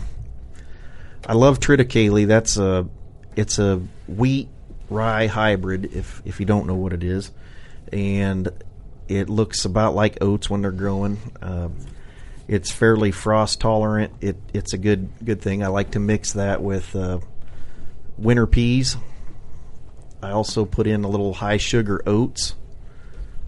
I 1.28 1.34
love 1.34 1.60
triticale. 1.60 2.26
That's 2.26 2.56
a 2.56 2.88
it's 3.36 3.60
a 3.60 3.82
wheat 4.08 4.48
rye 4.90 5.28
hybrid. 5.28 5.94
If 5.94 6.22
if 6.24 6.40
you 6.40 6.46
don't 6.46 6.68
know 6.68 6.76
what 6.76 6.94
it 6.94 7.04
is, 7.04 7.32
and 7.92 8.48
it 9.10 9.30
looks 9.30 9.66
about 9.66 9.94
like 9.94 10.20
oats 10.22 10.50
when 10.50 10.62
they're 10.62 10.72
growing. 10.72 11.18
Um, 11.42 11.74
it's 12.48 12.72
fairly 12.72 13.12
frost 13.12 13.60
tolerant. 13.60 14.14
It 14.22 14.38
it's 14.54 14.74
a 14.74 14.78
good 14.78 15.10
good 15.24 15.42
thing. 15.42 15.64
I 15.64 15.68
like 15.68 15.92
to 15.92 16.00
mix 16.00 16.34
that 16.34 16.62
with 16.62 16.96
uh, 16.96 17.20
winter 18.18 18.48
peas. 18.48 18.98
I 20.22 20.32
also 20.32 20.66
put 20.66 20.88
in 20.88 21.04
a 21.04 21.08
little 21.08 21.34
high 21.34 21.58
sugar 21.58 22.02
oats. 22.06 22.56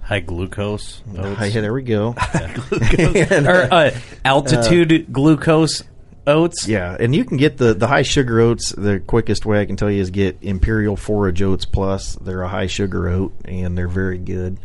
High 0.02 0.20
glucose. 0.22 1.02
oats. 1.18 1.38
High, 1.38 1.50
there 1.50 1.74
we 1.74 1.84
go. 1.84 2.16
or 2.16 3.74
uh, 3.74 3.92
altitude 4.24 5.12
glucose 5.12 5.84
oats. 6.26 6.68
Yeah, 6.68 6.96
and 7.00 7.16
you 7.16 7.26
can 7.26 7.38
get 7.38 7.58
the 7.58 7.74
the 7.74 7.88
high 7.88 8.04
sugar 8.04 8.40
oats. 8.40 8.72
The 8.72 9.00
quickest 9.00 9.46
way 9.46 9.60
I 9.62 9.66
can 9.66 9.76
tell 9.76 9.90
you 9.92 10.02
is 10.02 10.12
get 10.12 10.38
Imperial 10.42 10.96
Forage 10.96 11.42
Oats 11.42 11.66
Plus. 11.66 12.16
They're 12.16 12.44
a 12.44 12.48
high 12.48 12.68
sugar 12.68 13.10
oat, 13.10 13.34
and 13.46 13.78
they're 13.78 13.88
very 13.88 14.18
good. 14.18 14.60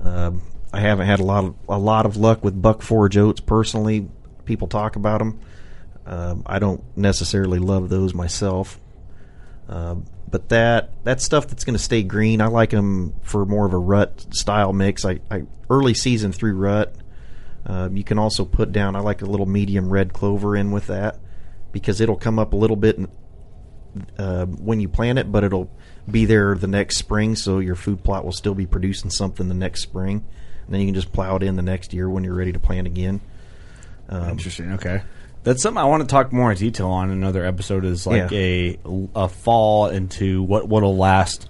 Um, 0.00 0.42
I 0.78 0.80
haven't 0.80 1.06
had 1.06 1.18
a 1.18 1.24
lot 1.24 1.44
of 1.44 1.56
a 1.68 1.76
lot 1.76 2.06
of 2.06 2.16
luck 2.16 2.44
with 2.44 2.62
Buck 2.62 2.82
Forage 2.82 3.16
Oats 3.16 3.40
personally. 3.40 4.08
People 4.44 4.68
talk 4.68 4.94
about 4.94 5.18
them. 5.18 5.40
Um, 6.06 6.44
I 6.46 6.60
don't 6.60 6.84
necessarily 6.96 7.58
love 7.58 7.88
those 7.88 8.14
myself. 8.14 8.78
Um, 9.68 10.04
but 10.30 10.50
that 10.50 11.02
that 11.02 11.20
stuff 11.20 11.48
that's 11.48 11.64
going 11.64 11.76
to 11.76 11.82
stay 11.82 12.04
green, 12.04 12.40
I 12.40 12.46
like 12.46 12.70
them 12.70 13.12
for 13.22 13.44
more 13.44 13.66
of 13.66 13.72
a 13.72 13.76
rut 13.76 14.26
style 14.32 14.72
mix. 14.72 15.04
I, 15.04 15.18
I 15.28 15.42
early 15.68 15.94
season 15.94 16.30
through 16.30 16.54
rut. 16.54 16.94
Um, 17.66 17.96
you 17.96 18.04
can 18.04 18.20
also 18.20 18.44
put 18.44 18.70
down. 18.70 18.94
I 18.94 19.00
like 19.00 19.20
a 19.20 19.26
little 19.26 19.46
medium 19.46 19.90
red 19.90 20.12
clover 20.12 20.54
in 20.54 20.70
with 20.70 20.86
that 20.86 21.18
because 21.72 22.00
it'll 22.00 22.14
come 22.14 22.38
up 22.38 22.52
a 22.52 22.56
little 22.56 22.76
bit 22.76 23.00
uh, 24.16 24.46
when 24.46 24.78
you 24.78 24.88
plant 24.88 25.18
it, 25.18 25.32
but 25.32 25.42
it'll 25.42 25.76
be 26.08 26.24
there 26.24 26.54
the 26.54 26.68
next 26.68 26.98
spring. 26.98 27.34
So 27.34 27.58
your 27.58 27.74
food 27.74 28.04
plot 28.04 28.24
will 28.24 28.30
still 28.30 28.54
be 28.54 28.64
producing 28.64 29.10
something 29.10 29.48
the 29.48 29.54
next 29.54 29.82
spring, 29.82 30.24
and 30.68 30.74
then 30.74 30.80
you 30.82 30.86
can 30.86 30.94
just 30.94 31.10
plow 31.12 31.34
it 31.36 31.42
in 31.42 31.56
the 31.56 31.62
next 31.62 31.92
year 31.94 32.08
when 32.08 32.22
you're 32.22 32.34
ready 32.34 32.52
to 32.52 32.58
plant 32.60 32.86
again. 32.86 33.20
Um, 34.08 34.30
Interesting. 34.30 34.72
Okay, 34.74 35.02
that's 35.42 35.62
something 35.62 35.80
I 35.80 35.86
want 35.86 36.02
to 36.02 36.06
talk 36.06 36.32
more 36.32 36.52
in 36.52 36.56
detail 36.58 36.88
on. 36.88 37.10
in 37.10 37.16
Another 37.18 37.44
episode 37.44 37.84
is 37.84 38.06
like 38.06 38.30
Yeah. 38.30 38.38
a 38.38 38.78
a 39.14 39.28
fall 39.28 39.86
into 39.88 40.42
what 40.42 40.68
what'll 40.68 40.96
last 40.96 41.48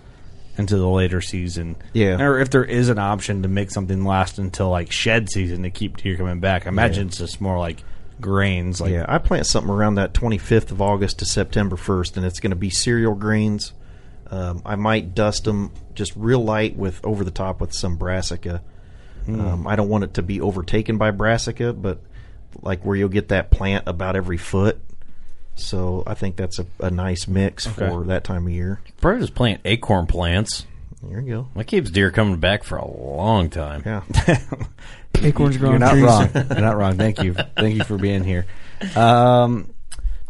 into 0.57 0.77
the 0.77 0.89
later 0.89 1.21
season. 1.21 1.77
Yeah. 1.93 2.21
or 2.21 2.41
if 2.41 2.51
there 2.51 2.65
is 2.65 2.89
an 2.89 2.99
option 2.99 3.43
to 3.43 3.49
make 3.49 3.71
something 3.71 4.05
last 4.05 4.39
until 4.41 4.71
like 4.71 4.91
shed 4.91 5.31
season 5.31 5.63
to 5.65 5.71
keep 5.71 5.97
deer 5.99 6.17
coming 6.17 6.41
back. 6.41 6.67
I 6.67 6.71
imagine 6.71 7.09
it's 7.09 7.19
just 7.19 7.41
more 7.41 7.59
like 7.59 7.85
grains. 8.21 8.81
Like 8.81 8.91
yeah, 8.91 9.05
I 9.09 9.19
plant 9.19 9.47
something 9.47 9.71
around 9.73 9.95
that 9.97 10.15
25th 10.15 10.73
of 10.73 10.83
August 10.83 11.21
to 11.21 11.25
September 11.27 11.77
1st, 11.77 12.17
and 12.17 12.27
it's 12.27 12.41
going 12.41 12.51
to 12.51 12.57
be 12.57 12.71
cereal 12.71 13.15
grains. 13.15 13.73
Um, 14.31 14.61
I 14.67 14.75
might 14.75 15.15
dust 15.15 15.45
them 15.45 15.71
just 15.95 16.13
real 16.17 16.43
light 16.45 16.77
with 16.77 17.01
over 17.05 17.23
the 17.23 17.31
top 17.31 17.61
with 17.61 17.73
some 17.73 17.97
brassica. 17.97 18.61
Hmm. 19.29 19.41
Um, 19.41 19.67
I 19.67 19.77
don't 19.77 19.89
want 19.89 20.05
it 20.05 20.15
to 20.15 20.23
be 20.23 20.41
overtaken 20.41 20.97
by 20.99 21.11
brassica, 21.11 21.73
but 21.73 22.01
like 22.63 22.85
where 22.85 22.97
you'll 22.97 23.09
get 23.11 23.29
that 23.29 23.51
plant 23.51 23.85
about 23.87 24.17
every 24.17 24.39
foot. 24.39 24.81
So 25.55 26.03
I 26.07 26.15
think 26.15 26.37
that's 26.37 26.59
a, 26.59 26.67
a 26.81 26.91
nice 26.91 27.27
mix 27.29 27.67
Okay. 27.67 27.89
for 27.89 28.05
that 28.05 28.25
time 28.25 28.47
of 28.47 28.53
year. 28.53 28.81
Probably 29.01 29.21
just 29.21 29.35
plant 29.35 29.61
acorn 29.65 30.07
plants. 30.07 30.65
There 31.03 31.21
you 31.21 31.29
go. 31.31 31.49
That 31.57 31.65
keeps 31.67 31.91
deer 31.91 32.11
coming 32.11 32.37
back 32.39 32.65
for 32.65 32.77
a 32.79 32.87
long 32.89 33.51
time. 33.51 33.83
Yeah. 33.87 34.03
Acorns 35.23 35.57
growing. 35.57 35.73
You're 35.75 35.79
not 35.81 35.91
trees. 35.93 36.05
wrong. 36.05 36.31
You're 36.35 36.61
not 36.61 36.77
wrong. 36.77 36.97
Thank 36.97 37.23
you. 37.23 37.35
Thank 37.35 37.77
you 37.77 37.85
for 37.85 37.99
being 37.99 38.25
here. 38.25 38.47
Um, 38.97 39.69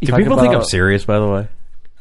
Do 0.01 0.07
talk 0.07 0.19
people 0.19 0.37
think 0.39 0.53
I'm 0.53 0.63
serious? 0.63 1.05
By 1.05 1.19
the 1.19 1.27
way, 1.27 1.47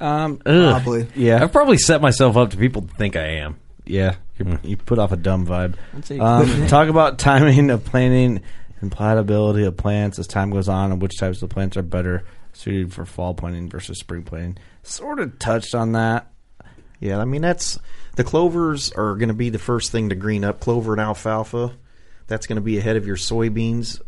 Um, 0.01 0.37
Probably. 0.39 1.07
yeah. 1.15 1.43
I've 1.43 1.53
probably 1.53 1.79
set 1.79 2.01
myself 2.01 2.37
up 2.37 2.51
to 2.51 2.57
people 2.57 2.83
to 2.83 2.95
think 2.95 3.17
I 3.17 3.39
am. 3.39 3.57
Yeah, 3.89 4.17
you, 4.39 4.59
you 4.63 4.77
put 4.77 4.99
off 4.99 5.13
a 5.13 5.17
dumb 5.17 5.47
vibe. 5.47 5.75
Um, 6.21 6.67
talk 6.69 6.89
about 6.89 7.19
timing 7.19 7.71
of 7.71 7.85
planting 7.85 8.43
and 8.81 8.91
platability 8.91 9.67
of 9.67 9.77
plants 9.77 10.19
as 10.19 10.27
time 10.27 10.51
goes 10.51 10.69
on, 10.69 10.93
and 10.93 11.03
which 11.03 11.19
types 11.19 11.43
of 11.43 11.51
plants 11.51 11.77
are 11.77 11.83
better 11.83 12.25
suited 12.53 12.93
for 12.93 13.05
fall 13.05 13.35
planting 13.35 13.69
versus 13.69 13.99
spring 13.99 14.23
planting. 14.23 14.59
Sort 14.83 15.21
of 15.21 15.39
touched 15.39 15.75
on 15.75 15.93
that. 15.93 16.31
Yeah, 17.01 17.19
I 17.19 17.25
mean 17.25 17.43
that's 17.43 17.79
the 18.17 18.25
clovers 18.25 18.91
are 18.93 19.15
going 19.15 19.29
to 19.29 19.35
be 19.35 19.51
the 19.51 19.59
first 19.59 19.93
thing 19.93 20.09
to 20.09 20.15
green 20.15 20.45
up. 20.45 20.61
Clover 20.61 20.93
and 20.93 21.01
alfalfa, 21.01 21.73
that's 22.27 22.47
going 22.47 22.57
to 22.57 22.63
be 22.63 22.79
ahead 22.79 22.97
of 22.97 23.07
your 23.07 23.17
soybeans. 23.17 24.01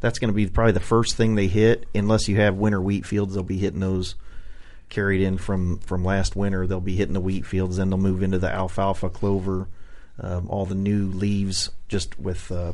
That's 0.00 0.20
going 0.20 0.28
to 0.28 0.34
be 0.34 0.46
probably 0.46 0.72
the 0.72 0.80
first 0.80 1.16
thing 1.16 1.34
they 1.34 1.48
hit, 1.48 1.86
unless 1.92 2.28
you 2.28 2.36
have 2.36 2.54
winter 2.54 2.80
wheat 2.80 3.04
fields. 3.04 3.34
They'll 3.34 3.42
be 3.42 3.58
hitting 3.58 3.80
those 3.80 4.14
carried 4.88 5.20
in 5.20 5.38
from 5.38 5.78
from 5.78 6.04
last 6.04 6.36
winter. 6.36 6.66
They'll 6.66 6.80
be 6.80 6.96
hitting 6.96 7.14
the 7.14 7.20
wheat 7.20 7.46
fields, 7.46 7.76
then 7.76 7.90
they'll 7.90 7.98
move 7.98 8.22
into 8.22 8.38
the 8.38 8.50
alfalfa, 8.50 9.10
clover, 9.10 9.68
um, 10.20 10.48
all 10.48 10.66
the 10.66 10.74
new 10.74 11.06
leaves. 11.06 11.70
Just 11.88 12.18
with 12.18 12.50
uh, 12.52 12.72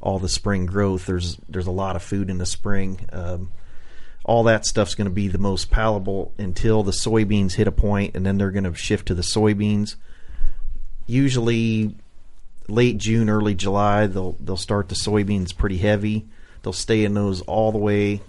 all 0.00 0.18
the 0.18 0.28
spring 0.28 0.66
growth, 0.66 1.06
there's 1.06 1.36
there's 1.48 1.66
a 1.66 1.72
lot 1.72 1.96
of 1.96 2.02
food 2.02 2.30
in 2.30 2.38
the 2.38 2.46
spring. 2.46 3.06
Um, 3.12 3.50
all 4.24 4.44
that 4.44 4.66
stuff's 4.66 4.94
going 4.94 5.06
to 5.06 5.14
be 5.14 5.28
the 5.28 5.38
most 5.38 5.70
palatable 5.70 6.32
until 6.38 6.82
the 6.82 6.92
soybeans 6.92 7.54
hit 7.54 7.66
a 7.66 7.72
point, 7.72 8.14
and 8.14 8.24
then 8.24 8.38
they're 8.38 8.52
going 8.52 8.64
to 8.64 8.74
shift 8.74 9.06
to 9.08 9.14
the 9.14 9.22
soybeans. 9.22 9.96
Usually, 11.06 11.96
late 12.68 12.98
June, 12.98 13.28
early 13.28 13.54
July, 13.54 14.06
they'll 14.06 14.36
they'll 14.40 14.56
start 14.56 14.88
the 14.88 14.94
soybeans 14.94 15.56
pretty 15.56 15.78
heavy. 15.78 16.26
They'll 16.62 16.72
stay 16.72 17.04
in 17.04 17.14
those 17.14 17.40
all 17.42 17.72
the 17.72 17.78
way 17.78 18.20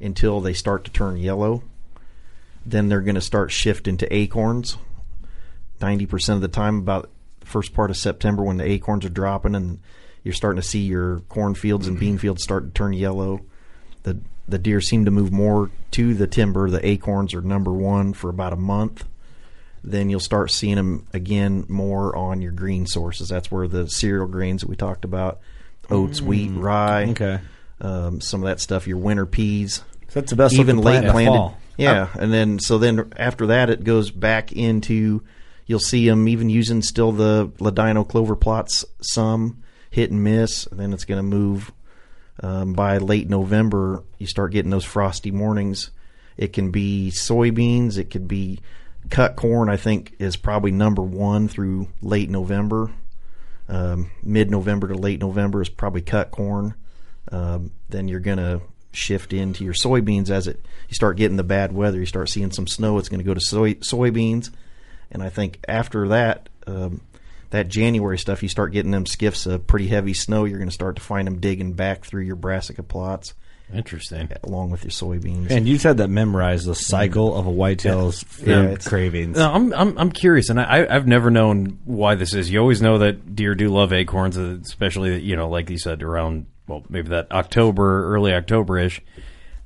until 0.00 0.40
they 0.40 0.52
start 0.52 0.84
to 0.84 0.90
turn 0.90 1.16
yellow. 1.16 1.62
Then 2.64 2.88
they're 2.88 3.00
going 3.00 3.14
to 3.14 3.20
start 3.20 3.50
shifting 3.50 3.96
to 3.98 4.14
acorns. 4.14 4.76
Ninety 5.80 6.06
percent 6.06 6.36
of 6.36 6.42
the 6.42 6.48
time, 6.48 6.76
about 6.78 7.08
the 7.40 7.46
first 7.46 7.72
part 7.72 7.90
of 7.90 7.96
September, 7.96 8.42
when 8.42 8.58
the 8.58 8.70
acorns 8.70 9.04
are 9.06 9.10
dropping, 9.10 9.54
and 9.54 9.78
you're 10.24 10.34
starting 10.34 10.60
to 10.60 10.66
see 10.66 10.80
your 10.80 11.20
cornfields 11.30 11.86
and 11.86 11.98
bean 11.98 12.18
fields 12.18 12.42
start 12.42 12.64
to 12.66 12.70
turn 12.70 12.92
yellow. 12.92 13.40
The 14.02 14.18
the 14.46 14.58
deer 14.58 14.80
seem 14.82 15.06
to 15.06 15.10
move 15.10 15.32
more 15.32 15.70
to 15.92 16.12
the 16.14 16.26
timber. 16.26 16.68
The 16.68 16.84
acorns 16.86 17.32
are 17.34 17.40
number 17.40 17.72
one 17.72 18.12
for 18.12 18.28
about 18.28 18.52
a 18.52 18.56
month. 18.56 19.04
Then 19.82 20.10
you'll 20.10 20.20
start 20.20 20.50
seeing 20.50 20.74
them 20.76 21.06
again 21.14 21.64
more 21.68 22.14
on 22.14 22.42
your 22.42 22.52
green 22.52 22.84
sources. 22.86 23.30
That's 23.30 23.50
where 23.50 23.66
the 23.66 23.88
cereal 23.88 24.26
grains 24.26 24.60
that 24.60 24.68
we 24.68 24.76
talked 24.76 25.06
about, 25.06 25.40
oats, 25.88 26.20
wheat, 26.20 26.50
rye, 26.50 27.06
Okay. 27.12 27.40
um, 27.80 28.20
some 28.20 28.42
of 28.42 28.48
that 28.48 28.60
stuff. 28.60 28.86
Your 28.86 28.98
winter 28.98 29.24
peas, 29.24 29.82
So 30.08 30.20
that's 30.20 30.28
the 30.30 30.36
best 30.36 30.54
even 30.56 30.76
late 30.76 30.82
plant 30.82 31.04
in 31.04 31.06
the 31.06 31.12
planted. 31.12 31.30
fall. 31.30 31.56
Yeah, 31.82 32.08
and 32.18 32.32
then 32.32 32.58
so 32.58 32.78
then 32.78 33.12
after 33.16 33.46
that 33.48 33.70
it 33.70 33.84
goes 33.84 34.10
back 34.10 34.52
into 34.52 35.22
you'll 35.70 35.78
see 35.78 36.08
them 36.08 36.26
even 36.26 36.50
using 36.50 36.82
still 36.82 37.12
the 37.12 37.52
Ladino 37.60 38.02
clover 38.02 38.34
plots 38.34 38.84
some 39.00 39.62
hit 39.90 40.10
and 40.10 40.24
miss. 40.24 40.66
And 40.66 40.80
then 40.80 40.92
it's 40.92 41.04
going 41.04 41.18
to 41.18 41.22
move 41.22 41.72
um, 42.42 42.72
by 42.72 42.98
late 42.98 43.28
November. 43.28 44.02
You 44.18 44.26
start 44.26 44.50
getting 44.50 44.72
those 44.72 44.84
frosty 44.84 45.30
mornings. 45.30 45.92
It 46.36 46.52
can 46.52 46.72
be 46.72 47.12
soybeans. 47.14 47.98
It 47.98 48.10
could 48.10 48.26
be 48.26 48.58
cut 49.10 49.36
corn. 49.36 49.68
I 49.68 49.76
think 49.76 50.14
is 50.18 50.36
probably 50.36 50.72
number 50.72 51.02
one 51.02 51.46
through 51.46 51.86
late 52.02 52.30
November. 52.30 52.90
Um, 53.68 54.10
Mid 54.24 54.50
November 54.50 54.88
to 54.88 54.94
late 54.94 55.20
November 55.20 55.62
is 55.62 55.68
probably 55.68 56.02
cut 56.02 56.32
corn. 56.32 56.74
Um, 57.30 57.70
then 57.88 58.08
you're 58.08 58.18
gonna 58.18 58.60
shift 58.92 59.32
into 59.32 59.64
your 59.64 59.74
soybeans 59.74 60.30
as 60.30 60.46
it 60.46 60.64
you 60.88 60.94
start 60.94 61.16
getting 61.16 61.36
the 61.36 61.44
bad 61.44 61.72
weather. 61.72 61.98
You 61.98 62.06
start 62.06 62.28
seeing 62.28 62.50
some 62.50 62.66
snow. 62.66 62.98
It's 62.98 63.08
going 63.08 63.20
to 63.20 63.24
go 63.24 63.34
to 63.34 63.40
soy, 63.40 63.74
soybeans, 63.74 64.50
and 65.12 65.22
I 65.22 65.28
think 65.28 65.60
after 65.68 66.08
that, 66.08 66.48
um, 66.66 67.00
that 67.50 67.68
January 67.68 68.18
stuff, 68.18 68.42
you 68.42 68.48
start 68.48 68.72
getting 68.72 68.90
them 68.90 69.06
skiffs 69.06 69.46
of 69.46 69.66
pretty 69.66 69.88
heavy 69.88 70.14
snow. 70.14 70.44
You're 70.44 70.58
going 70.58 70.68
to 70.68 70.74
start 70.74 70.96
to 70.96 71.02
find 71.02 71.26
them 71.26 71.38
digging 71.40 71.74
back 71.74 72.04
through 72.04 72.22
your 72.22 72.36
brassica 72.36 72.82
plots. 72.82 73.34
Interesting. 73.72 74.28
Along 74.42 74.70
with 74.70 74.82
your 74.82 74.90
soybeans. 74.90 75.50
And 75.50 75.68
you 75.68 75.78
said 75.78 75.98
that 75.98 76.08
memorize 76.08 76.64
the 76.64 76.74
cycle 76.74 77.36
of 77.36 77.46
a 77.46 77.50
whitetail's 77.50 78.24
Yeah, 78.44 78.70
food 78.70 78.84
cravings. 78.84 79.36
No, 79.36 79.48
I'm 79.48 79.72
I'm 79.72 79.96
I'm 79.96 80.12
curious, 80.12 80.48
and 80.48 80.60
I 80.60 80.86
I've 80.90 81.06
never 81.06 81.30
known 81.30 81.78
why 81.84 82.16
this 82.16 82.34
is. 82.34 82.50
You 82.50 82.58
always 82.58 82.82
know 82.82 82.98
that 82.98 83.36
deer 83.36 83.54
do 83.54 83.68
love 83.68 83.92
acorns, 83.92 84.36
especially 84.36 85.20
you 85.20 85.36
know, 85.36 85.48
like 85.48 85.70
you 85.70 85.78
said, 85.78 86.02
around 86.02 86.46
well, 86.70 86.84
maybe 86.88 87.08
that 87.08 87.32
October, 87.32 88.14
early 88.14 88.32
October 88.32 88.78
ish, 88.78 89.02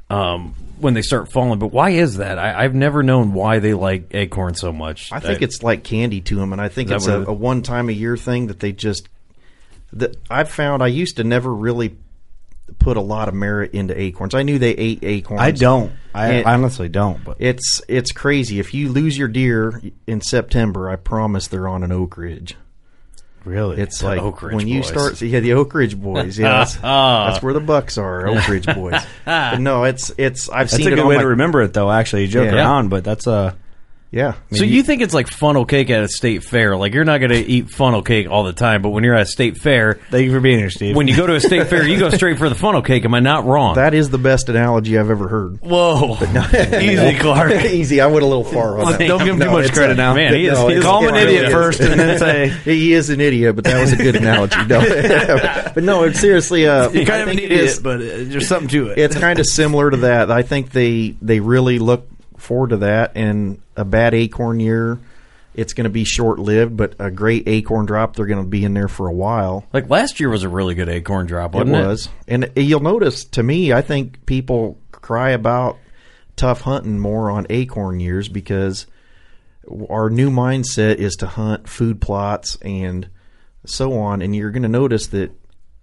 um, 0.09 0.55
when 0.79 0.95
they 0.95 1.03
start 1.03 1.31
falling. 1.31 1.59
But 1.59 1.69
why 1.69 1.91
is 1.91 2.17
that? 2.17 2.39
I, 2.39 2.65
I've 2.65 2.75
never 2.75 3.03
known 3.03 3.35
why 3.35 3.59
they 3.59 3.75
like 3.75 4.15
acorns 4.15 4.61
so 4.61 4.73
much. 4.73 5.13
I 5.13 5.21
think 5.21 5.43
it's 5.43 5.63
like 5.63 5.85
candy 5.85 6.23
to 6.23 6.37
them, 6.37 6.53
and 6.53 6.61
I 6.61 6.69
think 6.69 6.91
it's 6.91 7.07
a, 7.07 7.23
it 7.23 7.29
a 7.29 7.33
one 7.33 7.63
time 7.63 7.89
a 7.89 7.93
year 7.93 8.17
thing 8.17 8.49
that 8.49 8.61
they 8.61 8.73
just. 8.73 9.09
That 9.93 10.17
I've 10.29 10.51
found 10.51 10.83
I 10.83 10.89
used 10.89 11.19
to 11.19 11.25
never 11.25 11.55
really 11.55 11.97
put 12.79 12.97
a 12.97 13.01
lot 13.01 13.29
of 13.29 13.35
merit 13.35 13.73
into 13.75 13.99
acorns. 13.99 14.35
I 14.35 14.43
knew 14.43 14.59
they 14.59 14.73
ate 14.73 15.05
acorns. 15.05 15.43
I 15.43 15.51
don't. 15.51 15.93
I 16.15 16.33
And 16.33 16.47
honestly 16.47 16.89
don't. 16.89 17.23
But 17.23 17.37
It's 17.39 17.83
it's 17.87 18.11
crazy. 18.11 18.59
If 18.59 18.75
you 18.75 18.89
lose 18.89 19.17
your 19.17 19.29
deer 19.29 19.81
in 20.07 20.21
September, 20.21 20.89
I 20.89 20.97
promise 20.97 21.49
they're 21.49 21.69
on 21.69 21.85
an 21.85 21.93
oak 21.93 22.17
ridge. 22.17 22.57
Really, 23.45 23.81
It's 23.81 23.99
The 24.01 24.07
like 24.07 24.21
Oak 24.21 24.43
Ridge 24.43 24.55
when 24.55 24.67
you 24.69 24.81
boys. 24.81 24.89
start, 24.89 25.21
yeah, 25.23 25.41
the 25.41 25.53
Oak 25.55 25.75
Ridge 25.75 25.99
boys. 26.01 26.39
Yeah, 26.39 26.59
that's, 26.59 26.75
that's 26.77 27.43
where 27.43 27.53
the 27.55 27.61
bucks 27.61 27.99
are, 27.99 28.27
Oak 28.27 28.49
Ridge 28.49 28.67
boys. 28.67 29.01
but 29.25 29.59
no, 29.59 29.85
it's 29.85 30.11
it's. 30.19 30.49
I've 30.49 30.71
that's 30.71 30.77
seen 30.77 30.89
a 30.89 30.93
it 30.93 30.95
good 30.97 31.03
on 31.03 31.09
way 31.09 31.17
my- 31.17 31.23
to 31.23 31.29
remember 31.29 31.63
it, 31.63 31.73
though. 31.75 31.91
Actually, 31.91 32.23
you 32.23 32.29
joke 32.29 32.47
Yeah. 32.47 32.57
around, 32.57 32.89
but 32.91 33.05
that's 33.05 33.27
a 33.27 33.57
Yeah, 34.15 34.35
So 34.53 34.63
you 34.63 34.85
think 34.85 35.03
it's 35.03 35.13
like 35.13 35.27
funnel 35.27 35.65
cake 35.65 35.91
at 35.91 36.05
a 36.05 36.09
state 36.09 36.45
fair? 36.45 36.77
Like 36.77 36.95
you're 36.95 37.05
not 37.05 37.19
going 37.19 37.33
to 37.33 37.39
eat 37.41 37.69
funnel 37.69 38.01
cake 38.03 38.29
all 38.31 38.45
the 38.45 38.53
time, 38.53 38.81
but 38.81 38.91
when 38.91 39.03
you're 39.03 39.17
at 39.17 39.23
a 39.23 39.27
state 39.27 39.57
fair, 39.59 39.95
thank 40.11 40.25
you 40.25 40.31
for 40.31 40.39
being 40.41 40.59
here, 40.61 40.71
Steve. 40.71 40.95
when 40.95 41.09
you 41.09 41.17
go 41.17 41.27
to 41.27 41.35
a 41.35 41.41
state 41.41 41.67
fair, 41.69 41.85
you 41.85 41.99
go 41.99 42.11
straight 42.11 42.39
for 42.39 42.49
the 42.49 42.55
funnel 42.55 42.81
cake. 42.81 43.05
Am 43.05 43.13
I 43.13 43.19
not 43.19 43.45
wrong? 43.45 43.75
that 43.75 43.93
is 43.93 44.11
the 44.11 44.19
best 44.19 44.49
analogy 44.49 44.97
I've 44.97 45.11
ever 45.11 45.27
heard. 45.27 45.61
Whoa, 45.63 46.17
easy, 46.81 47.19
Clark. 47.19 47.53
Easy. 47.65 48.01
I 48.01 48.07
went 48.07 48.23
a 48.23 48.27
little 48.27 48.45
far 48.45 48.79
on 48.79 48.93
that. 48.93 48.99
Don't 49.01 49.19
give 49.25 49.35
him 49.35 49.41
too 49.41 49.51
much 49.51 49.73
credit 49.73 49.95
a- 49.95 49.97
now. 49.97 50.15
Man, 50.15 50.33
he 50.33 50.47
is- 50.47 50.53
No, 50.59 50.69
he 50.69 50.75
is- 50.77 50.85
Call 50.85 51.03
him 51.03 51.15
an 51.15 51.27
idiot 51.27 51.51
first, 51.51 51.81
and 51.81 51.99
then 51.99 52.19
say 52.19 52.49
he 52.51 52.93
is 52.93 53.11
an 53.11 53.21
idiot, 53.21 53.57
but 53.57 53.65
that 53.65 53.81
was 53.81 53.93
a 53.93 53.97
good 53.97 54.15
analogy. 54.15 54.65
No, 54.67 54.81
but 55.75 55.83
no, 55.83 56.05
it's 56.05 56.21
seriously. 56.21 56.69
Uh, 56.69 56.89
you're 56.91 57.03
I 57.03 57.07
kind 57.07 57.23
of 57.23 57.29
an 57.29 57.39
idiot, 57.39 57.51
is- 57.53 57.81
but 57.81 57.97
uh, 58.01 58.05
there's 58.05 58.47
something 58.47 58.69
to 58.69 58.91
it. 58.91 58.99
it's 58.99 59.19
kind 59.19 59.41
of 59.41 59.47
similar 59.47 59.91
to 59.91 59.97
that. 59.99 60.31
I 60.31 60.43
think 60.43 60.71
they 60.71 61.17
they 61.21 61.41
really 61.41 61.81
look 61.81 62.07
forward 62.45 62.71
to 62.71 62.77
that. 62.79 63.13
And 63.17 63.61
a 63.77 63.85
bad 63.85 64.15
acorn 64.15 64.61
year, 64.61 64.99
it's 65.55 65.73
going 65.73 65.85
to 65.85 65.91
be 65.91 66.05
short 66.05 66.39
lived. 66.39 66.77
But 66.77 66.95
a 66.99 67.11
great 67.11 67.49
acorn 67.49 67.87
drop, 67.87 68.17
they're 68.17 68.27
going 68.27 68.43
to 68.43 68.49
be 68.49 68.65
in 68.65 68.75
there 68.75 68.89
for 68.89 69.09
a 69.09 69.13
while. 69.13 69.65
Like 69.73 69.91
last 69.91 70.21
year 70.21 70.29
was 70.29 70.43
a 70.43 70.49
really 70.49 70.75
good 70.75 70.89
acorn 70.89 71.27
drop, 71.27 71.55
wasn't 71.55 71.77
it 71.77 71.81
it? 71.81 71.87
was, 71.87 72.09
and 72.29 72.45
uh, 72.45 72.49
you'll 72.57 72.81
notice. 72.81 73.25
To 73.25 73.43
me, 73.43 73.73
I 73.73 73.83
think 73.83 74.27
people 74.27 74.79
cry 74.93 75.31
about 75.31 75.79
tough 76.37 76.63
hunting 76.63 76.99
more 76.99 77.31
on 77.31 77.47
acorn 77.51 78.01
years 78.01 78.29
because 78.29 78.87
our 79.89 80.11
new 80.11 80.31
mindset 80.31 80.97
is 80.97 81.15
to 81.17 81.27
hunt 81.27 81.69
food 81.69 82.01
plots 82.01 82.57
and 82.63 83.09
so 83.65 83.99
on. 83.99 84.23
And 84.23 84.35
you're 84.35 84.51
going 84.51 84.63
to 84.63 84.69
notice 84.69 85.09
that 85.09 85.33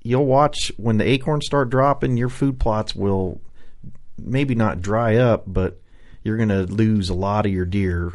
you'll 0.04 0.26
watch 0.26 0.72
when 0.78 0.98
the 0.98 1.08
acorns 1.08 1.46
start 1.46 1.70
dropping, 1.70 2.18
your 2.18 2.30
food 2.30 2.60
plots 2.60 2.96
will 2.96 3.42
maybe 4.18 4.56
not 4.56 4.82
dry 4.82 5.16
up, 5.16 5.44
but 5.48 5.81
you're 6.24 6.38
going 6.38 6.50
to 6.50 6.64
lose 6.64 7.10
a 7.10 7.14
lot 7.14 7.46
of 7.46 7.52
your 7.52 7.66
deer. 7.66 8.14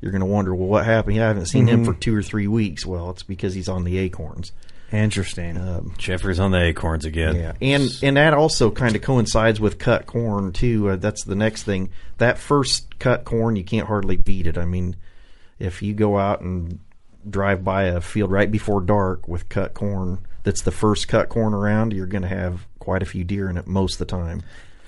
You're 0.00 0.12
going 0.12 0.20
to 0.20 0.26
wonder, 0.26 0.54
well, 0.54 0.68
what 0.68 0.84
happened? 0.84 1.18
I 1.18 1.28
haven't 1.28 1.46
seen 1.46 1.66
him 1.66 1.84
for 1.84 1.94
two 1.94 2.14
or 2.14 2.22
three 2.22 2.46
weeks. 2.46 2.84
Well, 2.84 3.10
it's 3.10 3.22
because 3.22 3.54
he's 3.54 3.68
on 3.68 3.84
the 3.84 3.96
acorns. 3.98 4.52
Interesting. 4.92 5.56
Um, 5.56 5.94
Jeffrey's 5.98 6.38
on 6.38 6.50
the 6.50 6.62
acorns 6.62 7.04
again. 7.04 7.36
yeah, 7.36 7.52
and 7.60 7.88
and 8.02 8.16
that 8.16 8.34
also 8.34 8.70
kind 8.70 8.94
of 8.94 9.02
coincides 9.02 9.58
with 9.58 9.78
cut 9.78 10.06
corn 10.06 10.52
too. 10.52 10.90
Uh, 10.90 10.96
that's 10.96 11.24
the 11.24 11.34
next 11.34 11.64
thing. 11.64 11.90
That 12.18 12.38
first 12.38 12.98
cut 12.98 13.24
corn, 13.24 13.56
you 13.56 13.64
can't 13.64 13.88
hardly 13.88 14.16
beat 14.16 14.46
it. 14.46 14.58
I 14.58 14.66
mean, 14.66 14.94
if 15.58 15.82
you 15.82 15.94
go 15.94 16.18
out 16.18 16.42
and 16.42 16.78
drive 17.28 17.64
by 17.64 17.84
a 17.84 18.00
field 18.00 18.30
right 18.30 18.50
before 18.50 18.80
dark 18.82 19.26
with 19.26 19.48
cut 19.48 19.74
corn, 19.74 20.18
that's 20.44 20.62
the 20.62 20.70
first 20.70 21.08
cut 21.08 21.28
corn 21.28 21.54
around. 21.54 21.92
You're 21.92 22.06
going 22.06 22.22
to 22.22 22.28
have 22.28 22.66
quite 22.78 23.02
a 23.02 23.06
few 23.06 23.24
deer 23.24 23.48
in 23.48 23.56
it 23.56 23.66
most 23.66 23.94
of 23.94 23.98
the 24.00 24.04
time. 24.04 24.42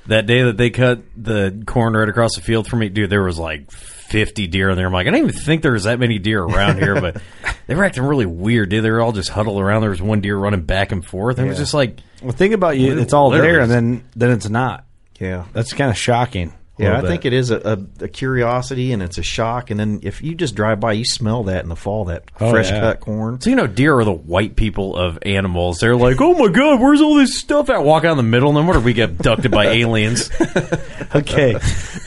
That 0.09 0.27
day 0.27 0.43
that 0.45 0.57
they 0.57 0.71
cut 0.71 1.01
the 1.17 1.63
corn 1.67 1.95
right 1.95 2.09
across 2.09 2.37
the 2.37 2.41
field 2.43 2.67
from 2.69 2.79
me, 2.81 2.89
dude, 2.89 3.11
there 3.11 3.23
was 3.25 3.39
like 3.39 3.71
50 3.73 4.47
deer 4.47 4.71
in 4.71 4.77
there. 4.77 4.87
I'm 4.87 4.93
like, 4.93 5.07
I 5.07 5.11
didn't 5.11 5.29
even 5.31 5.41
think 5.43 5.63
there 5.63 5.73
was 5.73 5.85
that 5.85 5.99
many 5.99 6.19
deer 6.19 6.43
around 6.43 6.79
here, 6.79 7.01
but 7.01 7.21
they 7.67 7.75
were 7.75 7.85
acting 7.85 8.05
really 8.05 8.27
weird, 8.27 8.69
dude. 8.69 8.85
They 8.85 8.91
were 8.91 9.01
all 9.01 9.13
just 9.13 9.31
huddled 9.31 9.61
around. 9.61 9.81
There 9.81 9.91
was 9.91 10.01
one 10.01 10.21
deer 10.21 10.37
running 10.37 10.63
back 10.63 10.93
and 10.93 11.05
forth. 11.05 11.39
and 11.39 11.47
It 11.47 11.51
was 11.51 11.59
just 11.59 11.75
like, 11.75 11.99
well, 12.23 12.33
think 12.33 12.55
about 12.55 12.79
you. 12.79 12.99
It's 12.99 13.13
all 13.13 13.31
there, 13.31 13.61
and 13.61 13.71
then 13.71 14.05
then 14.15 14.31
it's 14.31 14.49
not. 14.49 14.85
Yeah, 15.19 15.47
That's 15.53 15.73
kind 15.73 15.91
of 15.91 15.97
shocking. 15.97 16.53
A 16.79 16.83
yeah. 16.83 16.91
I 16.93 16.95
little 16.97 17.11
think 17.11 17.25
it 17.25 17.33
is 17.33 17.51
a, 17.51 17.79
a, 18.01 18.05
a 18.05 18.09
curiosity 18.09 18.93
and 18.93 19.03
it's 19.03 19.17
a 19.19 19.23
shock. 19.23 19.71
And 19.71 19.81
then 19.81 20.01
if 20.03 20.23
you 20.23 20.35
just 20.35 20.55
drive 20.55 20.79
by, 20.79 20.93
you 20.93 21.05
smell 21.05 21.45
that 21.45 21.63
in 21.63 21.69
the 21.69 21.77
fall, 21.77 22.05
that 22.07 22.25
Oh, 22.39 22.51
fresh 22.51 22.71
yeah. 22.71 22.81
cut 22.81 23.01
corn. 23.01 23.41
so 23.41 23.49
you 23.51 23.57
know, 23.57 23.67
deer 23.67 23.99
are 23.99 24.05
the 24.05 24.13
white 24.13 24.57
people 24.57 24.95
of 24.97 25.19
animals. 25.23 25.79
They're 25.79 25.97
like, 25.97 26.21
oh 26.21 26.35
my 26.35 26.53
God, 26.53 26.81
where's 26.81 27.01
all 27.01 27.15
this 27.17 27.39
stuff 27.39 27.71
at? 27.71 27.83
Walk 27.83 28.05
out 28.05 28.11
in 28.13 28.17
the 28.19 28.23
middle, 28.23 28.51
and 28.51 28.59
then 28.59 28.67
what 28.67 28.77
if 28.77 28.85
we 28.85 28.93
get 28.93 29.11
abducted 29.11 29.51
by 29.51 29.67
aliens? 29.69 30.31
okay, 31.15 31.57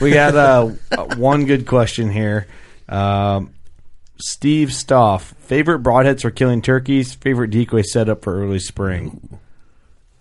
we 0.00 0.10
got 0.12 0.36
uh, 0.36 0.66
one 1.16 1.46
good 1.46 1.66
question 1.66 2.10
here. 2.10 2.46
Um, 2.88 3.52
Steve 4.18 4.72
Stoff. 4.72 5.34
Favorite 5.40 5.82
broadheads 5.82 6.22
for 6.22 6.30
killing 6.30 6.62
turkeys. 6.62 7.14
Favorite 7.14 7.50
decoy 7.50 7.82
setup 7.82 8.22
for 8.22 8.40
early 8.40 8.58
spring. 8.60 9.38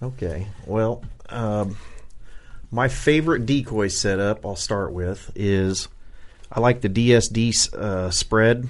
Okay. 0.01 0.47
Well, 0.65 1.03
um, 1.27 1.77
my 2.71 2.87
favorite 2.87 3.45
decoy 3.45 3.87
setup, 3.87 4.45
I'll 4.45 4.55
start 4.55 4.93
with, 4.93 5.31
is 5.35 5.87
I 6.51 6.59
like 6.59 6.81
the 6.81 6.89
DSD 6.89 7.73
uh, 7.73 8.11
spread. 8.11 8.67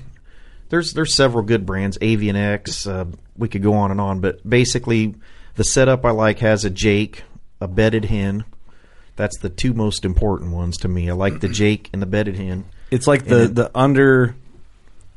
There's 0.70 0.94
there's 0.94 1.16
several 1.16 1.44
good 1.44 1.66
brands, 1.66 1.98
Avian 2.02 2.36
X. 2.36 2.86
Uh, 2.86 3.06
we 3.38 3.48
could 3.48 3.64
go 3.64 3.74
on 3.74 3.92
and 3.92 4.00
on, 4.00 4.20
but 4.20 4.48
basically, 4.48 5.16
the 5.56 5.64
setup 5.64 6.06
I 6.06 6.12
like 6.12 6.40
has 6.40 6.64
a 6.64 6.70
Jake, 6.70 7.24
a 7.60 7.68
bedded 7.68 8.06
hen. 8.06 8.46
That's 9.16 9.38
the 9.40 9.50
two 9.50 9.74
most 9.74 10.06
important 10.06 10.52
ones 10.52 10.78
to 10.78 10.88
me. 10.88 11.10
I 11.10 11.14
like 11.14 11.42
the 11.42 11.50
Jake 11.50 11.90
and 11.92 12.02
the 12.02 12.06
bedded 12.06 12.38
hen. 12.38 12.66
It's 12.92 13.08
like 13.08 13.26
the 13.26 13.48
the 13.48 13.72
under 13.76 14.36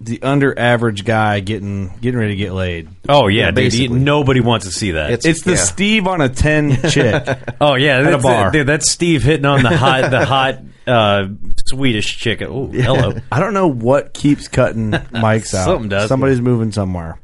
the 0.05 0.23
under 0.23 0.59
average 0.59 1.05
guy 1.05 1.41
getting 1.41 1.97
getting 2.01 2.19
ready 2.19 2.33
to 2.33 2.37
get 2.37 2.53
laid. 2.53 2.89
Oh 3.09 3.29
yeah, 3.29 3.51
dude. 3.51 3.73
you- 3.75 3.89
nobody 3.89 4.41
wants 4.41 4.67
to 4.67 4.73
see 4.73 4.93
that. 4.93 5.25
It's, 5.25 5.43
the 5.43 5.57
Steve 5.57 6.07
on 6.07 6.21
a 6.21 6.29
ten 6.29 6.77
chick. 6.91 7.25
oh 7.61 7.75
yeah, 7.75 7.99
at 7.99 8.07
a 8.07 8.11
that's, 8.13 8.23
bar. 8.23 8.51
dude, 8.51 8.67
that's 8.67 8.91
Steve 8.91 9.23
hitting 9.23 9.47
on 9.47 9.63
the 9.63 9.77
hot 9.77 10.11
the 10.11 10.25
hot 10.25 10.59
uh, 10.87 11.29
Swedish 11.67 12.17
chick. 12.19 12.43
Oh, 12.43 12.67
hello. 12.69 13.15
I 13.31 13.41
don't 13.41 13.55
know 13.55 13.69
what 13.69 14.13
keeps 14.15 14.49
cutting 14.49 14.91
mics 14.91 15.55
out. 15.55 15.65
Something 15.67 15.89
does. 15.89 16.09
Somebody's 16.09 16.41
moving 16.41 16.73
somewhere. 16.73 17.19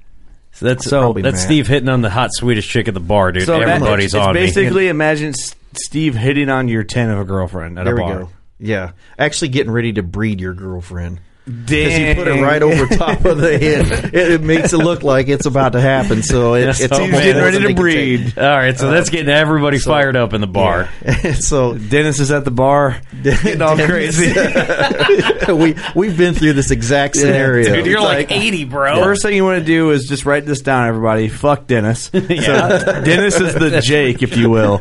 So 0.53 0.67
that's 0.67 0.85
So- 0.89 1.13
that's 1.13 1.43
Steve 1.43 1.67
hitting 1.69 1.89
on 1.89 2.03
the 2.03 2.11
hot 2.11 2.31
Swedish 2.33 2.69
chick 2.69 2.89
at 2.89 2.95
the 2.95 3.01
bar, 3.01 3.33
dude. 3.33 3.45
So 3.45 3.59
that- 3.59 3.69
Everybody's 3.69 4.07
it's 4.07 4.15
on 4.15 4.35
me. 4.35 4.41
basically 4.41 4.89
imagine 4.89 5.29
S- 5.31 5.55
Steve 5.75 6.15
hitting 6.15 6.49
on 6.49 6.69
your 6.69 6.83
ten 6.85 7.11
of 7.11 7.19
a 7.21 7.25
girlfriend 7.25 7.79
at 7.79 7.85
There 7.85 7.95
a 7.95 7.97
we 7.97 8.03
bar. 8.03 8.19
go. 8.25 8.31
Yeah, 8.61 8.91
actually 9.17 9.49
getting 9.51 9.71
ready 9.71 9.93
to 9.93 10.03
breed 10.03 10.41
your 10.41 10.53
girlfriend. 10.55 11.21
Because 11.49 11.99
you 11.99 12.15
put 12.15 12.29
it 12.29 12.43
right 12.43 12.63
over 12.63 12.87
top 12.95 13.25
of 13.25 13.39
the 13.39 13.59
head, 13.59 14.13
it, 14.15 14.33
it 14.33 14.43
makes 14.43 14.73
it 14.73 14.79
look 14.79 15.03
like 15.03 15.29
it's 15.29 15.47
about 15.47 15.73
to 15.73 15.81
happen. 15.81 16.23
So 16.23 16.55
it, 16.55 16.69
it's 16.69 16.89
Oh, 16.93 16.99
man. 17.07 17.11
getting 17.11 17.43
ready 17.43 17.61
to 17.61 17.75
breed. 17.75 18.39
All 18.39 18.45
right, 18.45 18.77
so 18.79 18.89
uh, 18.89 18.93
that's 18.93 19.11
getting 19.11 19.29
everybody 19.29 19.79
fired 19.79 20.17
up 20.17 20.33
in 20.35 20.41
the 20.41 20.47
bar. 20.47 20.89
so 21.41 21.77
Dennis 21.77 22.21
is 22.21 22.31
at 22.31 22.45
the 22.45 22.51
bar 22.51 23.01
getting 23.23 23.63
all 23.63 23.77
crazy. 23.77 24.33
we 25.53 25.75
we've 25.95 26.17
been 26.17 26.35
through 26.35 26.53
this 26.55 26.71
exact 26.71 27.17
scenario. 27.17 27.75
Dude, 27.75 27.87
you're 27.87 27.99
It's 27.99 28.05
like, 28.05 28.33
80, 28.33 28.65
bro. 28.65 29.03
First 29.03 29.23
thing 29.23 29.35
you 29.35 29.45
want 29.45 29.59
to 29.61 29.65
do 29.65 29.91
is 29.91 30.07
just 30.07 30.25
write 30.27 30.45
this 30.47 30.61
down, 30.61 30.87
everybody. 30.89 31.29
Fuck 31.29 31.67
Dennis. 31.67 32.11
So 32.39 33.03
Dennis 33.05 33.41
is 33.41 33.55
the 33.55 33.81
Jake, 33.83 34.23
if 34.23 34.37
you 34.37 34.49
will. 34.51 34.79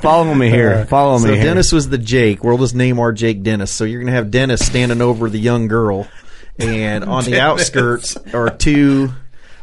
Follow 0.00 0.34
me 0.34 0.48
here. 0.50 0.84
Follow 0.86 1.18
me 1.18 1.28
so. 1.28 1.34
Dennis 1.34 1.72
was 1.72 1.88
the 1.88 1.98
Jake. 1.98 2.42
We'll 2.42 2.58
just 2.58 2.74
name 2.74 2.98
our 2.98 3.12
Jake 3.12 3.42
Dennis. 3.42 3.70
So 3.70 3.84
you're 3.84 4.00
gonna 4.00 4.12
have 4.12 4.30
Dennis 4.30 4.64
standing 4.64 5.00
over 5.00 5.28
the 5.30 5.38
young 5.38 5.68
girl, 5.68 5.87
and 6.58 7.04
on 7.04 7.24
the 7.24 7.40
outskirts 7.40 8.16
are 8.34 8.50
two 8.50 9.10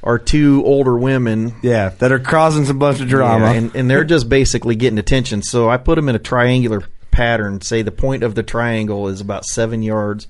are 0.03 0.19
two 0.19 0.64
older 0.65 0.97
women. 0.97 1.56
yeah, 1.64 1.89
that 1.89 2.11
are 2.11 2.19
causing 2.19 2.65
some 2.65 2.77
bunch 2.80 3.02
of 3.02 3.10
drama. 3.10 3.45
Yeah, 3.45 3.52
and, 3.53 3.76
and 3.76 3.89
they're 3.89 4.03
just 4.03 4.30
basically 4.30 4.76
getting 4.76 4.99
attention. 4.99 5.41
So 5.41 5.69
I 5.69 5.77
put 5.77 5.95
them 5.95 6.07
in 6.10 6.15
a 6.15 6.19
triangular 6.19 6.84
pattern. 7.11 7.61
Say 7.61 7.81
the 7.81 7.91
point 7.91 8.23
of 8.23 8.35
the 8.35 8.43
triangle 8.43 9.07
is 9.07 9.19
about 9.19 9.45
seven 9.45 9.81
yards 9.81 10.27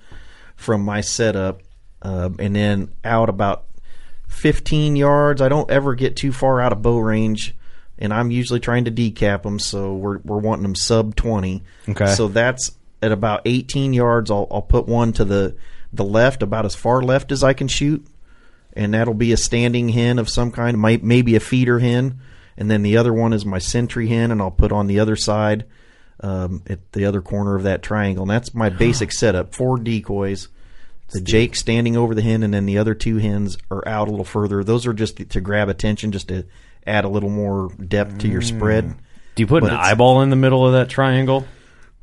from 0.56 0.82
my 0.82 1.02
setup, 1.02 1.62
uh, 2.02 2.30
and 2.40 2.56
then 2.56 2.94
out 3.04 3.28
about 3.28 3.66
15 4.30 4.96
yards. 4.96 5.42
I 5.42 5.50
don't 5.50 5.70
ever 5.70 5.94
get 5.94 6.16
too 6.16 6.32
far 6.32 6.62
out 6.62 6.72
of 6.72 6.82
bow 6.82 7.00
range, 7.00 7.54
and 8.00 8.14
I'm 8.14 8.32
usually 8.32 8.62
trying 8.62 8.86
to 8.86 8.92
decap 8.92 9.44
them. 9.44 9.60
So 9.60 9.94
we're 9.94 10.20
we're 10.20 10.40
wanting 10.40 10.64
them 10.64 10.76
sub 10.76 11.16
20. 11.16 11.64
Okay. 11.90 12.14
So 12.14 12.30
that's 12.30 12.72
at 13.02 13.12
about 13.12 13.42
18 13.46 13.94
yards. 13.94 14.32
I'll 14.32 14.48
I'll 14.50 14.62
put 14.62 14.88
one 14.88 15.12
to 15.14 15.26
the 15.26 15.56
the 15.98 16.04
left, 16.06 16.44
about 16.44 16.66
as 16.66 16.76
far 16.76 17.02
left 17.02 17.32
as 17.32 17.44
I 17.44 17.54
can 17.54 17.68
shoot 17.68 18.06
and 18.78 18.94
that'll 18.94 19.14
be 19.14 19.32
a 19.32 19.38
standing 19.38 19.88
hen 19.90 20.20
of 20.20 20.28
some 20.28 20.52
kind, 20.52 20.78
might 20.78 21.02
maybe 21.02 21.36
a 21.36 21.40
feeder 21.40 21.80
hen, 21.80 22.20
and 22.58 22.70
then 22.70 22.82
the 22.82 22.98
other 22.98 23.14
one 23.14 23.32
is 23.32 23.46
my 23.46 23.58
sentry 23.58 24.08
hen, 24.10 24.32
and 24.32 24.42
I'll 24.42 24.52
put 24.52 24.74
on 24.74 24.88
the 24.88 25.00
other 25.00 25.16
side, 25.16 25.64
um, 26.20 26.62
at 26.68 26.92
the 26.92 27.06
other 27.06 27.22
corner 27.22 27.56
of 27.56 27.64
that 27.64 27.82
triangle. 27.82 28.24
And 28.24 28.30
that's 28.32 28.54
my 28.54 28.68
basic 28.70 29.14
setup: 29.14 29.56
four 29.56 29.78
decoys, 29.78 30.50
the 31.12 31.22
Jake 31.22 31.56
standing 31.56 31.96
over 31.96 32.14
the 32.14 32.22
hen, 32.22 32.44
and 32.44 32.54
then 32.54 32.66
the 32.66 32.78
other 32.78 32.94
two 32.94 33.16
hens 33.18 33.58
are 33.72 33.88
out 33.88 34.10
a 34.10 34.12
little 34.12 34.26
further. 34.26 34.62
Those 34.62 34.86
are 34.86 34.94
just 34.94 35.30
to 35.30 35.40
grab 35.40 35.70
attention, 35.70 36.12
just 36.12 36.28
to 36.28 36.44
add 36.86 37.06
a 37.06 37.10
little 37.10 37.30
more 37.30 37.70
depth 37.76 38.18
to 38.20 38.28
your 38.28 38.42
spread. 38.42 38.94
Do 39.36 39.44
you 39.44 39.48
put 39.48 39.62
But 39.62 39.70
an 39.72 39.76
it's- 39.76 39.92
eyeball 39.94 40.22
in 40.22 40.30
the 40.32 40.36
middle 40.36 40.66
of 40.68 40.74
that 40.74 40.90
triangle? 40.90 41.46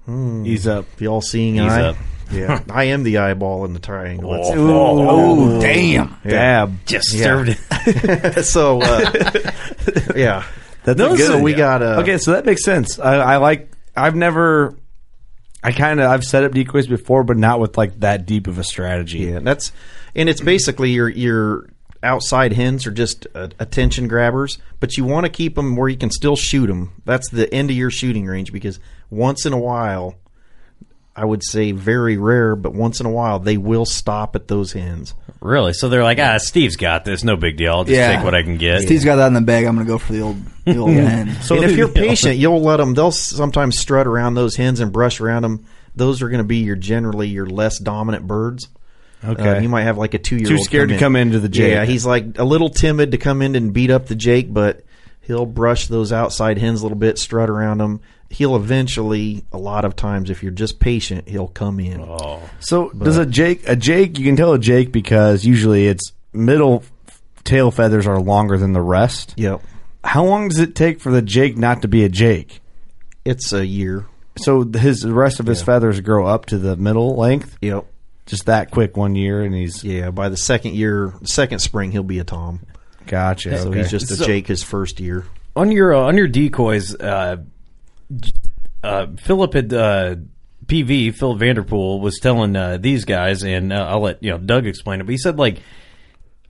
He's 0.07 0.67
up. 0.67 0.87
The 0.97 1.07
all-seeing 1.09 1.55
He's 1.57 1.65
eye. 1.71 1.83
up. 1.83 1.97
Yeah, 2.33 2.63
I 2.71 2.85
am 2.85 3.03
the 3.03 3.19
eyeball 3.19 3.65
in 3.65 3.73
the 3.75 3.79
triangle. 3.81 4.33
It's- 4.35 4.53
Oh, 4.57 5.61
damn. 5.61 6.17
Dab. 6.27 6.85
Just 6.87 7.13
Yeah. 7.15 7.23
served 7.25 7.49
it. 7.51 8.45
so, 8.45 8.81
uh, 8.83 9.13
yeah. 10.17 10.45
That's 10.85 10.99
Those 10.99 11.15
a 11.15 11.17
good 11.23 11.31
are- 11.31 11.35
one. 11.35 11.43
we 11.43 11.55
got, 11.55 11.83
uh, 11.83 12.01
okay, 12.03 12.19
so 12.19 12.33
that 12.33 12.45
makes 12.45 12.65
sense. 12.65 12.99
I, 12.99 13.15
I 13.17 13.37
like. 13.37 13.71
I've 13.97 14.17
never. 14.17 14.77
I 15.63 15.71
kind 15.71 16.01
of 16.01 16.11
I've 16.11 16.25
set 16.25 16.43
up 16.43 16.53
decoys 16.53 16.89
before, 16.89 17.23
but 17.23 17.37
not 17.37 17.61
with 17.61 17.79
like 17.79 18.01
that 18.01 18.27
deep 18.27 18.49
of 18.49 18.59
a 18.59 18.65
strategy. 18.65 19.19
Yeah, 19.21 19.39
that's 19.41 19.71
and 20.17 20.29
it's 20.29 20.41
basically 20.41 20.91
your 20.91 21.09
your 21.09 21.69
outside 22.03 22.53
hens 22.53 22.85
are 22.85 22.91
just 22.91 23.29
uh, 23.33 23.47
attention 23.61 24.09
grabbers, 24.09 24.59
but 24.81 24.97
you 24.97 25.05
want 25.05 25.25
to 25.25 25.31
keep 25.31 25.55
them 25.55 25.77
where 25.77 25.89
you 25.89 25.97
can 25.97 26.11
still 26.11 26.35
shoot 26.35 26.67
them. 26.67 26.91
That's 27.05 27.31
the 27.31 27.53
end 27.55 27.71
of 27.71 27.77
your 27.77 27.93
shooting 27.93 28.27
range 28.27 28.53
because 28.53 28.81
once 29.09 29.47
in 29.47 29.53
a 29.53 29.59
while, 29.59 30.17
I 31.15 31.25
would 31.25 31.45
say 31.45 31.73
very 31.73 32.17
rare, 32.17 32.57
but 32.57 32.73
once 32.73 33.01
in 33.01 33.07
a 33.07 33.11
while 33.11 33.39
they 33.39 33.57
will 33.59 33.85
stop 33.85 34.35
at 34.35 34.49
those 34.49 34.73
hens. 34.73 35.15
Really? 35.41 35.73
So 35.73 35.89
they're 35.89 36.05
like, 36.05 36.19
ah, 36.19 36.39
Steve's 36.39 36.77
got 36.77 37.05
this. 37.05 37.25
No 37.25 37.37
big 37.37 37.57
deal. 37.57 37.73
I'll 37.73 37.85
just 37.85 37.97
Yeah. 37.97 38.15
take 38.17 38.25
what 38.25 38.35
I 38.35 38.43
can 38.43 38.57
get. 38.59 38.83
Steve's 38.83 39.05
got 39.05 39.17
that 39.17 39.27
in 39.27 39.35
the 39.35 39.41
bag. 39.41 39.65
I'm 39.67 39.75
going 39.75 39.87
to 39.87 39.93
go 39.93 39.99
for 39.99 40.13
the 40.13 40.21
old, 40.21 40.37
the 40.65 40.77
old 40.79 40.91
man. 40.95 41.35
So 41.43 41.57
and 41.57 41.65
if 41.65 41.77
you're 41.77 41.89
patient, 41.89 42.37
you'll 42.39 42.63
let 42.63 42.77
them. 42.77 42.95
They'll 42.95 43.11
sometimes 43.11 43.79
strut 43.79 44.07
around 44.07 44.35
those 44.35 44.57
hens 44.57 44.79
and 44.81 44.93
brush 44.93 45.21
around 45.21 45.43
them. 45.43 45.67
Those 45.97 46.23
are 46.23 46.29
going 46.29 46.39
to 46.39 46.45
be 46.45 46.59
your 46.59 46.77
generally 46.77 47.29
your 47.29 47.47
less 47.47 47.79
dominant 47.79 48.27
birds. 48.27 48.69
Okay. 49.25 49.57
Uh, 49.57 49.61
you 49.61 49.69
might 49.69 49.83
have 49.83 49.99
like 49.99 50.15
a 50.15 50.19
two 50.19 50.37
year 50.37 50.47
old 50.47 50.49
Too 50.49 50.57
old 50.59 50.65
scared 50.65 50.89
to 50.89 50.99
come 50.99 51.17
into 51.17 51.39
the 51.41 51.49
Jake. 51.49 51.73
Yeah, 51.73 51.85
he's 51.85 52.07
like 52.07 52.39
a 52.39 52.45
little 52.45 52.71
timid 52.71 53.11
to 53.13 53.19
come 53.19 53.43
in 53.43 53.55
and 53.55 53.73
beat 53.73 53.91
up 53.91 54.07
the 54.07 54.15
Jake, 54.17 54.53
but 54.53 54.85
he'll 55.21 55.47
brush 55.47 55.87
those 55.89 56.13
outside 56.13 56.59
hens 56.59 56.81
a 56.81 56.85
little 56.85 56.99
bit, 56.99 57.19
strut 57.19 57.51
around 57.51 57.79
them. 57.79 58.01
He'll 58.33 58.57
eventually, 58.57 59.45
a 59.53 59.59
lot 59.59 59.85
of 59.85 59.95
times, 59.95 60.31
if 60.31 60.43
you're 60.43 60.53
just 60.53 60.81
patient, 60.81 61.29
he'll 61.29 61.49
come 61.49 61.79
in. 61.79 62.01
Oh. 62.01 62.41
So 62.61 62.89
does 62.91 63.19
a 63.19 63.27
Jake 63.27 63.69
a 63.69 63.77
Jake? 63.77 64.19
You 64.19 64.25
can 64.25 64.37
tell 64.37 64.53
a 64.55 64.59
Jake 64.59 64.91
because 64.91 65.45
usually 65.45 65.87
its 65.87 66.13
middle 66.33 66.83
tail 67.45 67.71
feathers 67.71 68.07
are 68.07 68.21
longer 68.21 68.57
than 68.57 68.73
the 68.73 68.81
rest. 68.81 69.35
Yep, 69.37 69.61
How 70.05 70.25
long 70.25 70.49
does 70.49 70.59
it 70.61 70.75
take 70.75 71.01
for 71.01 71.13
the 71.13 71.21
Jake 71.23 71.57
not 71.59 71.83
to 71.83 71.89
be 71.89 72.05
a 72.05 72.09
Jake? 72.09 72.61
it's 73.25 73.53
a 73.53 73.65
year. 73.67 74.07
So 74.39 74.65
his 74.65 75.01
the 75.01 75.13
rest 75.13 75.39
of 75.39 75.47
his 75.47 75.63
feathers 75.63 76.01
grow 76.01 76.27
up 76.27 76.47
to 76.47 76.59
the 76.59 76.75
middle 76.77 77.15
length. 77.17 77.57
Yep, 77.61 77.85
Just 78.27 78.47
that 78.47 78.71
quick 78.71 78.97
one 78.97 79.15
year, 79.15 79.43
and 79.43 79.55
he's 79.55 79.85
yeah. 79.85 80.11
By 80.11 80.29
the 80.31 80.37
second 80.39 80.75
year, 80.75 81.13
second 81.25 81.59
spring, 81.59 81.93
he'll 81.93 82.03
be 82.03 82.19
a 82.19 82.25
tom. 82.25 82.61
gotcha. 83.07 83.59
So 83.59 83.69
okay. 83.69 83.79
he's 83.81 83.91
just 83.91 84.11
a 84.11 84.17
So- 84.17 84.25
Jake 84.27 84.47
his 84.47 84.63
first 84.63 85.01
year. 85.01 85.27
on 85.55 85.71
your 85.71 85.95
uh, 85.95 86.01
on 86.01 86.17
your 86.17 86.29
decoys, 86.29 86.95
uh, 86.95 87.37
uh, 88.83 89.07
Philip 89.19 89.53
had 89.55 89.73
uh, 89.73 90.17
PV 90.67 91.15
Philip 91.15 91.39
Vanderpool 91.39 92.01
was 92.01 92.19
telling 92.21 92.57
uh, 92.57 92.77
these 92.79 93.05
guys, 93.05 93.43
and 93.43 93.73
uh, 93.73 93.87
I'll 93.89 94.01
let 94.01 94.23
you 94.23 94.31
know 94.31 94.39
Doug 94.39 94.67
explain 94.67 95.01
it. 95.01 95.05
But 95.05 95.11
he 95.13 95.19
said 95.19 95.39
like 95.39 95.59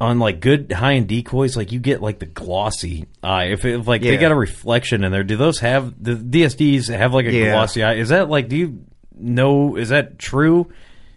on 0.00 0.18
like 0.18 0.40
good 0.40 0.72
high 0.72 0.94
end 0.94 1.08
decoys, 1.08 1.56
like 1.56 1.72
you 1.72 1.78
get 1.80 2.00
like 2.02 2.18
the 2.18 2.26
glossy 2.26 3.06
eye. 3.22 3.46
If, 3.46 3.64
if 3.64 3.86
like 3.86 4.02
they 4.02 4.16
got 4.16 4.32
a 4.32 4.36
reflection 4.36 5.04
in 5.04 5.12
there, 5.12 5.24
do 5.24 5.36
those 5.36 5.60
have 5.60 6.02
the 6.02 6.14
DSDs 6.14 6.88
have 6.96 7.14
like 7.14 7.26
a 7.26 7.32
Yeah. 7.32 7.52
glossy 7.52 7.82
eye? 7.82 7.94
Is 7.94 8.08
that 8.10 8.28
like 8.28 8.48
do 8.48 8.56
you 8.56 8.84
know? 9.16 9.76
Is 9.76 9.90
that 9.90 10.18
true? 10.18 10.70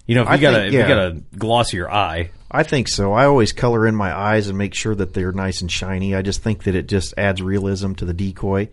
You 0.07 0.13
know, 0.15 0.21
if 0.21 0.27
you 0.27 0.33
I 0.33 0.37
got 0.37 0.53
a 0.53 0.57
think- 0.57 0.67
if 0.67 0.73
yeah. 0.73 0.81
you 0.81 0.87
got 0.87 1.05
a 1.07 1.11
glossier 1.37 1.89
eye, 1.89 2.29
I 2.51 2.61
think 2.61 2.87
so. 2.87 3.13
I 3.13 3.25
always 3.25 3.51
color 3.53 3.87
in 3.87 3.95
my 3.95 4.15
eyes 4.15 4.47
and 4.47 4.57
make 4.57 4.75
sure 4.75 4.93
that 4.93 5.13
they're 5.15 5.31
nice 5.31 5.61
and 5.61 5.71
shiny. 5.71 6.13
I 6.13 6.21
just 6.21 6.43
think 6.43 6.63
that 6.65 6.75
it 6.75 6.87
just 6.87 7.15
adds 7.17 7.41
realism 7.41 7.93
to 7.93 8.05
the 8.05 8.13
decoy 8.13 8.69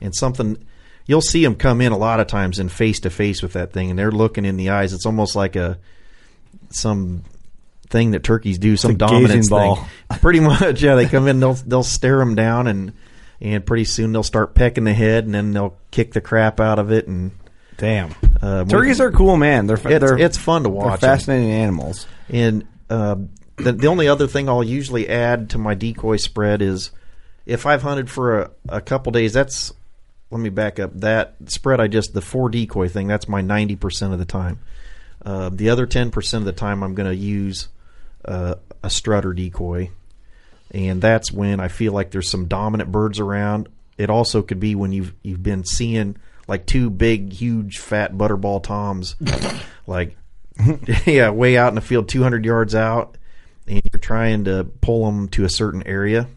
and 0.00 0.14
something. 0.14 0.64
You'll 1.08 1.20
see 1.22 1.42
them 1.42 1.56
come 1.56 1.80
in 1.80 1.90
a 1.90 1.96
lot 1.98 2.20
of 2.20 2.28
times 2.28 2.60
in 2.60 2.68
face 2.68 3.00
to 3.00 3.10
face 3.10 3.42
with 3.42 3.54
that 3.54 3.72
thing, 3.72 3.90
and 3.90 3.98
they're 3.98 4.12
looking 4.12 4.44
in 4.44 4.56
the 4.56 4.70
eyes. 4.70 4.92
It's 4.92 5.06
almost 5.06 5.34
like 5.34 5.56
a 5.56 5.78
some 6.70 7.24
thing 7.88 8.10
that 8.12 8.22
turkeys 8.22 8.58
do, 8.58 8.76
some 8.76 8.96
dominance 8.96 9.48
ball. 9.48 9.76
thing. 9.76 9.86
Pretty 10.20 10.40
much, 10.40 10.82
yeah. 10.82 10.94
They 10.94 11.06
come 11.06 11.26
in, 11.26 11.40
they'll 11.40 11.54
they'll 11.54 11.82
stare 11.82 12.18
them 12.18 12.34
down, 12.34 12.66
and 12.66 12.92
and 13.40 13.64
pretty 13.64 13.84
soon 13.84 14.12
they'll 14.12 14.22
start 14.22 14.54
pecking 14.54 14.84
the 14.84 14.92
head, 14.92 15.24
and 15.24 15.34
then 15.34 15.52
they'll 15.52 15.76
kick 15.90 16.12
the 16.12 16.20
crap 16.20 16.60
out 16.60 16.78
of 16.78 16.90
it. 16.92 17.06
And 17.06 17.30
Damn, 17.76 18.14
uh, 18.42 18.64
turkeys 18.64 19.00
are 19.00 19.12
cool, 19.12 19.36
man. 19.36 19.66
They're 19.66 19.76
It's- 19.76 20.00
they're 20.00 20.18
it's 20.18 20.36
fun 20.36 20.64
to 20.64 20.68
watch. 20.68 20.82
they're 20.82 20.90
watch 20.90 21.02
'em. 21.04 21.08
fascinating 21.18 21.50
animals. 21.52 22.06
And 22.28 22.64
uh, 22.90 23.14
the, 23.56 23.72
the 23.72 23.86
only 23.86 24.08
other 24.08 24.26
thing 24.26 24.48
I'll 24.48 24.64
usually 24.64 25.08
add 25.08 25.50
to 25.50 25.58
my 25.58 25.74
decoy 25.74 26.16
spread 26.16 26.60
is 26.60 26.90
if 27.46 27.64
I've 27.64 27.82
hunted 27.82 28.10
for 28.10 28.40
a, 28.42 28.50
a 28.68 28.80
couple 28.80 29.12
days, 29.12 29.32
that's 29.32 29.72
let 30.30 30.40
me 30.40 30.48
back 30.48 30.78
up. 30.78 30.92
That 30.94 31.36
spread 31.46 31.80
I 31.80 31.88
just 31.88 32.14
the 32.14 32.20
four 32.20 32.48
decoy 32.48 32.88
thing. 32.88 33.06
That's 33.08 33.28
my 33.28 33.40
ninety 33.40 33.76
percent 33.76 34.12
of 34.12 34.18
the 34.18 34.24
time. 34.24 34.60
Uh, 35.24 35.50
the 35.52 35.70
other 35.70 35.86
ten 35.86 36.10
percent 36.10 36.42
of 36.42 36.46
the 36.46 36.52
time, 36.52 36.82
I'm 36.82 36.94
going 36.94 37.08
to 37.08 37.16
use 37.16 37.68
uh, 38.24 38.56
a 38.82 38.90
strutter 38.90 39.32
decoy, 39.32 39.90
and 40.70 41.00
that's 41.00 41.32
when 41.32 41.60
I 41.60 41.68
feel 41.68 41.92
like 41.92 42.10
there's 42.10 42.30
some 42.30 42.46
dominant 42.46 42.92
birds 42.92 43.20
around. 43.20 43.68
It 43.96 44.10
also 44.10 44.42
could 44.42 44.60
be 44.60 44.74
when 44.74 44.92
you've 44.92 45.14
you've 45.22 45.42
been 45.42 45.64
seeing 45.64 46.16
like 46.46 46.66
two 46.66 46.90
big, 46.90 47.32
huge, 47.32 47.78
fat 47.78 48.14
butterball 48.14 48.62
toms, 48.62 49.16
like 49.86 50.16
yeah, 51.06 51.30
way 51.30 51.56
out 51.56 51.68
in 51.68 51.74
the 51.74 51.80
field, 51.80 52.08
200 52.08 52.44
yards 52.44 52.74
out, 52.74 53.16
and 53.66 53.80
you're 53.92 54.00
trying 54.00 54.44
to 54.44 54.64
pull 54.80 55.06
them 55.06 55.28
to 55.28 55.44
a 55.44 55.48
certain 55.48 55.86
area. 55.86 56.28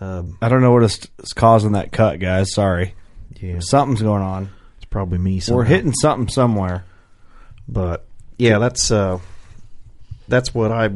Um, 0.00 0.38
I 0.40 0.48
don't 0.48 0.62
know 0.62 0.72
what 0.72 0.82
is, 0.84 1.00
is 1.18 1.32
causing 1.32 1.72
that 1.72 1.92
cut, 1.92 2.18
guys. 2.18 2.52
Sorry. 2.52 2.94
Yeah. 3.40 3.58
Something's 3.60 4.02
going 4.02 4.22
on. 4.22 4.50
It's 4.76 4.86
probably 4.86 5.18
me. 5.18 5.40
We're 5.48 5.64
hitting 5.64 5.92
something 5.92 6.28
somewhere. 6.28 6.84
But 7.68 8.06
yeah, 8.38 8.58
that's 8.58 8.90
uh, 8.90 9.18
that's 10.28 10.54
what 10.54 10.72
I 10.72 10.90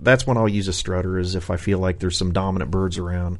that's 0.00 0.26
when 0.26 0.36
I'll 0.36 0.48
use 0.48 0.68
a 0.68 0.72
strutter 0.72 1.18
is 1.18 1.34
if 1.34 1.50
I 1.50 1.56
feel 1.56 1.78
like 1.78 1.98
there's 1.98 2.18
some 2.18 2.32
dominant 2.32 2.70
birds 2.70 2.98
around, 2.98 3.38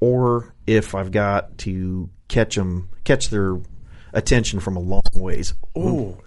or 0.00 0.54
if 0.66 0.94
I've 0.94 1.10
got 1.10 1.58
to 1.58 2.08
catch 2.28 2.56
them 2.56 2.88
catch 3.04 3.28
their 3.30 3.56
attention 4.12 4.60
from 4.60 4.76
a 4.76 4.80
long 4.80 5.02
ways. 5.14 5.54
Ooh, 5.76 6.18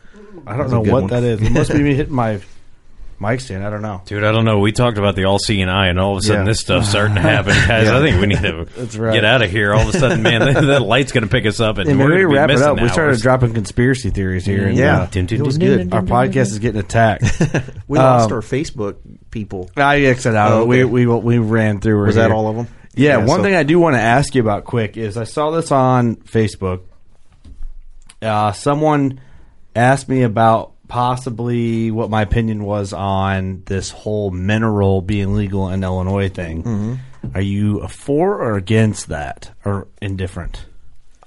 I 0.45 0.57
don't 0.57 0.69
That's 0.69 0.71
know 0.71 0.81
what 0.81 1.03
one. 1.03 1.07
that 1.07 1.23
is. 1.23 1.41
It 1.41 1.51
must 1.51 1.71
be 1.71 1.81
me 1.81 1.95
hitting 1.95 2.13
my 2.13 2.41
mic 3.19 3.41
stand. 3.41 3.65
I 3.65 3.69
don't 3.69 3.81
know. 3.81 4.01
Dude, 4.05 4.23
I 4.23 4.31
don't 4.31 4.45
know. 4.45 4.59
We 4.59 4.71
talked 4.71 4.97
about 4.97 5.15
the 5.15 5.25
all 5.25 5.39
seeing 5.39 5.67
eye, 5.69 5.87
and 5.89 5.99
all 5.99 6.13
of 6.13 6.19
a 6.19 6.21
sudden 6.21 6.41
Yeah. 6.45 6.51
this 6.51 6.59
stuff's 6.61 6.89
starting 6.91 7.15
to 7.15 7.21
happen, 7.21 7.53
guys. 7.53 7.87
Yeah. 7.87 7.97
I 7.97 8.01
think 8.01 8.19
we 8.21 8.27
need 8.27 8.39
to 8.41 8.65
That's 8.77 8.95
right. 8.95 9.13
get 9.13 9.25
out 9.25 9.41
of 9.41 9.51
here. 9.51 9.73
All 9.73 9.87
of 9.87 9.93
a 9.93 9.97
sudden, 9.99 10.21
man, 10.23 10.39
that, 10.41 10.61
that 10.65 10.81
light's 10.81 11.11
going 11.11 11.23
to 11.23 11.29
pick 11.29 11.45
us 11.45 11.59
up, 11.59 11.77
and 11.77 11.89
Hey, 11.89 11.95
we're 11.95 12.07
maybe 12.09 12.21
going 12.23 12.29
to 12.33 12.35
wrap 12.39 12.49
it 12.49 12.53
missing 12.53 12.67
up. 12.67 12.81
We 12.81 12.87
started 12.89 13.19
dropping 13.19 13.53
conspiracy 13.53 14.09
theories 14.09 14.45
here. 14.45 14.67
And, 14.67 14.77
Yeah, 14.77 15.01
uh, 15.01 15.05
Dun, 15.07 15.25
dun, 15.25 15.39
it 15.39 15.45
was 15.45 15.57
good. 15.57 15.79
Our 15.93 16.01
dun, 16.01 16.05
dun, 16.05 16.07
podcast 16.07 16.51
is 16.51 16.59
getting 16.59 16.79
attacked. 16.79 17.23
We 17.87 17.97
lost 17.97 18.29
Um, 18.29 18.33
our 18.35 18.41
Facebook 18.41 18.97
people. 19.31 19.69
I 19.75 20.01
X'd 20.01 20.27
out. 20.27 20.51
Oh, 20.51 20.65
we, 20.65 20.83
okay. 20.83 20.85
we 20.85 21.05
we 21.07 21.37
ran 21.39 21.79
through. 21.79 22.05
Was 22.05 22.15
that 22.15 22.31
all 22.31 22.47
of 22.47 22.55
them? 22.55 22.67
Yeah. 22.95 23.17
Yeah, 23.19 23.25
one 23.25 23.39
so- 23.39 23.43
thing 23.43 23.55
I 23.55 23.63
do 23.63 23.79
want 23.79 23.95
to 23.95 23.99
ask 24.01 24.35
you 24.35 24.41
about 24.41 24.65
quick 24.65 24.95
is 24.97 25.17
I 25.17 25.23
saw 25.23 25.51
this 25.51 25.71
on 25.71 26.15
Facebook. 26.17 26.81
Uh, 28.21 28.51
someone 28.51 29.21
asked 29.75 30.09
me 30.09 30.23
about 30.23 30.73
possibly 30.89 31.91
what 31.91 32.09
my 32.09 32.23
opinion 32.23 32.63
was 32.63 32.91
on 32.91 33.63
this 33.67 33.91
whole 33.91 34.31
mineral 34.31 35.01
being 35.01 35.35
legal 35.35 35.69
in 35.69 35.83
Illinois 35.83 36.27
thing. 36.27 36.63
Mhm. 36.63 36.99
Are 37.35 37.41
you 37.41 37.87
for 37.87 38.41
or 38.41 38.57
against 38.57 39.07
that, 39.07 39.51
or 39.63 39.87
indifferent? 40.01 40.65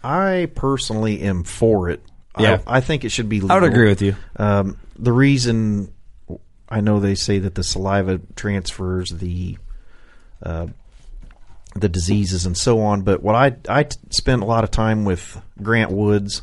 I 0.04 0.50
personally 0.54 1.20
am 1.22 1.44
for 1.44 1.88
it. 1.88 2.02
Yeah. 2.38 2.58
I, 2.66 2.78
I 2.78 2.80
think 2.80 3.04
it 3.04 3.10
should 3.10 3.28
be. 3.28 3.40
Legal. 3.40 3.52
I 3.52 3.60
would 3.60 3.70
agree 3.70 3.88
with 3.88 4.02
you. 4.02 4.16
Um, 4.36 4.76
the 4.98 5.12
reason 5.12 5.92
I 6.68 6.80
know 6.80 6.98
they 6.98 7.14
say 7.14 7.38
that 7.38 7.54
the 7.54 7.62
saliva 7.62 8.20
transfers 8.34 9.10
the 9.10 9.58
uh, 10.42 10.66
the 11.76 11.88
diseases 11.88 12.46
and 12.46 12.56
so 12.56 12.80
on, 12.80 13.02
but 13.02 13.22
what 13.22 13.34
I 13.34 13.56
I 13.68 13.86
spent 14.10 14.42
a 14.42 14.46
lot 14.46 14.64
of 14.64 14.70
time 14.70 15.04
with 15.04 15.40
Grant 15.62 15.90
Woods 15.90 16.42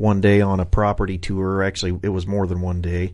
one 0.00 0.20
day 0.22 0.40
on 0.40 0.60
a 0.60 0.64
property 0.64 1.18
tour. 1.18 1.62
Actually, 1.62 2.00
it 2.02 2.08
was 2.08 2.26
more 2.26 2.46
than 2.46 2.60
one 2.60 2.80
day, 2.80 3.12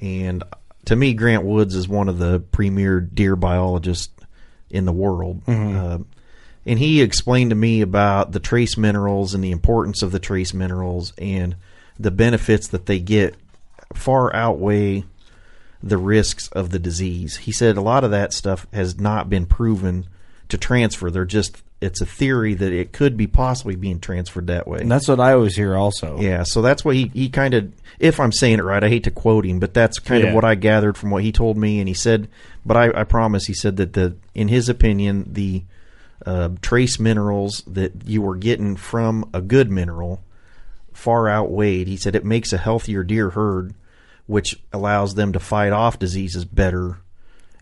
and 0.00 0.44
to 0.86 0.94
me, 0.94 1.12
Grant 1.14 1.44
Woods 1.44 1.74
is 1.74 1.88
one 1.88 2.08
of 2.08 2.18
the 2.18 2.40
premier 2.40 3.00
deer 3.00 3.36
biologists 3.36 4.12
in 4.70 4.84
the 4.84 4.92
world. 4.92 5.44
Mhm. 5.46 5.76
Uh, 5.76 5.98
and 6.66 6.78
he 6.78 7.02
explained 7.02 7.50
to 7.50 7.56
me 7.56 7.80
about 7.80 8.32
the 8.32 8.40
trace 8.40 8.76
minerals 8.76 9.34
and 9.34 9.42
the 9.42 9.50
importance 9.50 10.02
of 10.02 10.12
the 10.12 10.18
trace 10.18 10.54
minerals 10.54 11.12
and 11.18 11.56
the 11.98 12.10
benefits 12.10 12.68
that 12.68 12.86
they 12.86 12.98
get 12.98 13.34
far 13.92 14.34
outweigh 14.34 15.04
the 15.82 15.98
risks 15.98 16.48
of 16.48 16.70
the 16.70 16.78
disease. 16.78 17.36
He 17.36 17.52
said 17.52 17.76
a 17.76 17.82
lot 17.82 18.04
of 18.04 18.10
that 18.12 18.32
stuff 18.32 18.66
has 18.72 18.98
not 18.98 19.28
been 19.28 19.46
proven 19.46 20.06
to 20.48 20.56
transfer. 20.56 21.10
They're 21.10 21.24
just 21.24 21.62
it's 21.80 22.00
a 22.00 22.06
theory 22.06 22.54
that 22.54 22.72
it 22.72 22.92
could 22.92 23.16
be 23.16 23.26
possibly 23.26 23.76
being 23.76 24.00
transferred 24.00 24.46
that 24.46 24.66
way. 24.66 24.80
And 24.80 24.90
that's 24.90 25.08
what 25.08 25.20
I 25.20 25.32
always 25.32 25.54
hear. 25.56 25.76
Also, 25.76 26.18
Yeah, 26.20 26.42
so 26.44 26.62
that's 26.62 26.84
what 26.84 26.94
he, 26.96 27.10
he 27.12 27.28
kind 27.28 27.52
of, 27.52 27.72
if 27.98 28.18
I'm 28.20 28.32
saying 28.32 28.58
it 28.58 28.64
right, 28.64 28.82
I 28.82 28.88
hate 28.88 29.04
to 29.04 29.10
quote 29.10 29.44
him, 29.44 29.58
but 29.58 29.74
that's 29.74 29.98
kind 29.98 30.22
Yeah. 30.22 30.28
of 30.30 30.34
what 30.34 30.44
I 30.44 30.54
gathered 30.54 30.96
from 30.96 31.10
what 31.10 31.22
he 31.22 31.32
told 31.32 31.58
me. 31.58 31.80
And 31.80 31.88
he 31.88 31.94
said, 31.94 32.28
but 32.64 32.76
I, 32.76 33.00
I 33.00 33.04
promise, 33.04 33.46
he 33.46 33.54
said 33.54 33.76
that 33.76 33.92
the, 33.92 34.16
in 34.34 34.48
his 34.48 34.68
opinion, 34.70 35.28
the 35.32 35.64
uh, 36.24 36.50
trace 36.62 36.98
minerals 36.98 37.62
that 37.66 37.92
you 38.06 38.22
were 38.22 38.36
getting 38.36 38.76
from 38.76 39.28
a 39.34 39.42
good 39.42 39.70
mineral 39.70 40.22
far 40.94 41.28
outweighed. 41.28 41.86
He 41.86 41.98
said 41.98 42.14
it 42.16 42.24
makes 42.24 42.52
a 42.52 42.58
healthier 42.58 43.02
deer 43.04 43.30
herd, 43.30 43.74
which 44.26 44.58
allows 44.72 45.16
them 45.16 45.32
to 45.32 45.40
fight 45.40 45.72
off 45.72 45.98
diseases 45.98 46.46
better 46.46 46.98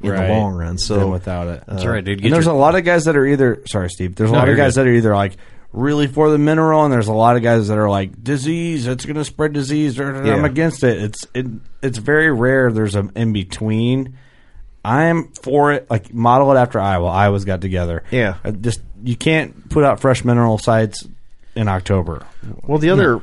in 0.03 0.11
Right. 0.11 0.27
the 0.27 0.33
long 0.33 0.55
run. 0.55 0.79
So 0.79 0.99
Than 0.99 1.11
without 1.11 1.49
it. 1.49 1.63
uh, 1.69 1.77
And 1.77 2.33
there's 2.33 2.47
a 2.47 2.53
lot 2.53 2.75
of 2.75 2.85
guys 2.85 3.05
that 3.05 3.17
are 3.17 3.27
either 3.27 3.63
sorry, 3.67 3.89
Steve. 3.91 4.15
There's 4.15 4.31
a 4.31 4.33
No, 4.33 4.39
lot 4.41 4.49
of 4.49 4.57
guys 4.57 4.75
good. 4.75 4.85
that 4.87 4.91
are 4.91 4.95
either 4.95 5.15
like 5.15 5.37
really 5.73 6.07
for 6.07 6.31
the 6.31 6.39
mineral, 6.39 6.85
and 6.85 6.93
there's 6.93 7.09
a 7.09 7.13
lot 7.15 7.37
of 7.37 7.43
guys 7.43 7.69
that 7.69 7.79
are 7.79 7.89
like 7.89 8.23
disease. 8.23 8.87
It's 8.87 9.05
going 9.07 9.17
to 9.17 9.25
spread 9.25 9.53
disease. 9.53 9.99
or 9.99 10.15
I'm 10.15 10.45
against 10.45 10.85
it. 10.85 11.03
It's 11.03 11.27
it, 11.35 11.47
it's 11.83 11.99
very 11.99 12.31
rare. 12.31 12.71
There's 12.73 12.95
an 12.95 13.13
in 13.17 13.33
between. 13.33 14.15
I'm 14.85 15.29
for 15.43 15.73
it. 15.73 15.89
Like 15.91 16.13
model 16.13 16.53
it 16.53 16.57
after 16.59 16.81
Iowa. 16.81 17.07
Iowa's 17.09 17.45
got 17.45 17.61
together. 17.61 18.03
Yeah. 18.11 18.35
Uh, 18.45 18.51
just 18.51 18.81
you 19.05 19.17
can't 19.17 19.69
put 19.71 19.85
out 19.85 20.01
fresh 20.01 20.25
mineral 20.25 20.59
sites 20.59 21.07
in 21.55 21.69
October. 21.69 22.27
Well, 22.67 22.79
the 22.79 22.91
other 22.91 23.21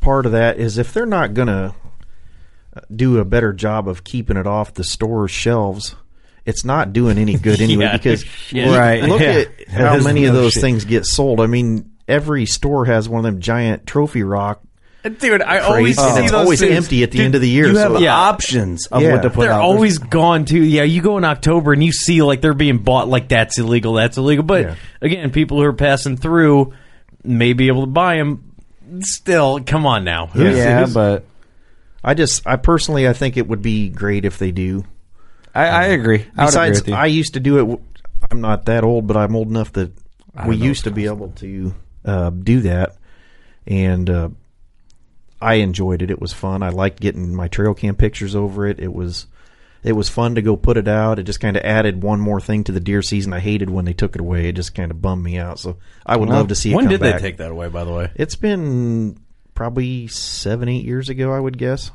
part 0.00 0.26
of 0.26 0.32
that 0.32 0.58
is 0.58 0.78
if 0.78 0.92
they're 0.92 1.06
not 1.06 1.32
going 1.32 1.48
to 1.48 1.74
do 2.94 3.18
a 3.18 3.24
better 3.24 3.52
job 3.52 3.88
of 3.88 4.04
keeping 4.04 4.36
it 4.36 4.46
off 4.46 4.74
the 4.74 4.84
store 4.84 5.28
shelves, 5.28 5.94
it's 6.46 6.64
not 6.64 6.92
doing 6.92 7.18
any 7.18 7.36
good 7.36 7.60
anyway. 7.60 7.84
Yeah, 7.84 7.96
because 7.96 8.24
shit. 8.24 8.66
look- 8.66 8.78
Right, 8.78 9.02
look 9.02 9.20
yeah. 9.20 9.44
at 9.60 9.68
how 9.68 9.78
That 9.90 9.98
is 9.98 10.04
many 10.04 10.24
of 10.24 10.34
those 10.34 10.52
shit. 10.54 10.62
things 10.62 10.84
get 10.84 11.04
sold. 11.06 11.40
I 11.40 11.46
mean, 11.46 11.90
every 12.08 12.46
store 12.46 12.84
has 12.86 13.08
one 13.08 13.18
of 13.18 13.24
them 13.24 13.40
giant 13.40 13.86
trophy 13.86 14.22
rock. 14.22 14.62
Dude, 15.18 15.42
I 15.42 15.58
always 15.58 15.98
and 15.98 16.14
see 16.14 16.22
it's 16.22 16.30
those 16.30 16.40
always 16.44 16.60
things. 16.60 16.76
empty 16.76 17.02
at 17.02 17.10
the 17.10 17.18
Dude, 17.18 17.24
end 17.26 17.34
of 17.34 17.40
the 17.40 17.48
year. 17.48 17.66
You 17.66 17.76
have 17.78 17.92
so 17.92 17.98
Yeah. 17.98 18.14
options 18.16 18.86
of 18.86 19.02
Yeah. 19.02 19.12
what 19.14 19.22
to 19.22 19.30
put 19.30 19.40
they're 19.42 19.52
out. 19.52 19.60
always 19.62 19.98
gone 19.98 20.44
too. 20.44 20.62
Yeah, 20.62 20.84
you 20.84 21.02
go 21.02 21.18
in 21.18 21.24
October 21.24 21.72
and 21.72 21.82
you 21.82 21.90
see 21.90 22.22
like 22.22 22.40
they're 22.40 22.54
being 22.54 22.78
bought 22.78 23.08
like 23.08 23.28
that's 23.28 23.58
illegal, 23.58 23.94
that's 23.94 24.16
illegal. 24.16 24.44
But 24.44 24.62
Yeah. 24.62 24.74
again, 25.00 25.30
people 25.30 25.56
who 25.58 25.64
are 25.64 25.72
passing 25.72 26.16
through 26.16 26.72
may 27.24 27.52
be 27.52 27.66
able 27.66 27.80
to 27.82 27.88
buy 27.88 28.16
them. 28.18 28.44
Still, 29.00 29.58
come 29.66 29.86
on 29.86 30.04
now. 30.04 30.26
Who's- 30.26 30.56
yeah, 30.56 30.78
who's- 30.80 30.94
but 30.94 31.24
I 32.04 32.14
just, 32.14 32.46
I 32.46 32.56
personally, 32.56 33.06
I 33.08 33.12
think 33.12 33.36
it 33.36 33.46
would 33.46 33.62
be 33.62 33.88
great 33.88 34.24
if 34.24 34.38
they 34.38 34.50
do. 34.52 34.84
I, 35.54 35.66
I 35.66 35.82
agree. 35.86 36.26
I 36.36 36.44
would 36.46 36.54
agree 36.54 36.68
Besides. 36.70 36.88
I 36.90 37.06
used 37.06 37.34
to 37.34 37.40
do 37.40 37.56
it. 37.56 37.60
w- 37.60 37.82
I'm 38.30 38.40
not 38.40 38.64
that 38.66 38.84
old, 38.84 39.06
but 39.06 39.16
I'm 39.16 39.36
old 39.36 39.48
enough 39.48 39.72
that 39.74 39.92
we 40.46 40.56
used 40.56 40.84
to 40.84 40.90
be 40.90 41.04
able 41.06 41.28
to 41.36 41.74
uh, 42.04 42.30
do 42.30 42.60
that, 42.62 42.96
and 43.66 44.08
uh, 44.08 44.28
I 45.40 45.54
enjoyed 45.54 46.02
it. 46.02 46.10
It 46.10 46.20
was 46.20 46.32
fun. 46.32 46.62
I 46.62 46.70
liked 46.70 47.00
getting 47.00 47.34
my 47.34 47.48
trail 47.48 47.74
cam 47.74 47.96
pictures 47.96 48.34
over 48.34 48.66
it. 48.66 48.80
It 48.80 48.92
was 48.92 49.26
it 49.82 49.92
was 49.92 50.08
fun 50.08 50.36
to 50.36 50.42
go 50.42 50.56
put 50.56 50.76
it 50.76 50.86
out. 50.88 51.18
It 51.18 51.24
just 51.24 51.40
kind 51.40 51.56
of 51.56 51.64
added 51.64 52.02
one 52.02 52.20
more 52.20 52.40
thing 52.40 52.64
to 52.64 52.72
the 52.72 52.80
deer 52.80 53.02
season. 53.02 53.32
I 53.32 53.40
hated 53.40 53.68
when 53.68 53.84
they 53.84 53.92
took 53.92 54.14
it 54.14 54.20
away. 54.20 54.48
It 54.48 54.52
just 54.52 54.74
kind 54.74 54.90
of 54.90 55.02
bummed 55.02 55.24
me 55.24 55.36
out. 55.38 55.58
So 55.58 55.76
I 56.06 56.16
would 56.16 56.28
Well, 56.28 56.38
love 56.38 56.48
to 56.48 56.54
see 56.54 56.72
it. 56.72 56.76
When 56.76 56.88
did 56.88 57.00
back. 57.00 57.16
they 57.20 57.28
take 57.28 57.36
that 57.38 57.50
away? 57.50 57.68
By 57.68 57.84
the 57.84 57.92
way, 57.92 58.10
It's 58.14 58.36
been 58.36 59.18
probably 59.62 60.08
seven, 60.08 60.68
eight 60.68 60.84
years 60.84 61.08
ago. 61.08 61.32
I 61.32 61.38
would 61.38 61.56
guess 61.56 61.92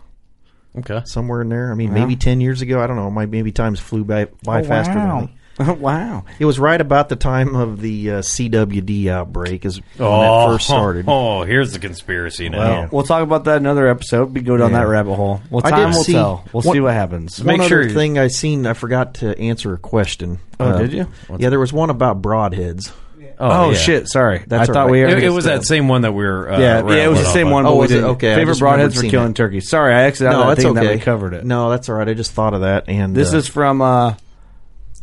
okay. 0.77 1.01
somewhere 1.05 1.41
in 1.41 1.49
there. 1.49 1.69
I 1.69 1.75
mean, 1.75 1.89
Wow. 1.89 1.95
maybe 1.95 2.15
ten 2.15 2.39
years 2.39 2.61
ago. 2.61 2.81
I 2.81 2.87
don't 2.87 2.95
know. 2.95 3.11
Might 3.11 3.29
maybe 3.29 3.51
times 3.51 3.77
flew 3.79 4.05
by 4.05 4.27
by 4.43 4.61
Oh, 4.61 4.63
faster 4.63 4.93
than 4.93 5.07
wow. 5.09 5.19
me. 5.21 5.33
wow. 5.81 6.23
It 6.39 6.45
was 6.45 6.59
right 6.59 6.79
about 6.79 7.09
the 7.09 7.15
time 7.17 7.55
of 7.57 7.81
the 7.81 8.11
uh, 8.11 8.21
CWD 8.21 9.07
outbreak, 9.07 9.65
is 9.65 9.81
when 9.97 10.07
Oh, 10.07 10.21
that 10.21 10.53
first 10.53 10.67
started. 10.67 11.05
Oh, 11.09 11.43
here's 11.43 11.73
the 11.73 11.79
conspiracy 11.79 12.47
now. 12.47 12.59
Well, 12.59 12.89
we'll 12.91 13.03
talk 13.03 13.21
about 13.23 13.43
that 13.45 13.57
in 13.57 13.65
another 13.65 13.87
episode. 13.87 14.33
We 14.33 14.41
go 14.41 14.55
down 14.55 14.71
Yeah. 14.71 14.79
that 14.83 14.87
rabbit 14.87 15.15
hole. 15.15 15.41
Well, 15.49 15.65
I 15.65 15.71
time 15.71 15.89
did 15.91 15.95
will 15.97 16.03
see- 16.05 16.13
tell. 16.13 16.45
We'll 16.53 16.61
one- 16.63 16.73
see 16.75 16.79
what 16.79 16.93
happens. 16.93 17.39
One 17.39 17.47
Make 17.47 17.59
other 17.61 17.83
sure- 17.83 17.89
thing 17.89 18.17
I 18.19 18.27
seen, 18.27 18.65
I 18.65 18.73
forgot 18.73 19.15
to 19.15 19.37
answer 19.37 19.73
a 19.73 19.77
question. 19.79 20.39
Uh, 20.59 20.73
Oh, 20.75 20.77
did 20.79 20.93
you? 20.93 21.07
yeah, 21.37 21.49
there 21.49 21.59
was 21.59 21.73
one 21.73 21.89
about 21.89 22.21
broadheads. 22.21 22.91
Oh, 23.39 23.69
yeah. 23.71 23.77
shit! 23.77 24.07
Sorry, 24.09 24.43
That's 24.47 24.67
I 24.69 24.71
all 24.71 24.73
thought 24.73 24.83
right. 24.85 24.91
we 24.91 25.01
It, 25.01 25.05
already. 25.05 25.25
it 25.25 25.29
was 25.29 25.45
that 25.45 25.63
same 25.63 25.87
one 25.87 26.01
that 26.01 26.11
we 26.13 26.23
were. 26.25 26.51
Uh, 26.51 26.59
yeah, 26.59 26.87
yeah, 26.87 27.05
it 27.05 27.07
was 27.09 27.19
the 27.19 27.25
same 27.25 27.51
one. 27.51 27.65
on. 27.65 27.65
But 27.65 27.69
Oh, 27.71 27.75
we 27.75 27.81
was 27.81 27.91
it? 27.91 27.95
didn't. 27.95 28.09
Okay, 28.11 28.31
I 28.31 28.35
Favorite 28.35 28.51
just 28.53 28.61
remembered 28.61 28.89
broadheads 28.89 28.93
for 28.95 28.99
seeing 29.01 29.11
killing 29.11 29.27
that. 29.27 29.35
turkeys. 29.35 29.69
Sorry, 29.69 29.93
I 29.93 30.03
exited 30.03 30.27
out 30.27 30.31
No, 30.31 30.39
that 30.39 30.47
that's 30.47 30.61
thing 30.63 30.77
okay. 30.77 30.87
that 30.87 30.93
we 30.95 30.99
covered 31.01 31.33
it. 31.33 31.45
No, 31.45 31.69
that's 31.69 31.87
all 31.89 31.95
right. 31.95 32.09
I 32.09 32.13
just 32.15 32.31
thought 32.31 32.53
of 32.55 32.61
that. 32.61 32.85
And 32.87 33.15
This 33.15 33.33
uh, 33.33 33.37
is 33.37 33.47
from 33.47 33.81
uh, 33.83 34.15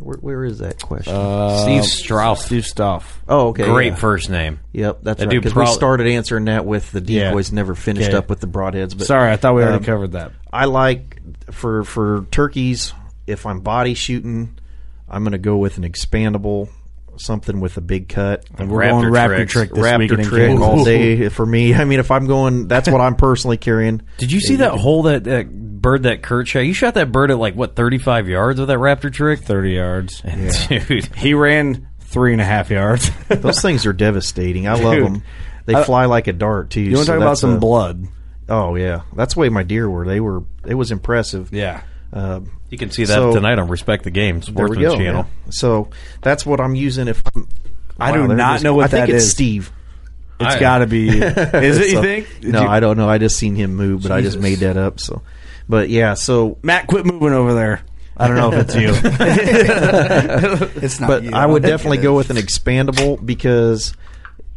where, 0.01 0.17
where 0.19 0.45
is 0.45 0.59
that 0.59 0.83
question? 0.83 1.15
uh, 1.15 1.59
Steve 1.63 1.85
Strauss. 1.85 2.47
Steve 2.47 2.67
Stoff. 2.67 3.21
oh, 3.29 3.49
okay. 3.51 3.65
Great 3.67 3.89
yeah. 3.93 3.95
first 3.95 4.29
name. 4.31 4.59
Yep, 4.73 4.99
that's 5.05 5.21
That 5.21 5.27
right. 5.27 5.31
dude 5.31 5.43
Because 5.45 5.55
we 5.55 5.63
prob- 5.63 5.75
started 5.75 6.07
answering 6.09 6.47
that 6.47 6.67
with 6.67 6.91
the 6.91 7.01
Yeah. 7.01 7.29
decoys. 7.29 7.53
Never 7.53 7.77
finished 7.77 8.09
Okay. 8.09 8.17
up 8.17 8.29
with 8.29 8.41
the 8.41 8.49
broadheads. 8.49 8.99
But 8.99 9.07
Sorry, 9.07 9.31
I 9.31 9.37
thought 9.37 9.55
we 9.55 9.63
already 9.63 9.79
um, 9.79 9.85
covered 9.85 10.13
that. 10.13 10.33
I 10.53 10.65
like 10.65 11.21
for 11.53 11.85
for 11.85 12.27
turkeys. 12.33 12.93
If 13.29 13.47
I'm 13.47 13.61
body 13.61 13.95
shooting, 13.95 14.59
I'm 15.09 15.23
going 15.23 15.33
to 15.33 15.39
go 15.39 15.57
with 15.57 15.79
an 15.79 15.85
expandable, 15.85 16.69
something 17.21 17.61
with 17.61 17.77
a 17.77 17.81
big 17.81 18.09
cut. 18.09 18.45
And 18.59 18.71
we're 18.71 18.83
Raptor 18.83 18.91
going 18.91 19.13
Raptor 19.13 19.37
tricks. 19.37 19.53
trick 19.53 19.71
this 19.75 19.85
Raptor 19.85 20.19
in 20.19 20.25
trick 20.25 20.49
Kansas. 20.49 20.67
all 20.67 20.85
day 20.85 21.29
for 21.29 21.47
me. 21.47 21.75
I 21.75 21.85
mean, 21.85 22.01
if 22.01 22.11
I'm 22.11 22.27
going, 22.27 22.69
that's 22.69 22.89
what 22.89 23.01
I'm 23.01 23.17
personally 23.17 23.57
carrying. 23.57 24.03
Did 24.19 24.33
you 24.33 24.41
see 24.41 24.57
that 24.57 24.73
hole 24.73 25.03
that, 25.05 25.25
that 25.25 25.51
bird 25.85 26.05
that 26.05 26.23
Kurt 26.23 26.49
shot. 26.49 26.61
You 26.61 26.73
shot 26.73 26.95
that 26.95 27.13
bird 27.13 27.31
at 27.31 27.39
like 27.39 27.55
what 27.55 27.77
thirty 27.77 27.99
five 27.99 28.27
yards 28.29 28.59
with 28.59 28.69
that 28.69 28.79
raptor 28.79 29.13
trick. 29.13 29.41
Thirty 29.41 29.73
yards, 29.73 30.23
yeah. 30.25 30.51
dude. 30.87 31.15
He 31.17 31.35
ran 31.35 31.89
three 32.01 32.33
and 32.33 32.41
a 32.41 32.45
half 32.45 32.71
yards. 32.71 33.11
Those 33.29 33.61
things 33.61 33.85
are 33.87 33.93
devastating. 33.93 34.67
I 34.67 34.75
love 34.75 34.95
Dude. 34.95 35.05
them. 35.07 35.23
They 35.67 35.75
I- 35.75 35.85
fly 35.85 36.07
like 36.07 36.27
a 36.27 36.33
dart 36.33 36.71
too. 36.71 36.81
You 36.81 36.97
want 36.97 37.01
to 37.01 37.07
so 37.07 37.13
talk 37.15 37.23
about 37.23 37.39
some 37.39 37.55
a- 37.55 37.59
blood? 37.61 38.07
Oh 38.49 38.75
yeah, 38.77 39.03
that's 39.15 39.35
the 39.35 39.41
way 39.41 39.49
my 39.51 39.63
deer 39.63 39.89
were. 39.89 40.07
They 40.07 40.21
were. 40.21 40.43
It 40.67 40.75
was 40.75 40.91
impressive. 40.91 41.53
Yeah. 41.53 41.83
Uh, 42.13 42.41
You 42.75 42.79
can 42.79 42.91
see 42.91 43.05
that 43.05 43.15
So- 43.15 43.33
tonight 43.33 43.59
on 43.59 43.69
Respect 43.69 44.03
the 44.05 44.11
Game 44.11 44.43
Sportsman's 44.43 44.93
go. 44.93 44.97
channel. 44.99 45.27
So 45.51 45.91
that's 46.23 46.45
what 46.45 46.61
I'm 46.61 46.75
using. 46.75 47.07
If 47.09 47.23
I'm, 47.35 47.47
I 48.01 48.11
do 48.13 48.21
Wow, 48.27 48.35
not 48.35 48.63
know 48.63 48.75
what 48.75 48.87
I 48.87 48.89
think 48.89 49.09
it's 49.11 49.25
is. 49.25 49.31
Steve. 49.31 49.71
It's 50.41 50.57
got 50.57 50.79
to 50.79 50.87
be. 50.89 51.09
Is 51.19 51.79
it? 51.79 51.87
You 51.89 51.93
So- 51.95 52.03
think? 52.03 52.41
Did 52.41 52.53
no, 52.53 52.63
you- 52.63 52.69
I 52.69 52.81
don't 52.81 52.97
know. 52.97 53.09
I 53.09 53.19
just 53.19 53.37
seen 53.39 53.55
him 53.55 53.77
move, 53.77 54.03
but 54.03 54.11
I 54.11 54.21
just 54.21 54.39
made 54.41 54.59
that 54.59 54.77
up. 54.77 54.99
So, 54.99 55.23
but 55.69 55.89
yeah. 55.89 56.15
So 56.15 56.59
Matt, 56.63 56.89
quit 56.89 57.07
moving 57.07 57.33
over 57.33 57.55
there. 57.55 57.83
I 58.17 58.27
don't 58.29 58.37
know 58.37 58.53
if 58.53 58.69
it's 58.69 58.75
you. 58.77 58.91
It's 60.83 61.01
not 61.01 61.09
but 61.09 61.23
you. 61.25 61.31
I 61.33 61.47
would 61.47 61.63
definitely 61.63 61.99
go 61.99 62.15
with 62.17 62.31
an 62.31 62.37
expandable 62.37 63.25
because 63.25 63.95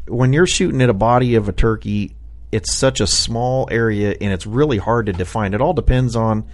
when 0.07 0.34
you're 0.34 0.48
shooting 0.48 0.81
at 0.81 0.89
a 0.89 0.94
body 0.94 1.35
of 1.35 1.48
a 1.49 1.52
turkey, 1.53 2.15
it's 2.52 2.73
such 2.73 3.02
a 3.02 3.07
small 3.07 3.68
area 3.72 4.15
and 4.19 4.31
it's 4.31 4.45
really 4.45 4.77
hard 4.77 5.07
to 5.07 5.14
define. 5.14 5.53
It 5.53 5.61
all 5.61 5.73
depends 5.73 6.15
on. 6.15 6.45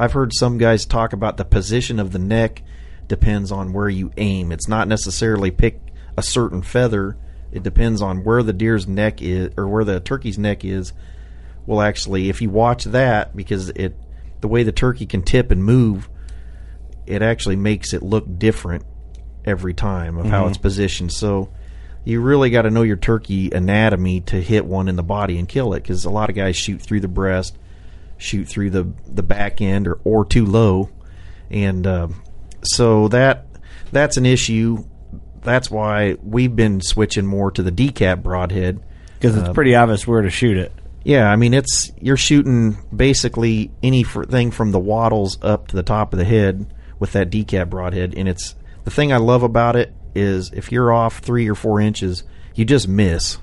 I've 0.00 0.12
heard 0.12 0.32
some 0.34 0.56
guys 0.56 0.86
talk 0.86 1.12
about 1.12 1.36
the 1.36 1.44
position 1.44 2.00
of 2.00 2.12
the 2.12 2.18
neck 2.18 2.62
depends 3.06 3.52
on 3.52 3.72
where 3.74 3.88
you 3.88 4.10
aim. 4.16 4.50
It's 4.50 4.66
not 4.68 4.88
necessarily 4.88 5.50
pick 5.50 5.78
a 6.16 6.22
certain 6.22 6.62
feather. 6.62 7.16
It 7.52 7.62
depends 7.62 8.00
on 8.00 8.24
where 8.24 8.42
the 8.42 8.52
deer's 8.54 8.86
neck 8.88 9.20
is 9.20 9.50
or 9.58 9.68
where 9.68 9.84
the 9.84 10.00
turkey's 10.00 10.38
neck 10.38 10.64
is. 10.64 10.94
Well, 11.66 11.82
actually, 11.82 12.30
if 12.30 12.40
you 12.40 12.48
watch 12.48 12.84
that 12.84 13.36
because 13.36 13.68
it 13.70 13.94
the 14.40 14.48
way 14.48 14.62
the 14.62 14.72
turkey 14.72 15.04
can 15.04 15.20
tip 15.20 15.50
and 15.50 15.62
move, 15.62 16.08
it 17.06 17.20
actually 17.20 17.56
makes 17.56 17.92
it 17.92 18.02
look 18.02 18.38
different 18.38 18.84
every 19.44 19.74
time 19.74 20.16
of 20.16 20.26
how 20.26 20.44
Mhm. 20.44 20.48
it's 20.48 20.58
positioned. 20.58 21.12
So 21.12 21.50
you 22.04 22.22
really 22.22 22.48
got 22.48 22.62
to 22.62 22.70
know 22.70 22.82
your 22.82 22.96
turkey 22.96 23.50
anatomy 23.50 24.20
to 24.22 24.40
hit 24.40 24.64
one 24.64 24.88
in 24.88 24.96
the 24.96 25.02
body 25.02 25.38
and 25.38 25.46
kill 25.46 25.74
it 25.74 25.82
because 25.82 26.06
a 26.06 26.10
lot 26.10 26.30
of 26.30 26.36
guys 26.36 26.56
shoot 26.56 26.80
through 26.80 27.00
the 27.00 27.08
breast, 27.08 27.58
shoot 28.20 28.46
through 28.48 28.70
the 28.70 28.92
the 29.08 29.22
back 29.22 29.60
end 29.60 29.88
or 29.88 29.98
or 30.04 30.24
too 30.24 30.46
low, 30.46 30.90
and 31.50 31.86
uh, 31.86 32.08
so 32.62 33.08
that 33.08 33.46
that's 33.90 34.16
an 34.16 34.26
issue. 34.26 34.84
That's 35.42 35.70
why 35.70 36.16
we've 36.22 36.54
been 36.54 36.80
switching 36.82 37.26
more 37.26 37.50
to 37.52 37.62
the 37.62 37.72
decap 37.72 38.22
broadhead 38.22 38.80
Because 39.18 39.36
it's 39.36 39.48
Uh, 39.48 39.52
pretty 39.54 39.74
obvious 39.74 40.06
where 40.06 40.20
to 40.20 40.28
shoot 40.28 40.58
it. 40.58 40.70
yeah, 41.02 41.30
I 41.30 41.36
mean 41.36 41.54
it's 41.54 41.90
you're 41.98 42.18
shooting 42.18 42.76
basically 42.94 43.70
anything 43.82 44.50
from 44.50 44.70
the 44.70 44.78
wattles 44.78 45.38
up 45.42 45.68
to 45.68 45.76
the 45.76 45.82
top 45.82 46.12
of 46.12 46.18
the 46.18 46.26
head 46.26 46.66
with 46.98 47.12
that 47.12 47.30
decap 47.30 47.70
broadhead, 47.70 48.12
and 48.16 48.28
it's 48.28 48.54
the 48.84 48.90
thing 48.90 49.12
I 49.12 49.16
love 49.16 49.42
about 49.42 49.76
it 49.76 49.94
is 50.14 50.50
if 50.52 50.70
you're 50.70 50.92
off 50.92 51.18
three 51.20 51.48
or 51.48 51.54
four 51.54 51.80
inches, 51.80 52.22
you 52.54 52.64
just 52.66 52.86
miss. 52.88 53.38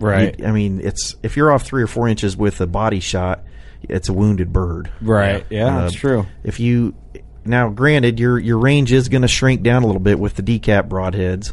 Right. 0.00 0.34
You- 0.40 0.46
I 0.46 0.50
mean, 0.50 0.80
it's 0.82 1.14
if 1.22 1.36
you're 1.36 1.52
off 1.52 1.62
three 1.62 1.82
or 1.84 1.86
four 1.86 2.08
inches 2.08 2.36
with 2.36 2.60
a 2.60 2.66
body 2.66 2.98
shot, 3.00 3.44
it's 3.82 4.08
a 4.08 4.12
wounded 4.12 4.52
bird. 4.52 4.90
Right. 5.00 5.44
Yeah, 5.50 5.76
Uh, 5.76 5.80
that's 5.82 5.94
true. 5.94 6.26
If 6.44 6.60
you 6.60 6.94
now, 7.44 7.70
granted, 7.70 8.20
your 8.20 8.38
your 8.38 8.58
range 8.58 8.92
is 8.92 9.08
going 9.08 9.22
to 9.22 9.28
shrink 9.28 9.62
down 9.62 9.82
a 9.82 9.86
little 9.86 10.00
bit 10.02 10.18
with 10.18 10.34
the 10.34 10.42
decap 10.42 10.88
broadheads, 10.88 11.52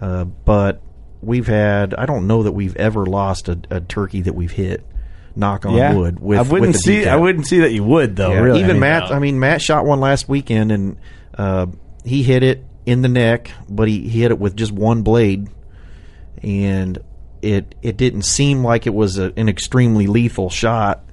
uh, 0.00 0.24
but 0.24 0.82
we've 1.20 1.46
had 1.46 1.94
I 1.94 2.06
don't 2.06 2.26
know 2.26 2.42
that 2.42 2.52
we've 2.52 2.76
ever 2.76 3.06
lost 3.06 3.48
a, 3.48 3.58
a 3.70 3.80
turkey 3.80 4.22
that 4.22 4.34
we've 4.34 4.52
hit. 4.52 4.84
Knock 5.36 5.66
on 5.66 5.74
yeah. 5.74 5.94
wood. 5.94 6.18
With 6.18 6.38
I 6.38 6.42
wouldn't 6.42 6.68
with 6.68 6.72
the 6.72 6.78
see. 6.78 7.06
I 7.06 7.14
wouldn't 7.14 7.46
see 7.46 7.60
that 7.60 7.72
you 7.72 7.84
would 7.84 8.16
though. 8.16 8.32
Yeah, 8.32 8.40
really. 8.40 8.58
Even 8.58 8.70
I 8.70 8.72
mean, 8.74 8.80
Matt. 8.80 9.02
I 9.12 9.18
mean, 9.20 9.38
Matt 9.38 9.62
shot 9.62 9.84
one 9.84 10.00
last 10.00 10.28
weekend, 10.28 10.72
and 10.72 10.96
uh, 11.36 11.66
he 12.04 12.24
hit 12.24 12.42
it 12.42 12.64
in 12.86 13.02
the 13.02 13.08
neck, 13.08 13.52
but 13.68 13.86
he, 13.86 14.08
he 14.08 14.22
hit 14.22 14.32
it 14.32 14.38
with 14.38 14.56
just 14.56 14.72
one 14.72 15.02
blade, 15.02 15.48
and 16.42 16.98
it 17.42 17.74
it 17.82 17.96
didn't 17.96 18.22
seem 18.22 18.64
like 18.64 18.86
it 18.86 18.94
was 18.94 19.18
a, 19.18 19.32
an 19.36 19.48
extremely 19.48 20.08
lethal 20.08 20.50
shot. 20.50 21.04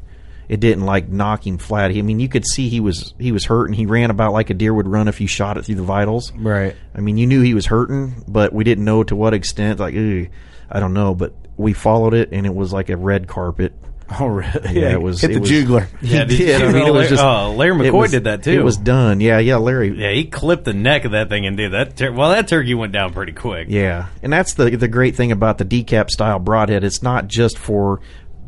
It 0.47 0.59
didn't 0.59 0.85
like 0.85 1.09
knock 1.09 1.45
him 1.47 1.57
flat. 1.57 1.91
I 1.91 2.01
mean, 2.01 2.19
you 2.19 2.30
could 2.30 2.45
see 2.45 2.69
he 2.69 2.80
was 2.80 3.13
he 3.19 3.31
was 3.31 3.45
hurt, 3.45 3.65
and 3.65 3.76
he 3.76 3.85
ran 3.85 4.11
about 4.11 4.34
like 4.34 4.49
a 4.49 4.53
deer 4.53 4.73
would 4.73 4.88
run 4.88 5.07
if 5.07 5.19
you 5.22 5.27
shot 5.27 5.57
it 5.57 5.65
through 5.65 5.76
the 5.76 5.84
vitals. 5.84 6.31
Right. 6.34 6.76
I 6.93 7.01
mean, 7.01 7.17
you 7.17 7.26
knew 7.27 7.41
he 7.41 7.53
was 7.53 7.65
hurting, 7.65 8.23
but 8.27 8.53
we 8.53 8.63
didn't 8.63 8.85
know 8.85 9.03
to 9.03 9.15
what 9.15 9.34
extent. 9.34 9.80
Like, 9.80 9.95
"Ugh, 9.95 10.27
I 10.69 10.80
don't 10.80 10.93
know, 10.93 11.15
but 11.15 11.34
we 11.57 11.73
followed 11.73 12.13
it, 12.13 12.30
and 12.31 12.45
it 12.45 12.53
was 12.53 12.72
like 12.73 12.89
a 12.89 12.97
red 12.97 13.27
carpet. 13.27 13.73
Oh, 14.19 14.27
really? 14.27 14.80
Yeah, 14.81 14.91
it 14.91 15.01
was. 15.01 15.19
Hit 15.19 15.31
it 15.31 15.34
the 15.34 15.39
was, 15.39 15.49
jugular. 15.49 15.88
He 15.99 16.13
Yeah, 16.13 16.26
did 16.26 16.38
you. 16.39 16.53
I 16.53 16.72
mean, 16.72 16.85
it 16.85 16.93
was 16.93 17.09
just. 17.09 17.23
uh, 17.23 17.49
Larry 17.49 17.73
McCoy 17.89 18.01
was- 18.01 18.11
did 18.11 18.26
that, 18.26 18.43
too. 18.43 18.51
It 18.51 18.63
was 18.63 18.77
done. 18.77 19.19
Yeah, 19.19 19.39
yeah, 19.39 19.55
Larry. 19.55 19.99
Yeah, 19.99 20.11
he 20.11 20.26
clipped 20.26 20.63
the 20.63 20.76
neck 20.76 21.05
of 21.05 21.13
that 21.13 21.27
thing 21.30 21.47
and 21.47 21.57
did 21.57 21.72
that. 21.72 21.97
Tur- 21.97 22.11
well, 22.11 22.30
that 22.30 22.47
turkey 22.47 22.76
went 22.76 22.93
down 22.93 23.13
pretty 23.13 23.31
quick. 23.31 23.65
Yeah, 23.67 24.09
and 24.22 24.31
that's 24.31 24.53
the 24.53 24.69
the 24.69 24.88
great 24.88 25.15
thing 25.15 25.31
about 25.31 25.57
the 25.57 25.65
decap 25.65 26.11
style 26.11 26.38
broadhead. 26.38 26.84
It's 26.84 27.01
not 27.01 27.27
just 27.27 27.57
for 27.57 27.99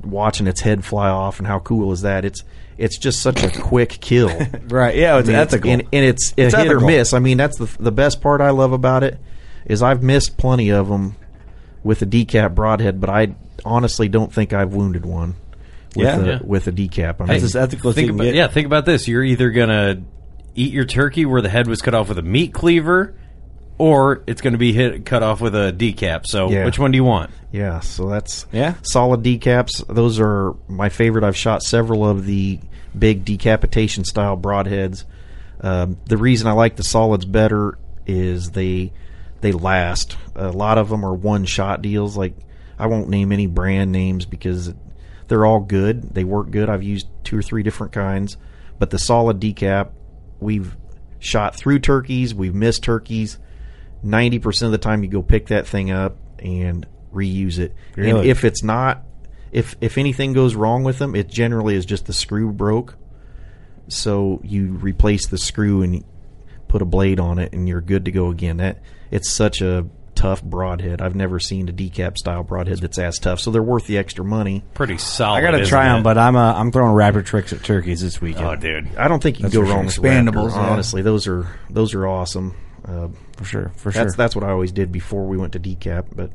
watching 0.09 0.47
its 0.47 0.61
head 0.61 0.83
fly 0.85 1.09
off 1.09 1.39
and 1.39 1.47
how 1.47 1.59
cool 1.59 1.91
is 1.91 2.01
that. 2.01 2.25
It's 2.25 2.43
it's 2.77 2.97
just 2.97 3.21
such 3.21 3.43
a 3.43 3.49
quick 3.49 3.89
kill. 4.01 4.29
Right. 4.69 4.95
Yeah. 4.95 5.17
It's 5.17 5.27
I 5.29 5.31
mean, 5.31 5.41
ethical. 5.41 5.71
and, 5.71 5.81
and 5.91 6.05
it's, 6.05 6.33
It's 6.37 6.53
a 6.53 6.59
hit 6.63 6.71
or 6.71 6.79
miss. 6.79 7.13
I 7.13 7.19
mean, 7.19 7.37
that's 7.37 7.57
the 7.57 7.65
the 7.79 7.91
best 7.91 8.21
part 8.21 8.41
I 8.41 8.49
love 8.51 8.71
about 8.73 9.03
it 9.03 9.19
is 9.65 9.81
I've 9.81 10.03
missed 10.03 10.37
plenty 10.37 10.69
of 10.71 10.87
them 10.87 11.15
with 11.83 12.01
a 12.01 12.05
decap 12.05 12.53
broadhead, 12.55 12.99
but 13.01 13.09
I 13.09 13.35
honestly 13.65 14.07
don't 14.09 14.31
think 14.33 14.53
I've 14.53 14.73
wounded 14.73 15.05
one 15.05 15.35
with 15.95 16.05
Yeah. 16.05 16.19
a, 16.19 16.25
Yeah. 16.25 16.39
with 16.43 16.67
a 16.67 16.71
decap. 16.71 17.15
I 17.19 17.23
mean, 17.23 17.27
That's 17.29 17.43
as 17.43 17.55
ethical 17.55 17.89
as 17.89 17.95
Think 17.95 18.05
you 18.07 18.11
can 18.13 18.19
about, 18.19 18.23
get. 18.25 18.35
yeah, 18.35 18.47
think 18.47 18.65
about 18.67 18.85
this. 18.85 19.07
You're 19.07 19.23
either 19.23 19.49
gonna 19.51 20.01
eat 20.55 20.71
your 20.73 20.85
turkey 20.85 21.25
where 21.25 21.41
the 21.41 21.49
head 21.49 21.67
was 21.67 21.81
cut 21.81 21.93
off 21.95 22.09
with 22.09 22.17
a 22.19 22.23
meat 22.23 22.53
cleaver, 22.53 23.15
or 23.77 24.23
it's 24.27 24.41
going 24.41 24.53
to 24.53 24.57
be 24.57 24.73
hit 24.73 25.05
cut 25.05 25.23
off 25.23 25.39
with 25.41 25.55
a 25.55 25.71
decap. 25.75 26.25
So, 26.25 26.49
Yeah. 26.49 26.65
which 26.65 26.79
one 26.79 26.91
do 26.91 26.95
you 26.95 27.03
want? 27.03 27.29
Yeah, 27.51 27.79
so 27.79 28.09
that's 28.09 28.45
Yeah. 28.51 28.75
solid 28.81 29.23
decaps. 29.23 29.83
Those 29.87 30.19
are 30.19 30.55
my 30.67 30.89
favorite. 30.89 31.23
I've 31.23 31.37
shot 31.37 31.61
several 31.63 32.07
of 32.07 32.25
the 32.25 32.59
big 32.97 33.23
decapitation 33.25 34.03
style 34.03 34.35
broadheads. 34.37 35.03
Um, 35.61 35.97
the 36.07 36.17
reason 36.17 36.47
I 36.47 36.51
like 36.53 36.75
the 36.75 36.83
solids 36.83 37.25
better 37.25 37.77
is 38.05 38.51
they 38.51 38.93
they 39.41 39.51
last. 39.51 40.17
A 40.35 40.49
lot 40.49 40.79
of 40.79 40.89
them 40.89 41.05
are 41.05 41.13
one 41.13 41.45
shot 41.45 41.81
deals. 41.83 42.17
Like 42.17 42.33
I 42.79 42.87
won't 42.87 43.09
name 43.09 43.31
any 43.31 43.45
brand 43.45 43.91
names 43.91 44.25
because 44.25 44.73
they're 45.27 45.45
all 45.45 45.59
good. 45.59 46.13
They 46.15 46.23
work 46.23 46.49
good. 46.49 46.69
I've 46.69 46.81
used 46.83 47.07
two 47.23 47.37
or 47.37 47.41
three 47.43 47.61
different 47.61 47.93
kinds, 47.93 48.37
but 48.79 48.89
the 48.89 48.97
solid 48.97 49.39
decap 49.39 49.89
we've 50.39 50.75
shot 51.19 51.55
through 51.55 51.79
turkeys. 51.79 52.33
We've 52.33 52.55
missed 52.55 52.83
turkeys. 52.83 53.37
Ninety 54.03 54.39
percent 54.39 54.67
of 54.67 54.71
the 54.71 54.77
time, 54.77 55.03
you 55.03 55.09
go 55.09 55.21
pick 55.21 55.47
that 55.47 55.67
thing 55.67 55.91
up 55.91 56.17
and 56.39 56.85
reuse 57.13 57.59
it. 57.59 57.73
And 57.95 58.25
if 58.25 58.43
it's 58.43 58.63
not, 58.63 59.03
if 59.51 59.75
if 59.81 59.97
anything 59.97 60.33
goes 60.33 60.55
wrong 60.55 60.83
with 60.83 60.99
them, 60.99 61.15
it 61.15 61.27
generally 61.27 61.75
is 61.75 61.85
just 61.85 62.05
the 62.05 62.13
screw 62.13 62.51
broke. 62.51 62.95
So 63.89 64.41
you 64.43 64.73
replace 64.73 65.27
the 65.27 65.37
screw 65.37 65.81
and 65.81 66.03
put 66.67 66.81
a 66.81 66.85
blade 66.85 67.19
on 67.19 67.39
it, 67.39 67.53
and 67.53 67.67
you're 67.67 67.81
good 67.81 68.05
to 68.05 68.11
go 68.11 68.29
again. 68.29 68.57
That 68.57 68.81
it's 69.11 69.31
such 69.31 69.61
a 69.61 69.87
tough 70.17 70.43
broadhead. 70.43 71.01
I've 71.01 71.15
never 71.15 71.39
seen 71.39 71.69
a 71.69 71.71
decap 71.71 72.17
style 72.17 72.43
broadhead 72.43 72.79
that's 72.79 72.97
as 72.97 73.19
tough. 73.19 73.39
So 73.39 73.51
they're 73.51 73.63
worth 73.63 73.87
the 73.87 73.97
extra 73.97 74.25
money. 74.25 74.63
Pretty 74.73 74.97
solid. 74.97 75.37
I 75.37 75.41
gotta 75.41 75.65
try 75.65 75.85
them, 75.85 75.99
it? 75.99 76.03
but 76.03 76.17
I'm 76.17 76.35
uh, 76.35 76.53
I'm 76.53 76.71
throwing 76.71 76.93
rapid 76.93 77.25
tricks 77.25 77.53
at 77.53 77.63
turkeys 77.63 78.01
this 78.01 78.19
weekend. 78.19 78.45
oh, 78.45 78.55
dude, 78.55 78.95
I 78.97 79.07
don't 79.07 79.23
think 79.23 79.39
you 79.39 79.43
can 79.43 79.51
go 79.51 79.61
for 79.61 79.67
sure. 79.67 79.75
wrong 79.75 79.85
with 79.85 79.95
Expandables, 79.95 80.51
Raptor. 80.51 80.55
yeah. 80.55 80.69
Honestly, 80.69 81.01
those 81.01 81.27
are 81.27 81.47
those 81.69 81.93
are 81.93 82.05
awesome. 82.05 82.55
Uh, 82.87 83.09
for 83.35 83.43
sure, 83.45 83.71
for 83.75 83.91
that's 83.91 84.11
sure. 84.13 84.17
that's 84.17 84.35
what 84.35 84.45
I 84.45 84.51
always 84.51 84.71
did 84.71 84.91
before 84.91 85.25
we 85.27 85.35
went 85.37 85.53
to 85.53 85.59
decap, 85.59 86.05
but 86.15 86.31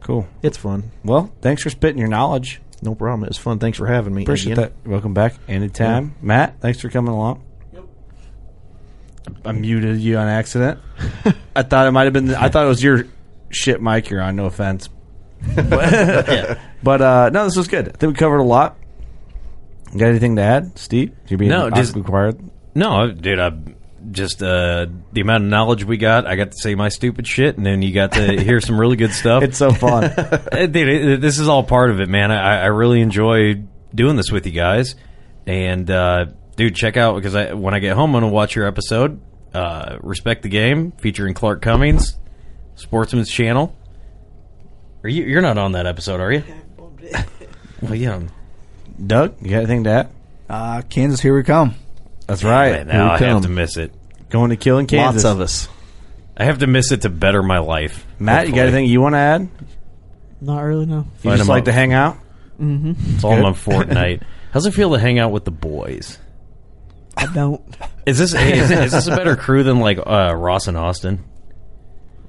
cool. 0.00 0.26
it's 0.42 0.56
fun. 0.58 0.90
Well, 1.02 1.32
thanks 1.40 1.62
for 1.62 1.70
spitting 1.70 1.98
your 1.98 2.08
knowledge. 2.08 2.60
No 2.82 2.94
problem. 2.94 3.24
It 3.24 3.30
was 3.30 3.38
fun. 3.38 3.58
Thanks 3.58 3.78
for 3.78 3.86
having 3.86 4.14
me. 4.14 4.22
Appreciate 4.24 4.58
again. 4.58 4.72
that. 4.84 4.90
Welcome 4.90 5.14
back 5.14 5.34
anytime, 5.48 6.14
Matt. 6.20 6.60
Thanks 6.60 6.80
for 6.80 6.90
coming 6.90 7.12
along. 7.14 7.42
Yep. 7.72 7.84
I 9.46 9.52
muted 9.52 9.98
you 10.00 10.18
on 10.18 10.28
accident. 10.28 10.78
I 11.56 11.62
thought 11.62 11.86
it 11.86 11.92
might 11.92 12.04
have 12.04 12.12
been. 12.12 12.34
I 12.34 12.50
thought 12.50 12.66
it 12.66 12.68
was 12.68 12.82
your 12.82 13.04
shit 13.48 13.80
mic 13.80 14.10
you're 14.10 14.20
on. 14.20 14.36
No 14.36 14.44
offense, 14.44 14.90
but, 15.56 16.58
but 16.82 17.00
uh, 17.00 17.30
no, 17.32 17.44
this 17.44 17.56
was 17.56 17.68
good. 17.68 17.88
I 17.88 17.92
think 17.92 18.12
we 18.12 18.18
covered 18.18 18.38
a 18.38 18.42
lot. 18.44 18.76
Got 19.96 20.08
anything 20.08 20.36
to 20.36 20.42
add, 20.42 20.76
Steve? 20.78 21.14
You 21.28 21.36
being 21.38 21.50
No, 21.50 21.70
just- 21.70 21.94
required. 21.94 22.38
no, 22.74 23.10
dude. 23.10 23.38
I 23.38 23.52
just 24.10 24.42
uh, 24.42 24.86
the 25.12 25.20
amount 25.20 25.44
of 25.44 25.50
knowledge 25.50 25.84
we 25.84 25.96
got. 25.96 26.26
I 26.26 26.36
got 26.36 26.52
to 26.52 26.56
say 26.58 26.74
my 26.74 26.88
stupid 26.88 27.26
shit, 27.26 27.56
and 27.56 27.64
then 27.64 27.82
you 27.82 27.92
got 27.92 28.12
to 28.12 28.40
hear 28.42 28.60
some 28.60 28.78
really 28.78 28.96
good 28.96 29.12
stuff. 29.12 29.42
It's 29.42 29.58
so 29.58 29.70
fun. 29.70 30.12
Uh, 30.54 30.66
dude, 30.66 30.88
it, 30.88 31.20
this 31.20 31.38
is 31.38 31.48
all 31.48 31.62
part 31.64 31.90
of 31.90 32.00
it, 32.00 32.08
man. 32.08 32.30
I, 32.30 32.62
I 32.62 32.66
really 32.66 33.00
enjoy 33.00 33.62
doing 33.94 34.16
this 34.16 34.30
with 34.30 34.46
you 34.46 34.52
guys. 34.52 34.94
And 35.46 35.90
uh, 35.90 36.26
dude, 36.56 36.74
check 36.74 36.96
out 36.96 37.16
because 37.16 37.34
I, 37.34 37.54
when 37.54 37.74
I 37.74 37.78
get 37.78 37.96
home, 37.96 38.14
I'm 38.14 38.22
gonna 38.22 38.32
watch 38.32 38.54
your 38.54 38.66
episode. 38.66 39.20
Uh, 39.52 39.98
Respect 40.00 40.42
the 40.42 40.48
game 40.48 40.92
featuring 40.92 41.34
Clark 41.34 41.62
Cummings, 41.62 42.16
Sportsman's 42.74 43.30
Channel. 43.30 43.74
Are 45.02 45.08
you? 45.08 45.24
You're 45.24 45.42
not 45.42 45.58
on 45.58 45.72
that 45.72 45.86
episode, 45.86 46.20
are 46.20 46.32
you? 46.32 46.44
well, 47.82 47.94
yeah. 47.94 48.22
Doug, 49.04 49.36
you 49.42 49.50
got 49.50 49.58
anything 49.58 49.84
to 49.84 49.90
add? 49.90 50.10
Uh, 50.48 50.82
Kansas, 50.82 51.20
here 51.20 51.34
we 51.34 51.42
come. 51.42 51.74
That's 52.26 52.42
right. 52.44 52.72
Man, 52.72 52.88
now 52.88 53.12
I 53.12 53.18
Here 53.18 53.28
we 53.28 53.32
have 53.34 53.42
to 53.42 53.48
miss 53.48 53.76
it. 53.76 53.92
Going 54.30 54.50
to 54.50 54.56
killing 54.56 54.86
Kansas. 54.86 55.24
Lots 55.24 55.34
of 55.34 55.40
us. 55.40 55.68
I 56.36 56.44
have 56.44 56.58
to 56.58 56.66
miss 56.66 56.90
it 56.90 57.02
to 57.02 57.10
better 57.10 57.42
my 57.42 57.58
life. 57.58 58.04
Matt, 58.18 58.46
you 58.46 58.52
got 58.52 58.60
Hopefully. 58.62 58.78
anything 58.78 58.86
you 58.92 59.00
want 59.00 59.14
to 59.14 59.18
add? 59.18 59.48
Not 60.40 60.60
really, 60.60 60.86
no. 60.86 61.06
You 61.22 61.30
Light 61.30 61.36
just 61.36 61.42
'em 61.42 61.46
like 61.48 61.60
up. 61.60 61.64
to 61.66 61.72
hang 61.72 61.92
out? 61.92 62.16
Mm-hmm. 62.60 62.92
It's 63.14 63.24
all 63.24 63.44
on 63.46 63.54
Fortnite. 63.54 64.22
How's 64.52 64.66
it 64.66 64.72
feel 64.74 64.90
to 64.92 64.98
hang 64.98 65.18
out 65.18 65.32
with 65.32 65.44
the 65.44 65.50
boys? 65.50 66.18
I 67.16 67.26
don't. 67.26 67.62
Is 68.06 68.18
this 68.18 68.34
is, 68.34 68.70
is 68.70 68.92
this 68.92 69.06
a 69.06 69.10
better 69.16 69.36
crew 69.36 69.62
than 69.62 69.78
like 69.80 69.98
uh, 69.98 70.34
Ross 70.34 70.66
and 70.66 70.76
Austin? 70.76 71.24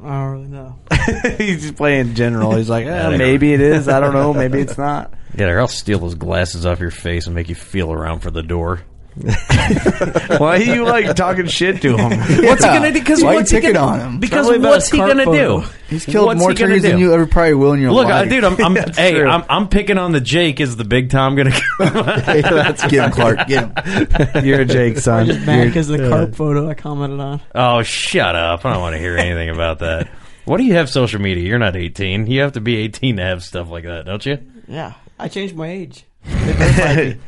I 0.03 0.07
don't 0.07 0.31
really 0.31 0.47
know. 0.47 0.79
He's 1.37 1.61
just 1.63 1.75
playing 1.75 2.13
general. 2.13 2.55
He's 2.55 2.69
like, 2.69 2.85
eh, 2.85 3.17
maybe 3.17 3.53
it 3.53 3.61
is. 3.61 3.87
I 3.87 3.99
don't 3.99 4.13
know. 4.13 4.33
Maybe 4.33 4.59
it's 4.59 4.77
not. 4.77 5.13
Yeah, 5.35 5.47
or 5.47 5.59
I'll 5.59 5.67
steal 5.67 5.97
those 5.99 6.15
glasses 6.15 6.65
off 6.65 6.79
your 6.79 6.91
face 6.91 7.25
and 7.25 7.33
make 7.35 7.49
you 7.49 7.55
feel 7.55 7.91
around 7.91 8.19
for 8.19 8.29
the 8.29 8.43
door. 8.43 8.81
Why 10.37 10.57
are 10.57 10.61
you 10.61 10.83
like 10.85 11.15
talking 11.15 11.47
shit 11.47 11.81
to 11.83 11.95
him? 11.97 12.09
What's 12.45 12.63
he 12.63 12.69
gonna 12.69 12.91
do? 12.91 12.99
Because 12.99 13.23
Why 13.23 13.31
you 13.31 13.35
what's 13.37 13.49
he 13.51 13.57
picking 13.57 13.73
gonna, 13.73 13.87
on 13.93 13.99
him? 13.99 14.19
Because 14.19 14.45
Tell 14.45 14.51
me 14.51 14.57
about 14.59 14.69
what's 14.71 14.85
his 14.85 14.91
he 14.91 14.97
cart 14.97 15.09
gonna 15.11 15.23
photo. 15.25 15.61
do? 15.61 15.67
He's 15.89 16.05
killed 16.05 16.25
What's 16.27 16.39
more 16.39 16.49
he 16.49 16.55
gonna 16.55 16.69
turkeys 16.71 16.81
than 16.83 16.91
do? 16.93 16.99
you 16.99 17.13
ever 17.13 17.25
probably 17.25 17.53
will 17.53 17.73
in 17.73 17.79
your 17.79 17.91
Look, 17.93 18.05
life. 18.07 18.25
I, 18.25 18.27
dude, 18.27 18.43
I'm, 18.43 18.61
I'm 18.63 18.73
That's 18.75 18.97
hey, 18.97 19.13
true. 19.13 19.27
I'm, 19.27 19.43
I'm 19.49 19.69
picking 19.69 19.97
on 19.97 20.11
the 20.11 20.19
Jake. 20.19 20.59
Is 20.59 20.75
the 20.75 20.83
big 20.83 21.09
Tom 21.09 21.35
gonna? 21.35 21.51
Hey, 21.51 22.41
that's 22.41 22.85
get 22.87 23.05
him, 23.05 23.11
Clark. 23.11 23.47
Get 23.47 23.85
him. 23.85 24.45
You're 24.45 24.61
a 24.61 24.65
Jake, 24.65 24.97
son. 24.97 25.27
Just 25.27 25.45
mad 25.45 25.65
because 25.67 25.87
the 25.87 26.09
carp 26.09 26.35
photo 26.35 26.67
I 26.69 26.73
commented 26.73 27.19
on. 27.21 27.41
oh, 27.55 27.83
shut 27.83 28.35
up! 28.35 28.65
I 28.65 28.73
don't 28.73 28.81
want 28.81 28.95
to 28.95 28.99
hear 28.99 29.17
anything 29.17 29.49
about 29.49 29.79
that. 29.79 30.09
What 30.43 30.57
do 30.57 30.63
you 30.63 30.73
have 30.75 30.89
social 30.89 31.21
media? 31.21 31.43
You're 31.43 31.57
not 31.57 31.75
18. 31.75 32.27
You 32.27 32.41
have 32.41 32.51
to 32.53 32.61
be 32.61 32.75
18 32.77 33.17
to 33.17 33.23
have 33.23 33.43
stuff 33.43 33.69
like 33.69 33.85
that, 33.85 34.05
don't 34.05 34.23
you? 34.25 34.37
Yeah, 34.67 34.93
I 35.17 35.27
changed 35.29 35.55
my 35.55 35.67
age. 35.69 36.03
They 36.25 36.53
verified 36.53 36.97
me. 36.97 37.19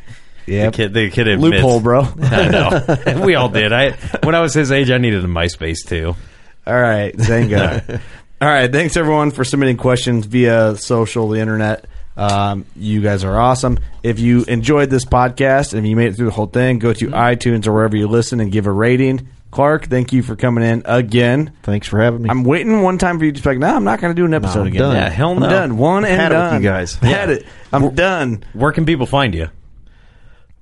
Yep. 0.48 0.72
The 0.72 0.78
kid, 0.78 0.94
the 0.94 1.10
kid 1.12 1.28
admits. 1.28 1.54
Loophole, 1.56 1.82
bro. 1.82 2.08
I 2.22 2.48
know. 2.48 3.22
we 3.26 3.36
all 3.36 3.50
did. 3.50 3.74
I 3.74 3.92
when 4.24 4.34
I 4.34 4.40
was 4.40 4.54
his 4.54 4.72
age, 4.72 4.90
I 4.90 4.98
needed 4.98 5.24
a 5.24 5.28
MySpace 5.28 5.86
too. 5.86 6.16
All 6.66 6.82
right, 6.82 7.14
thank 7.18 7.50
God. 7.50 8.02
All 8.42 8.48
right, 8.48 8.72
thanks 8.72 8.96
everyone 8.98 9.32
for 9.32 9.44
submitting 9.44 9.78
questions 9.78 10.26
via 10.26 10.76
social, 10.78 11.30
the 11.30 11.40
internet. 11.40 11.86
Um, 12.16 12.66
you 12.76 13.02
guys 13.02 13.24
are 13.24 13.38
awesome. 13.40 13.80
If 14.04 14.20
you 14.20 14.44
enjoyed 14.44 14.90
this 14.90 15.06
podcast 15.06 15.74
and 15.74 15.88
you 15.88 15.96
made 15.96 16.10
it 16.10 16.16
through 16.16 16.28
the 16.28 16.32
whole 16.34 16.46
thing, 16.48 16.80
go 16.80 16.94
to 16.94 17.08
iTunes 17.10 17.68
or 17.68 17.74
wherever 17.74 17.96
you 17.98 18.08
listen 18.08 18.40
and 18.40 18.52
give 18.52 18.68
a 18.68 18.72
rating. 18.72 19.28
Clark, 19.50 19.86
thank 19.88 20.14
you 20.14 20.24
for 20.24 20.36
coming 20.36 20.64
in 20.64 20.82
again. 20.86 21.54
Thanks 21.64 21.88
for 21.88 22.00
having 22.02 22.22
me. 22.24 22.30
I'm 22.30 22.44
waiting 22.44 22.82
one 22.82 22.98
time 22.98 23.18
for 23.18 23.26
you 23.26 23.32
to 23.32 23.42
be 23.42 23.50
like, 23.50 23.60
no, 23.60 23.68
I'm 23.76 23.84
not 23.84 24.02
going 24.02 24.14
to 24.16 24.20
do 24.20 24.26
an 24.26 24.34
episode 24.34 24.62
I'm 24.62 24.68
again. 24.68 24.82
done. 24.82 24.96
Yeah, 24.96 25.10
hell 25.10 25.32
I'm 25.32 25.40
no. 25.40 25.50
done. 25.50 25.78
One 25.78 26.06
and 26.06 26.14
Had 26.20 26.32
it 26.32 26.36
with 26.36 26.44
done. 26.44 26.62
you 26.64 26.70
guys. 26.70 26.96
Had 26.96 27.30
it. 27.30 27.46
I'm 27.72 27.96
done. 27.96 28.44
Where 28.54 28.72
can 28.72 28.86
people 28.86 29.06
find 29.06 29.34
you? 29.34 29.50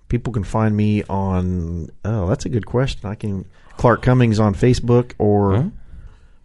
People 0.07 0.34
can 0.34 0.44
find 0.44 0.76
me 0.76 1.03
on. 1.03 1.90
Oh, 2.03 2.27
that's 2.27 2.45
a 2.45 2.49
good 2.49 2.65
question. 2.65 3.10
I 3.10 3.15
can 3.15 3.45
Clark 3.77 4.02
Cummings 4.02 4.40
on 4.40 4.53
Facebook 4.56 5.14
or 5.18 5.72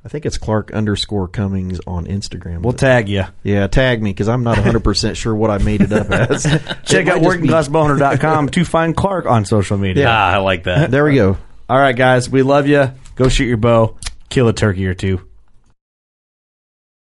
I 0.03 0.09
think 0.09 0.25
it's 0.25 0.39
Clark 0.39 0.73
underscore 0.73 1.29
Cummings 1.29 1.79
on 1.87 2.07
Instagram. 2.07 2.63
We'll 2.63 2.73
tag 2.73 3.09
you. 3.11 3.25
yeah, 3.43 3.67
tag 3.67 4.03
me 4.03 4.11
because 4.11 4.29
I'm 4.29 4.43
not 4.43 4.57
100 4.57 4.83
percent 4.83 5.17
sure 5.19 5.35
what 5.35 5.51
I 5.51 5.59
made 5.59 5.83
it 5.83 5.93
up 5.93 6.11
as. 6.11 6.45
Check 6.85 7.07
out 7.07 7.21
might 7.21 7.25
just 7.25 7.43
be- 7.43 7.49
workingclassboner.com 7.49 8.49
to 8.49 8.65
find 8.65 8.97
Clark 8.97 9.27
on 9.27 9.45
social 9.45 9.77
media. 9.77 10.07
Ah, 10.09 10.33
I 10.33 10.37
like 10.39 10.65
that. 10.65 10.91
There 10.91 11.05
we 11.05 11.15
go. 11.17 11.37
All 11.69 11.79
right, 11.79 11.95
guys, 11.95 12.29
we 12.31 12.43
love 12.43 12.67
you. 12.67 12.91
Go 13.15 13.29
shoot 13.29 13.45
your 13.45 13.59
bow, 13.59 13.97
kill 14.31 14.49
a 14.49 14.53
turkey 14.55 14.87
or 14.87 14.95
two. 14.95 15.21